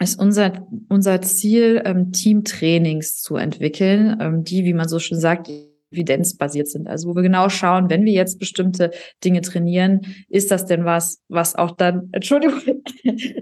ist 0.00 0.18
unser, 0.18 0.66
unser 0.88 1.20
Ziel, 1.20 1.82
ähm, 1.84 2.10
Teamtrainings 2.10 3.20
zu 3.20 3.36
entwickeln, 3.36 4.16
ähm, 4.20 4.44
die, 4.44 4.64
wie 4.64 4.72
man 4.72 4.88
so 4.88 4.98
schön 4.98 5.20
sagt, 5.20 5.50
evidenzbasiert 5.90 6.68
sind. 6.68 6.88
Also 6.88 7.08
wo 7.08 7.14
wir 7.14 7.22
genau 7.22 7.48
schauen, 7.48 7.90
wenn 7.90 8.04
wir 8.04 8.12
jetzt 8.12 8.38
bestimmte 8.38 8.90
Dinge 9.24 9.40
trainieren, 9.40 10.00
ist 10.28 10.50
das 10.50 10.66
denn 10.66 10.84
was, 10.84 11.20
was 11.28 11.54
auch 11.54 11.72
dann, 11.72 12.08
Entschuldigung, 12.12 12.60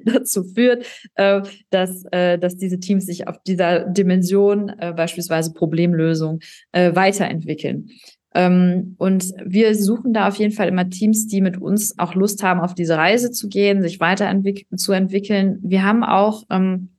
dazu 0.04 0.44
führt, 0.44 0.84
äh, 1.14 1.42
dass, 1.70 2.04
äh, 2.12 2.38
dass 2.38 2.56
diese 2.56 2.80
Teams 2.80 3.06
sich 3.06 3.28
auf 3.28 3.36
dieser 3.46 3.84
Dimension, 3.84 4.70
äh, 4.78 4.92
beispielsweise 4.92 5.52
Problemlösung, 5.52 6.40
äh, 6.72 6.94
weiterentwickeln. 6.94 7.90
Ähm, 8.34 8.94
und 8.98 9.32
wir 9.44 9.74
suchen 9.74 10.12
da 10.12 10.28
auf 10.28 10.36
jeden 10.36 10.52
Fall 10.52 10.68
immer 10.68 10.88
Teams, 10.88 11.26
die 11.26 11.40
mit 11.40 11.60
uns 11.60 11.98
auch 11.98 12.14
Lust 12.14 12.42
haben, 12.42 12.60
auf 12.60 12.74
diese 12.74 12.96
Reise 12.96 13.30
zu 13.30 13.48
gehen, 13.48 13.82
sich 13.82 14.00
weiterzuentwickeln. 14.00 15.58
Wir 15.62 15.82
haben 15.82 16.04
auch 16.04 16.44
ähm, 16.50 16.90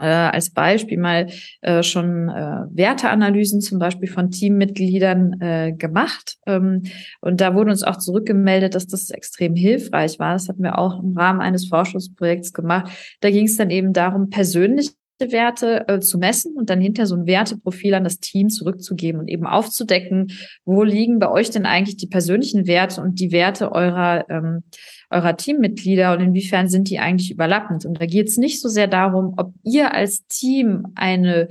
äh, 0.00 0.06
als 0.06 0.50
Beispiel 0.50 0.98
mal 0.98 1.28
äh, 1.60 1.82
schon 1.82 2.28
äh, 2.28 2.64
Werteanalysen 2.70 3.60
zum 3.60 3.78
Beispiel 3.78 4.08
von 4.08 4.30
Teammitgliedern 4.30 5.40
äh, 5.40 5.72
gemacht. 5.72 6.36
Ähm, 6.46 6.82
und 7.20 7.40
da 7.40 7.54
wurde 7.54 7.70
uns 7.70 7.82
auch 7.82 7.98
zurückgemeldet, 7.98 8.74
dass 8.74 8.86
das 8.86 9.10
extrem 9.10 9.54
hilfreich 9.54 10.18
war. 10.18 10.32
Das 10.32 10.48
hatten 10.48 10.62
wir 10.62 10.78
auch 10.78 11.02
im 11.02 11.16
Rahmen 11.16 11.40
eines 11.40 11.68
Forschungsprojekts 11.68 12.52
gemacht. 12.52 12.90
Da 13.20 13.30
ging 13.30 13.46
es 13.46 13.56
dann 13.56 13.70
eben 13.70 13.92
darum, 13.92 14.30
persönlich 14.30 14.92
Werte 15.20 15.86
äh, 15.88 16.00
zu 16.00 16.18
messen 16.18 16.56
und 16.56 16.70
dann 16.70 16.80
hinter 16.80 17.06
so 17.06 17.14
ein 17.14 17.26
Werteprofil 17.26 17.94
an 17.94 18.04
das 18.04 18.20
Team 18.20 18.48
zurückzugeben 18.48 19.20
und 19.20 19.28
eben 19.28 19.46
aufzudecken, 19.46 20.32
wo 20.64 20.82
liegen 20.82 21.18
bei 21.18 21.30
euch 21.30 21.50
denn 21.50 21.66
eigentlich 21.66 21.96
die 21.96 22.06
persönlichen 22.06 22.66
Werte 22.66 23.02
und 23.02 23.20
die 23.20 23.32
Werte 23.32 23.72
eurer 23.72 24.24
ähm, 24.30 24.62
eurer 25.10 25.36
Teammitglieder 25.36 26.12
und 26.12 26.20
inwiefern 26.20 26.68
sind 26.68 26.88
die 26.88 26.98
eigentlich 26.98 27.30
überlappend? 27.30 27.84
Und 27.84 28.00
da 28.00 28.06
geht 28.06 28.28
es 28.28 28.36
nicht 28.36 28.60
so 28.60 28.68
sehr 28.68 28.86
darum, 28.86 29.34
ob 29.36 29.52
ihr 29.62 29.92
als 29.92 30.26
Team 30.26 30.86
eine 30.94 31.48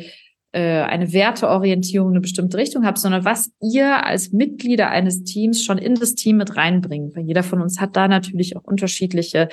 äh, 0.51 0.81
eine 0.81 1.13
Werteorientierung, 1.13 2.09
eine 2.09 2.21
bestimmte 2.21 2.57
Richtung 2.57 2.83
habt, 2.83 2.97
sondern 2.97 3.23
was 3.23 3.51
ihr 3.61 4.03
als 4.03 4.31
Mitglieder 4.31 4.89
eines 4.89 5.23
Teams 5.23 5.63
schon 5.63 5.77
in 5.77 5.93
das 5.93 6.15
Team 6.15 6.37
mit 6.37 6.57
reinbringt. 6.57 7.15
Weil 7.15 7.25
jeder 7.25 7.43
von 7.43 7.61
uns 7.61 7.79
hat 7.79 7.95
da 7.95 8.07
natürlich 8.07 8.57
auch 8.57 8.63
unterschiedliche, 8.63 9.49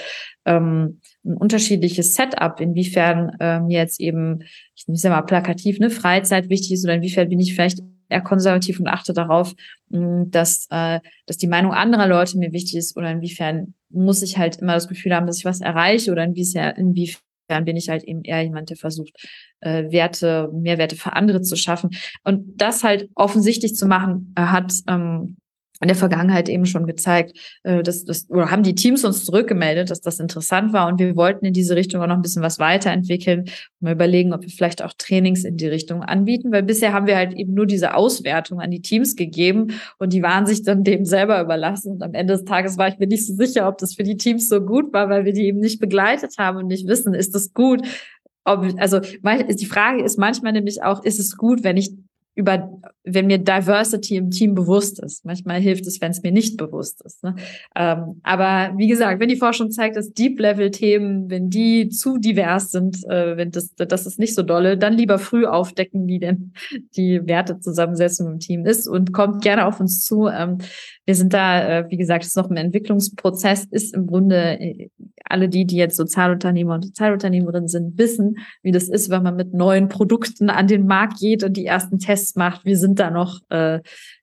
ähm, 0.46 1.00
ein 1.22 1.36
unterschiedliches 1.36 2.14
Setup, 2.14 2.58
inwiefern 2.60 3.36
ähm, 3.40 3.68
jetzt 3.68 4.00
eben, 4.00 4.44
ich 4.74 4.88
nenne 4.88 5.16
mal 5.16 5.22
plakativ, 5.22 5.78
eine 5.78 5.90
Freizeit 5.90 6.48
wichtig 6.48 6.72
ist 6.72 6.84
oder 6.84 6.94
inwiefern 6.94 7.28
bin 7.28 7.40
ich 7.40 7.54
vielleicht 7.54 7.80
eher 8.08 8.20
konservativ 8.20 8.80
und 8.80 8.88
achte 8.88 9.12
darauf, 9.12 9.54
dass, 9.88 10.66
äh, 10.70 11.00
dass 11.26 11.36
die 11.36 11.46
Meinung 11.46 11.72
anderer 11.72 12.06
Leute 12.06 12.38
mir 12.38 12.52
wichtig 12.52 12.76
ist 12.76 12.96
oder 12.96 13.10
inwiefern 13.10 13.74
muss 13.90 14.22
ich 14.22 14.38
halt 14.38 14.56
immer 14.56 14.74
das 14.74 14.88
Gefühl 14.88 15.14
haben, 15.14 15.26
dass 15.26 15.38
ich 15.38 15.44
was 15.44 15.60
erreiche 15.60 16.10
oder 16.10 16.24
inwiefern, 16.24 16.74
inwiefern 16.76 17.64
bin 17.64 17.76
ich 17.76 17.88
halt 17.88 18.04
eben 18.04 18.22
eher 18.22 18.42
jemand, 18.42 18.70
der 18.70 18.76
versucht, 18.76 19.14
äh, 19.60 19.90
Werte, 19.90 20.50
Mehrwerte 20.52 20.96
für 20.96 21.12
andere 21.12 21.42
zu 21.42 21.56
schaffen. 21.56 21.90
Und 22.24 22.60
das 22.60 22.82
halt 22.82 23.08
offensichtlich 23.14 23.74
zu 23.74 23.86
machen, 23.86 24.34
äh, 24.36 24.42
hat 24.42 24.72
ähm, 24.88 25.36
in 25.80 25.88
der 25.88 25.96
Vergangenheit 25.96 26.48
eben 26.48 26.66
schon 26.66 26.86
gezeigt, 26.86 27.36
äh, 27.62 27.82
dass 27.82 28.04
das 28.04 28.28
oder 28.30 28.50
haben 28.50 28.62
die 28.62 28.74
Teams 28.74 29.04
uns 29.04 29.24
zurückgemeldet, 29.24 29.90
dass 29.90 30.00
das 30.00 30.20
interessant 30.20 30.72
war 30.72 30.88
und 30.88 30.98
wir 30.98 31.16
wollten 31.16 31.44
in 31.44 31.52
diese 31.52 31.76
Richtung 31.76 32.02
auch 32.02 32.06
noch 32.06 32.16
ein 32.16 32.22
bisschen 32.22 32.42
was 32.42 32.58
weiterentwickeln 32.58 33.44
mal 33.80 33.92
überlegen, 33.92 34.32
ob 34.32 34.42
wir 34.42 34.48
vielleicht 34.48 34.82
auch 34.82 34.92
Trainings 34.96 35.44
in 35.44 35.56
die 35.56 35.66
Richtung 35.66 36.02
anbieten, 36.02 36.50
weil 36.52 36.62
bisher 36.62 36.92
haben 36.92 37.06
wir 37.06 37.16
halt 37.16 37.34
eben 37.34 37.54
nur 37.54 37.66
diese 37.66 37.94
Auswertung 37.94 38.60
an 38.60 38.70
die 38.70 38.80
Teams 38.80 39.16
gegeben 39.16 39.74
und 39.98 40.12
die 40.12 40.22
waren 40.22 40.46
sich 40.46 40.62
dann 40.62 40.84
dem 40.84 41.04
selber 41.04 41.40
überlassen 41.40 41.92
und 41.92 42.02
am 42.02 42.14
Ende 42.14 42.34
des 42.34 42.44
Tages 42.44 42.78
war 42.78 42.88
ich 42.88 42.98
mir 42.98 43.06
nicht 43.06 43.26
so 43.26 43.34
sicher, 43.34 43.68
ob 43.68 43.78
das 43.78 43.94
für 43.94 44.02
die 44.02 44.16
Teams 44.16 44.48
so 44.48 44.60
gut 44.60 44.92
war, 44.92 45.08
weil 45.08 45.24
wir 45.24 45.32
die 45.32 45.46
eben 45.46 45.60
nicht 45.60 45.80
begleitet 45.80 46.34
haben 46.38 46.58
und 46.58 46.66
nicht 46.66 46.86
wissen, 46.86 47.14
ist 47.14 47.34
das 47.34 47.52
gut, 47.52 47.82
ob, 48.46 48.64
also 48.78 49.00
die 49.00 49.66
Frage 49.66 50.02
ist 50.04 50.18
manchmal 50.18 50.52
nämlich 50.52 50.82
auch, 50.82 51.02
ist 51.04 51.18
es 51.18 51.36
gut, 51.36 51.64
wenn 51.64 51.76
ich 51.76 51.92
über, 52.36 52.70
wenn 53.02 53.26
mir 53.26 53.38
Diversity 53.38 54.16
im 54.16 54.30
Team 54.30 54.54
bewusst 54.54 55.02
ist. 55.02 55.24
Manchmal 55.24 55.58
hilft 55.58 55.86
es, 55.86 56.02
wenn 56.02 56.10
es 56.10 56.22
mir 56.22 56.30
nicht 56.30 56.58
bewusst 56.58 57.00
ist. 57.02 57.24
Ne? 57.24 57.34
Ähm, 57.74 58.20
aber 58.22 58.74
wie 58.76 58.88
gesagt, 58.88 59.20
wenn 59.20 59.30
die 59.30 59.36
Forschung 59.36 59.70
zeigt, 59.70 59.96
dass 59.96 60.12
Deep-Level-Themen, 60.12 61.30
wenn 61.30 61.48
die 61.48 61.88
zu 61.88 62.18
divers 62.18 62.70
sind, 62.70 63.02
äh, 63.08 63.38
wenn 63.38 63.50
das, 63.52 63.74
das 63.74 64.06
ist 64.06 64.18
nicht 64.18 64.34
so 64.34 64.42
dolle, 64.42 64.76
dann 64.76 64.92
lieber 64.92 65.18
früh 65.18 65.46
aufdecken, 65.46 66.06
wie 66.06 66.18
denn 66.18 66.52
die 66.94 67.26
Wertezusammensetzung 67.26 68.30
im 68.32 68.38
Team 68.38 68.66
ist 68.66 68.86
und 68.86 69.14
kommt 69.14 69.42
gerne 69.42 69.64
auf 69.64 69.80
uns 69.80 70.04
zu. 70.04 70.28
Ähm, 70.28 70.58
wir 71.06 71.14
sind 71.14 71.32
da, 71.32 71.78
äh, 71.78 71.90
wie 71.90 71.96
gesagt, 71.96 72.24
ist 72.24 72.36
noch 72.36 72.50
im 72.50 72.56
Entwicklungsprozess, 72.56 73.64
ist 73.70 73.94
im 73.94 74.06
Grunde 74.06 74.60
äh, 74.60 74.90
alle 75.24 75.48
die, 75.48 75.64
die 75.64 75.76
jetzt 75.76 75.96
Sozialunternehmer 75.96 76.74
und 76.74 76.84
Sozialunternehmerinnen 76.84 77.68
sind, 77.68 77.96
wissen, 77.96 78.38
wie 78.62 78.72
das 78.72 78.88
ist, 78.88 79.08
wenn 79.08 79.22
man 79.22 79.36
mit 79.36 79.54
neuen 79.54 79.88
Produkten 79.88 80.50
an 80.50 80.66
den 80.66 80.86
Markt 80.86 81.18
geht 81.20 81.44
und 81.44 81.56
die 81.56 81.66
ersten 81.66 81.98
Tests 81.98 82.34
macht. 82.34 82.64
Wir 82.64 82.76
sind 82.76 82.98
da 82.98 83.10
noch 83.10 83.40
äh, 83.50 83.80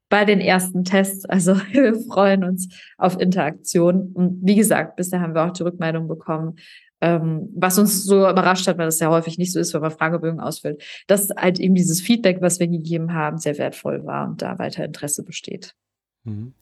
bei 0.10 0.26
den 0.26 0.42
ersten 0.42 0.84
Tests. 0.84 1.26
Also 1.26 1.56
wir 1.72 1.96
freuen 1.96 2.44
uns 2.44 2.68
auf 2.98 3.20
Interaktion. 3.20 4.12
Und 4.14 4.40
wie 4.44 4.56
gesagt, 4.56 4.98
bisher 4.98 5.22
haben 5.22 5.34
wir 5.34 5.46
auch 5.46 5.54
die 5.54 5.64
Rückmeldung 5.64 6.10
bekommen, 6.10 6.58
ähm, 7.00 7.50
was 7.56 7.80
uns 7.80 8.04
so 8.04 8.30
überrascht 8.30 8.68
hat, 8.68 8.78
weil 8.78 8.86
das 8.86 9.00
ja 9.00 9.10
häufig 9.10 9.38
nicht 9.38 9.54
so 9.54 9.60
ist, 9.60 9.74
wenn 9.74 9.82
man 9.82 9.92
Fragebögen 9.92 10.42
ausfüllt, 10.42 10.84
dass 11.08 11.30
halt 11.30 11.60
eben 11.60 11.76
dieses 11.76 12.02
Feedback, 12.02 12.42
was 12.42 12.60
wir 12.60 12.68
gegeben 12.68 13.14
haben, 13.14 13.38
sehr 13.38 13.58
wertvoll 13.58 14.06
war 14.06 14.28
und 14.28 14.42
da 14.42 14.60
weiter 14.60 14.84
Interesse 14.84 15.24
besteht. 15.24 15.76
Mhm. 16.24 16.54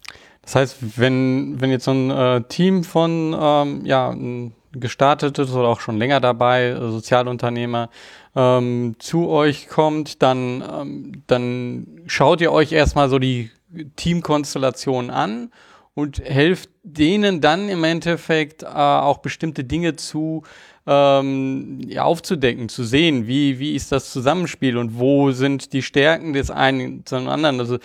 Das 0.41 0.55
heißt, 0.55 0.77
wenn, 0.97 1.61
wenn 1.61 1.69
jetzt 1.69 1.85
so 1.85 1.91
ein 1.91 2.09
äh, 2.09 2.41
Team 2.43 2.83
von 2.83 3.35
ähm, 3.39 3.85
ja, 3.85 4.09
ein 4.09 4.55
gestartetes 4.73 5.53
oder 5.53 5.67
auch 5.67 5.79
schon 5.79 5.97
länger 5.97 6.19
dabei, 6.19 6.69
äh, 6.69 6.79
Sozialunternehmer, 6.79 7.89
ähm, 8.35 8.95
zu 8.99 9.29
euch 9.29 9.67
kommt, 9.67 10.21
dann, 10.21 10.63
ähm, 10.69 11.23
dann 11.27 11.87
schaut 12.07 12.41
ihr 12.41 12.51
euch 12.51 12.71
erstmal 12.71 13.09
so 13.09 13.19
die 13.19 13.51
Teamkonstellation 13.97 15.09
an 15.09 15.51
und 15.93 16.19
helft 16.19 16.69
denen 16.83 17.41
dann 17.41 17.69
im 17.69 17.83
Endeffekt 17.83 18.63
äh, 18.63 18.67
auch 18.67 19.19
bestimmte 19.19 19.63
Dinge 19.63 19.95
zu 19.95 20.43
ähm, 20.87 21.81
ja, 21.87 22.03
aufzudecken, 22.03 22.69
zu 22.69 22.83
sehen, 22.83 23.27
wie, 23.27 23.59
wie 23.59 23.75
ist 23.75 23.91
das 23.91 24.11
Zusammenspiel 24.11 24.77
und 24.77 24.97
wo 24.97 25.31
sind 25.31 25.73
die 25.73 25.83
Stärken 25.83 26.33
des 26.33 26.49
einen 26.49 27.05
zum 27.05 27.27
anderen. 27.27 27.59
Also 27.59 27.77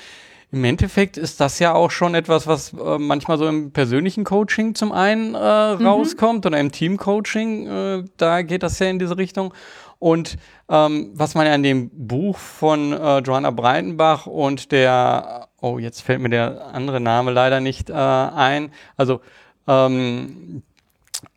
im 0.57 0.65
Endeffekt 0.65 1.19
ist 1.19 1.39
das 1.41 1.59
ja 1.59 1.75
auch 1.75 1.91
schon 1.91 2.15
etwas, 2.15 2.47
was 2.47 2.73
äh, 2.73 2.99
manchmal 2.99 3.37
so 3.37 3.47
im 3.47 3.73
persönlichen 3.73 4.25
Coaching 4.25 4.75
zum 4.75 4.91
einen 4.91 5.35
äh, 5.35 5.77
mhm. 5.77 5.87
rauskommt 5.87 6.47
oder 6.47 6.59
im 6.59 6.73
Teamcoaching, 6.73 7.67
äh, 7.67 8.05
da 8.17 8.41
geht 8.41 8.63
das 8.63 8.79
ja 8.79 8.87
in 8.87 8.99
diese 8.99 9.19
Richtung. 9.19 9.53
Und 9.99 10.39
ähm, 10.71 11.11
was 11.13 11.35
man 11.35 11.47
ja 11.47 11.55
in 11.55 11.63
dem 11.63 11.91
Buch 11.91 12.39
von 12.39 12.95
äh, 12.95 13.19
Johanna 13.19 13.51
Breitenbach 13.51 14.27
und 14.27 14.73
der, 14.73 15.49
oh, 15.61 15.79
jetzt 15.79 16.01
fällt 16.01 16.21
mir 16.21 16.31
der 16.31 16.69
andere 16.73 17.01
Name 17.01 17.33
leider 17.33 17.61
nicht 17.61 17.91
äh, 17.91 17.93
ein, 17.93 18.73
also 18.97 19.21
ähm, 19.69 20.63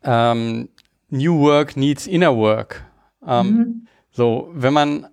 ähm, 0.02 0.68
New 1.10 1.40
Work 1.40 1.76
needs 1.76 2.06
Inner 2.06 2.34
Work. 2.36 2.84
Ähm, 3.26 3.46
mhm. 3.46 3.86
So, 4.12 4.50
wenn 4.54 4.72
man 4.72 5.06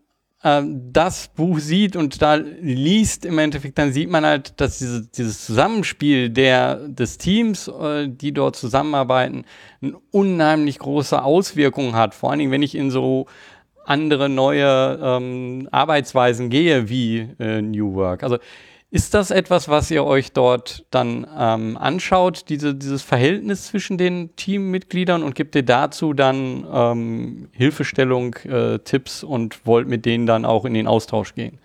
ähm, 0.47 0.93
das 0.93 1.27
Buch 1.27 1.59
sieht 1.59 1.97
und 1.97 2.21
da 2.21 2.35
liest 2.35 3.25
im 3.25 3.37
Endeffekt, 3.37 3.77
dann 3.77 3.91
sieht 3.91 4.09
man 4.09 4.25
halt, 4.25 4.59
dass 4.61 4.77
diese, 4.77 5.05
dieses 5.05 5.45
Zusammenspiel 5.45 6.29
der, 6.29 6.87
des 6.87 7.17
Teams, 7.17 7.67
äh, 7.67 8.07
die 8.07 8.31
dort 8.31 8.55
zusammenarbeiten, 8.55 9.43
eine 9.81 9.97
unheimlich 10.11 10.79
große 10.79 11.21
Auswirkung 11.21 11.95
hat. 11.95 12.15
Vor 12.15 12.29
allen 12.29 12.39
Dingen, 12.39 12.51
wenn 12.51 12.61
ich 12.61 12.75
in 12.75 12.91
so 12.91 13.25
andere 13.85 14.29
neue 14.29 14.99
ähm, 15.01 15.67
Arbeitsweisen 15.71 16.49
gehe 16.49 16.87
wie 16.87 17.27
äh, 17.39 17.61
New 17.61 17.93
Work. 17.95 18.23
Also 18.23 18.37
ist 18.89 19.13
das 19.13 19.31
etwas, 19.31 19.67
was 19.67 19.91
ihr 19.91 20.05
euch 20.05 20.31
dort 20.31 20.85
dann 20.91 21.27
ähm, 21.38 21.77
anschaut, 21.77 22.45
diese, 22.47 22.73
dieses 22.73 23.01
Verhältnis 23.01 23.67
zwischen 23.67 23.97
den 23.97 24.35
Teammitgliedern 24.38 25.23
und 25.23 25.35
gibt 25.35 25.55
ihr 25.55 25.63
dazu 25.63 26.13
dann 26.13 26.65
ähm, 26.71 27.49
Hilfestellung, 27.51 28.35
äh, 28.45 28.79
Tipps 28.79 29.23
und 29.23 29.65
wollt 29.65 29.88
mit 29.88 30.05
denen 30.05 30.25
dann 30.25 30.45
auch 30.45 30.63
in 30.63 30.73
den 30.73 30.88
Austausch 30.88 31.35
gehen? 31.35 31.59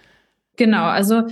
Genau, 0.56 0.84
also 0.84 1.22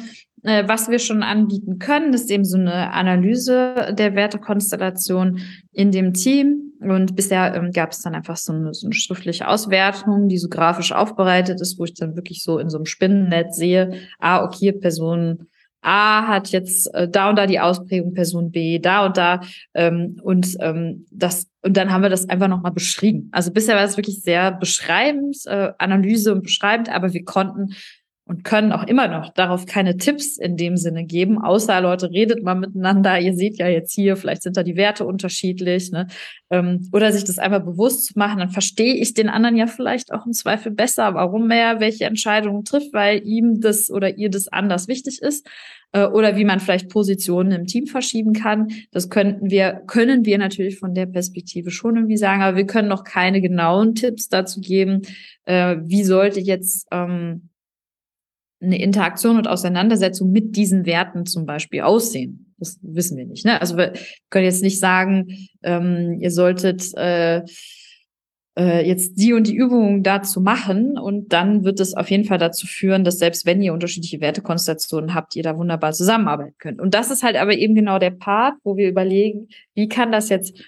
äh, 0.45 0.67
was 0.67 0.89
wir 0.89 1.01
schon 1.01 1.25
anbieten 1.25 1.81
können, 1.81 2.15
ist 2.15 2.31
eben 2.31 2.45
so 2.45 2.57
eine 2.57 2.93
Analyse 2.93 3.93
der 3.93 4.15
Wertekonstellation 4.15 5.41
in 5.73 5.91
dem 5.91 6.15
Team. 6.15 6.73
Und 6.81 7.15
bisher 7.15 7.55
ähm, 7.55 7.73
gab 7.73 7.91
es 7.91 8.01
dann 8.01 8.15
einfach 8.15 8.37
so 8.37 8.53
eine, 8.53 8.73
so 8.73 8.87
eine 8.87 8.95
schriftliche 8.95 9.49
Auswertung, 9.49 10.29
die 10.29 10.39
so 10.39 10.49
grafisch 10.49 10.93
aufbereitet 10.93 11.61
ist, 11.61 11.79
wo 11.79 11.85
ich 11.85 11.95
dann 11.95 12.17
wirklich 12.17 12.43
so 12.43 12.59
in 12.59 12.71
so 12.71 12.79
einem 12.79 12.87
Spinnennetz 12.87 13.57
sehe, 13.57 13.93
ah, 14.19 14.45
okay, 14.45 14.73
Personen 14.73 15.49
A 15.83 16.27
hat 16.27 16.49
jetzt 16.51 16.93
äh, 16.95 17.09
da 17.09 17.31
und 17.31 17.37
da 17.37 17.47
die 17.47 17.61
Ausprägung 17.61 18.15
Person 18.15 18.51
B, 18.51 18.79
da 18.79 19.07
und 19.07 19.17
da 19.17 19.41
ähm, 19.75 20.21
und 20.23 20.57
ähm, 20.61 21.07
das 21.11 21.47
und 21.63 21.77
dann 21.77 21.93
haben 21.93 22.03
wir 22.03 22.09
das 22.09 22.29
einfach 22.29 22.49
nochmal 22.49 22.73
beschrieben. 22.73 23.29
Also 23.33 23.53
bisher 23.53 23.77
war 23.77 23.85
es 23.85 23.97
wirklich 23.97 24.23
sehr 24.23 24.53
beschreibend, 24.53 25.37
äh, 25.47 25.73
Analyse 25.79 26.33
und 26.33 26.43
beschreibend, 26.43 26.89
aber 26.89 27.13
wir 27.13 27.25
konnten 27.25 27.75
und 28.31 28.45
können 28.45 28.71
auch 28.71 28.87
immer 28.87 29.09
noch 29.09 29.33
darauf 29.35 29.67
keine 29.67 29.97
Tipps 29.97 30.39
in 30.39 30.57
dem 30.57 30.77
Sinne 30.77 31.05
geben, 31.05 31.43
außer 31.43 31.81
Leute, 31.81 32.13
redet 32.13 32.45
mal 32.45 32.55
miteinander. 32.55 33.19
Ihr 33.19 33.35
seht 33.35 33.59
ja 33.59 33.67
jetzt 33.67 33.93
hier, 33.93 34.17
vielleicht 34.17 34.45
sind 34.45 34.57
da 34.57 34.63
die 34.63 34.77
Werte 34.77 35.05
unterschiedlich, 35.05 35.91
ne? 35.91 36.07
Ähm, 36.49 36.89
oder 36.93 37.11
sich 37.11 37.25
das 37.25 37.41
einfach 37.41 37.65
bewusst 37.65 38.05
zu 38.07 38.13
machen, 38.17 38.39
dann 38.39 38.51
verstehe 38.51 38.95
ich 38.95 39.15
den 39.15 39.29
anderen 39.29 39.57
ja 39.57 39.67
vielleicht 39.67 40.13
auch 40.13 40.27
im 40.27 40.33
Zweifel 40.33 40.71
besser, 40.71 41.15
warum 41.15 41.51
er 41.51 41.81
welche 41.81 42.05
Entscheidungen 42.05 42.65
trifft, 42.65 42.93
weil 42.93 43.27
ihm 43.27 43.61
das 43.61 43.91
oder 43.91 44.17
ihr 44.17 44.31
das 44.31 44.47
anders 44.47 44.87
wichtig 44.87 45.21
ist 45.21 45.49
äh, 45.91 46.07
oder 46.07 46.37
wie 46.37 46.45
man 46.45 46.61
vielleicht 46.61 46.89
Positionen 46.89 47.51
im 47.51 47.67
Team 47.67 47.89
verschieben 47.89 48.33
kann. 48.33 48.69
Das 48.93 49.11
könnten 49.11 49.51
wir, 49.51 49.83
können 49.89 50.25
wir 50.25 50.39
natürlich 50.39 50.79
von 50.79 50.95
der 50.95 51.07
Perspektive 51.07 51.73
schon 51.73 51.97
irgendwie 51.97 52.17
sagen, 52.17 52.43
aber 52.43 52.57
wir 52.57 52.67
können 52.67 52.89
noch 52.89 53.03
keine 53.03 53.41
genauen 53.41 53.97
Tipps 53.97 54.29
dazu 54.29 54.61
geben, 54.61 55.03
äh, 55.47 55.79
wie 55.83 56.05
sollte 56.05 56.39
jetzt 56.39 56.87
ähm, 56.93 57.50
eine 58.63 58.81
Interaktion 58.81 59.37
und 59.37 59.49
Auseinandersetzung 59.49 60.31
mit 60.31 60.57
diesen 60.57 60.87
Werten 60.87 61.27
zum 61.27 61.47
Beispiel 61.47 61.81
aussehen. 61.81 62.55
Das 62.59 62.79
wissen 62.83 63.17
wir 63.17 63.25
nicht. 63.25 63.45
Ne? 63.45 63.61
Also 63.61 63.77
wir 63.77 63.95
können 64.29 64.45
jetzt 64.45 64.63
nicht 64.63 64.79
sagen, 64.79 65.49
ähm, 65.63 66.19
ihr 66.21 66.31
solltet 66.31 66.95
äh, 66.97 67.43
äh, 68.59 68.87
jetzt 68.87 69.15
die 69.15 69.33
und 69.33 69.47
die 69.47 69.55
Übungen 69.55 70.03
dazu 70.03 70.41
machen 70.41 70.99
und 70.99 71.33
dann 71.33 71.65
wird 71.65 71.81
es 71.81 71.95
auf 71.95 72.11
jeden 72.11 72.25
Fall 72.25 72.39
dazu 72.39 72.67
führen, 72.67 73.05
dass 73.05 73.19
selbst 73.19 73.47
wenn 73.47 73.63
ihr 73.63 73.73
unterschiedliche 73.73 74.21
Wertekonstellationen 74.21 75.15
habt, 75.15 75.37
ihr 75.37 75.43
da 75.43 75.57
wunderbar 75.57 75.93
zusammenarbeiten 75.93 76.57
könnt. 76.59 76.81
Und 76.81 76.93
das 76.93 77.11
ist 77.11 77.23
halt 77.23 77.37
aber 77.37 77.55
eben 77.55 77.75
genau 77.75 77.99
der 77.99 78.11
Part, 78.11 78.55
wo 78.63 78.77
wir 78.77 78.89
überlegen, 78.89 79.49
wie 79.75 79.89
kann 79.89 80.13
das 80.13 80.29
jetzt 80.29 80.59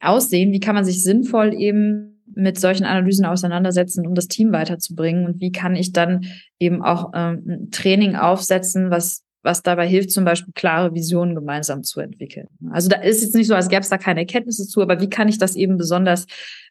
aussehen? 0.00 0.52
Wie 0.52 0.60
kann 0.60 0.76
man 0.76 0.84
sich 0.84 1.02
sinnvoll 1.02 1.54
eben 1.54 2.19
mit 2.34 2.58
solchen 2.58 2.84
Analysen 2.84 3.26
auseinandersetzen, 3.26 4.06
um 4.06 4.14
das 4.14 4.28
Team 4.28 4.52
weiterzubringen? 4.52 5.26
Und 5.26 5.40
wie 5.40 5.52
kann 5.52 5.76
ich 5.76 5.92
dann 5.92 6.26
eben 6.58 6.82
auch 6.82 7.12
ähm, 7.14 7.42
ein 7.46 7.70
Training 7.70 8.16
aufsetzen, 8.16 8.90
was 8.90 9.24
was 9.42 9.62
dabei 9.62 9.88
hilft, 9.88 10.10
zum 10.10 10.24
Beispiel 10.24 10.52
klare 10.54 10.94
Visionen 10.94 11.34
gemeinsam 11.34 11.82
zu 11.82 12.00
entwickeln. 12.00 12.48
Also 12.70 12.88
da 12.88 12.96
ist 12.96 13.22
jetzt 13.22 13.34
nicht 13.34 13.46
so, 13.46 13.54
als 13.54 13.68
gäbe 13.68 13.80
es 13.80 13.88
da 13.88 13.96
keine 13.96 14.20
Erkenntnisse 14.20 14.66
zu, 14.66 14.82
aber 14.82 15.00
wie 15.00 15.08
kann 15.08 15.28
ich 15.28 15.38
das 15.38 15.56
eben 15.56 15.78
besonders 15.78 16.26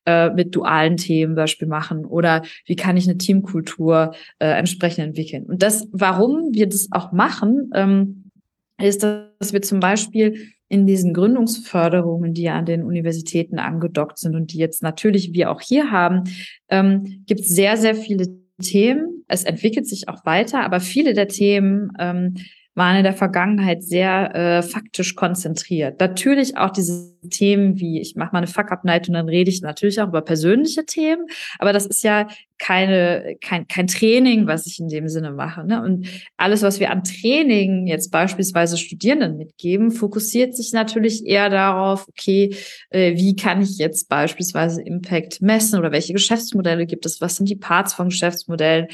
äh, 0.06 0.30
mit 0.30 0.56
dualen 0.56 0.98
Themen 0.98 1.36
Beispiel 1.36 1.68
machen 1.68 2.06
oder 2.06 2.44
wie 2.66 2.76
kann 2.76 2.98
ich 2.98 3.08
eine 3.08 3.18
Teamkultur 3.18 4.14
äh, 4.38 4.48
entsprechend 4.48 5.06
entwickeln? 5.06 5.46
Und 5.46 5.64
das, 5.64 5.88
warum 5.92 6.54
wir 6.54 6.68
das 6.68 6.90
auch 6.92 7.12
machen, 7.12 7.72
ähm, 7.74 8.32
ist, 8.80 9.04
dass 9.04 9.52
wir 9.52 9.62
zum 9.62 9.80
Beispiel 9.80 10.52
in 10.70 10.86
diesen 10.86 11.14
Gründungsförderungen, 11.14 12.34
die 12.34 12.44
ja 12.44 12.56
an 12.56 12.66
den 12.66 12.84
Universitäten 12.84 13.60
angedockt 13.60 14.20
sind 14.20 14.36
und 14.36 14.54
die 14.54 14.60
jetzt 14.60 14.84
natürlich 14.84 15.34
wir 15.34 15.52
auch 15.52 15.62
hier 15.62 15.92
haben, 15.92 16.24
ähm, 16.70 17.24
gibt 17.26 17.42
es 17.42 17.48
sehr, 17.48 17.76
sehr 17.76 17.96
viele 17.96 18.28
Themen. 18.62 19.24
Es 19.28 19.44
entwickelt 19.44 19.88
sich 19.88 20.08
auch 20.08 20.26
weiter, 20.26 20.62
aber 20.62 20.80
viele 20.80 21.14
der 21.14 21.28
Themen 21.28 21.92
ähm, 22.00 22.36
waren 22.76 22.98
in 22.98 23.04
der 23.04 23.14
Vergangenheit 23.14 23.84
sehr 23.84 24.36
äh, 24.36 24.62
faktisch 24.62 25.16
konzentriert. 25.16 26.00
Natürlich 26.00 26.58
auch 26.58 26.70
diese 26.70 27.14
Themen 27.30 27.80
wie, 27.80 28.00
ich 28.00 28.16
mache 28.16 28.32
mal 28.32 28.40
eine 28.40 28.48
Fuck-Up-Night 28.48 29.10
und 29.10 29.16
dann 29.16 29.28
rede 29.28 29.50
ich 29.50 29.62
natürlich 29.62 30.00
auch 30.02 30.08
über 30.08 30.22
persönliche 30.22 30.86
Themen, 30.86 31.26
aber 31.60 31.74
das 31.74 31.86
ist 31.86 32.04
ja 32.04 32.28
keine, 32.60 33.38
kein, 33.42 33.68
kein 33.68 33.88
Training, 33.88 34.46
was 34.46 34.68
ich 34.68 34.80
in 34.80 34.90
dem 34.90 35.08
Sinne 35.08 35.32
mache. 35.32 35.66
Ne? 35.66 35.82
Und 35.82 36.08
alles, 36.38 36.62
was 36.62 36.80
wir 36.80 36.92
an 36.92 37.04
Training 37.04 37.88
jetzt 37.88 38.12
beispielsweise 38.12 38.78
Studierenden 38.78 39.38
mitgeben, 39.38 39.92
fokussiert 39.92 40.56
sich 40.56 40.74
natürlich 40.74 41.26
eher 41.26 41.50
darauf, 41.50 42.08
okay, 42.10 42.56
äh, 42.90 43.16
wie 43.16 43.36
kann 43.36 43.62
ich 43.62 43.78
jetzt 43.78 44.10
beispielsweise 44.10 44.82
Impact 44.82 45.42
messen 45.42 45.80
oder 45.80 45.92
welche 45.92 46.14
Geschäftsmodelle 46.14 46.86
gibt 46.86 47.06
es, 47.06 47.22
was 47.22 47.38
sind 47.38 47.50
die 47.50 47.56
Parts 47.56 47.94
von 47.94 48.10
Geschäftsmodellen, 48.10 48.88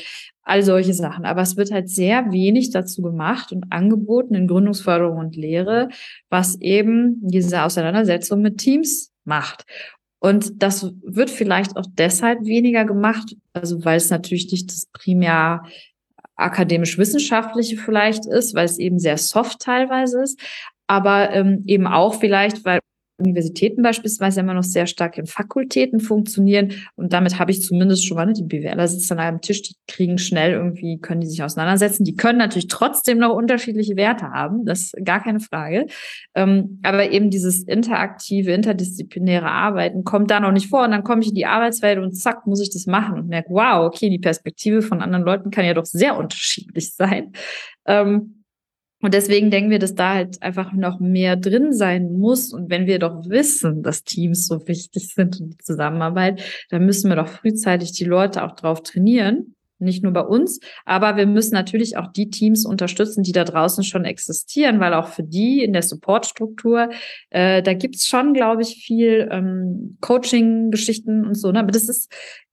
all 0.45 0.63
solche 0.63 0.93
Sachen. 0.93 1.25
Aber 1.25 1.41
es 1.41 1.57
wird 1.57 1.71
halt 1.71 1.89
sehr 1.89 2.31
wenig 2.31 2.69
dazu 2.69 3.01
gemacht 3.01 3.51
und 3.51 3.65
angeboten 3.71 4.35
in 4.35 4.47
Gründungsförderung 4.47 5.17
und 5.17 5.35
Lehre, 5.35 5.89
was 6.29 6.59
eben 6.61 7.19
diese 7.21 7.63
Auseinandersetzung 7.63 8.41
mit 8.41 8.59
Teams 8.59 9.11
macht. 9.25 9.65
Und 10.19 10.63
das 10.63 10.91
wird 11.03 11.29
vielleicht 11.29 11.75
auch 11.77 11.85
deshalb 11.97 12.45
weniger 12.45 12.85
gemacht, 12.85 13.35
also 13.53 13.83
weil 13.83 13.97
es 13.97 14.09
natürlich 14.09 14.51
nicht 14.51 14.71
das 14.71 14.87
primär 14.93 15.63
akademisch-wissenschaftliche 16.35 17.77
vielleicht 17.77 18.25
ist, 18.25 18.55
weil 18.55 18.65
es 18.65 18.77
eben 18.77 18.99
sehr 18.99 19.17
soft 19.17 19.59
teilweise 19.59 20.21
ist, 20.21 20.39
aber 20.87 21.31
ähm, 21.31 21.63
eben 21.65 21.87
auch 21.87 22.15
vielleicht, 22.15 22.65
weil 22.65 22.79
Universitäten 23.17 23.81
beispielsweise 23.81 24.41
immer 24.41 24.53
noch 24.53 24.63
sehr 24.63 24.87
stark 24.87 25.17
in 25.17 25.25
Fakultäten 25.25 25.99
funktionieren. 25.99 26.73
Und 26.95 27.13
damit 27.13 27.39
habe 27.39 27.51
ich 27.51 27.61
zumindest 27.61 28.05
schon 28.05 28.17
mal, 28.17 28.25
ne, 28.25 28.33
die 28.33 28.43
BWLer 28.43 28.87
sitzen 28.87 29.13
an 29.13 29.19
einem 29.19 29.41
Tisch, 29.41 29.61
die 29.61 29.75
kriegen 29.87 30.17
schnell 30.17 30.51
irgendwie, 30.51 30.99
können 30.99 31.21
die 31.21 31.27
sich 31.27 31.41
auseinandersetzen. 31.41 32.03
Die 32.03 32.15
können 32.15 32.37
natürlich 32.37 32.67
trotzdem 32.67 33.17
noch 33.17 33.33
unterschiedliche 33.33 33.95
Werte 33.95 34.31
haben, 34.31 34.65
das 34.65 34.93
ist 34.93 35.05
gar 35.05 35.23
keine 35.23 35.39
Frage. 35.39 35.87
Ähm, 36.35 36.79
aber 36.83 37.09
eben 37.11 37.29
dieses 37.29 37.63
interaktive, 37.63 38.51
interdisziplinäre 38.51 39.49
Arbeiten 39.49 40.03
kommt 40.03 40.29
da 40.29 40.39
noch 40.39 40.51
nicht 40.51 40.67
vor. 40.67 40.83
Und 40.83 40.91
dann 40.91 41.03
komme 41.03 41.21
ich 41.21 41.29
in 41.29 41.35
die 41.35 41.45
Arbeitswelt 41.45 41.99
und 41.99 42.13
zack, 42.13 42.45
muss 42.45 42.61
ich 42.61 42.71
das 42.71 42.85
machen 42.85 43.17
und 43.17 43.27
merke, 43.27 43.49
wow, 43.49 43.85
okay, 43.85 44.09
die 44.09 44.19
Perspektive 44.19 44.81
von 44.81 45.01
anderen 45.01 45.23
Leuten 45.23 45.51
kann 45.51 45.65
ja 45.65 45.73
doch 45.73 45.85
sehr 45.85 46.17
unterschiedlich 46.17 46.93
sein. 46.93 47.31
Ähm, 47.85 48.34
Und 49.01 49.13
deswegen 49.13 49.51
denken 49.51 49.69
wir, 49.69 49.79
dass 49.79 49.93
da 49.93 50.15
halt 50.15 50.41
einfach 50.41 50.73
noch 50.73 50.99
mehr 50.99 51.35
drin 51.35 51.73
sein 51.73 52.13
muss. 52.17 52.53
Und 52.53 52.69
wenn 52.69 52.87
wir 52.87 52.97
doch 52.97 53.29
wissen, 53.29 53.83
dass 53.83 54.03
Teams 54.03 54.47
so 54.47 54.67
wichtig 54.67 55.13
sind 55.13 55.39
und 55.39 55.49
die 55.53 55.57
Zusammenarbeit, 55.57 56.41
dann 56.69 56.85
müssen 56.85 57.09
wir 57.09 57.15
doch 57.15 57.27
frühzeitig 57.27 57.91
die 57.91 58.05
Leute 58.05 58.43
auch 58.43 58.55
drauf 58.55 58.81
trainieren. 58.81 59.55
Nicht 59.77 60.03
nur 60.03 60.13
bei 60.13 60.21
uns, 60.21 60.61
aber 60.85 61.17
wir 61.17 61.27
müssen 61.27 61.53
natürlich 61.53 61.97
auch 61.97 62.07
die 62.07 62.29
Teams 62.29 62.65
unterstützen, 62.65 63.23
die 63.23 63.33
da 63.33 63.43
draußen 63.43 63.83
schon 63.83 64.05
existieren, 64.05 64.79
weil 64.79 64.93
auch 64.93 65.09
für 65.09 65.23
die 65.23 65.65
in 65.65 65.73
der 65.73 65.81
Supportstruktur, 65.81 66.89
äh, 67.29 67.61
da 67.61 67.73
gibt's 67.73 68.07
schon, 68.07 68.33
glaube 68.33 68.61
ich, 68.61 68.85
viel 68.85 69.27
ähm, 69.29 69.97
Coaching-Geschichten 69.99 71.25
und 71.25 71.35
so. 71.35 71.51
Ne? 71.51 71.59
Aber 71.59 71.71
das 71.71 71.89
ist 71.89 72.09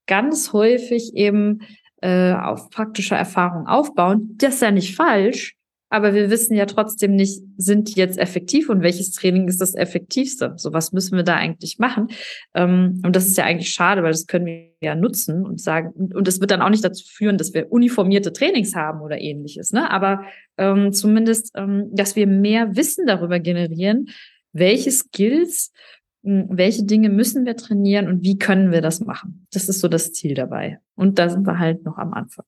ganz 0.08 0.52
häufig 0.52 1.14
eben 1.14 1.60
äh, 2.00 2.32
auf 2.32 2.70
praktischer 2.70 3.16
Erfahrung 3.16 3.68
aufbauen. 3.68 4.34
Das 4.38 4.56
ist 4.56 4.62
ja 4.62 4.72
nicht 4.72 4.96
falsch, 4.96 5.56
aber 5.92 6.14
wir 6.14 6.30
wissen 6.30 6.56
ja 6.56 6.64
trotzdem 6.64 7.14
nicht, 7.14 7.42
sind 7.58 7.90
die 7.90 7.98
jetzt 7.98 8.18
effektiv 8.18 8.70
und 8.70 8.82
welches 8.82 9.10
Training 9.10 9.46
ist 9.46 9.60
das 9.60 9.74
effektivste? 9.74 10.54
So 10.56 10.72
was 10.72 10.92
müssen 10.92 11.16
wir 11.16 11.22
da 11.22 11.36
eigentlich 11.36 11.78
machen? 11.78 12.08
Ähm, 12.54 13.02
und 13.04 13.14
das 13.14 13.26
ist 13.26 13.36
ja 13.36 13.44
eigentlich 13.44 13.74
schade, 13.74 14.02
weil 14.02 14.12
das 14.12 14.26
können 14.26 14.46
wir 14.46 14.70
ja 14.80 14.94
nutzen 14.94 15.44
und 15.44 15.60
sagen, 15.60 15.92
und 16.14 16.26
es 16.26 16.40
wird 16.40 16.50
dann 16.50 16.62
auch 16.62 16.70
nicht 16.70 16.82
dazu 16.82 17.04
führen, 17.06 17.36
dass 17.36 17.52
wir 17.52 17.70
uniformierte 17.70 18.32
Trainings 18.32 18.74
haben 18.74 19.02
oder 19.02 19.20
ähnliches, 19.20 19.72
ne? 19.72 19.90
Aber 19.90 20.24
ähm, 20.56 20.94
zumindest, 20.94 21.52
ähm, 21.56 21.90
dass 21.92 22.16
wir 22.16 22.26
mehr 22.26 22.74
Wissen 22.74 23.06
darüber 23.06 23.38
generieren, 23.38 24.06
welche 24.52 24.90
Skills, 24.90 25.72
hm, 26.24 26.48
welche 26.50 26.84
Dinge 26.84 27.10
müssen 27.10 27.44
wir 27.44 27.56
trainieren 27.56 28.08
und 28.08 28.22
wie 28.22 28.38
können 28.38 28.72
wir 28.72 28.80
das 28.80 29.00
machen? 29.00 29.46
Das 29.52 29.68
ist 29.68 29.80
so 29.80 29.88
das 29.88 30.14
Ziel 30.14 30.32
dabei. 30.32 30.78
Und 30.94 31.18
da 31.18 31.28
sind 31.28 31.46
wir 31.46 31.58
halt 31.58 31.84
noch 31.84 31.98
am 31.98 32.14
Anfang. 32.14 32.46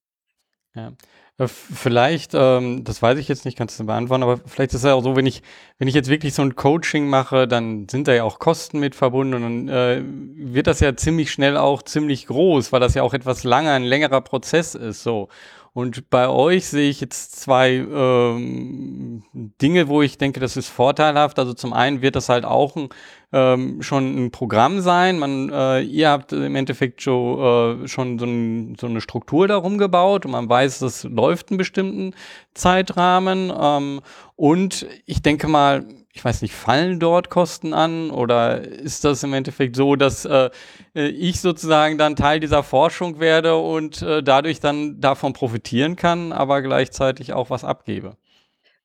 Ja. 0.74 0.92
Äh, 1.38 1.48
vielleicht, 1.48 2.32
ähm, 2.34 2.84
das 2.84 3.02
weiß 3.02 3.18
ich 3.18 3.26
jetzt 3.26 3.44
nicht, 3.44 3.58
kannst 3.58 3.78
du 3.80 3.84
beantworten, 3.84 4.22
aber 4.22 4.38
vielleicht 4.46 4.72
ist 4.72 4.80
es 4.80 4.84
ja 4.84 4.94
auch 4.94 5.02
so, 5.02 5.16
wenn 5.16 5.26
ich, 5.26 5.42
wenn 5.78 5.88
ich 5.88 5.94
jetzt 5.94 6.08
wirklich 6.08 6.32
so 6.32 6.42
ein 6.42 6.54
Coaching 6.54 7.08
mache, 7.08 7.48
dann 7.48 7.88
sind 7.88 8.06
da 8.06 8.14
ja 8.14 8.22
auch 8.22 8.38
Kosten 8.38 8.78
mit 8.78 8.94
verbunden 8.94 9.34
und 9.34 9.42
dann 9.42 9.68
äh, 9.68 10.02
wird 10.04 10.68
das 10.68 10.78
ja 10.78 10.94
ziemlich 10.96 11.32
schnell 11.32 11.56
auch 11.56 11.82
ziemlich 11.82 12.26
groß, 12.26 12.70
weil 12.72 12.80
das 12.80 12.94
ja 12.94 13.02
auch 13.02 13.14
etwas 13.14 13.42
langer, 13.42 13.72
ein 13.72 13.82
längerer 13.82 14.20
Prozess 14.20 14.76
ist. 14.76 15.02
So. 15.02 15.28
Und 15.74 16.08
bei 16.08 16.28
euch 16.28 16.68
sehe 16.68 16.88
ich 16.88 17.00
jetzt 17.00 17.34
zwei 17.34 17.72
ähm, 17.74 19.24
Dinge, 19.60 19.88
wo 19.88 20.02
ich 20.02 20.18
denke, 20.18 20.38
das 20.38 20.56
ist 20.56 20.68
vorteilhaft. 20.68 21.36
Also 21.40 21.52
zum 21.52 21.72
einen 21.72 22.00
wird 22.00 22.14
das 22.14 22.28
halt 22.28 22.44
auch 22.44 22.76
ein, 22.76 22.90
ähm, 23.32 23.82
schon 23.82 24.26
ein 24.26 24.30
Programm 24.30 24.80
sein. 24.80 25.18
Man, 25.18 25.50
äh, 25.50 25.80
ihr 25.80 26.10
habt 26.10 26.32
im 26.32 26.54
Endeffekt 26.54 27.02
schon, 27.02 27.82
äh, 27.82 27.88
schon 27.88 28.20
so, 28.20 28.24
ein, 28.24 28.76
so, 28.80 28.86
eine 28.86 29.00
Struktur 29.00 29.48
darum 29.48 29.76
gebaut 29.76 30.24
und 30.24 30.30
man 30.30 30.48
weiß, 30.48 30.78
das 30.78 31.02
läuft 31.02 31.50
einen 31.50 31.58
bestimmten 31.58 32.14
Zeitrahmen. 32.54 33.52
Ähm, 33.60 34.00
und 34.36 34.86
ich 35.06 35.22
denke 35.22 35.48
mal, 35.48 35.84
ich 36.14 36.24
weiß 36.24 36.42
nicht, 36.42 36.54
fallen 36.54 37.00
dort 37.00 37.28
Kosten 37.28 37.74
an 37.74 38.10
oder 38.10 38.60
ist 38.60 39.04
das 39.04 39.24
im 39.24 39.34
Endeffekt 39.34 39.74
so, 39.74 39.96
dass 39.96 40.24
äh, 40.24 40.48
äh, 40.94 41.08
ich 41.08 41.40
sozusagen 41.40 41.98
dann 41.98 42.14
Teil 42.14 42.38
dieser 42.38 42.62
Forschung 42.62 43.18
werde 43.18 43.56
und 43.56 44.00
äh, 44.00 44.22
dadurch 44.22 44.60
dann 44.60 45.00
davon 45.00 45.32
profitieren 45.32 45.96
kann, 45.96 46.32
aber 46.32 46.62
gleichzeitig 46.62 47.32
auch 47.32 47.50
was 47.50 47.64
abgebe? 47.64 48.16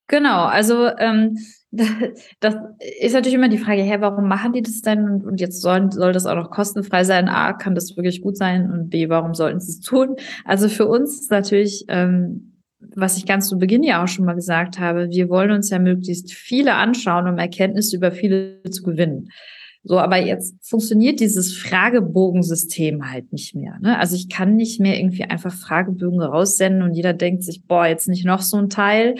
Genau, 0.07 0.45
also 0.45 0.87
ähm, 0.97 1.37
das 1.71 2.55
ist 2.99 3.13
natürlich 3.13 3.35
immer 3.35 3.47
die 3.47 3.59
Frage, 3.59 3.83
hey, 3.83 4.01
warum 4.01 4.27
machen 4.27 4.53
die 4.53 4.63
das 4.63 4.81
denn? 4.81 5.21
Und, 5.23 5.39
jetzt 5.39 5.61
soll, 5.61 5.91
soll 5.91 6.13
das 6.13 6.25
auch 6.25 6.35
noch 6.35 6.49
kostenfrei 6.49 7.03
sein? 7.03 7.29
A, 7.29 7.53
kann 7.53 7.75
das 7.75 7.95
wirklich 7.95 8.23
gut 8.23 8.37
sein? 8.37 8.71
Und 8.71 8.89
B, 8.89 9.07
warum 9.07 9.35
sollten 9.35 9.59
sie 9.59 9.73
es 9.73 9.81
tun? 9.81 10.15
Also 10.45 10.67
für 10.67 10.87
uns 10.87 11.21
ist 11.21 11.29
natürlich 11.29 11.85
ähm, 11.89 12.48
was 12.79 13.17
ich 13.17 13.25
ganz 13.25 13.49
zu 13.49 13.57
Beginn 13.57 13.83
ja 13.83 14.03
auch 14.03 14.07
schon 14.07 14.25
mal 14.25 14.35
gesagt 14.35 14.79
habe, 14.79 15.09
wir 15.09 15.29
wollen 15.29 15.51
uns 15.51 15.69
ja 15.69 15.79
möglichst 15.79 16.33
viele 16.33 16.75
anschauen, 16.75 17.27
um 17.27 17.37
Erkenntnisse 17.37 17.97
über 17.97 18.11
viele 18.11 18.61
zu 18.69 18.83
gewinnen. 18.83 19.29
So, 19.83 19.97
aber 19.97 20.17
jetzt 20.17 20.55
funktioniert 20.61 21.19
dieses 21.19 21.55
Fragebogensystem 21.55 23.09
halt 23.09 23.31
nicht 23.31 23.55
mehr. 23.55 23.77
Ne? 23.79 23.97
Also 23.97 24.15
ich 24.15 24.29
kann 24.29 24.55
nicht 24.55 24.79
mehr 24.79 24.97
irgendwie 24.97 25.23
einfach 25.23 25.53
Fragebögen 25.53 26.21
raussenden 26.21 26.83
und 26.83 26.93
jeder 26.95 27.13
denkt 27.13 27.43
sich, 27.43 27.63
boah, 27.65 27.85
jetzt 27.85 28.09
nicht 28.09 28.25
noch 28.25 28.41
so 28.41 28.57
ein 28.57 28.69
Teil. 28.69 29.15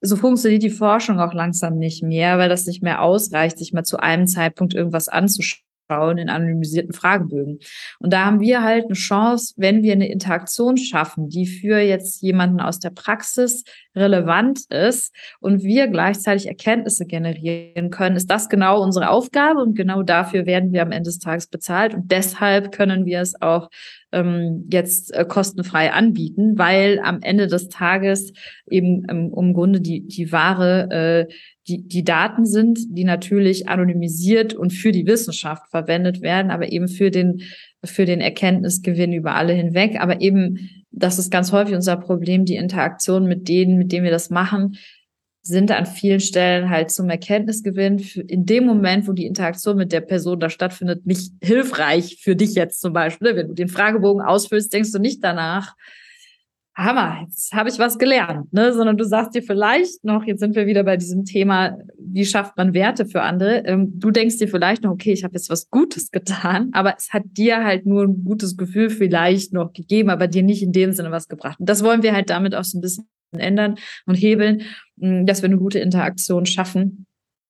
So 0.00 0.14
funktioniert 0.14 0.62
die 0.62 0.70
Forschung 0.70 1.18
auch 1.18 1.34
langsam 1.34 1.78
nicht 1.78 2.04
mehr, 2.04 2.38
weil 2.38 2.48
das 2.48 2.66
nicht 2.66 2.82
mehr 2.82 3.02
ausreicht, 3.02 3.58
sich 3.58 3.72
mal 3.72 3.82
zu 3.82 3.98
einem 3.98 4.28
Zeitpunkt 4.28 4.74
irgendwas 4.74 5.08
anzuschauen 5.08 5.65
schauen 5.88 6.18
in 6.18 6.28
anonymisierten 6.28 6.92
Fragebögen. 6.92 7.58
Und 7.98 8.12
da 8.12 8.24
haben 8.24 8.40
wir 8.40 8.62
halt 8.62 8.86
eine 8.86 8.94
Chance, 8.94 9.54
wenn 9.56 9.82
wir 9.82 9.92
eine 9.92 10.10
Interaktion 10.10 10.76
schaffen, 10.76 11.28
die 11.28 11.46
für 11.46 11.78
jetzt 11.78 12.22
jemanden 12.22 12.60
aus 12.60 12.78
der 12.78 12.90
Praxis 12.90 13.64
relevant 13.94 14.60
ist 14.70 15.14
und 15.40 15.62
wir 15.62 15.88
gleichzeitig 15.88 16.46
Erkenntnisse 16.46 17.06
generieren 17.06 17.90
können, 17.90 18.16
ist 18.16 18.30
das 18.30 18.48
genau 18.48 18.82
unsere 18.82 19.10
Aufgabe 19.10 19.60
und 19.60 19.74
genau 19.74 20.02
dafür 20.02 20.46
werden 20.46 20.72
wir 20.72 20.82
am 20.82 20.92
Ende 20.92 21.08
des 21.08 21.18
Tages 21.18 21.46
bezahlt 21.46 21.94
und 21.94 22.10
deshalb 22.10 22.72
können 22.72 23.06
wir 23.06 23.20
es 23.20 23.40
auch 23.40 23.70
ähm, 24.12 24.68
jetzt 24.70 25.14
äh, 25.14 25.24
kostenfrei 25.24 25.92
anbieten, 25.92 26.58
weil 26.58 27.00
am 27.02 27.20
Ende 27.22 27.46
des 27.46 27.68
Tages 27.68 28.32
eben 28.68 29.06
ähm, 29.08 29.32
im 29.36 29.54
Grunde 29.54 29.80
die, 29.80 30.06
die 30.06 30.30
wahre 30.32 30.90
äh, 30.90 31.32
die, 31.68 31.86
die 31.86 32.04
Daten 32.04 32.46
sind, 32.46 32.78
die 32.90 33.04
natürlich 33.04 33.68
anonymisiert 33.68 34.54
und 34.54 34.72
für 34.72 34.92
die 34.92 35.06
Wissenschaft 35.06 35.68
verwendet 35.70 36.20
werden, 36.22 36.50
aber 36.50 36.70
eben 36.70 36.88
für 36.88 37.10
den, 37.10 37.42
für 37.84 38.04
den 38.04 38.20
Erkenntnisgewinn 38.20 39.12
über 39.12 39.34
alle 39.34 39.52
hinweg. 39.52 39.96
Aber 40.00 40.20
eben, 40.20 40.84
das 40.90 41.18
ist 41.18 41.30
ganz 41.30 41.52
häufig 41.52 41.74
unser 41.74 41.96
Problem, 41.96 42.44
die 42.44 42.56
Interaktion 42.56 43.26
mit 43.26 43.48
denen, 43.48 43.78
mit 43.78 43.92
denen 43.92 44.04
wir 44.04 44.12
das 44.12 44.30
machen, 44.30 44.76
sind 45.42 45.70
an 45.70 45.86
vielen 45.86 46.18
Stellen 46.20 46.70
halt 46.70 46.90
zum 46.90 47.08
Erkenntnisgewinn 47.08 47.98
in 48.26 48.46
dem 48.46 48.64
Moment, 48.66 49.06
wo 49.06 49.12
die 49.12 49.26
Interaktion 49.26 49.76
mit 49.76 49.92
der 49.92 50.00
Person 50.00 50.40
da 50.40 50.50
stattfindet, 50.50 51.06
nicht 51.06 51.32
hilfreich 51.40 52.18
für 52.20 52.34
dich 52.34 52.54
jetzt 52.54 52.80
zum 52.80 52.92
Beispiel. 52.92 53.36
Wenn 53.36 53.48
du 53.48 53.54
den 53.54 53.68
Fragebogen 53.68 54.22
ausfüllst, 54.22 54.72
denkst 54.72 54.90
du 54.90 54.98
nicht 54.98 55.22
danach, 55.22 55.76
Hammer, 56.76 57.22
jetzt 57.22 57.54
habe 57.54 57.70
ich 57.70 57.78
was 57.78 57.98
gelernt, 57.98 58.52
ne? 58.52 58.70
sondern 58.74 58.98
du 58.98 59.04
sagst 59.04 59.34
dir 59.34 59.42
vielleicht 59.42 60.04
noch, 60.04 60.24
jetzt 60.24 60.40
sind 60.40 60.54
wir 60.54 60.66
wieder 60.66 60.84
bei 60.84 60.98
diesem 60.98 61.24
Thema, 61.24 61.78
wie 61.98 62.26
schafft 62.26 62.58
man 62.58 62.74
Werte 62.74 63.06
für 63.06 63.22
andere. 63.22 63.64
Ähm, 63.64 63.98
du 63.98 64.10
denkst 64.10 64.36
dir 64.36 64.48
vielleicht 64.48 64.82
noch, 64.82 64.90
okay, 64.90 65.12
ich 65.12 65.24
habe 65.24 65.34
jetzt 65.34 65.48
was 65.48 65.70
Gutes 65.70 66.10
getan, 66.12 66.68
aber 66.72 66.94
es 66.98 67.14
hat 67.14 67.22
dir 67.24 67.64
halt 67.64 67.86
nur 67.86 68.04
ein 68.04 68.24
gutes 68.24 68.58
Gefühl 68.58 68.90
vielleicht 68.90 69.54
noch 69.54 69.72
gegeben, 69.72 70.10
aber 70.10 70.28
dir 70.28 70.42
nicht 70.42 70.62
in 70.62 70.72
dem 70.72 70.92
Sinne 70.92 71.10
was 71.10 71.28
gebracht. 71.28 71.58
Und 71.58 71.68
das 71.68 71.82
wollen 71.82 72.02
wir 72.02 72.12
halt 72.12 72.28
damit 72.28 72.54
auch 72.54 72.64
so 72.64 72.76
ein 72.76 72.82
bisschen 72.82 73.08
ändern 73.32 73.76
und 74.04 74.14
hebeln, 74.14 74.62
dass 74.96 75.42
wir 75.42 75.48
eine 75.48 75.58
gute 75.58 75.78
Interaktion 75.78 76.44
schaffen 76.44 77.06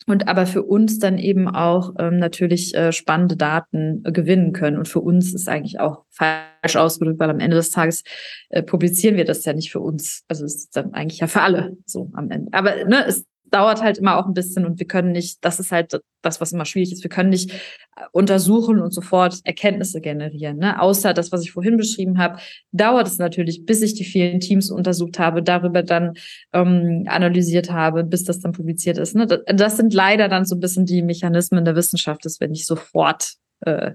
und 0.07 0.28
aber 0.28 0.46
für 0.46 0.62
uns 0.62 0.98
dann 0.98 1.18
eben 1.18 1.48
auch 1.48 1.94
ähm, 1.98 2.18
natürlich 2.18 2.74
äh, 2.74 2.92
spannende 2.92 3.36
Daten 3.36 4.02
äh, 4.04 4.12
gewinnen 4.12 4.52
können. 4.52 4.78
Und 4.78 4.88
für 4.88 5.00
uns 5.00 5.34
ist 5.34 5.48
eigentlich 5.48 5.80
auch 5.80 6.04
falsch 6.11 6.76
ausgedrückt, 6.76 7.18
weil 7.18 7.30
am 7.30 7.40
Ende 7.40 7.57
des 7.57 7.70
Tages 7.70 8.04
äh, 8.50 8.62
publizieren 8.62 9.16
wir 9.16 9.24
das 9.24 9.44
ja 9.44 9.52
nicht 9.52 9.72
für 9.72 9.80
uns. 9.80 10.24
Also 10.28 10.44
es 10.44 10.54
ist 10.54 10.76
dann 10.76 10.94
eigentlich 10.94 11.20
ja 11.20 11.26
für 11.26 11.42
alle 11.42 11.76
so 11.86 12.11
am 12.14 12.30
Ende. 12.30 12.52
Aber 12.52 12.84
ne, 12.84 13.04
es 13.07 13.26
dauert 13.51 13.82
halt 13.82 13.99
immer 13.99 14.18
auch 14.18 14.26
ein 14.26 14.34
bisschen 14.34 14.66
und 14.66 14.78
wir 14.78 14.86
können 14.86 15.12
nicht, 15.12 15.44
das 15.44 15.61
ist 15.61 15.72
halt 15.72 16.01
das, 16.22 16.40
was 16.40 16.53
immer 16.53 16.64
schwierig 16.64 16.92
ist, 16.92 17.03
wir 17.03 17.11
können 17.11 17.30
nicht 17.30 17.53
äh, 17.53 18.03
untersuchen 18.12 18.80
und 18.80 18.92
sofort 18.92 19.40
Erkenntnisse 19.44 20.01
generieren. 20.01 20.59
Ne? 20.59 20.80
Außer 20.80 21.14
das, 21.14 21.32
was 21.32 21.42
ich 21.42 21.53
vorhin 21.53 21.76
beschrieben 21.76 22.18
habe, 22.18 22.38
dauert 22.72 23.07
es 23.07 23.18
natürlich, 23.18 23.64
bis 23.64 23.82
ich 23.82 23.94
die 23.94 24.05
vielen 24.05 24.40
Teams 24.40 24.70
untersucht 24.70 25.18
habe, 25.18 25.42
darüber 25.42 25.82
dann 25.82 26.14
ähm, 26.53 27.05
analysiert 27.07 27.70
habe, 27.70 28.05
bis 28.05 28.24
das 28.24 28.40
dann 28.40 28.53
publiziert 28.53 28.99
ist. 28.99 29.14
Ne? 29.14 29.26
Das, 29.26 29.76
sind 29.76 29.94
leider 29.94 30.28
dann 30.28 30.44
so 30.44 30.57
ein 30.57 30.61
bisschen 30.61 30.86
die 30.86 31.03
Mechanismen 31.03 31.64
der 31.64 31.76
Wissenschaft, 31.76 32.24
dass 32.24 32.40
wir 32.40 32.49
nicht 32.49 32.66
sofort 32.66 33.34
äh, 33.61 33.92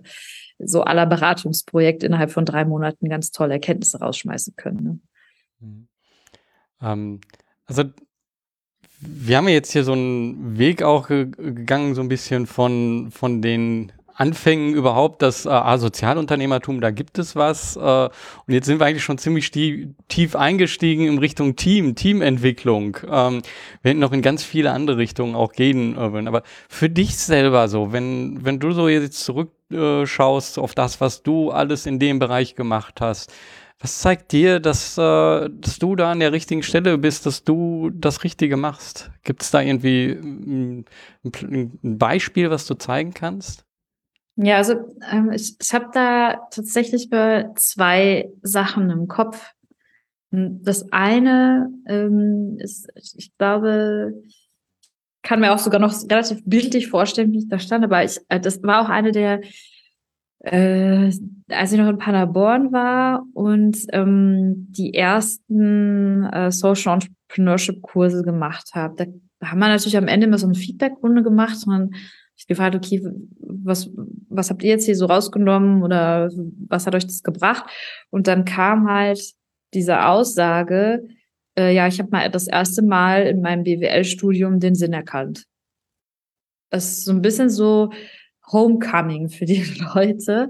so 0.60 0.84
aller 0.84 1.06
Beratungsprojekt 1.06 2.04
innerhalb 2.04 2.32
von 2.32 2.46
drei 2.46 2.66
Monaten 2.66 3.10
ganz 3.10 3.32
tolle 3.32 3.54
Erkenntnisse 3.54 4.00
rausschmeißen 4.00 4.56
können. 4.56 4.84
Ne? 4.84 5.00
Mhm. 5.60 5.88
Ähm, 6.82 7.22
also 7.66 7.84
wir 9.02 9.38
haben 9.38 9.48
ja 9.48 9.56
jetzt 9.56 9.72
hier 9.74 9.84
so 9.84 9.94
einen 9.94 10.58
Weg 10.58 10.84
auch 10.84 11.08
gegangen, 11.08 11.96
so 11.96 12.02
ein 12.02 12.08
bisschen 12.08 12.46
von, 12.46 13.10
von 13.12 13.42
den 13.42 13.92
Anfängen 14.22 14.76
überhaupt, 14.76 15.24
das 15.24 15.48
äh, 15.48 15.78
Sozialunternehmertum, 15.78 16.80
da 16.80 16.92
gibt 16.92 17.18
es 17.18 17.36
was. 17.36 17.76
Äh, 17.76 17.80
und 17.80 18.54
jetzt 18.54 18.68
sind 18.68 18.80
wir 18.80 18.86
eigentlich 18.86 19.04
schon 19.04 19.18
ziemlich 19.18 19.50
tief 19.50 20.36
eingestiegen 20.36 21.08
in 21.08 21.18
Richtung 21.18 21.56
Team, 21.56 21.96
Teamentwicklung. 21.96 22.98
Ähm, 23.10 23.42
wir 23.82 23.90
hätten 23.90 24.00
noch 24.00 24.12
in 24.12 24.22
ganz 24.22 24.44
viele 24.44 24.72
andere 24.72 24.98
Richtungen 24.98 25.34
auch 25.34 25.54
gehen 25.54 25.98
äh, 25.98 26.12
wollen. 26.12 26.28
Aber 26.28 26.44
für 26.70 26.90
dich 26.90 27.18
selber 27.18 27.68
so, 27.68 27.92
wenn, 27.94 28.46
wenn 28.46 28.60
du 28.60 28.72
so 28.74 28.88
jetzt 28.88 29.24
zurückschaust 29.24 30.60
auf 30.60 30.76
das, 30.76 31.02
was 31.02 31.24
du 31.24 31.50
alles 31.50 31.88
in 31.88 31.98
dem 31.98 32.20
Bereich 32.20 32.54
gemacht 32.54 33.02
hast, 33.02 33.34
was 33.82 34.00
zeigt 34.00 34.32
dir, 34.32 34.60
dass, 34.60 34.98
äh, 34.98 35.50
dass 35.50 35.80
du 35.80 35.96
da 35.96 36.12
an 36.12 36.20
der 36.20 36.32
richtigen 36.32 36.62
Stelle 36.62 36.98
bist, 37.00 37.26
dass 37.26 37.44
du 37.44 37.90
das 37.90 38.24
Richtige 38.24 38.56
machst? 38.56 39.10
Gibt 39.24 39.42
es 39.42 39.50
da 39.50 39.62
irgendwie 39.62 40.12
ein, 40.12 40.86
ein, 41.24 41.80
Beispiel, 41.82 42.52
was 42.52 42.68
du 42.68 42.76
zeigen 42.76 43.14
kannst? 43.14 43.66
Ja, 44.36 44.58
also 44.58 44.74
ähm, 45.12 45.32
ich, 45.32 45.56
ich 45.60 45.74
habe 45.74 45.88
da 45.94 46.48
tatsächlich 46.52 47.10
zwei 47.10 48.30
Sachen 48.44 48.90
im 48.92 49.08
Kopf. 49.08 49.52
Hm, 50.32 50.64
das 50.64 50.92
eine 50.92 51.72
ähm, 51.88 52.58
ist, 52.60 52.88
ich 52.96 53.36
glaube, 53.38 54.14
kann 55.24 55.40
mir 55.40 55.54
auch 55.54 55.60
sogar 55.60 55.80
noch 55.80 55.94
relativ 56.10 56.42
bildlich 56.46 56.88
vorstellen, 56.88 57.32
wie 57.32 57.40
ich 57.40 57.50
da 57.50 57.60
stand, 57.60 57.84
aber 57.84 58.04
ich, 58.04 58.20
äh, 58.30 58.40
das 58.40 58.62
war 58.64 58.84
auch 58.84 58.90
eine 58.90 59.12
der, 59.12 59.42
äh, 60.44 61.12
als 61.50 61.72
ich 61.72 61.78
noch 61.78 61.88
in 61.88 61.98
Paderborn 61.98 62.72
war 62.72 63.24
und 63.34 63.78
ähm, 63.94 64.68
die 64.72 64.94
ersten 64.94 66.24
äh, 66.26 66.52
Social 66.52 66.96
Entrepreneurship 66.96 67.82
Kurse 67.82 68.24
gemacht 68.24 68.72
habe. 68.74 68.96
Da 68.96 69.48
haben 69.48 69.60
wir 69.60 69.68
natürlich 69.68 69.98
am 69.98 70.08
Ende 70.08 70.28
immer 70.28 70.38
so 70.38 70.48
eine 70.48 70.56
Feedback-Runde 70.56 71.24
gemacht 71.24 71.58
und 71.66 71.74
dann 71.74 71.96
ich 72.42 72.48
gefragt, 72.48 72.76
okay, 72.76 73.04
was, 73.40 73.92
was 74.30 74.50
habt 74.50 74.64
ihr 74.64 74.72
jetzt 74.72 74.86
hier 74.86 74.96
so 74.96 75.06
rausgenommen 75.06 75.84
oder 75.84 76.32
was 76.68 76.88
hat 76.88 76.96
euch 76.96 77.06
das 77.06 77.22
gebracht? 77.22 77.66
Und 78.10 78.26
dann 78.28 78.46
kam 78.46 78.90
halt 78.90 79.22
diese 79.76 80.06
Aussage, 80.08 81.08
äh, 81.56 81.74
ja, 81.74 81.86
ich 81.88 82.00
habe 82.00 82.10
mal 82.10 82.30
das 82.32 82.48
erste 82.48 82.82
Mal 82.82 83.28
in 83.28 83.42
meinem 83.42 83.64
BWL-Studium 83.64 84.60
den 84.60 84.74
Sinn 84.74 84.94
erkannt. 84.94 85.46
Das 86.72 86.86
ist 86.86 87.06
so 87.06 87.12
ein 87.12 87.22
bisschen 87.22 87.52
so 87.52 87.92
Homecoming 88.52 89.30
für 89.30 89.46
die 89.46 89.64
Leute. 89.96 90.50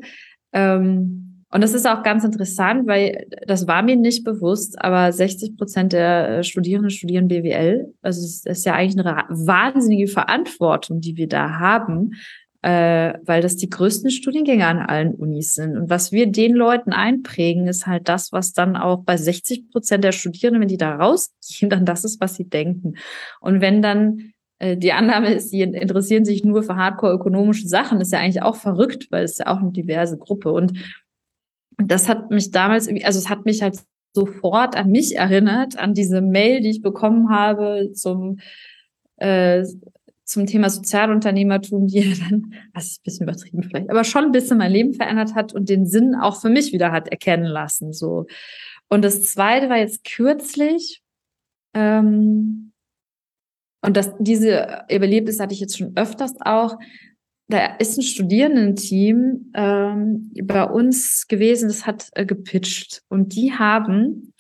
Ähm, 0.53 1.31
und 1.53 1.61
das 1.61 1.73
ist 1.73 1.85
auch 1.85 2.01
ganz 2.01 2.23
interessant, 2.23 2.87
weil 2.87 3.27
das 3.45 3.67
war 3.67 3.83
mir 3.83 3.97
nicht 3.97 4.23
bewusst, 4.23 4.81
aber 4.81 5.11
60 5.11 5.57
Prozent 5.57 5.91
der 5.91 6.29
äh, 6.29 6.43
Studierenden 6.43 6.89
studieren 6.89 7.27
BWL. 7.27 7.93
Also 8.01 8.21
es 8.21 8.45
ist 8.45 8.65
ja 8.65 8.73
eigentlich 8.73 9.05
eine 9.05 9.25
wahnsinnige 9.27 10.07
Verantwortung, 10.07 11.01
die 11.01 11.17
wir 11.17 11.27
da 11.27 11.59
haben, 11.59 12.13
äh, 12.61 13.15
weil 13.23 13.41
das 13.41 13.57
die 13.57 13.69
größten 13.69 14.11
Studiengänge 14.11 14.65
an 14.65 14.79
allen 14.79 15.13
Unis 15.13 15.55
sind. 15.55 15.75
Und 15.75 15.89
was 15.89 16.13
wir 16.13 16.31
den 16.31 16.53
Leuten 16.53 16.93
einprägen, 16.93 17.67
ist 17.67 17.85
halt 17.85 18.07
das, 18.07 18.31
was 18.31 18.53
dann 18.53 18.77
auch 18.77 19.03
bei 19.03 19.17
60 19.17 19.71
Prozent 19.71 20.05
der 20.05 20.13
Studierenden, 20.13 20.61
wenn 20.61 20.69
die 20.69 20.77
da 20.77 20.95
rausgehen, 20.95 21.69
dann 21.69 21.85
das 21.85 22.05
ist, 22.05 22.21
was 22.21 22.35
sie 22.35 22.47
denken. 22.47 22.93
Und 23.41 23.59
wenn 23.59 23.81
dann 23.81 24.31
die 24.77 24.93
Annahme 24.93 25.33
ist, 25.33 25.49
sie 25.49 25.61
interessieren 25.61 26.25
sich 26.25 26.43
nur 26.43 26.63
für 26.63 26.75
hardcore-ökonomische 26.75 27.67
Sachen, 27.67 28.01
ist 28.01 28.13
ja 28.13 28.19
eigentlich 28.19 28.43
auch 28.43 28.55
verrückt, 28.55 29.07
weil 29.09 29.23
es 29.23 29.37
ja 29.37 29.47
auch 29.47 29.59
eine 29.59 29.71
diverse 29.71 30.17
Gruppe. 30.17 30.51
Und 30.51 30.73
das 31.77 32.07
hat 32.07 32.29
mich 32.29 32.51
damals, 32.51 32.87
also 32.87 33.19
es 33.19 33.29
hat 33.29 33.45
mich 33.45 33.61
halt 33.61 33.79
sofort 34.13 34.75
an 34.75 34.91
mich 34.91 35.15
erinnert, 35.15 35.77
an 35.77 35.93
diese 35.93 36.21
Mail, 36.21 36.61
die 36.61 36.69
ich 36.69 36.81
bekommen 36.81 37.29
habe 37.29 37.91
zum 37.93 38.39
äh, 39.17 39.63
zum 40.31 40.45
Thema 40.45 40.69
Sozialunternehmertum, 40.69 41.87
die 41.87 42.13
dann, 42.29 42.53
das 42.73 42.87
ist 42.87 42.99
ein 42.99 43.03
bisschen 43.03 43.23
übertrieben 43.23 43.63
vielleicht, 43.63 43.89
aber 43.89 44.03
schon 44.03 44.25
ein 44.25 44.31
bisschen 44.31 44.57
mein 44.57 44.71
Leben 44.71 44.93
verändert 44.93 45.35
hat 45.35 45.53
und 45.53 45.69
den 45.69 45.85
Sinn 45.85 46.15
auch 46.15 46.39
für 46.41 46.49
mich 46.49 46.71
wieder 46.73 46.91
hat 46.91 47.09
erkennen 47.09 47.45
lassen. 47.45 47.93
So. 47.93 48.25
Und 48.89 49.03
das 49.03 49.23
zweite 49.23 49.69
war 49.69 49.77
jetzt 49.77 50.03
kürzlich, 50.03 51.01
ähm, 51.73 52.70
und 53.81 53.97
das, 53.97 54.11
diese 54.19 54.83
Überlebnis 54.89 55.39
hatte 55.39 55.53
ich 55.53 55.59
jetzt 55.59 55.77
schon 55.77 55.93
öfters 55.95 56.33
auch. 56.41 56.77
Da 57.47 57.75
ist 57.77 57.97
ein 57.97 58.03
Studierendenteam 58.03 59.51
ähm, 59.55 60.31
bei 60.43 60.63
uns 60.63 61.27
gewesen, 61.27 61.67
das 61.67 61.85
hat 61.85 62.09
äh, 62.13 62.25
gepitcht. 62.25 63.01
Und 63.09 63.35
die 63.35 63.51
haben 63.51 64.33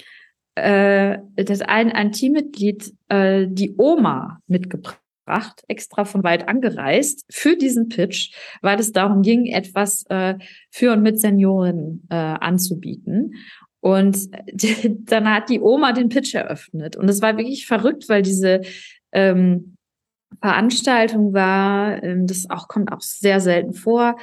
äh, 0.55 1.17
das 1.35 1.61
ein, 1.61 1.91
ein 1.91 2.11
Teammitglied, 2.11 2.93
äh, 3.09 3.47
die 3.49 3.75
Oma 3.77 4.39
mitgebracht 4.47 5.01
gebracht, 5.31 5.63
extra 5.67 6.05
von 6.05 6.23
weit 6.23 6.47
angereist 6.47 7.25
für 7.29 7.55
diesen 7.55 7.89
Pitch, 7.89 8.33
weil 8.61 8.79
es 8.79 8.91
darum 8.91 9.21
ging, 9.21 9.45
etwas 9.45 10.05
äh, 10.09 10.35
für 10.69 10.93
und 10.93 11.01
mit 11.01 11.19
Senioren 11.19 12.03
äh, 12.09 12.15
anzubieten. 12.15 13.35
Und 13.79 14.29
dann 15.09 15.29
hat 15.29 15.49
die 15.49 15.59
Oma 15.59 15.93
den 15.93 16.09
Pitch 16.09 16.35
eröffnet. 16.35 16.95
Und 16.95 17.09
es 17.09 17.21
war 17.21 17.37
wirklich 17.37 17.65
verrückt, 17.65 18.09
weil 18.09 18.21
diese 18.21 18.61
ähm, 19.11 19.75
Veranstaltung 20.39 21.33
war, 21.33 22.01
ähm, 22.03 22.27
das 22.27 22.49
auch 22.49 22.67
kommt 22.67 22.91
auch 22.91 23.01
sehr 23.01 23.39
selten 23.39 23.73
vor, 23.73 24.17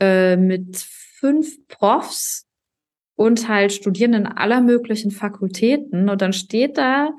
äh, 0.00 0.36
mit 0.36 0.76
fünf 0.76 1.66
Profs 1.68 2.46
und 3.14 3.48
halt 3.48 3.72
Studierenden 3.72 4.26
aller 4.26 4.60
möglichen 4.60 5.10
Fakultäten. 5.10 6.08
Und 6.08 6.20
dann 6.20 6.32
steht 6.32 6.78
da 6.78 7.10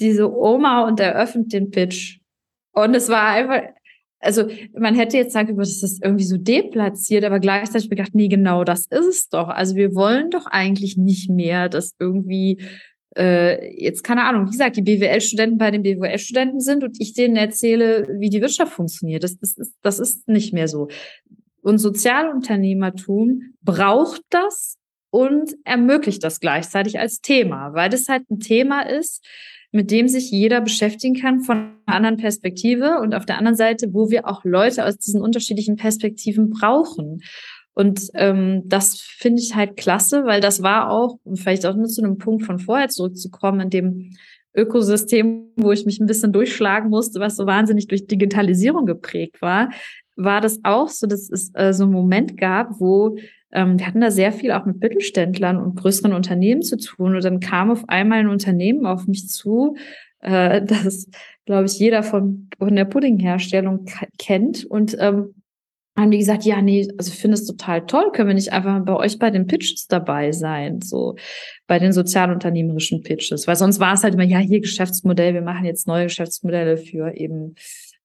diese 0.00 0.32
Oma 0.32 0.86
und 0.86 1.00
eröffnet 1.00 1.52
den 1.52 1.70
Pitch. 1.70 2.20
Und 2.72 2.94
es 2.94 3.08
war 3.08 3.28
einfach, 3.28 3.62
also 4.20 4.48
man 4.74 4.94
hätte 4.94 5.16
jetzt 5.16 5.32
sagen 5.32 5.48
können, 5.48 5.58
das 5.58 5.82
ist 5.82 6.02
irgendwie 6.02 6.24
so 6.24 6.36
deplatziert, 6.36 7.24
aber 7.24 7.40
gleichzeitig 7.40 7.86
habe 7.86 7.94
ich 7.94 7.98
gedacht, 7.98 8.14
nee, 8.14 8.28
genau 8.28 8.64
das 8.64 8.86
ist 8.86 9.06
es 9.06 9.28
doch. 9.28 9.48
Also 9.48 9.76
wir 9.76 9.94
wollen 9.94 10.30
doch 10.30 10.46
eigentlich 10.46 10.96
nicht 10.96 11.30
mehr, 11.30 11.68
dass 11.68 11.94
irgendwie 11.98 12.62
äh, 13.16 13.74
jetzt 13.82 14.04
keine 14.04 14.24
Ahnung, 14.24 14.46
wie 14.46 14.50
gesagt, 14.50 14.76
die 14.76 14.82
BWL-Studenten 14.82 15.58
bei 15.58 15.70
den 15.70 15.82
BWL-Studenten 15.82 16.60
sind 16.60 16.84
und 16.84 17.00
ich 17.00 17.14
denen 17.14 17.36
erzähle, 17.36 18.08
wie 18.18 18.30
die 18.30 18.40
Wirtschaft 18.40 18.72
funktioniert. 18.72 19.24
Das, 19.24 19.38
das, 19.38 19.56
ist, 19.56 19.74
das 19.82 19.98
ist 19.98 20.28
nicht 20.28 20.52
mehr 20.52 20.68
so. 20.68 20.88
Und 21.62 21.78
Sozialunternehmertum 21.78 23.54
braucht 23.62 24.22
das 24.30 24.76
und 25.10 25.54
ermöglicht 25.64 26.22
das 26.22 26.40
gleichzeitig 26.40 26.98
als 26.98 27.20
Thema, 27.20 27.72
weil 27.74 27.88
das 27.90 28.08
halt 28.08 28.30
ein 28.30 28.38
Thema 28.38 28.82
ist, 28.82 29.24
mit 29.72 29.90
dem 29.90 30.08
sich 30.08 30.30
jeder 30.30 30.60
beschäftigen 30.60 31.14
kann 31.14 31.40
von 31.40 31.72
einer 31.86 31.96
anderen 31.96 32.16
Perspektive 32.16 33.00
und 33.00 33.14
auf 33.14 33.26
der 33.26 33.38
anderen 33.38 33.56
Seite, 33.56 33.92
wo 33.92 34.10
wir 34.10 34.28
auch 34.28 34.44
Leute 34.44 34.84
aus 34.84 34.98
diesen 34.98 35.20
unterschiedlichen 35.20 35.76
Perspektiven 35.76 36.50
brauchen. 36.50 37.22
Und 37.76 38.08
ähm, 38.14 38.62
das 38.64 39.02
finde 39.02 39.42
ich 39.42 39.54
halt 39.54 39.76
klasse, 39.76 40.24
weil 40.24 40.40
das 40.40 40.62
war 40.62 40.90
auch, 40.90 41.18
vielleicht 41.34 41.66
auch 41.66 41.76
nur 41.76 41.88
zu 41.88 42.02
einem 42.02 42.16
Punkt 42.16 42.46
von 42.46 42.58
vorher 42.58 42.88
zurückzukommen, 42.88 43.60
in 43.60 43.70
dem 43.70 44.16
Ökosystem, 44.56 45.50
wo 45.56 45.72
ich 45.72 45.84
mich 45.84 46.00
ein 46.00 46.06
bisschen 46.06 46.32
durchschlagen 46.32 46.88
musste, 46.88 47.20
was 47.20 47.36
so 47.36 47.44
wahnsinnig 47.44 47.86
durch 47.86 48.06
Digitalisierung 48.06 48.86
geprägt 48.86 49.42
war, 49.42 49.68
war 50.16 50.40
das 50.40 50.60
auch 50.64 50.88
so, 50.88 51.06
dass 51.06 51.28
es 51.28 51.50
äh, 51.52 51.74
so 51.74 51.84
einen 51.84 51.92
Moment 51.92 52.38
gab, 52.38 52.80
wo 52.80 53.18
ähm, 53.52 53.78
wir 53.78 53.86
hatten 53.86 54.00
da 54.00 54.10
sehr 54.10 54.32
viel 54.32 54.52
auch 54.52 54.64
mit 54.64 54.80
Mittelständlern 54.80 55.58
und 55.58 55.76
größeren 55.76 56.14
Unternehmen 56.14 56.62
zu 56.62 56.78
tun. 56.78 57.14
Und 57.14 57.24
dann 57.24 57.40
kam 57.40 57.70
auf 57.70 57.86
einmal 57.90 58.20
ein 58.20 58.28
Unternehmen 58.28 58.86
auf 58.86 59.06
mich 59.06 59.28
zu, 59.28 59.76
äh, 60.20 60.62
das, 60.64 61.10
glaube 61.44 61.66
ich, 61.66 61.78
jeder 61.78 62.02
von, 62.02 62.48
von 62.56 62.74
der 62.74 62.86
Puddingherstellung 62.86 63.84
kennt. 64.16 64.64
Und 64.64 64.96
ähm, 64.98 65.34
haben 65.96 66.10
die 66.10 66.18
gesagt, 66.18 66.44
ja, 66.44 66.60
nee, 66.60 66.88
also 66.98 67.10
ich 67.10 67.18
finde 67.18 67.34
es 67.34 67.46
total 67.46 67.86
toll, 67.86 68.12
können 68.12 68.28
wir 68.28 68.34
nicht 68.34 68.52
einfach 68.52 68.84
bei 68.84 68.94
euch 68.94 69.18
bei 69.18 69.30
den 69.30 69.46
Pitches 69.46 69.86
dabei 69.88 70.32
sein, 70.32 70.80
so 70.82 71.16
bei 71.66 71.78
den 71.78 71.92
sozialunternehmerischen 71.92 73.02
Pitches, 73.02 73.46
weil 73.46 73.56
sonst 73.56 73.80
war 73.80 73.94
es 73.94 74.02
halt 74.02 74.14
immer, 74.14 74.24
ja, 74.24 74.38
hier 74.38 74.60
Geschäftsmodell, 74.60 75.34
wir 75.34 75.42
machen 75.42 75.64
jetzt 75.64 75.86
neue 75.86 76.04
Geschäftsmodelle 76.04 76.76
für 76.76 77.14
eben 77.14 77.54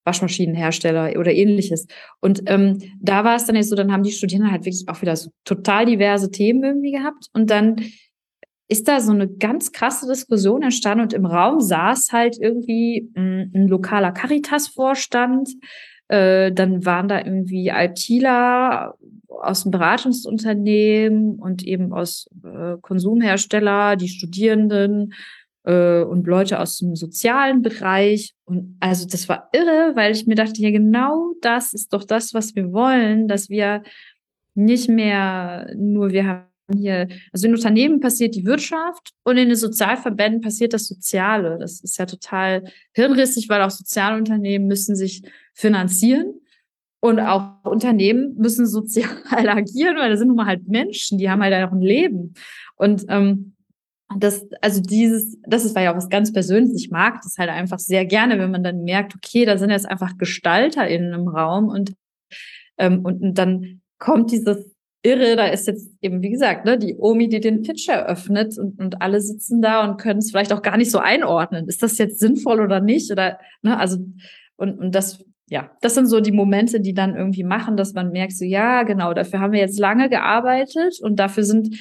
Waschmaschinenhersteller 0.03 1.19
oder 1.19 1.31
ähnliches. 1.31 1.85
Und 2.21 2.41
ähm, 2.47 2.79
da 2.99 3.23
war 3.23 3.35
es 3.35 3.45
dann 3.45 3.55
jetzt 3.55 3.69
so, 3.69 3.75
dann 3.75 3.91
haben 3.91 4.03
die 4.03 4.11
Studierenden 4.11 4.51
halt 4.51 4.65
wirklich 4.65 4.87
auch 4.87 5.01
wieder 5.01 5.15
so 5.15 5.29
total 5.45 5.85
diverse 5.85 6.31
Themen 6.31 6.63
irgendwie 6.63 6.91
gehabt. 6.91 7.27
Und 7.33 7.49
dann 7.49 7.75
ist 8.67 8.87
da 8.87 9.01
so 9.01 9.11
eine 9.11 9.27
ganz 9.27 9.73
krasse 9.73 10.07
Diskussion 10.07 10.63
entstanden 10.63 11.03
und 11.03 11.13
im 11.13 11.25
Raum 11.25 11.59
saß 11.59 12.13
halt 12.13 12.37
irgendwie 12.39 13.11
ein, 13.15 13.51
ein 13.53 13.67
lokaler 13.67 14.11
Caritas-Vorstand. 14.11 15.49
Äh, 16.11 16.51
dann 16.51 16.85
waren 16.85 17.07
da 17.07 17.19
irgendwie 17.19 17.69
ITler 17.69 18.95
aus 19.29 19.63
dem 19.63 19.71
Beratungsunternehmen 19.71 21.39
und 21.39 21.63
eben 21.63 21.93
aus 21.93 22.27
äh, 22.43 22.75
Konsumhersteller, 22.81 23.95
die 23.95 24.09
Studierenden 24.09 25.13
äh, 25.63 26.01
und 26.01 26.27
Leute 26.27 26.59
aus 26.59 26.79
dem 26.79 26.97
sozialen 26.97 27.61
Bereich. 27.61 28.33
Und 28.43 28.75
also 28.81 29.07
das 29.07 29.29
war 29.29 29.47
irre, 29.53 29.95
weil 29.95 30.11
ich 30.11 30.27
mir 30.27 30.35
dachte, 30.35 30.61
ja, 30.61 30.71
genau 30.71 31.31
das 31.41 31.71
ist 31.71 31.93
doch 31.93 32.03
das, 32.03 32.33
was 32.33 32.55
wir 32.55 32.73
wollen, 32.73 33.29
dass 33.29 33.49
wir 33.49 33.81
nicht 34.53 34.89
mehr 34.89 35.71
nur, 35.77 36.11
wir 36.11 36.27
haben 36.27 36.50
hier, 36.73 37.07
also 37.31 37.47
in 37.47 37.53
Unternehmen 37.53 37.99
passiert 37.99 38.35
die 38.35 38.45
Wirtschaft 38.45 39.13
und 39.23 39.37
in 39.37 39.49
den 39.49 39.57
Sozialverbänden 39.57 40.41
passiert 40.41 40.73
das 40.73 40.87
Soziale. 40.87 41.57
Das 41.59 41.81
ist 41.81 41.97
ja 41.97 42.05
total 42.05 42.63
hirnrissig, 42.93 43.49
weil 43.49 43.61
auch 43.61 43.69
Sozialunternehmen 43.69 44.67
müssen 44.67 44.95
sich 44.95 45.23
finanzieren. 45.53 46.35
Und 47.03 47.19
auch 47.19 47.63
Unternehmen 47.63 48.35
müssen 48.37 48.67
sozial 48.67 49.09
agieren, 49.31 49.97
weil 49.97 50.11
da 50.11 50.17
sind 50.17 50.27
nun 50.27 50.37
mal 50.37 50.45
halt 50.45 50.67
Menschen, 50.67 51.17
die 51.17 51.31
haben 51.31 51.41
halt 51.41 51.53
auch 51.67 51.71
ein 51.71 51.81
Leben. 51.81 52.35
Und 52.75 53.05
ähm, 53.09 53.55
das, 54.17 54.45
also 54.61 54.81
dieses, 54.81 55.37
das 55.47 55.65
ist 55.65 55.75
war 55.75 55.81
ja 55.81 55.91
auch 55.91 55.97
was 55.97 56.09
ganz 56.09 56.31
Persönliches. 56.31 56.83
Ich 56.83 56.91
mag 56.91 57.21
das 57.23 57.37
halt 57.37 57.49
einfach 57.49 57.79
sehr 57.79 58.05
gerne, 58.05 58.37
wenn 58.39 58.51
man 58.51 58.63
dann 58.63 58.83
merkt, 58.83 59.15
okay, 59.15 59.45
da 59.45 59.57
sind 59.57 59.69
jetzt 59.69 59.89
einfach 59.89 60.17
Gestalter 60.17 60.87
in 60.87 61.13
einem 61.13 61.27
Raum 61.27 61.69
und, 61.69 61.93
ähm, 62.77 63.03
und, 63.03 63.21
und 63.21 63.37
dann 63.37 63.81
kommt 63.97 64.31
dieses 64.31 64.70
Irre, 65.03 65.35
da 65.35 65.47
ist 65.47 65.67
jetzt 65.67 65.91
eben, 66.01 66.21
wie 66.21 66.29
gesagt, 66.29 66.65
ne, 66.65 66.77
die 66.77 66.95
Omi, 66.95 67.27
die 67.27 67.39
den 67.39 67.63
Pitch 67.63 67.89
eröffnet 67.89 68.57
und, 68.57 68.79
und 68.79 69.01
alle 69.01 69.19
sitzen 69.19 69.61
da 69.61 69.83
und 69.83 69.97
können 69.97 70.19
es 70.19 70.29
vielleicht 70.29 70.53
auch 70.53 70.61
gar 70.61 70.77
nicht 70.77 70.91
so 70.91 70.99
einordnen. 70.99 71.67
Ist 71.67 71.81
das 71.81 71.97
jetzt 71.97 72.19
sinnvoll 72.19 72.61
oder 72.61 72.81
nicht? 72.81 73.11
Oder, 73.11 73.39
ne, 73.63 73.79
also, 73.79 73.97
und, 74.57 74.77
und 74.77 74.93
das, 74.93 75.25
ja, 75.49 75.71
das 75.81 75.95
sind 75.95 76.05
so 76.05 76.19
die 76.19 76.31
Momente, 76.31 76.81
die 76.81 76.93
dann 76.93 77.15
irgendwie 77.15 77.43
machen, 77.43 77.77
dass 77.77 77.93
man 77.93 78.11
merkt, 78.11 78.37
so, 78.37 78.45
ja, 78.45 78.83
genau, 78.83 79.13
dafür 79.13 79.39
haben 79.39 79.53
wir 79.53 79.59
jetzt 79.59 79.79
lange 79.79 80.07
gearbeitet 80.07 80.99
und 81.01 81.15
dafür 81.17 81.43
sind 81.43 81.75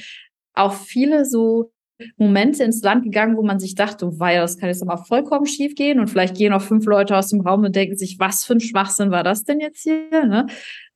auch 0.54 0.72
viele 0.72 1.26
so 1.26 1.72
Momente 2.16 2.64
ins 2.64 2.82
Land 2.82 3.04
gegangen, 3.04 3.36
wo 3.36 3.42
man 3.42 3.60
sich 3.60 3.74
dachte, 3.74 4.06
oh, 4.06 4.18
weil 4.18 4.38
das 4.38 4.56
kann 4.56 4.68
jetzt 4.68 4.82
aber 4.82 4.98
vollkommen 4.98 5.46
schief 5.46 5.74
gehen 5.74 6.00
und 6.00 6.08
vielleicht 6.08 6.36
gehen 6.36 6.52
auch 6.52 6.62
fünf 6.62 6.86
Leute 6.86 7.16
aus 7.16 7.28
dem 7.28 7.40
Raum 7.42 7.64
und 7.64 7.76
denken 7.76 7.96
sich, 7.96 8.18
was 8.18 8.44
für 8.44 8.54
ein 8.54 8.60
Schwachsinn 8.60 9.10
war 9.10 9.22
das 9.22 9.44
denn 9.44 9.60
jetzt 9.60 9.82
hier? 9.82 10.26
Ne? 10.26 10.46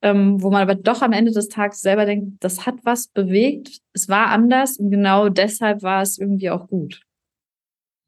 Ähm, 0.04 0.42
wo 0.42 0.50
man 0.50 0.60
aber 0.60 0.74
doch 0.74 1.00
am 1.00 1.12
Ende 1.12 1.32
des 1.32 1.48
Tages 1.48 1.80
selber 1.80 2.04
denkt, 2.04 2.44
das 2.44 2.66
hat 2.66 2.74
was 2.82 3.06
bewegt, 3.08 3.80
es 3.94 4.06
war 4.10 4.26
anders 4.26 4.76
und 4.76 4.90
genau 4.90 5.30
deshalb 5.30 5.82
war 5.82 6.02
es 6.02 6.18
irgendwie 6.18 6.50
auch 6.50 6.68
gut. 6.68 7.00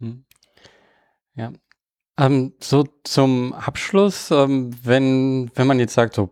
Hm. 0.01 0.27
Ja. 1.37 1.53
Ähm, 2.19 2.53
so 2.63 2.85
zum 3.03 3.55
Abschluss, 3.55 4.31
ähm, 4.31 4.77
wenn, 4.85 5.51
wenn 5.55 5.67
man 5.67 5.79
jetzt 5.79 5.95
sagt, 5.95 6.15
so, 6.15 6.29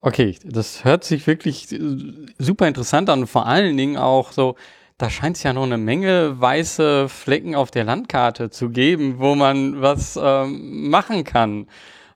okay, 0.00 0.36
das 0.44 0.84
hört 0.84 1.04
sich 1.04 1.28
wirklich 1.28 1.70
äh, 1.70 2.26
super 2.38 2.66
interessant 2.66 3.08
an 3.08 3.28
vor 3.28 3.46
allen 3.46 3.76
Dingen 3.76 3.96
auch 3.96 4.32
so, 4.32 4.56
da 4.98 5.10
scheint 5.10 5.36
es 5.36 5.44
ja 5.44 5.52
noch 5.52 5.62
eine 5.62 5.78
Menge 5.78 6.40
weiße 6.40 7.08
Flecken 7.08 7.54
auf 7.54 7.70
der 7.70 7.84
Landkarte 7.84 8.50
zu 8.50 8.70
geben, 8.70 9.20
wo 9.20 9.36
man 9.36 9.80
was 9.80 10.18
ähm, 10.20 10.90
machen 10.90 11.22
kann. 11.22 11.68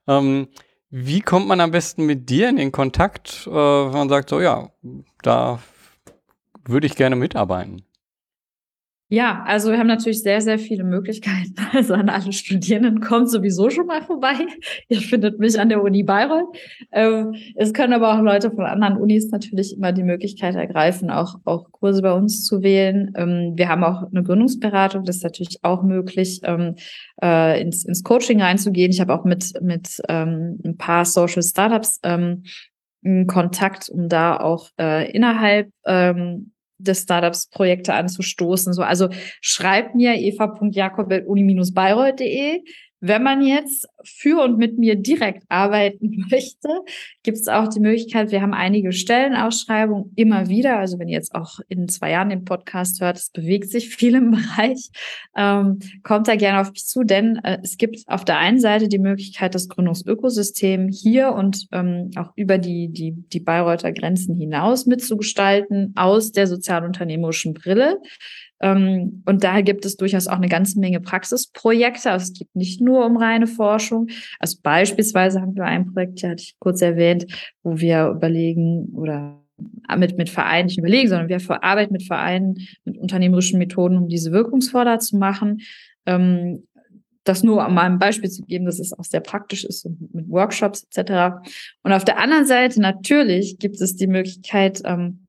Ähm, 0.09 0.49
wie 0.91 1.21
kommt 1.21 1.47
man 1.47 1.61
am 1.61 1.71
besten 1.71 2.07
mit 2.07 2.31
dir 2.31 2.49
in 2.49 2.57
den 2.57 2.73
Kontakt, 2.73 3.47
äh, 3.47 3.51
wenn 3.51 3.93
man 3.93 4.09
sagt, 4.09 4.31
so 4.31 4.41
ja, 4.41 4.71
da 5.23 5.59
würde 6.65 6.87
ich 6.87 6.97
gerne 6.97 7.17
mitarbeiten? 7.17 7.83
Ja, 9.11 9.43
also 9.47 9.71
wir 9.71 9.79
haben 9.79 9.87
natürlich 9.87 10.23
sehr, 10.23 10.43
sehr 10.43 10.59
viele 10.59 10.85
Möglichkeiten. 10.85 11.55
Also 11.73 11.95
an 11.95 12.09
alle 12.09 12.33
Studierenden 12.33 13.01
kommt 13.01 13.31
sowieso 13.31 13.71
schon 13.71 13.87
mal 13.87 14.03
vorbei. 14.03 14.35
Ihr 14.89 15.01
findet 15.01 15.39
mich 15.39 15.59
an 15.61 15.69
der 15.69 15.83
Uni 15.83 16.03
Bayreuth. 16.03 16.57
Ähm, 16.93 17.35
es 17.57 17.73
können 17.73 17.93
aber 17.93 18.15
auch 18.15 18.23
Leute 18.23 18.51
von 18.51 18.65
anderen 18.65 18.97
Unis 18.97 19.31
natürlich 19.31 19.77
immer 19.77 19.93
die 19.93 20.03
Möglichkeit 20.03 20.57
ergreifen, 20.57 21.11
auch, 21.11 21.37
auch 21.45 21.71
Kurse 21.71 22.03
bei 22.03 22.13
uns 22.13 22.45
zu 22.45 22.63
wählen. 22.63 23.13
Ähm, 23.17 23.53
wir 23.57 23.69
haben 23.69 23.85
auch 23.85 24.11
eine 24.11 24.23
Gründungsberatung, 24.23 25.05
das 25.05 25.17
ist 25.17 25.25
natürlich 25.25 25.59
auch 25.63 25.83
möglich, 25.83 26.41
ähm, 26.45 26.75
äh, 27.23 27.61
ins, 27.61 27.85
ins 27.85 28.03
Coaching 28.03 28.43
reinzugehen. 28.43 28.91
Ich 28.91 29.01
habe 29.01 29.15
auch 29.15 29.25
mit, 29.25 29.53
mit 29.63 29.89
ein 30.09 30.77
paar 30.79 31.05
Social 31.05 31.43
Startups 31.43 32.01
ähm, 32.03 32.45
Kontakt, 33.27 33.89
um 33.89 34.09
da 34.09 34.39
auch 34.39 34.71
äh, 34.79 35.11
innerhalb 35.13 35.71
ähm, 35.87 36.53
des 36.79 37.03
Startups 37.03 37.51
Projekte 37.51 37.93
anzustoßen. 37.95 38.73
So, 38.73 38.83
also 38.83 39.09
schreibt 39.41 39.95
mir 39.95 40.15
eva.jakob.uni-bayreuth.de 40.15 42.63
wenn 43.01 43.23
man 43.23 43.43
jetzt 43.43 43.87
für 44.05 44.43
und 44.43 44.59
mit 44.59 44.79
mir 44.79 44.97
direkt 44.97 45.45
arbeiten 45.49 46.27
möchte, 46.31 46.69
gibt 47.23 47.39
es 47.39 47.49
auch 47.49 47.69
die 47.69 47.81
Möglichkeit, 47.81 48.33
wir 48.33 48.43
haben 48.43 48.55
einige 48.55 48.93
Stellenausschreibungen 48.93 50.13
immer 50.17 50.49
wieder. 50.49 50.79
Also 50.79 50.99
wenn 50.99 51.09
ihr 51.09 51.17
jetzt 51.17 51.35
auch 51.35 51.61
in 51.69 51.89
zwei 51.89 52.11
Jahren 52.11 52.31
den 52.31 52.45
Podcast 52.45 53.01
hört, 53.01 53.19
es 53.19 53.31
bewegt 53.31 53.71
sich 53.71 53.95
viel 53.95 54.15
im 54.15 54.31
Bereich, 54.33 54.91
ähm, 55.37 55.79
kommt 56.03 56.29
da 56.29 56.37
gerne 56.37 56.61
auf 56.61 56.71
mich 56.71 56.87
zu, 56.87 57.05
denn 57.05 57.37
äh, 57.45 57.59
es 57.63 57.77
gibt 57.77 58.03
auf 58.07 58.25
der 58.25 58.39
einen 58.39 58.61
Seite 58.61 58.89
die 58.89 58.99
Möglichkeit, 58.99 59.55
das 59.55 59.69
Gründungsökosystem 59.69 60.89
hier 60.89 61.33
und 61.33 61.67
ähm, 61.73 62.11
auch 62.17 62.33
über 62.37 62.59
die, 62.59 62.89
die, 62.89 63.13
die 63.13 63.41
Bayreuther 63.41 63.93
Grenzen 63.93 64.35
hinaus 64.35 64.87
mitzugestalten 64.87 65.93
aus 65.97 66.33
der 66.33 66.47
sozialunternehmerischen 66.47 67.55
Brille. 67.55 67.99
Ähm, 68.61 69.23
und 69.27 69.45
daher 69.45 69.63
gibt 69.63 69.85
es 69.85 69.97
durchaus 69.97 70.27
auch 70.27 70.37
eine 70.37 70.49
ganze 70.49 70.79
Menge 70.81 71.01
Praxisprojekte. 71.01 72.11
Also 72.11 72.25
es 72.25 72.33
geht 72.33 72.55
nicht 72.55 72.81
nur 72.81 73.07
um 73.07 73.17
reine 73.17 73.47
Forschung. 73.47 74.09
Also 74.39 74.59
beispielsweise 74.63 75.41
haben 75.41 75.55
wir 75.55 75.65
ein 75.65 75.93
Projekt, 75.93 76.21
ja, 76.23 76.31
hatte 76.31 76.43
ich 76.43 76.57
kurz 76.59 76.83
erwähnt, 76.83 77.27
wo 77.63 77.79
wir 77.79 78.09
überlegen 78.09 78.87
oder 78.95 79.43
mit, 79.97 80.17
mit 80.17 80.29
Vereinen 80.29 80.67
nicht 80.67 80.79
überlegen, 80.79 81.09
sondern 81.09 81.29
wir 81.29 81.65
arbeiten 81.65 81.93
mit 81.93 82.05
Vereinen, 82.05 82.69
mit 82.85 82.99
unternehmerischen 82.99 83.59
Methoden, 83.59 83.97
um 83.97 84.09
diese 84.09 84.33
wirkungsvoller 84.33 84.99
zu 84.99 85.17
machen. 85.17 85.61
Ähm, 86.07 86.65
das 87.25 87.43
nur 87.43 87.67
um 87.67 87.75
mal 87.75 87.83
ein 87.83 87.99
Beispiel 87.99 88.31
zu 88.31 88.43
geben, 88.43 88.65
dass 88.65 88.79
es 88.79 88.99
auch 88.99 89.05
sehr 89.05 89.21
praktisch 89.21 89.65
ist 89.65 89.85
und 89.85 90.15
mit 90.15 90.29
Workshops 90.31 90.87
etc. 90.95 91.43
Und 91.83 91.93
auf 91.93 92.05
der 92.05 92.19
anderen 92.19 92.47
Seite 92.47 92.81
natürlich 92.81 93.59
gibt 93.59 93.81
es 93.81 93.97
die 93.97 94.07
Möglichkeit, 94.07 94.81
ähm, 94.85 95.27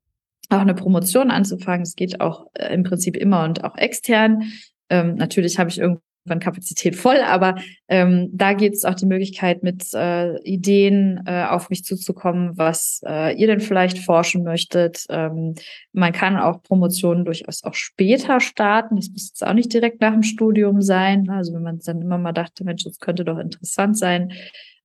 auch 0.50 0.60
eine 0.60 0.74
Promotion 0.74 1.30
anzufangen. 1.30 1.82
Es 1.82 1.96
geht 1.96 2.20
auch 2.20 2.46
äh, 2.54 2.72
im 2.74 2.82
Prinzip 2.82 3.16
immer 3.16 3.44
und 3.44 3.64
auch 3.64 3.76
extern. 3.76 4.52
Ähm, 4.88 5.14
natürlich 5.14 5.58
habe 5.58 5.70
ich 5.70 5.78
irgendwann 5.78 6.40
Kapazität 6.40 6.96
voll, 6.96 7.18
aber 7.24 7.56
ähm, 7.88 8.28
da 8.32 8.52
gibt 8.52 8.74
es 8.74 8.84
auch 8.84 8.94
die 8.94 9.06
Möglichkeit, 9.06 9.62
mit 9.62 9.92
äh, 9.94 10.36
Ideen 10.42 11.22
äh, 11.26 11.44
auf 11.44 11.70
mich 11.70 11.84
zuzukommen, 11.84 12.58
was 12.58 13.00
äh, 13.06 13.34
ihr 13.36 13.46
denn 13.46 13.60
vielleicht 13.60 13.98
forschen 13.98 14.42
möchtet. 14.42 15.06
Ähm, 15.08 15.54
man 15.92 16.12
kann 16.12 16.36
auch 16.36 16.62
Promotionen 16.62 17.24
durchaus 17.24 17.62
auch 17.64 17.74
später 17.74 18.40
starten. 18.40 18.96
Das 18.96 19.10
muss 19.10 19.28
jetzt 19.28 19.46
auch 19.46 19.54
nicht 19.54 19.72
direkt 19.72 20.00
nach 20.00 20.12
dem 20.12 20.22
Studium 20.24 20.82
sein. 20.82 21.28
Also 21.30 21.54
wenn 21.54 21.62
man 21.62 21.78
dann 21.78 22.02
immer 22.02 22.18
mal 22.18 22.32
dachte, 22.32 22.64
Mensch, 22.64 22.84
das 22.84 22.98
könnte 22.98 23.24
doch 23.24 23.38
interessant 23.38 23.96
sein, 23.96 24.32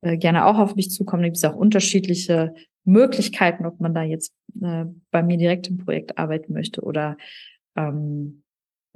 äh, 0.01 0.17
gerne 0.17 0.45
auch 0.45 0.59
auf 0.59 0.75
mich 0.75 0.91
zukommen. 0.91 1.23
Da 1.23 1.27
gibt 1.27 1.37
es 1.37 1.43
auch 1.43 1.55
unterschiedliche 1.55 2.53
Möglichkeiten, 2.85 3.65
ob 3.65 3.79
man 3.79 3.93
da 3.93 4.03
jetzt 4.03 4.33
äh, 4.61 4.85
bei 5.11 5.23
mir 5.23 5.37
direkt 5.37 5.67
im 5.67 5.77
Projekt 5.77 6.17
arbeiten 6.17 6.53
möchte 6.53 6.81
oder 6.81 7.17
ähm, 7.75 8.43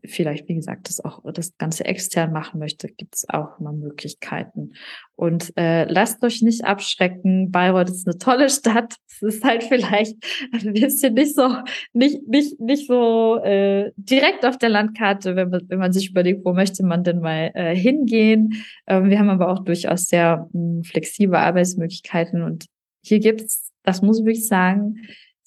vielleicht, 0.05 0.47
wie 0.47 0.55
gesagt, 0.55 0.89
das 0.89 1.03
auch 1.03 1.21
das 1.33 1.57
Ganze 1.57 1.85
extern 1.85 2.31
machen 2.31 2.59
möchte, 2.59 2.87
gibt 2.87 3.15
es 3.15 3.29
auch 3.29 3.59
immer 3.59 3.73
Möglichkeiten. 3.73 4.73
Und 5.15 5.51
äh, 5.57 5.85
lasst 5.85 6.23
euch 6.23 6.41
nicht 6.41 6.63
abschrecken. 6.63 7.51
Bayreuth 7.51 7.89
ist 7.89 8.07
eine 8.07 8.17
tolle 8.17 8.49
Stadt. 8.49 8.95
Es 9.21 9.35
ist 9.35 9.43
halt 9.43 9.63
vielleicht 9.63 10.15
ein 10.53 10.71
bisschen 10.71 11.13
nicht 11.13 11.35
so, 11.35 11.53
nicht, 11.91 12.25
nicht, 12.25 12.57
nicht 12.61 12.87
so 12.87 13.35
äh, 13.43 13.91
direkt 13.97 14.45
auf 14.45 14.57
der 14.57 14.69
Landkarte, 14.69 15.35
wenn 15.35 15.49
man, 15.49 15.61
wenn 15.67 15.79
man 15.79 15.91
sich 15.91 16.11
überlegt, 16.11 16.45
wo 16.45 16.53
möchte 16.53 16.85
man 16.85 17.03
denn 17.03 17.19
mal 17.19 17.51
äh, 17.53 17.75
hingehen. 17.75 18.63
Ähm, 18.87 19.09
wir 19.09 19.19
haben 19.19 19.29
aber 19.29 19.49
auch 19.49 19.65
durchaus 19.65 20.05
sehr 20.05 20.47
mh, 20.53 20.75
hm, 20.77 20.83
flexible 20.85 21.35
Arbeitsmöglichkeiten 21.35 22.43
und 22.43 22.67
hier 23.03 23.19
gibt's 23.19 23.68
das 23.89 24.03
muss 24.03 24.19
ich 24.19 24.25
wirklich 24.25 24.47
sagen, 24.47 24.97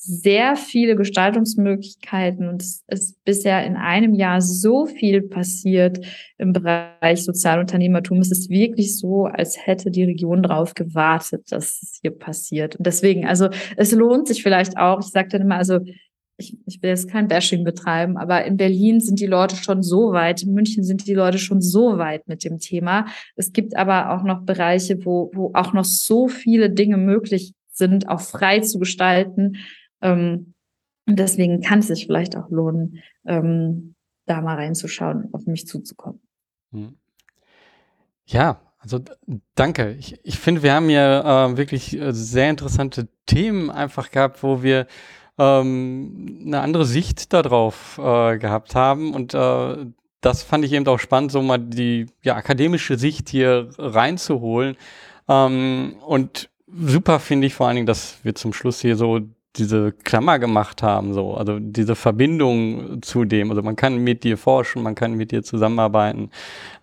sehr 0.04 0.56
viele 0.56 0.96
Gestaltungsmöglichkeiten 0.96 2.48
und 2.48 2.60
es 2.60 2.82
ist 2.88 3.24
bisher 3.24 3.64
in 3.64 3.76
einem 3.76 4.14
Jahr 4.14 4.40
so 4.40 4.86
viel 4.86 5.22
passiert 5.22 6.04
im 6.38 6.52
Bereich 6.52 7.22
Sozialunternehmertum. 7.22 8.18
Es 8.18 8.32
ist 8.32 8.50
wirklich 8.50 8.98
so, 8.98 9.26
als 9.26 9.64
hätte 9.64 9.92
die 9.92 10.02
Region 10.02 10.42
darauf 10.42 10.74
gewartet, 10.74 11.52
dass 11.52 11.80
es 11.82 12.00
hier 12.02 12.10
passiert. 12.10 12.74
Und 12.74 12.84
deswegen, 12.84 13.26
also 13.26 13.48
es 13.76 13.92
lohnt 13.92 14.26
sich 14.26 14.42
vielleicht 14.42 14.76
auch, 14.76 14.98
ich 14.98 15.06
sage 15.06 15.28
dann 15.28 15.42
immer, 15.42 15.58
also 15.58 15.78
ich, 16.36 16.58
ich 16.66 16.82
will 16.82 16.90
jetzt 16.90 17.08
kein 17.08 17.28
Bashing 17.28 17.62
betreiben, 17.62 18.16
aber 18.16 18.44
in 18.44 18.56
Berlin 18.56 18.98
sind 18.98 19.20
die 19.20 19.26
Leute 19.26 19.54
schon 19.54 19.84
so 19.84 20.12
weit, 20.12 20.42
in 20.42 20.52
München 20.52 20.82
sind 20.82 21.06
die 21.06 21.14
Leute 21.14 21.38
schon 21.38 21.60
so 21.60 21.98
weit 21.98 22.26
mit 22.26 22.42
dem 22.42 22.58
Thema. 22.58 23.06
Es 23.36 23.52
gibt 23.52 23.76
aber 23.76 24.10
auch 24.10 24.24
noch 24.24 24.42
Bereiche, 24.42 25.04
wo, 25.04 25.30
wo 25.32 25.52
auch 25.54 25.72
noch 25.72 25.84
so 25.84 26.26
viele 26.26 26.70
Dinge 26.70 26.96
möglich 26.96 27.54
sind, 27.72 28.08
auch 28.08 28.20
frei 28.20 28.60
zu 28.60 28.78
gestalten. 28.78 29.56
Ähm, 30.00 30.54
und 31.06 31.18
deswegen 31.18 31.60
kann 31.62 31.80
es 31.80 31.88
sich 31.88 32.06
vielleicht 32.06 32.36
auch 32.36 32.48
lohnen, 32.50 33.02
ähm, 33.26 33.94
da 34.26 34.40
mal 34.40 34.54
reinzuschauen, 34.54 35.28
auf 35.32 35.46
mich 35.46 35.66
zuzukommen. 35.66 36.20
Hm. 36.70 36.96
Ja, 38.26 38.60
also 38.78 39.00
danke. 39.54 39.92
Ich, 39.92 40.18
ich 40.24 40.38
finde, 40.38 40.62
wir 40.62 40.74
haben 40.74 40.88
hier 40.88 41.24
äh, 41.24 41.56
wirklich 41.56 41.98
sehr 42.10 42.50
interessante 42.50 43.08
Themen 43.26 43.70
einfach 43.70 44.10
gehabt, 44.10 44.42
wo 44.42 44.62
wir 44.62 44.86
ähm, 45.38 46.42
eine 46.46 46.60
andere 46.60 46.84
Sicht 46.84 47.32
darauf 47.32 47.98
äh, 47.98 48.38
gehabt 48.38 48.74
haben. 48.74 49.14
Und 49.14 49.34
äh, 49.34 49.86
das 50.20 50.42
fand 50.42 50.64
ich 50.64 50.72
eben 50.72 50.86
auch 50.86 50.98
spannend, 50.98 51.32
so 51.32 51.42
mal 51.42 51.58
die 51.58 52.06
ja, 52.22 52.36
akademische 52.36 52.98
Sicht 52.98 53.28
hier 53.28 53.70
reinzuholen. 53.78 54.76
Ähm, 55.28 55.96
und 56.06 56.48
super 56.74 57.20
finde 57.20 57.46
ich 57.46 57.54
vor 57.54 57.66
allen 57.66 57.76
Dingen, 57.76 57.86
dass 57.86 58.18
wir 58.22 58.34
zum 58.34 58.52
Schluss 58.52 58.80
hier 58.80 58.96
so 58.96 59.20
diese 59.56 59.92
Klammer 59.92 60.38
gemacht 60.38 60.82
haben, 60.82 61.12
so, 61.12 61.34
also 61.34 61.58
diese 61.58 61.94
Verbindung 61.94 63.02
zu 63.02 63.24
dem. 63.24 63.50
Also 63.50 63.62
man 63.62 63.76
kann 63.76 63.98
mit 63.98 64.24
dir 64.24 64.38
forschen, 64.38 64.82
man 64.82 64.94
kann 64.94 65.14
mit 65.14 65.30
dir 65.30 65.42
zusammenarbeiten. 65.42 66.30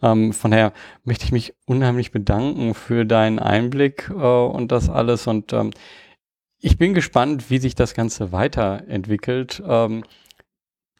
Ähm, 0.04 0.34
von 0.34 0.52
daher 0.52 0.74
möchte 1.04 1.26
ich 1.26 1.32
mich 1.32 1.56
unheimlich 1.66 2.12
bedanken 2.12 2.76
für 2.76 3.06
deinen 3.06 3.40
Einblick 3.40 4.12
äh, 4.12 4.14
und 4.14 4.72
das 4.72 4.90
alles. 4.90 5.26
Und 5.26 5.52
ähm, 5.54 5.72
ich 6.60 6.78
bin 6.78 6.94
gespannt, 6.94 7.50
wie 7.50 7.58
sich 7.58 7.74
das 7.74 7.96
Ganze 7.96 8.32
weiterentwickelt. 8.32 9.64
Ähm, 9.68 10.04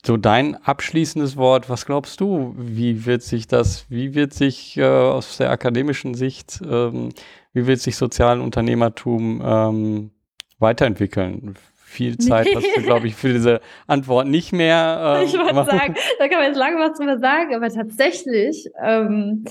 so 0.06 0.16
dein 0.16 0.56
abschließendes 0.56 1.36
Wort, 1.36 1.70
was 1.70 1.86
glaubst 1.86 2.22
du, 2.22 2.56
wie 2.58 3.06
wird 3.06 3.22
sich 3.22 3.48
das, 3.48 3.86
wie 3.90 4.16
wird 4.16 4.34
sich 4.34 4.78
äh, 4.78 4.86
aus 4.86 5.38
der 5.38 5.52
akademischen 5.52 6.14
Sicht 6.14 6.62
ähm, 6.64 7.10
wie 7.54 7.68
wird 7.68 7.80
sich 7.80 7.96
Sozialunternehmertum 7.96 9.42
ähm, 9.44 10.12
weiterentwickeln? 10.60 11.56
Viel 11.76 12.18
Zeit 12.20 12.48
hast 12.56 12.68
du, 12.78 12.82
glaube 12.84 13.08
ich, 13.08 13.16
für 13.16 13.34
diese 13.34 13.62
Antwort 13.88 14.28
nicht 14.28 14.54
mehr. 14.54 15.18
Ähm, 15.20 15.26
ich 15.26 15.34
wollte 15.34 15.66
sagen, 15.66 15.96
da 16.20 16.28
kann 16.28 16.38
man 16.38 16.48
jetzt 16.48 16.58
lange 16.58 16.78
was 16.78 16.98
drüber 16.98 17.18
sagen, 17.18 17.56
aber 17.56 17.70
tatsächlich 17.70 18.70
ähm, 18.84 19.44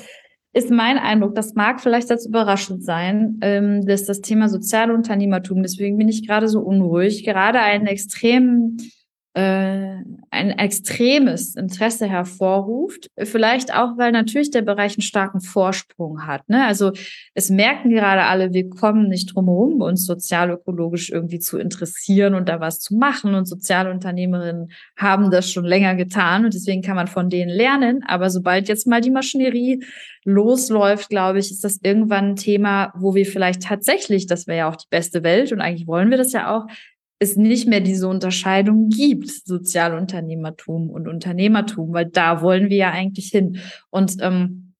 ist 0.52 0.70
mein 0.70 0.98
Eindruck, 0.98 1.34
das 1.34 1.54
mag 1.54 1.80
vielleicht 1.80 2.10
als 2.10 2.26
überraschend 2.26 2.84
sein, 2.84 3.38
ähm, 3.42 3.86
dass 3.86 4.04
das 4.04 4.20
Thema 4.20 4.48
Sozialunternehmertum, 4.48 5.62
deswegen 5.62 5.98
bin 5.98 6.08
ich 6.08 6.26
gerade 6.26 6.48
so 6.48 6.60
unruhig, 6.60 7.24
gerade 7.24 7.60
einen 7.60 7.86
extremen 7.86 8.78
ein 9.39 10.51
extremes 10.59 11.55
Interesse 11.55 12.09
hervorruft. 12.09 13.09
Vielleicht 13.16 13.73
auch, 13.73 13.97
weil 13.97 14.10
natürlich 14.10 14.51
der 14.51 14.62
Bereich 14.62 14.94
einen 14.94 15.02
starken 15.02 15.40
Vorsprung 15.40 16.27
hat. 16.27 16.48
Ne? 16.48 16.66
Also 16.66 16.93
es 17.35 17.48
merken 17.48 17.90
gerade 17.90 18.24
alle, 18.24 18.52
wir 18.52 18.69
kommen 18.69 19.09
nicht 19.09 19.35
drum 19.35 19.47
herum, 19.47 19.81
uns 19.81 20.06
sozialökologisch 20.06 21.10
irgendwie 21.10 21.39
zu 21.39 21.59
interessieren 21.59 22.35
und 22.35 22.48
da 22.48 22.59
was 22.59 22.81
zu 22.81 22.97
machen. 22.97 23.35
Und 23.35 23.47
Sozialunternehmerinnen 23.47 24.73
haben 24.97 25.31
das 25.31 25.52
schon 25.52 25.65
länger 25.65 25.94
getan 25.94 26.44
und 26.44 26.55
deswegen 26.55 26.82
kann 26.82 26.97
man 26.97 27.06
von 27.06 27.31
denen 27.31 27.51
lernen. 27.51 28.02
Aber 28.06 28.31
sobald 28.31 28.69
jetzt 28.69 28.89
mal 28.89 29.01
die 29.01 29.10
Maschinerie 29.10 29.85
losläuft, 30.24 31.10
glaube 31.10 31.39
ich, 31.39 31.51
ist 31.51 31.62
das 31.62 31.78
irgendwann 31.82 32.31
ein 32.31 32.36
Thema, 32.36 32.93
wo 32.97 33.15
wir 33.15 33.24
vielleicht 33.24 33.62
tatsächlich, 33.62 34.27
das 34.27 34.47
wäre 34.47 34.59
ja 34.59 34.69
auch 34.69 34.77
die 34.77 34.89
beste 34.90 35.23
Welt 35.23 35.52
und 35.52 35.60
eigentlich 35.60 35.86
wollen 35.86 36.10
wir 36.10 36.19
das 36.19 36.32
ja 36.32 36.55
auch, 36.56 36.66
es 37.18 37.36
nicht 37.36 37.66
mehr 37.66 37.80
diese 37.80 38.08
Unterscheidung 38.08 38.88
gibt, 38.90 39.28
Sozialunternehmertum 39.28 40.90
und 40.90 41.08
Unternehmertum, 41.08 41.92
weil 41.92 42.06
da 42.06 42.42
wollen 42.42 42.70
wir 42.70 42.76
ja 42.76 42.90
eigentlich 42.90 43.28
hin. 43.28 43.58
Und 43.90 44.16
ähm, 44.20 44.74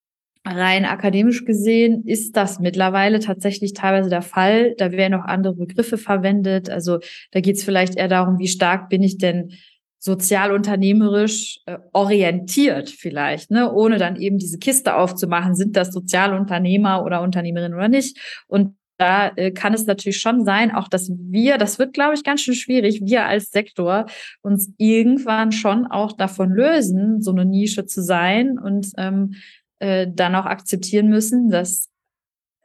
rein 0.47 0.85
akademisch 0.85 1.45
gesehen 1.45 2.05
ist 2.07 2.37
das 2.37 2.61
mittlerweile 2.61 3.19
tatsächlich 3.21 3.75
teilweise 3.75 4.09
der 4.09 4.23
Fall. 4.23 4.75
Da 4.79 4.93
werden 4.93 5.15
auch 5.15 5.25
andere 5.25 5.55
Begriffe 5.55 5.99
verwendet. 5.99 6.71
Also 6.71 7.01
da 7.33 7.41
geht 7.41 7.57
es 7.57 7.65
vielleicht 7.65 7.97
eher 7.97 8.09
darum, 8.09 8.39
wie 8.39 8.49
stark 8.49 8.89
bin 8.89 9.03
ich 9.03 9.19
denn 9.19 9.53
sozialunternehmerisch 10.01 11.61
äh, 11.67 11.79
orientiert 11.93 12.89
vielleicht, 12.89 13.51
ne, 13.51 13.73
ohne 13.73 13.99
dann 13.99 14.15
eben 14.15 14.39
diese 14.39 14.59
Kiste 14.59 14.95
aufzumachen, 14.95 15.57
sind 15.57 15.77
das 15.77 15.93
Sozialunternehmer 15.93 17.05
oder 17.05 17.21
Unternehmerinnen 17.21 17.77
oder 17.77 17.89
nicht. 17.89 18.17
Und 18.47 18.77
da 18.99 19.33
äh, 19.37 19.53
kann 19.53 19.73
es 19.73 19.87
natürlich 19.87 20.21
schon 20.21 20.45
sein, 20.45 20.75
auch 20.75 20.89
dass 20.89 21.11
wir, 21.11 21.57
das 21.57 21.79
wird, 21.79 21.95
glaube 21.95 22.15
ich, 22.15 22.25
ganz 22.25 22.43
schön 22.43 22.55
schwierig, 22.55 23.01
wir 23.05 23.25
als 23.27 23.51
Sektor 23.51 24.07
uns 24.43 24.73
irgendwann 24.77 25.53
schon 25.53 25.87
auch 25.87 26.13
davon 26.13 26.51
lösen, 26.51 27.23
so 27.23 27.31
eine 27.31 27.45
Nische 27.45 27.87
zu 27.87 28.03
sein 28.03 28.59
und 28.59 28.89
ähm, 28.99 29.35
äh, 29.79 30.09
dann 30.13 30.35
auch 30.35 30.47
akzeptieren 30.47 31.09
müssen, 31.09 31.49
dass 31.51 31.89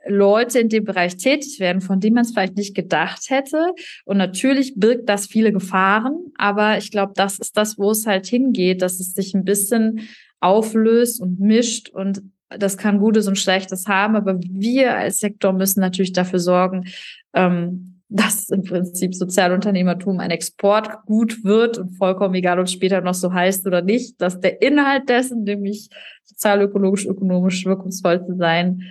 Leute 0.06 0.60
in 0.60 0.70
dem 0.70 0.84
Bereich 0.84 1.16
tätig 1.18 1.60
werden, 1.60 1.82
von 1.82 2.00
denen 2.00 2.16
man 2.16 2.26
es 2.26 2.32
vielleicht 2.32 2.58
nicht 2.58 2.76
gedacht 2.76 3.30
hätte. 3.30 3.74
Und 4.06 4.18
natürlich 4.18 4.74
birgt 4.76 5.08
das 5.08 5.28
viele 5.28 5.54
Gefahren, 5.54 6.18
aber 6.36 6.78
ich 6.78 6.92
glaube, 6.92 7.14
das 7.16 7.40
ist 7.40 7.56
das, 7.56 7.78
wo 7.78 7.92
es 7.92 8.06
halt 8.06 8.26
hingeht, 8.26 8.82
dass 8.82 9.00
es 9.00 9.14
sich 9.14 9.34
ein 9.34 9.46
bisschen 9.46 10.02
auflöst 10.42 11.22
und 11.22 11.40
mischt 11.40 11.90
und 11.90 12.22
das 12.58 12.78
kann 12.78 13.00
Gutes 13.00 13.28
und 13.28 13.38
Schlechtes 13.38 13.88
haben, 13.88 14.16
aber 14.16 14.40
wir 14.40 14.96
als 14.96 15.20
Sektor 15.20 15.54
müssen 15.54 15.80
natürlich 15.80 16.14
dafür 16.14 16.40
sorgen, 16.40 16.86
ähm, 17.34 18.02
dass 18.10 18.50
im 18.50 18.64
Prinzip 18.64 19.16
Sozialunternehmertum 19.16 20.20
ein 20.20 20.30
Exportgut 20.30 21.44
wird 21.44 21.80
und 21.80 21.98
vollkommen 21.98 22.36
egal, 22.36 22.60
ob 22.60 22.66
es 22.66 22.74
später 22.74 23.02
noch 23.02 23.16
so 23.16 23.34
heißt 23.34 23.66
oder 23.66 23.82
nicht, 23.82 24.22
dass 24.22 24.40
der 24.40 24.62
Inhalt 24.62 25.10
dessen, 25.10 25.44
nämlich 25.44 25.90
sozialökologisch, 26.24 27.08
ökonomisch 27.08 27.66
wirkungsvoll 27.66 28.24
zu 28.24 28.36
sein, 28.36 28.84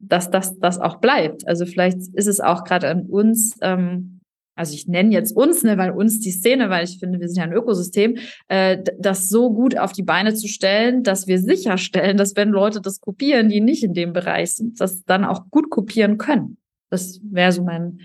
dass 0.00 0.30
das, 0.30 0.58
das 0.58 0.80
auch 0.80 0.96
bleibt. 0.96 1.46
Also 1.46 1.66
vielleicht 1.66 1.98
ist 2.14 2.26
es 2.26 2.40
auch 2.40 2.64
gerade 2.64 2.88
an 2.88 3.02
uns, 3.02 3.56
ähm, 3.62 4.21
also 4.62 4.74
ich 4.74 4.86
nenne 4.86 5.10
jetzt 5.10 5.36
uns, 5.36 5.64
ne, 5.64 5.76
weil 5.76 5.90
uns 5.90 6.20
die 6.20 6.30
Szene, 6.30 6.70
weil 6.70 6.84
ich 6.84 7.00
finde, 7.00 7.18
wir 7.18 7.26
sind 7.28 7.38
ja 7.38 7.42
ein 7.42 7.52
Ökosystem, 7.52 8.16
äh, 8.46 8.78
das 8.96 9.28
so 9.28 9.52
gut 9.52 9.76
auf 9.76 9.92
die 9.92 10.04
Beine 10.04 10.34
zu 10.34 10.46
stellen, 10.46 11.02
dass 11.02 11.26
wir 11.26 11.40
sicherstellen, 11.40 12.16
dass 12.16 12.36
wenn 12.36 12.50
Leute 12.50 12.80
das 12.80 13.00
kopieren, 13.00 13.48
die 13.48 13.60
nicht 13.60 13.82
in 13.82 13.92
dem 13.92 14.12
Bereich 14.12 14.54
sind, 14.54 14.80
das 14.80 15.04
dann 15.04 15.24
auch 15.24 15.50
gut 15.50 15.68
kopieren 15.68 16.16
können. 16.16 16.58
Das 16.90 17.20
wäre 17.24 17.50
so 17.50 17.64
mein, 17.64 17.98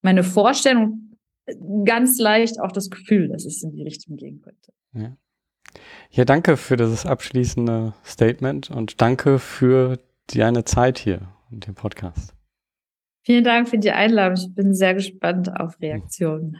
meine 0.00 0.24
Vorstellung. 0.24 1.18
Ganz 1.84 2.18
leicht 2.18 2.58
auch 2.60 2.72
das 2.72 2.88
Gefühl, 2.88 3.28
dass 3.28 3.44
es 3.44 3.62
in 3.62 3.72
die 3.72 3.82
Richtung 3.82 4.16
gehen 4.16 4.40
könnte. 4.40 4.72
Ja. 4.94 5.16
ja, 6.10 6.24
danke 6.24 6.56
für 6.56 6.76
das 6.78 7.04
abschließende 7.04 7.92
Statement 8.06 8.70
und 8.70 9.02
danke 9.02 9.38
für 9.38 9.98
deine 10.28 10.64
Zeit 10.64 10.98
hier 10.98 11.28
und 11.50 11.66
den 11.66 11.74
Podcast. 11.74 12.39
Vielen 13.22 13.44
Dank 13.44 13.68
für 13.68 13.78
die 13.78 13.90
Einladung. 13.90 14.38
Ich 14.38 14.54
bin 14.54 14.74
sehr 14.74 14.94
gespannt 14.94 15.54
auf 15.54 15.80
Reaktionen. 15.80 16.56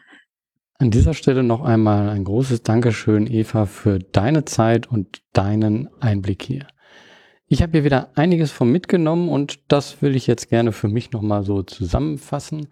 An 0.78 0.90
dieser 0.90 1.14
Stelle 1.14 1.42
noch 1.42 1.62
einmal 1.62 2.08
ein 2.08 2.24
großes 2.24 2.62
Dankeschön, 2.62 3.26
Eva, 3.26 3.66
für 3.66 3.98
deine 3.98 4.44
Zeit 4.44 4.86
und 4.86 5.22
deinen 5.32 5.90
Einblick 6.00 6.42
hier. 6.42 6.66
Ich 7.48 7.62
habe 7.62 7.72
hier 7.72 7.84
wieder 7.84 8.10
einiges 8.14 8.50
von 8.50 8.70
mitgenommen 8.70 9.28
und 9.28 9.60
das 9.72 10.00
will 10.02 10.16
ich 10.16 10.26
jetzt 10.26 10.48
gerne 10.48 10.72
für 10.72 10.88
mich 10.88 11.12
nochmal 11.12 11.42
so 11.42 11.62
zusammenfassen. 11.62 12.68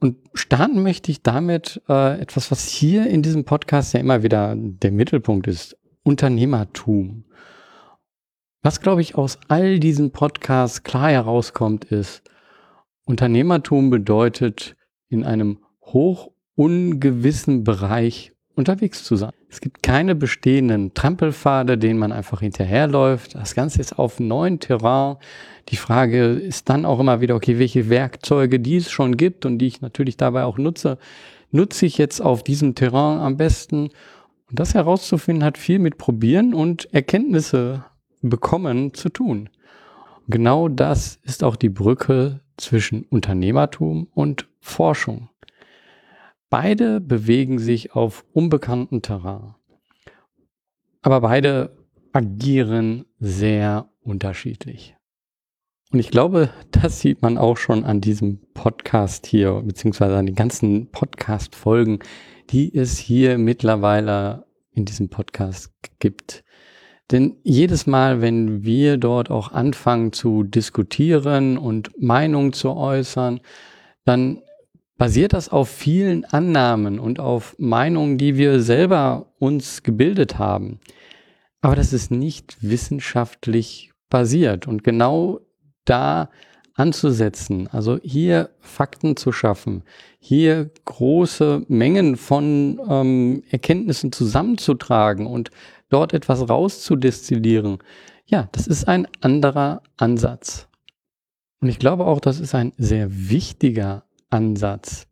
Und 0.00 0.16
starten 0.34 0.82
möchte 0.82 1.10
ich 1.10 1.22
damit 1.22 1.82
äh, 1.88 2.20
etwas, 2.20 2.50
was 2.50 2.68
hier 2.68 3.06
in 3.06 3.22
diesem 3.22 3.44
Podcast 3.44 3.94
ja 3.94 4.00
immer 4.00 4.22
wieder 4.22 4.54
der 4.56 4.92
Mittelpunkt 4.92 5.46
ist, 5.46 5.76
Unternehmertum. 6.04 7.24
Was, 8.62 8.80
glaube 8.80 9.00
ich, 9.00 9.14
aus 9.14 9.38
all 9.48 9.78
diesen 9.78 10.10
Podcasts 10.10 10.84
klar 10.84 11.10
herauskommt, 11.10 11.84
ist, 11.84 12.22
Unternehmertum 13.04 13.90
bedeutet, 13.90 14.76
in 15.08 15.24
einem 15.24 15.58
hoch 15.82 16.30
ungewissen 16.56 17.64
Bereich 17.64 18.32
unterwegs 18.54 19.04
zu 19.04 19.16
sein. 19.16 19.32
Es 19.48 19.60
gibt 19.60 19.82
keine 19.82 20.14
bestehenden 20.14 20.94
Trampelpfade, 20.94 21.76
denen 21.76 21.98
man 21.98 22.12
einfach 22.12 22.40
hinterherläuft. 22.40 23.34
Das 23.34 23.54
Ganze 23.54 23.80
ist 23.80 23.98
auf 23.98 24.20
neuen 24.20 24.60
Terrain. 24.60 25.16
Die 25.68 25.76
Frage 25.76 26.26
ist 26.26 26.68
dann 26.68 26.84
auch 26.84 27.00
immer 27.00 27.20
wieder, 27.20 27.34
okay, 27.34 27.58
welche 27.58 27.88
Werkzeuge, 27.88 28.60
die 28.60 28.76
es 28.76 28.90
schon 28.90 29.16
gibt 29.16 29.44
und 29.44 29.58
die 29.58 29.66
ich 29.66 29.80
natürlich 29.80 30.16
dabei 30.16 30.44
auch 30.44 30.58
nutze, 30.58 30.98
nutze 31.50 31.86
ich 31.86 31.98
jetzt 31.98 32.20
auf 32.20 32.42
diesem 32.42 32.74
Terrain 32.74 33.18
am 33.18 33.36
besten? 33.36 33.90
Und 34.48 34.58
das 34.58 34.74
herauszufinden 34.74 35.44
hat 35.44 35.58
viel 35.58 35.78
mit 35.78 35.98
Probieren 35.98 36.54
und 36.54 36.92
Erkenntnisse 36.94 37.84
bekommen 38.22 38.94
zu 38.94 39.08
tun. 39.08 39.48
Genau 40.28 40.68
das 40.68 41.18
ist 41.22 41.44
auch 41.44 41.56
die 41.56 41.68
Brücke 41.68 42.40
zwischen 42.56 43.04
Unternehmertum 43.04 44.08
und 44.14 44.48
Forschung. 44.60 45.28
Beide 46.50 47.00
bewegen 47.00 47.58
sich 47.58 47.94
auf 47.94 48.24
unbekanntem 48.32 49.02
Terrain. 49.02 49.54
Aber 51.02 51.20
beide 51.20 51.76
agieren 52.12 53.06
sehr 53.18 53.88
unterschiedlich. 54.02 54.96
Und 55.90 55.98
ich 55.98 56.10
glaube, 56.10 56.50
das 56.70 57.00
sieht 57.00 57.22
man 57.22 57.38
auch 57.38 57.56
schon 57.56 57.84
an 57.84 58.00
diesem 58.00 58.40
Podcast 58.54 59.26
hier, 59.26 59.62
beziehungsweise 59.64 60.16
an 60.16 60.26
den 60.26 60.34
ganzen 60.34 60.90
Podcast-Folgen, 60.90 61.98
die 62.50 62.74
es 62.74 62.98
hier 62.98 63.38
mittlerweile 63.38 64.46
in 64.72 64.84
diesem 64.84 65.08
Podcast 65.08 65.72
gibt. 65.98 66.43
Denn 67.10 67.36
jedes 67.42 67.86
Mal, 67.86 68.22
wenn 68.22 68.64
wir 68.64 68.96
dort 68.96 69.30
auch 69.30 69.52
anfangen 69.52 70.12
zu 70.12 70.42
diskutieren 70.42 71.58
und 71.58 71.90
Meinungen 72.00 72.52
zu 72.52 72.74
äußern, 72.74 73.40
dann 74.04 74.40
basiert 74.96 75.32
das 75.32 75.48
auf 75.48 75.68
vielen 75.68 76.24
Annahmen 76.24 76.98
und 76.98 77.20
auf 77.20 77.56
Meinungen, 77.58 78.16
die 78.16 78.36
wir 78.36 78.60
selber 78.60 79.26
uns 79.38 79.82
gebildet 79.82 80.38
haben. 80.38 80.80
Aber 81.60 81.76
das 81.76 81.92
ist 81.92 82.10
nicht 82.10 82.56
wissenschaftlich 82.62 83.92
basiert. 84.08 84.66
Und 84.66 84.84
genau 84.84 85.40
da 85.84 86.30
anzusetzen, 86.74 87.68
also 87.68 87.98
hier 88.02 88.50
Fakten 88.60 89.16
zu 89.16 89.30
schaffen, 89.30 89.82
hier 90.18 90.70
große 90.84 91.64
Mengen 91.68 92.16
von 92.16 92.80
ähm, 92.88 93.42
Erkenntnissen 93.48 94.10
zusammenzutragen 94.10 95.26
und 95.26 95.50
dort 95.88 96.12
etwas 96.12 96.48
rauszudestillieren, 96.48 97.78
ja, 98.26 98.48
das 98.52 98.66
ist 98.66 98.88
ein 98.88 99.06
anderer 99.20 99.82
Ansatz. 99.96 100.68
Und 101.60 101.68
ich 101.68 101.78
glaube 101.78 102.06
auch, 102.06 102.20
das 102.20 102.40
ist 102.40 102.54
ein 102.54 102.72
sehr 102.76 103.08
wichtiger 103.30 104.04
Ansatz. 104.30 105.06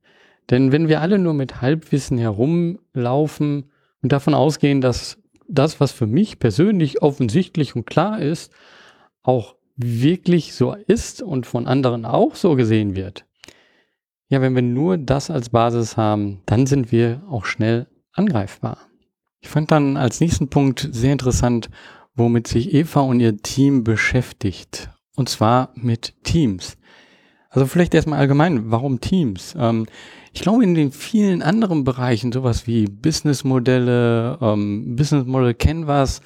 Denn 0.50 0.72
wenn 0.72 0.88
wir 0.88 1.00
alle 1.00 1.18
nur 1.18 1.34
mit 1.34 1.62
Halbwissen 1.62 2.18
herumlaufen 2.18 3.70
und 4.02 4.12
davon 4.12 4.34
ausgehen, 4.34 4.80
dass 4.80 5.18
das, 5.48 5.80
was 5.80 5.92
für 5.92 6.06
mich 6.06 6.38
persönlich 6.38 7.02
offensichtlich 7.02 7.76
und 7.76 7.86
klar 7.86 8.20
ist, 8.20 8.52
auch 9.22 9.56
wirklich 9.76 10.54
so 10.54 10.74
ist 10.74 11.22
und 11.22 11.46
von 11.46 11.66
anderen 11.66 12.04
auch 12.04 12.34
so 12.34 12.54
gesehen 12.54 12.96
wird. 12.96 13.24
Ja, 14.28 14.40
wenn 14.40 14.54
wir 14.54 14.62
nur 14.62 14.98
das 14.98 15.30
als 15.30 15.50
Basis 15.50 15.96
haben, 15.96 16.42
dann 16.46 16.66
sind 16.66 16.92
wir 16.92 17.22
auch 17.28 17.44
schnell 17.44 17.86
angreifbar. 18.12 18.78
Ich 19.42 19.48
fand 19.48 19.70
dann 19.72 19.98
als 19.98 20.20
nächsten 20.20 20.48
Punkt 20.48 20.88
sehr 20.92 21.12
interessant, 21.12 21.68
womit 22.14 22.46
sich 22.46 22.72
Eva 22.72 23.00
und 23.00 23.20
ihr 23.20 23.36
Team 23.36 23.84
beschäftigt. 23.84 24.88
Und 25.16 25.28
zwar 25.28 25.70
mit 25.74 26.14
Teams. 26.22 26.78
Also 27.50 27.66
vielleicht 27.66 27.92
erstmal 27.92 28.20
allgemein, 28.20 28.70
warum 28.70 29.00
Teams? 29.00 29.54
Ähm, 29.58 29.84
ich 30.32 30.40
glaube, 30.40 30.64
in 30.64 30.74
den 30.74 30.92
vielen 30.92 31.42
anderen 31.42 31.84
Bereichen, 31.84 32.32
sowas 32.32 32.66
wie 32.66 32.86
Businessmodelle, 32.86 34.38
ähm, 34.40 34.96
Business 34.96 35.26
Model 35.26 35.52
Canvas, 35.52 36.22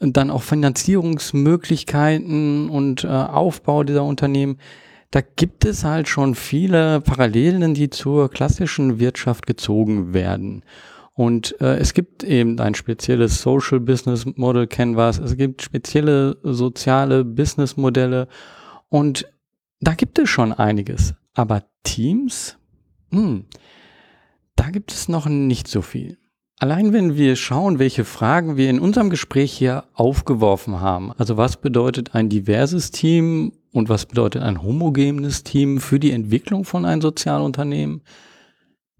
dann 0.00 0.30
auch 0.30 0.42
Finanzierungsmöglichkeiten 0.42 2.68
und 2.68 3.04
äh, 3.04 3.08
Aufbau 3.08 3.84
dieser 3.84 4.02
Unternehmen, 4.02 4.58
da 5.10 5.20
gibt 5.20 5.64
es 5.64 5.84
halt 5.84 6.08
schon 6.08 6.34
viele 6.34 7.00
Parallelen, 7.00 7.74
die 7.74 7.90
zur 7.90 8.28
klassischen 8.28 8.98
Wirtschaft 8.98 9.46
gezogen 9.46 10.14
werden. 10.14 10.64
Und 11.16 11.58
äh, 11.62 11.78
es 11.78 11.94
gibt 11.94 12.24
eben 12.24 12.60
ein 12.60 12.74
spezielles 12.74 13.40
Social 13.40 13.80
Business 13.80 14.26
Model 14.36 14.66
Canvas, 14.66 15.18
es 15.18 15.34
gibt 15.38 15.62
spezielle 15.62 16.36
soziale 16.42 17.24
Business 17.24 17.78
Modelle. 17.78 18.28
Und 18.90 19.26
da 19.80 19.94
gibt 19.94 20.18
es 20.18 20.28
schon 20.28 20.52
einiges. 20.52 21.14
Aber 21.32 21.64
Teams, 21.84 22.58
hm, 23.10 23.46
da 24.56 24.68
gibt 24.68 24.92
es 24.92 25.08
noch 25.08 25.26
nicht 25.26 25.68
so 25.68 25.80
viel. 25.80 26.18
Allein 26.58 26.92
wenn 26.92 27.16
wir 27.16 27.36
schauen, 27.36 27.78
welche 27.78 28.04
Fragen 28.04 28.58
wir 28.58 28.68
in 28.68 28.78
unserem 28.78 29.08
Gespräch 29.08 29.52
hier 29.52 29.84
aufgeworfen 29.94 30.80
haben, 30.82 31.12
also 31.12 31.38
was 31.38 31.56
bedeutet 31.58 32.14
ein 32.14 32.28
diverses 32.28 32.90
Team 32.90 33.52
und 33.72 33.88
was 33.88 34.04
bedeutet 34.04 34.42
ein 34.42 34.62
homogenes 34.62 35.44
Team 35.44 35.80
für 35.80 35.98
die 35.98 36.12
Entwicklung 36.12 36.64
von 36.64 36.84
einem 36.84 37.00
Sozialunternehmen, 37.00 38.02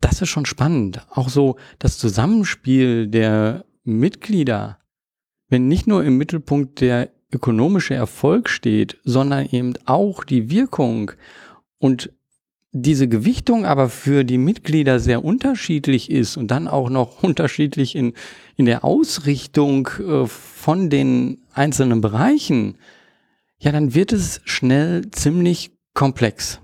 das 0.07 0.23
ist 0.23 0.29
schon 0.29 0.47
spannend. 0.47 1.05
Auch 1.11 1.29
so 1.29 1.57
das 1.81 1.99
Zusammenspiel 1.99 3.09
der 3.09 3.65
Mitglieder, 3.83 4.79
wenn 5.49 5.67
nicht 5.67 5.89
nur 5.89 6.05
im 6.05 6.17
Mittelpunkt 6.17 6.81
der 6.81 7.11
ökonomische 7.33 7.95
Erfolg 7.95 8.49
steht, 8.49 8.99
sondern 9.03 9.49
eben 9.51 9.75
auch 9.85 10.23
die 10.23 10.49
Wirkung 10.49 11.11
und 11.79 12.13
diese 12.71 13.09
Gewichtung 13.09 13.65
aber 13.65 13.89
für 13.89 14.23
die 14.23 14.39
Mitglieder 14.39 15.01
sehr 15.01 15.25
unterschiedlich 15.25 16.09
ist 16.09 16.37
und 16.37 16.53
dann 16.53 16.69
auch 16.69 16.89
noch 16.89 17.23
unterschiedlich 17.25 17.97
in, 17.97 18.13
in 18.57 18.67
der 18.67 18.85
Ausrichtung 18.85 19.89
äh, 19.99 20.27
von 20.27 20.89
den 20.89 21.43
einzelnen 21.53 22.01
Bereichen, 22.01 22.79
ja, 23.59 23.73
dann 23.73 23.93
wird 23.93 24.13
es 24.13 24.41
schnell 24.45 25.11
ziemlich 25.11 25.73
komplex. 25.95 26.61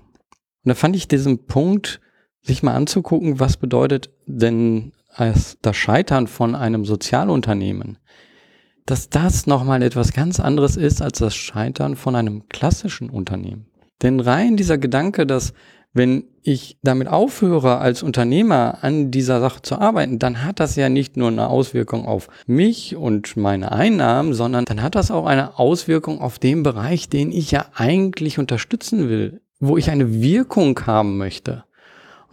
Und 0.63 0.69
da 0.69 0.75
fand 0.75 0.95
ich 0.95 1.09
diesen 1.09 1.45
Punkt, 1.45 1.99
sich 2.43 2.63
mal 2.63 2.75
anzugucken, 2.75 3.39
was 3.39 3.57
bedeutet 3.57 4.09
denn 4.25 4.91
das 5.17 5.75
Scheitern 5.75 6.27
von 6.27 6.55
einem 6.55 6.85
Sozialunternehmen, 6.85 7.97
dass 8.85 9.09
das 9.09 9.47
nochmal 9.47 9.81
etwas 9.81 10.13
ganz 10.13 10.39
anderes 10.39 10.75
ist 10.75 11.01
als 11.01 11.19
das 11.19 11.35
Scheitern 11.35 11.95
von 11.95 12.15
einem 12.15 12.49
klassischen 12.49 13.09
Unternehmen. 13.09 13.67
Denn 14.01 14.19
rein 14.19 14.57
dieser 14.57 14.77
Gedanke, 14.77 15.25
dass 15.25 15.53
wenn 15.93 16.25
ich 16.41 16.79
damit 16.81 17.07
aufhöre, 17.07 17.77
als 17.77 18.01
Unternehmer 18.01 18.79
an 18.81 19.11
dieser 19.11 19.39
Sache 19.39 19.61
zu 19.61 19.77
arbeiten, 19.79 20.17
dann 20.17 20.43
hat 20.43 20.59
das 20.59 20.75
ja 20.75 20.89
nicht 20.89 21.15
nur 21.15 21.29
eine 21.29 21.47
Auswirkung 21.47 22.05
auf 22.05 22.27
mich 22.47 22.95
und 22.95 23.37
meine 23.37 23.71
Einnahmen, 23.71 24.33
sondern 24.33 24.65
dann 24.65 24.81
hat 24.81 24.95
das 24.95 25.11
auch 25.11 25.27
eine 25.27 25.59
Auswirkung 25.59 26.19
auf 26.19 26.39
den 26.39 26.63
Bereich, 26.63 27.09
den 27.09 27.31
ich 27.31 27.51
ja 27.51 27.67
eigentlich 27.75 28.39
unterstützen 28.39 29.07
will, 29.07 29.41
wo 29.59 29.77
ich 29.77 29.91
eine 29.91 30.21
Wirkung 30.21 30.77
haben 30.85 31.17
möchte. 31.17 31.63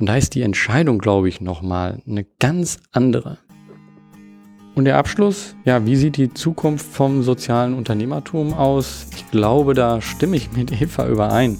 Und 0.00 0.06
da 0.06 0.16
ist 0.16 0.34
die 0.34 0.42
Entscheidung, 0.42 0.98
glaube 0.98 1.28
ich, 1.28 1.42
nochmal 1.42 2.00
eine 2.08 2.24
ganz 2.38 2.78
andere. 2.90 3.38
Und 4.74 4.86
der 4.86 4.96
Abschluss, 4.96 5.54
ja, 5.66 5.84
wie 5.84 5.94
sieht 5.94 6.16
die 6.16 6.32
Zukunft 6.32 6.86
vom 6.86 7.22
sozialen 7.22 7.74
Unternehmertum 7.74 8.54
aus? 8.54 9.06
Ich 9.14 9.30
glaube, 9.30 9.74
da 9.74 10.00
stimme 10.00 10.36
ich 10.36 10.52
mit 10.52 10.80
Eva 10.80 11.06
überein. 11.06 11.58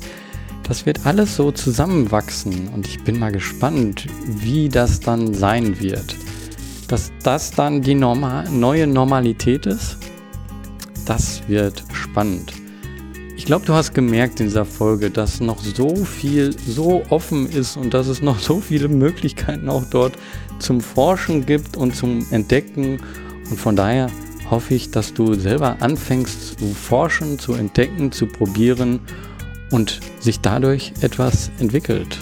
Das 0.63 0.87
wird 0.87 1.05
alles 1.05 1.37
so 1.37 1.53
zusammenwachsen 1.53 2.69
und 2.69 2.87
ich 2.87 3.05
bin 3.05 3.19
mal 3.19 3.33
gespannt, 3.33 4.07
wie 4.25 4.71
das 4.71 5.01
dann 5.01 5.35
sein 5.35 5.79
wird. 5.81 6.17
Dass 6.89 7.13
das 7.23 7.51
dann 7.51 7.83
die 7.83 7.95
Norma 7.95 8.45
neue 8.51 8.87
Normalität 8.87 9.67
ist, 9.67 9.99
das 11.05 11.47
wird 11.47 11.85
spannend. 11.93 12.60
Ich 13.41 13.47
glaube, 13.47 13.65
du 13.65 13.73
hast 13.73 13.95
gemerkt 13.95 14.39
in 14.41 14.49
dieser 14.49 14.67
Folge, 14.67 15.09
dass 15.09 15.41
noch 15.41 15.65
so 15.65 16.05
viel 16.05 16.55
so 16.59 17.03
offen 17.09 17.49
ist 17.49 17.79
und 17.79 17.95
dass 17.95 18.07
es 18.07 18.21
noch 18.21 18.39
so 18.39 18.61
viele 18.61 18.87
Möglichkeiten 18.89 19.71
auch 19.71 19.85
dort 19.91 20.13
zum 20.59 20.83
Forschen 20.83 21.47
gibt 21.47 21.75
und 21.79 21.97
zum 21.97 22.27
Entdecken. 22.33 23.01
Und 23.49 23.59
von 23.59 23.77
daher 23.77 24.11
hoffe 24.51 24.75
ich, 24.75 24.91
dass 24.91 25.15
du 25.15 25.33
selber 25.33 25.79
anfängst 25.81 26.59
zu 26.59 26.67
forschen, 26.75 27.39
zu 27.39 27.55
entdecken, 27.55 28.13
zu 28.13 28.27
probieren 28.27 29.01
und 29.71 30.01
sich 30.21 30.41
dadurch 30.41 30.93
etwas 31.01 31.51
entwickelt. 31.61 32.19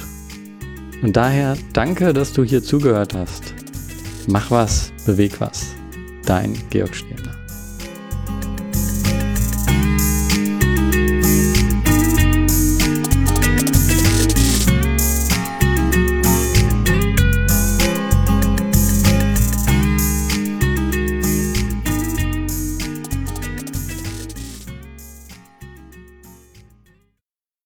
Und 1.02 1.16
daher 1.16 1.58
danke, 1.72 2.12
dass 2.12 2.32
du 2.32 2.44
hier 2.44 2.62
zugehört 2.62 3.14
hast. 3.14 3.54
Mach 4.28 4.52
was, 4.52 4.92
beweg 5.04 5.40
was. 5.40 5.74
Dein 6.24 6.56
Georg 6.70 6.94
Stier. 6.94 7.27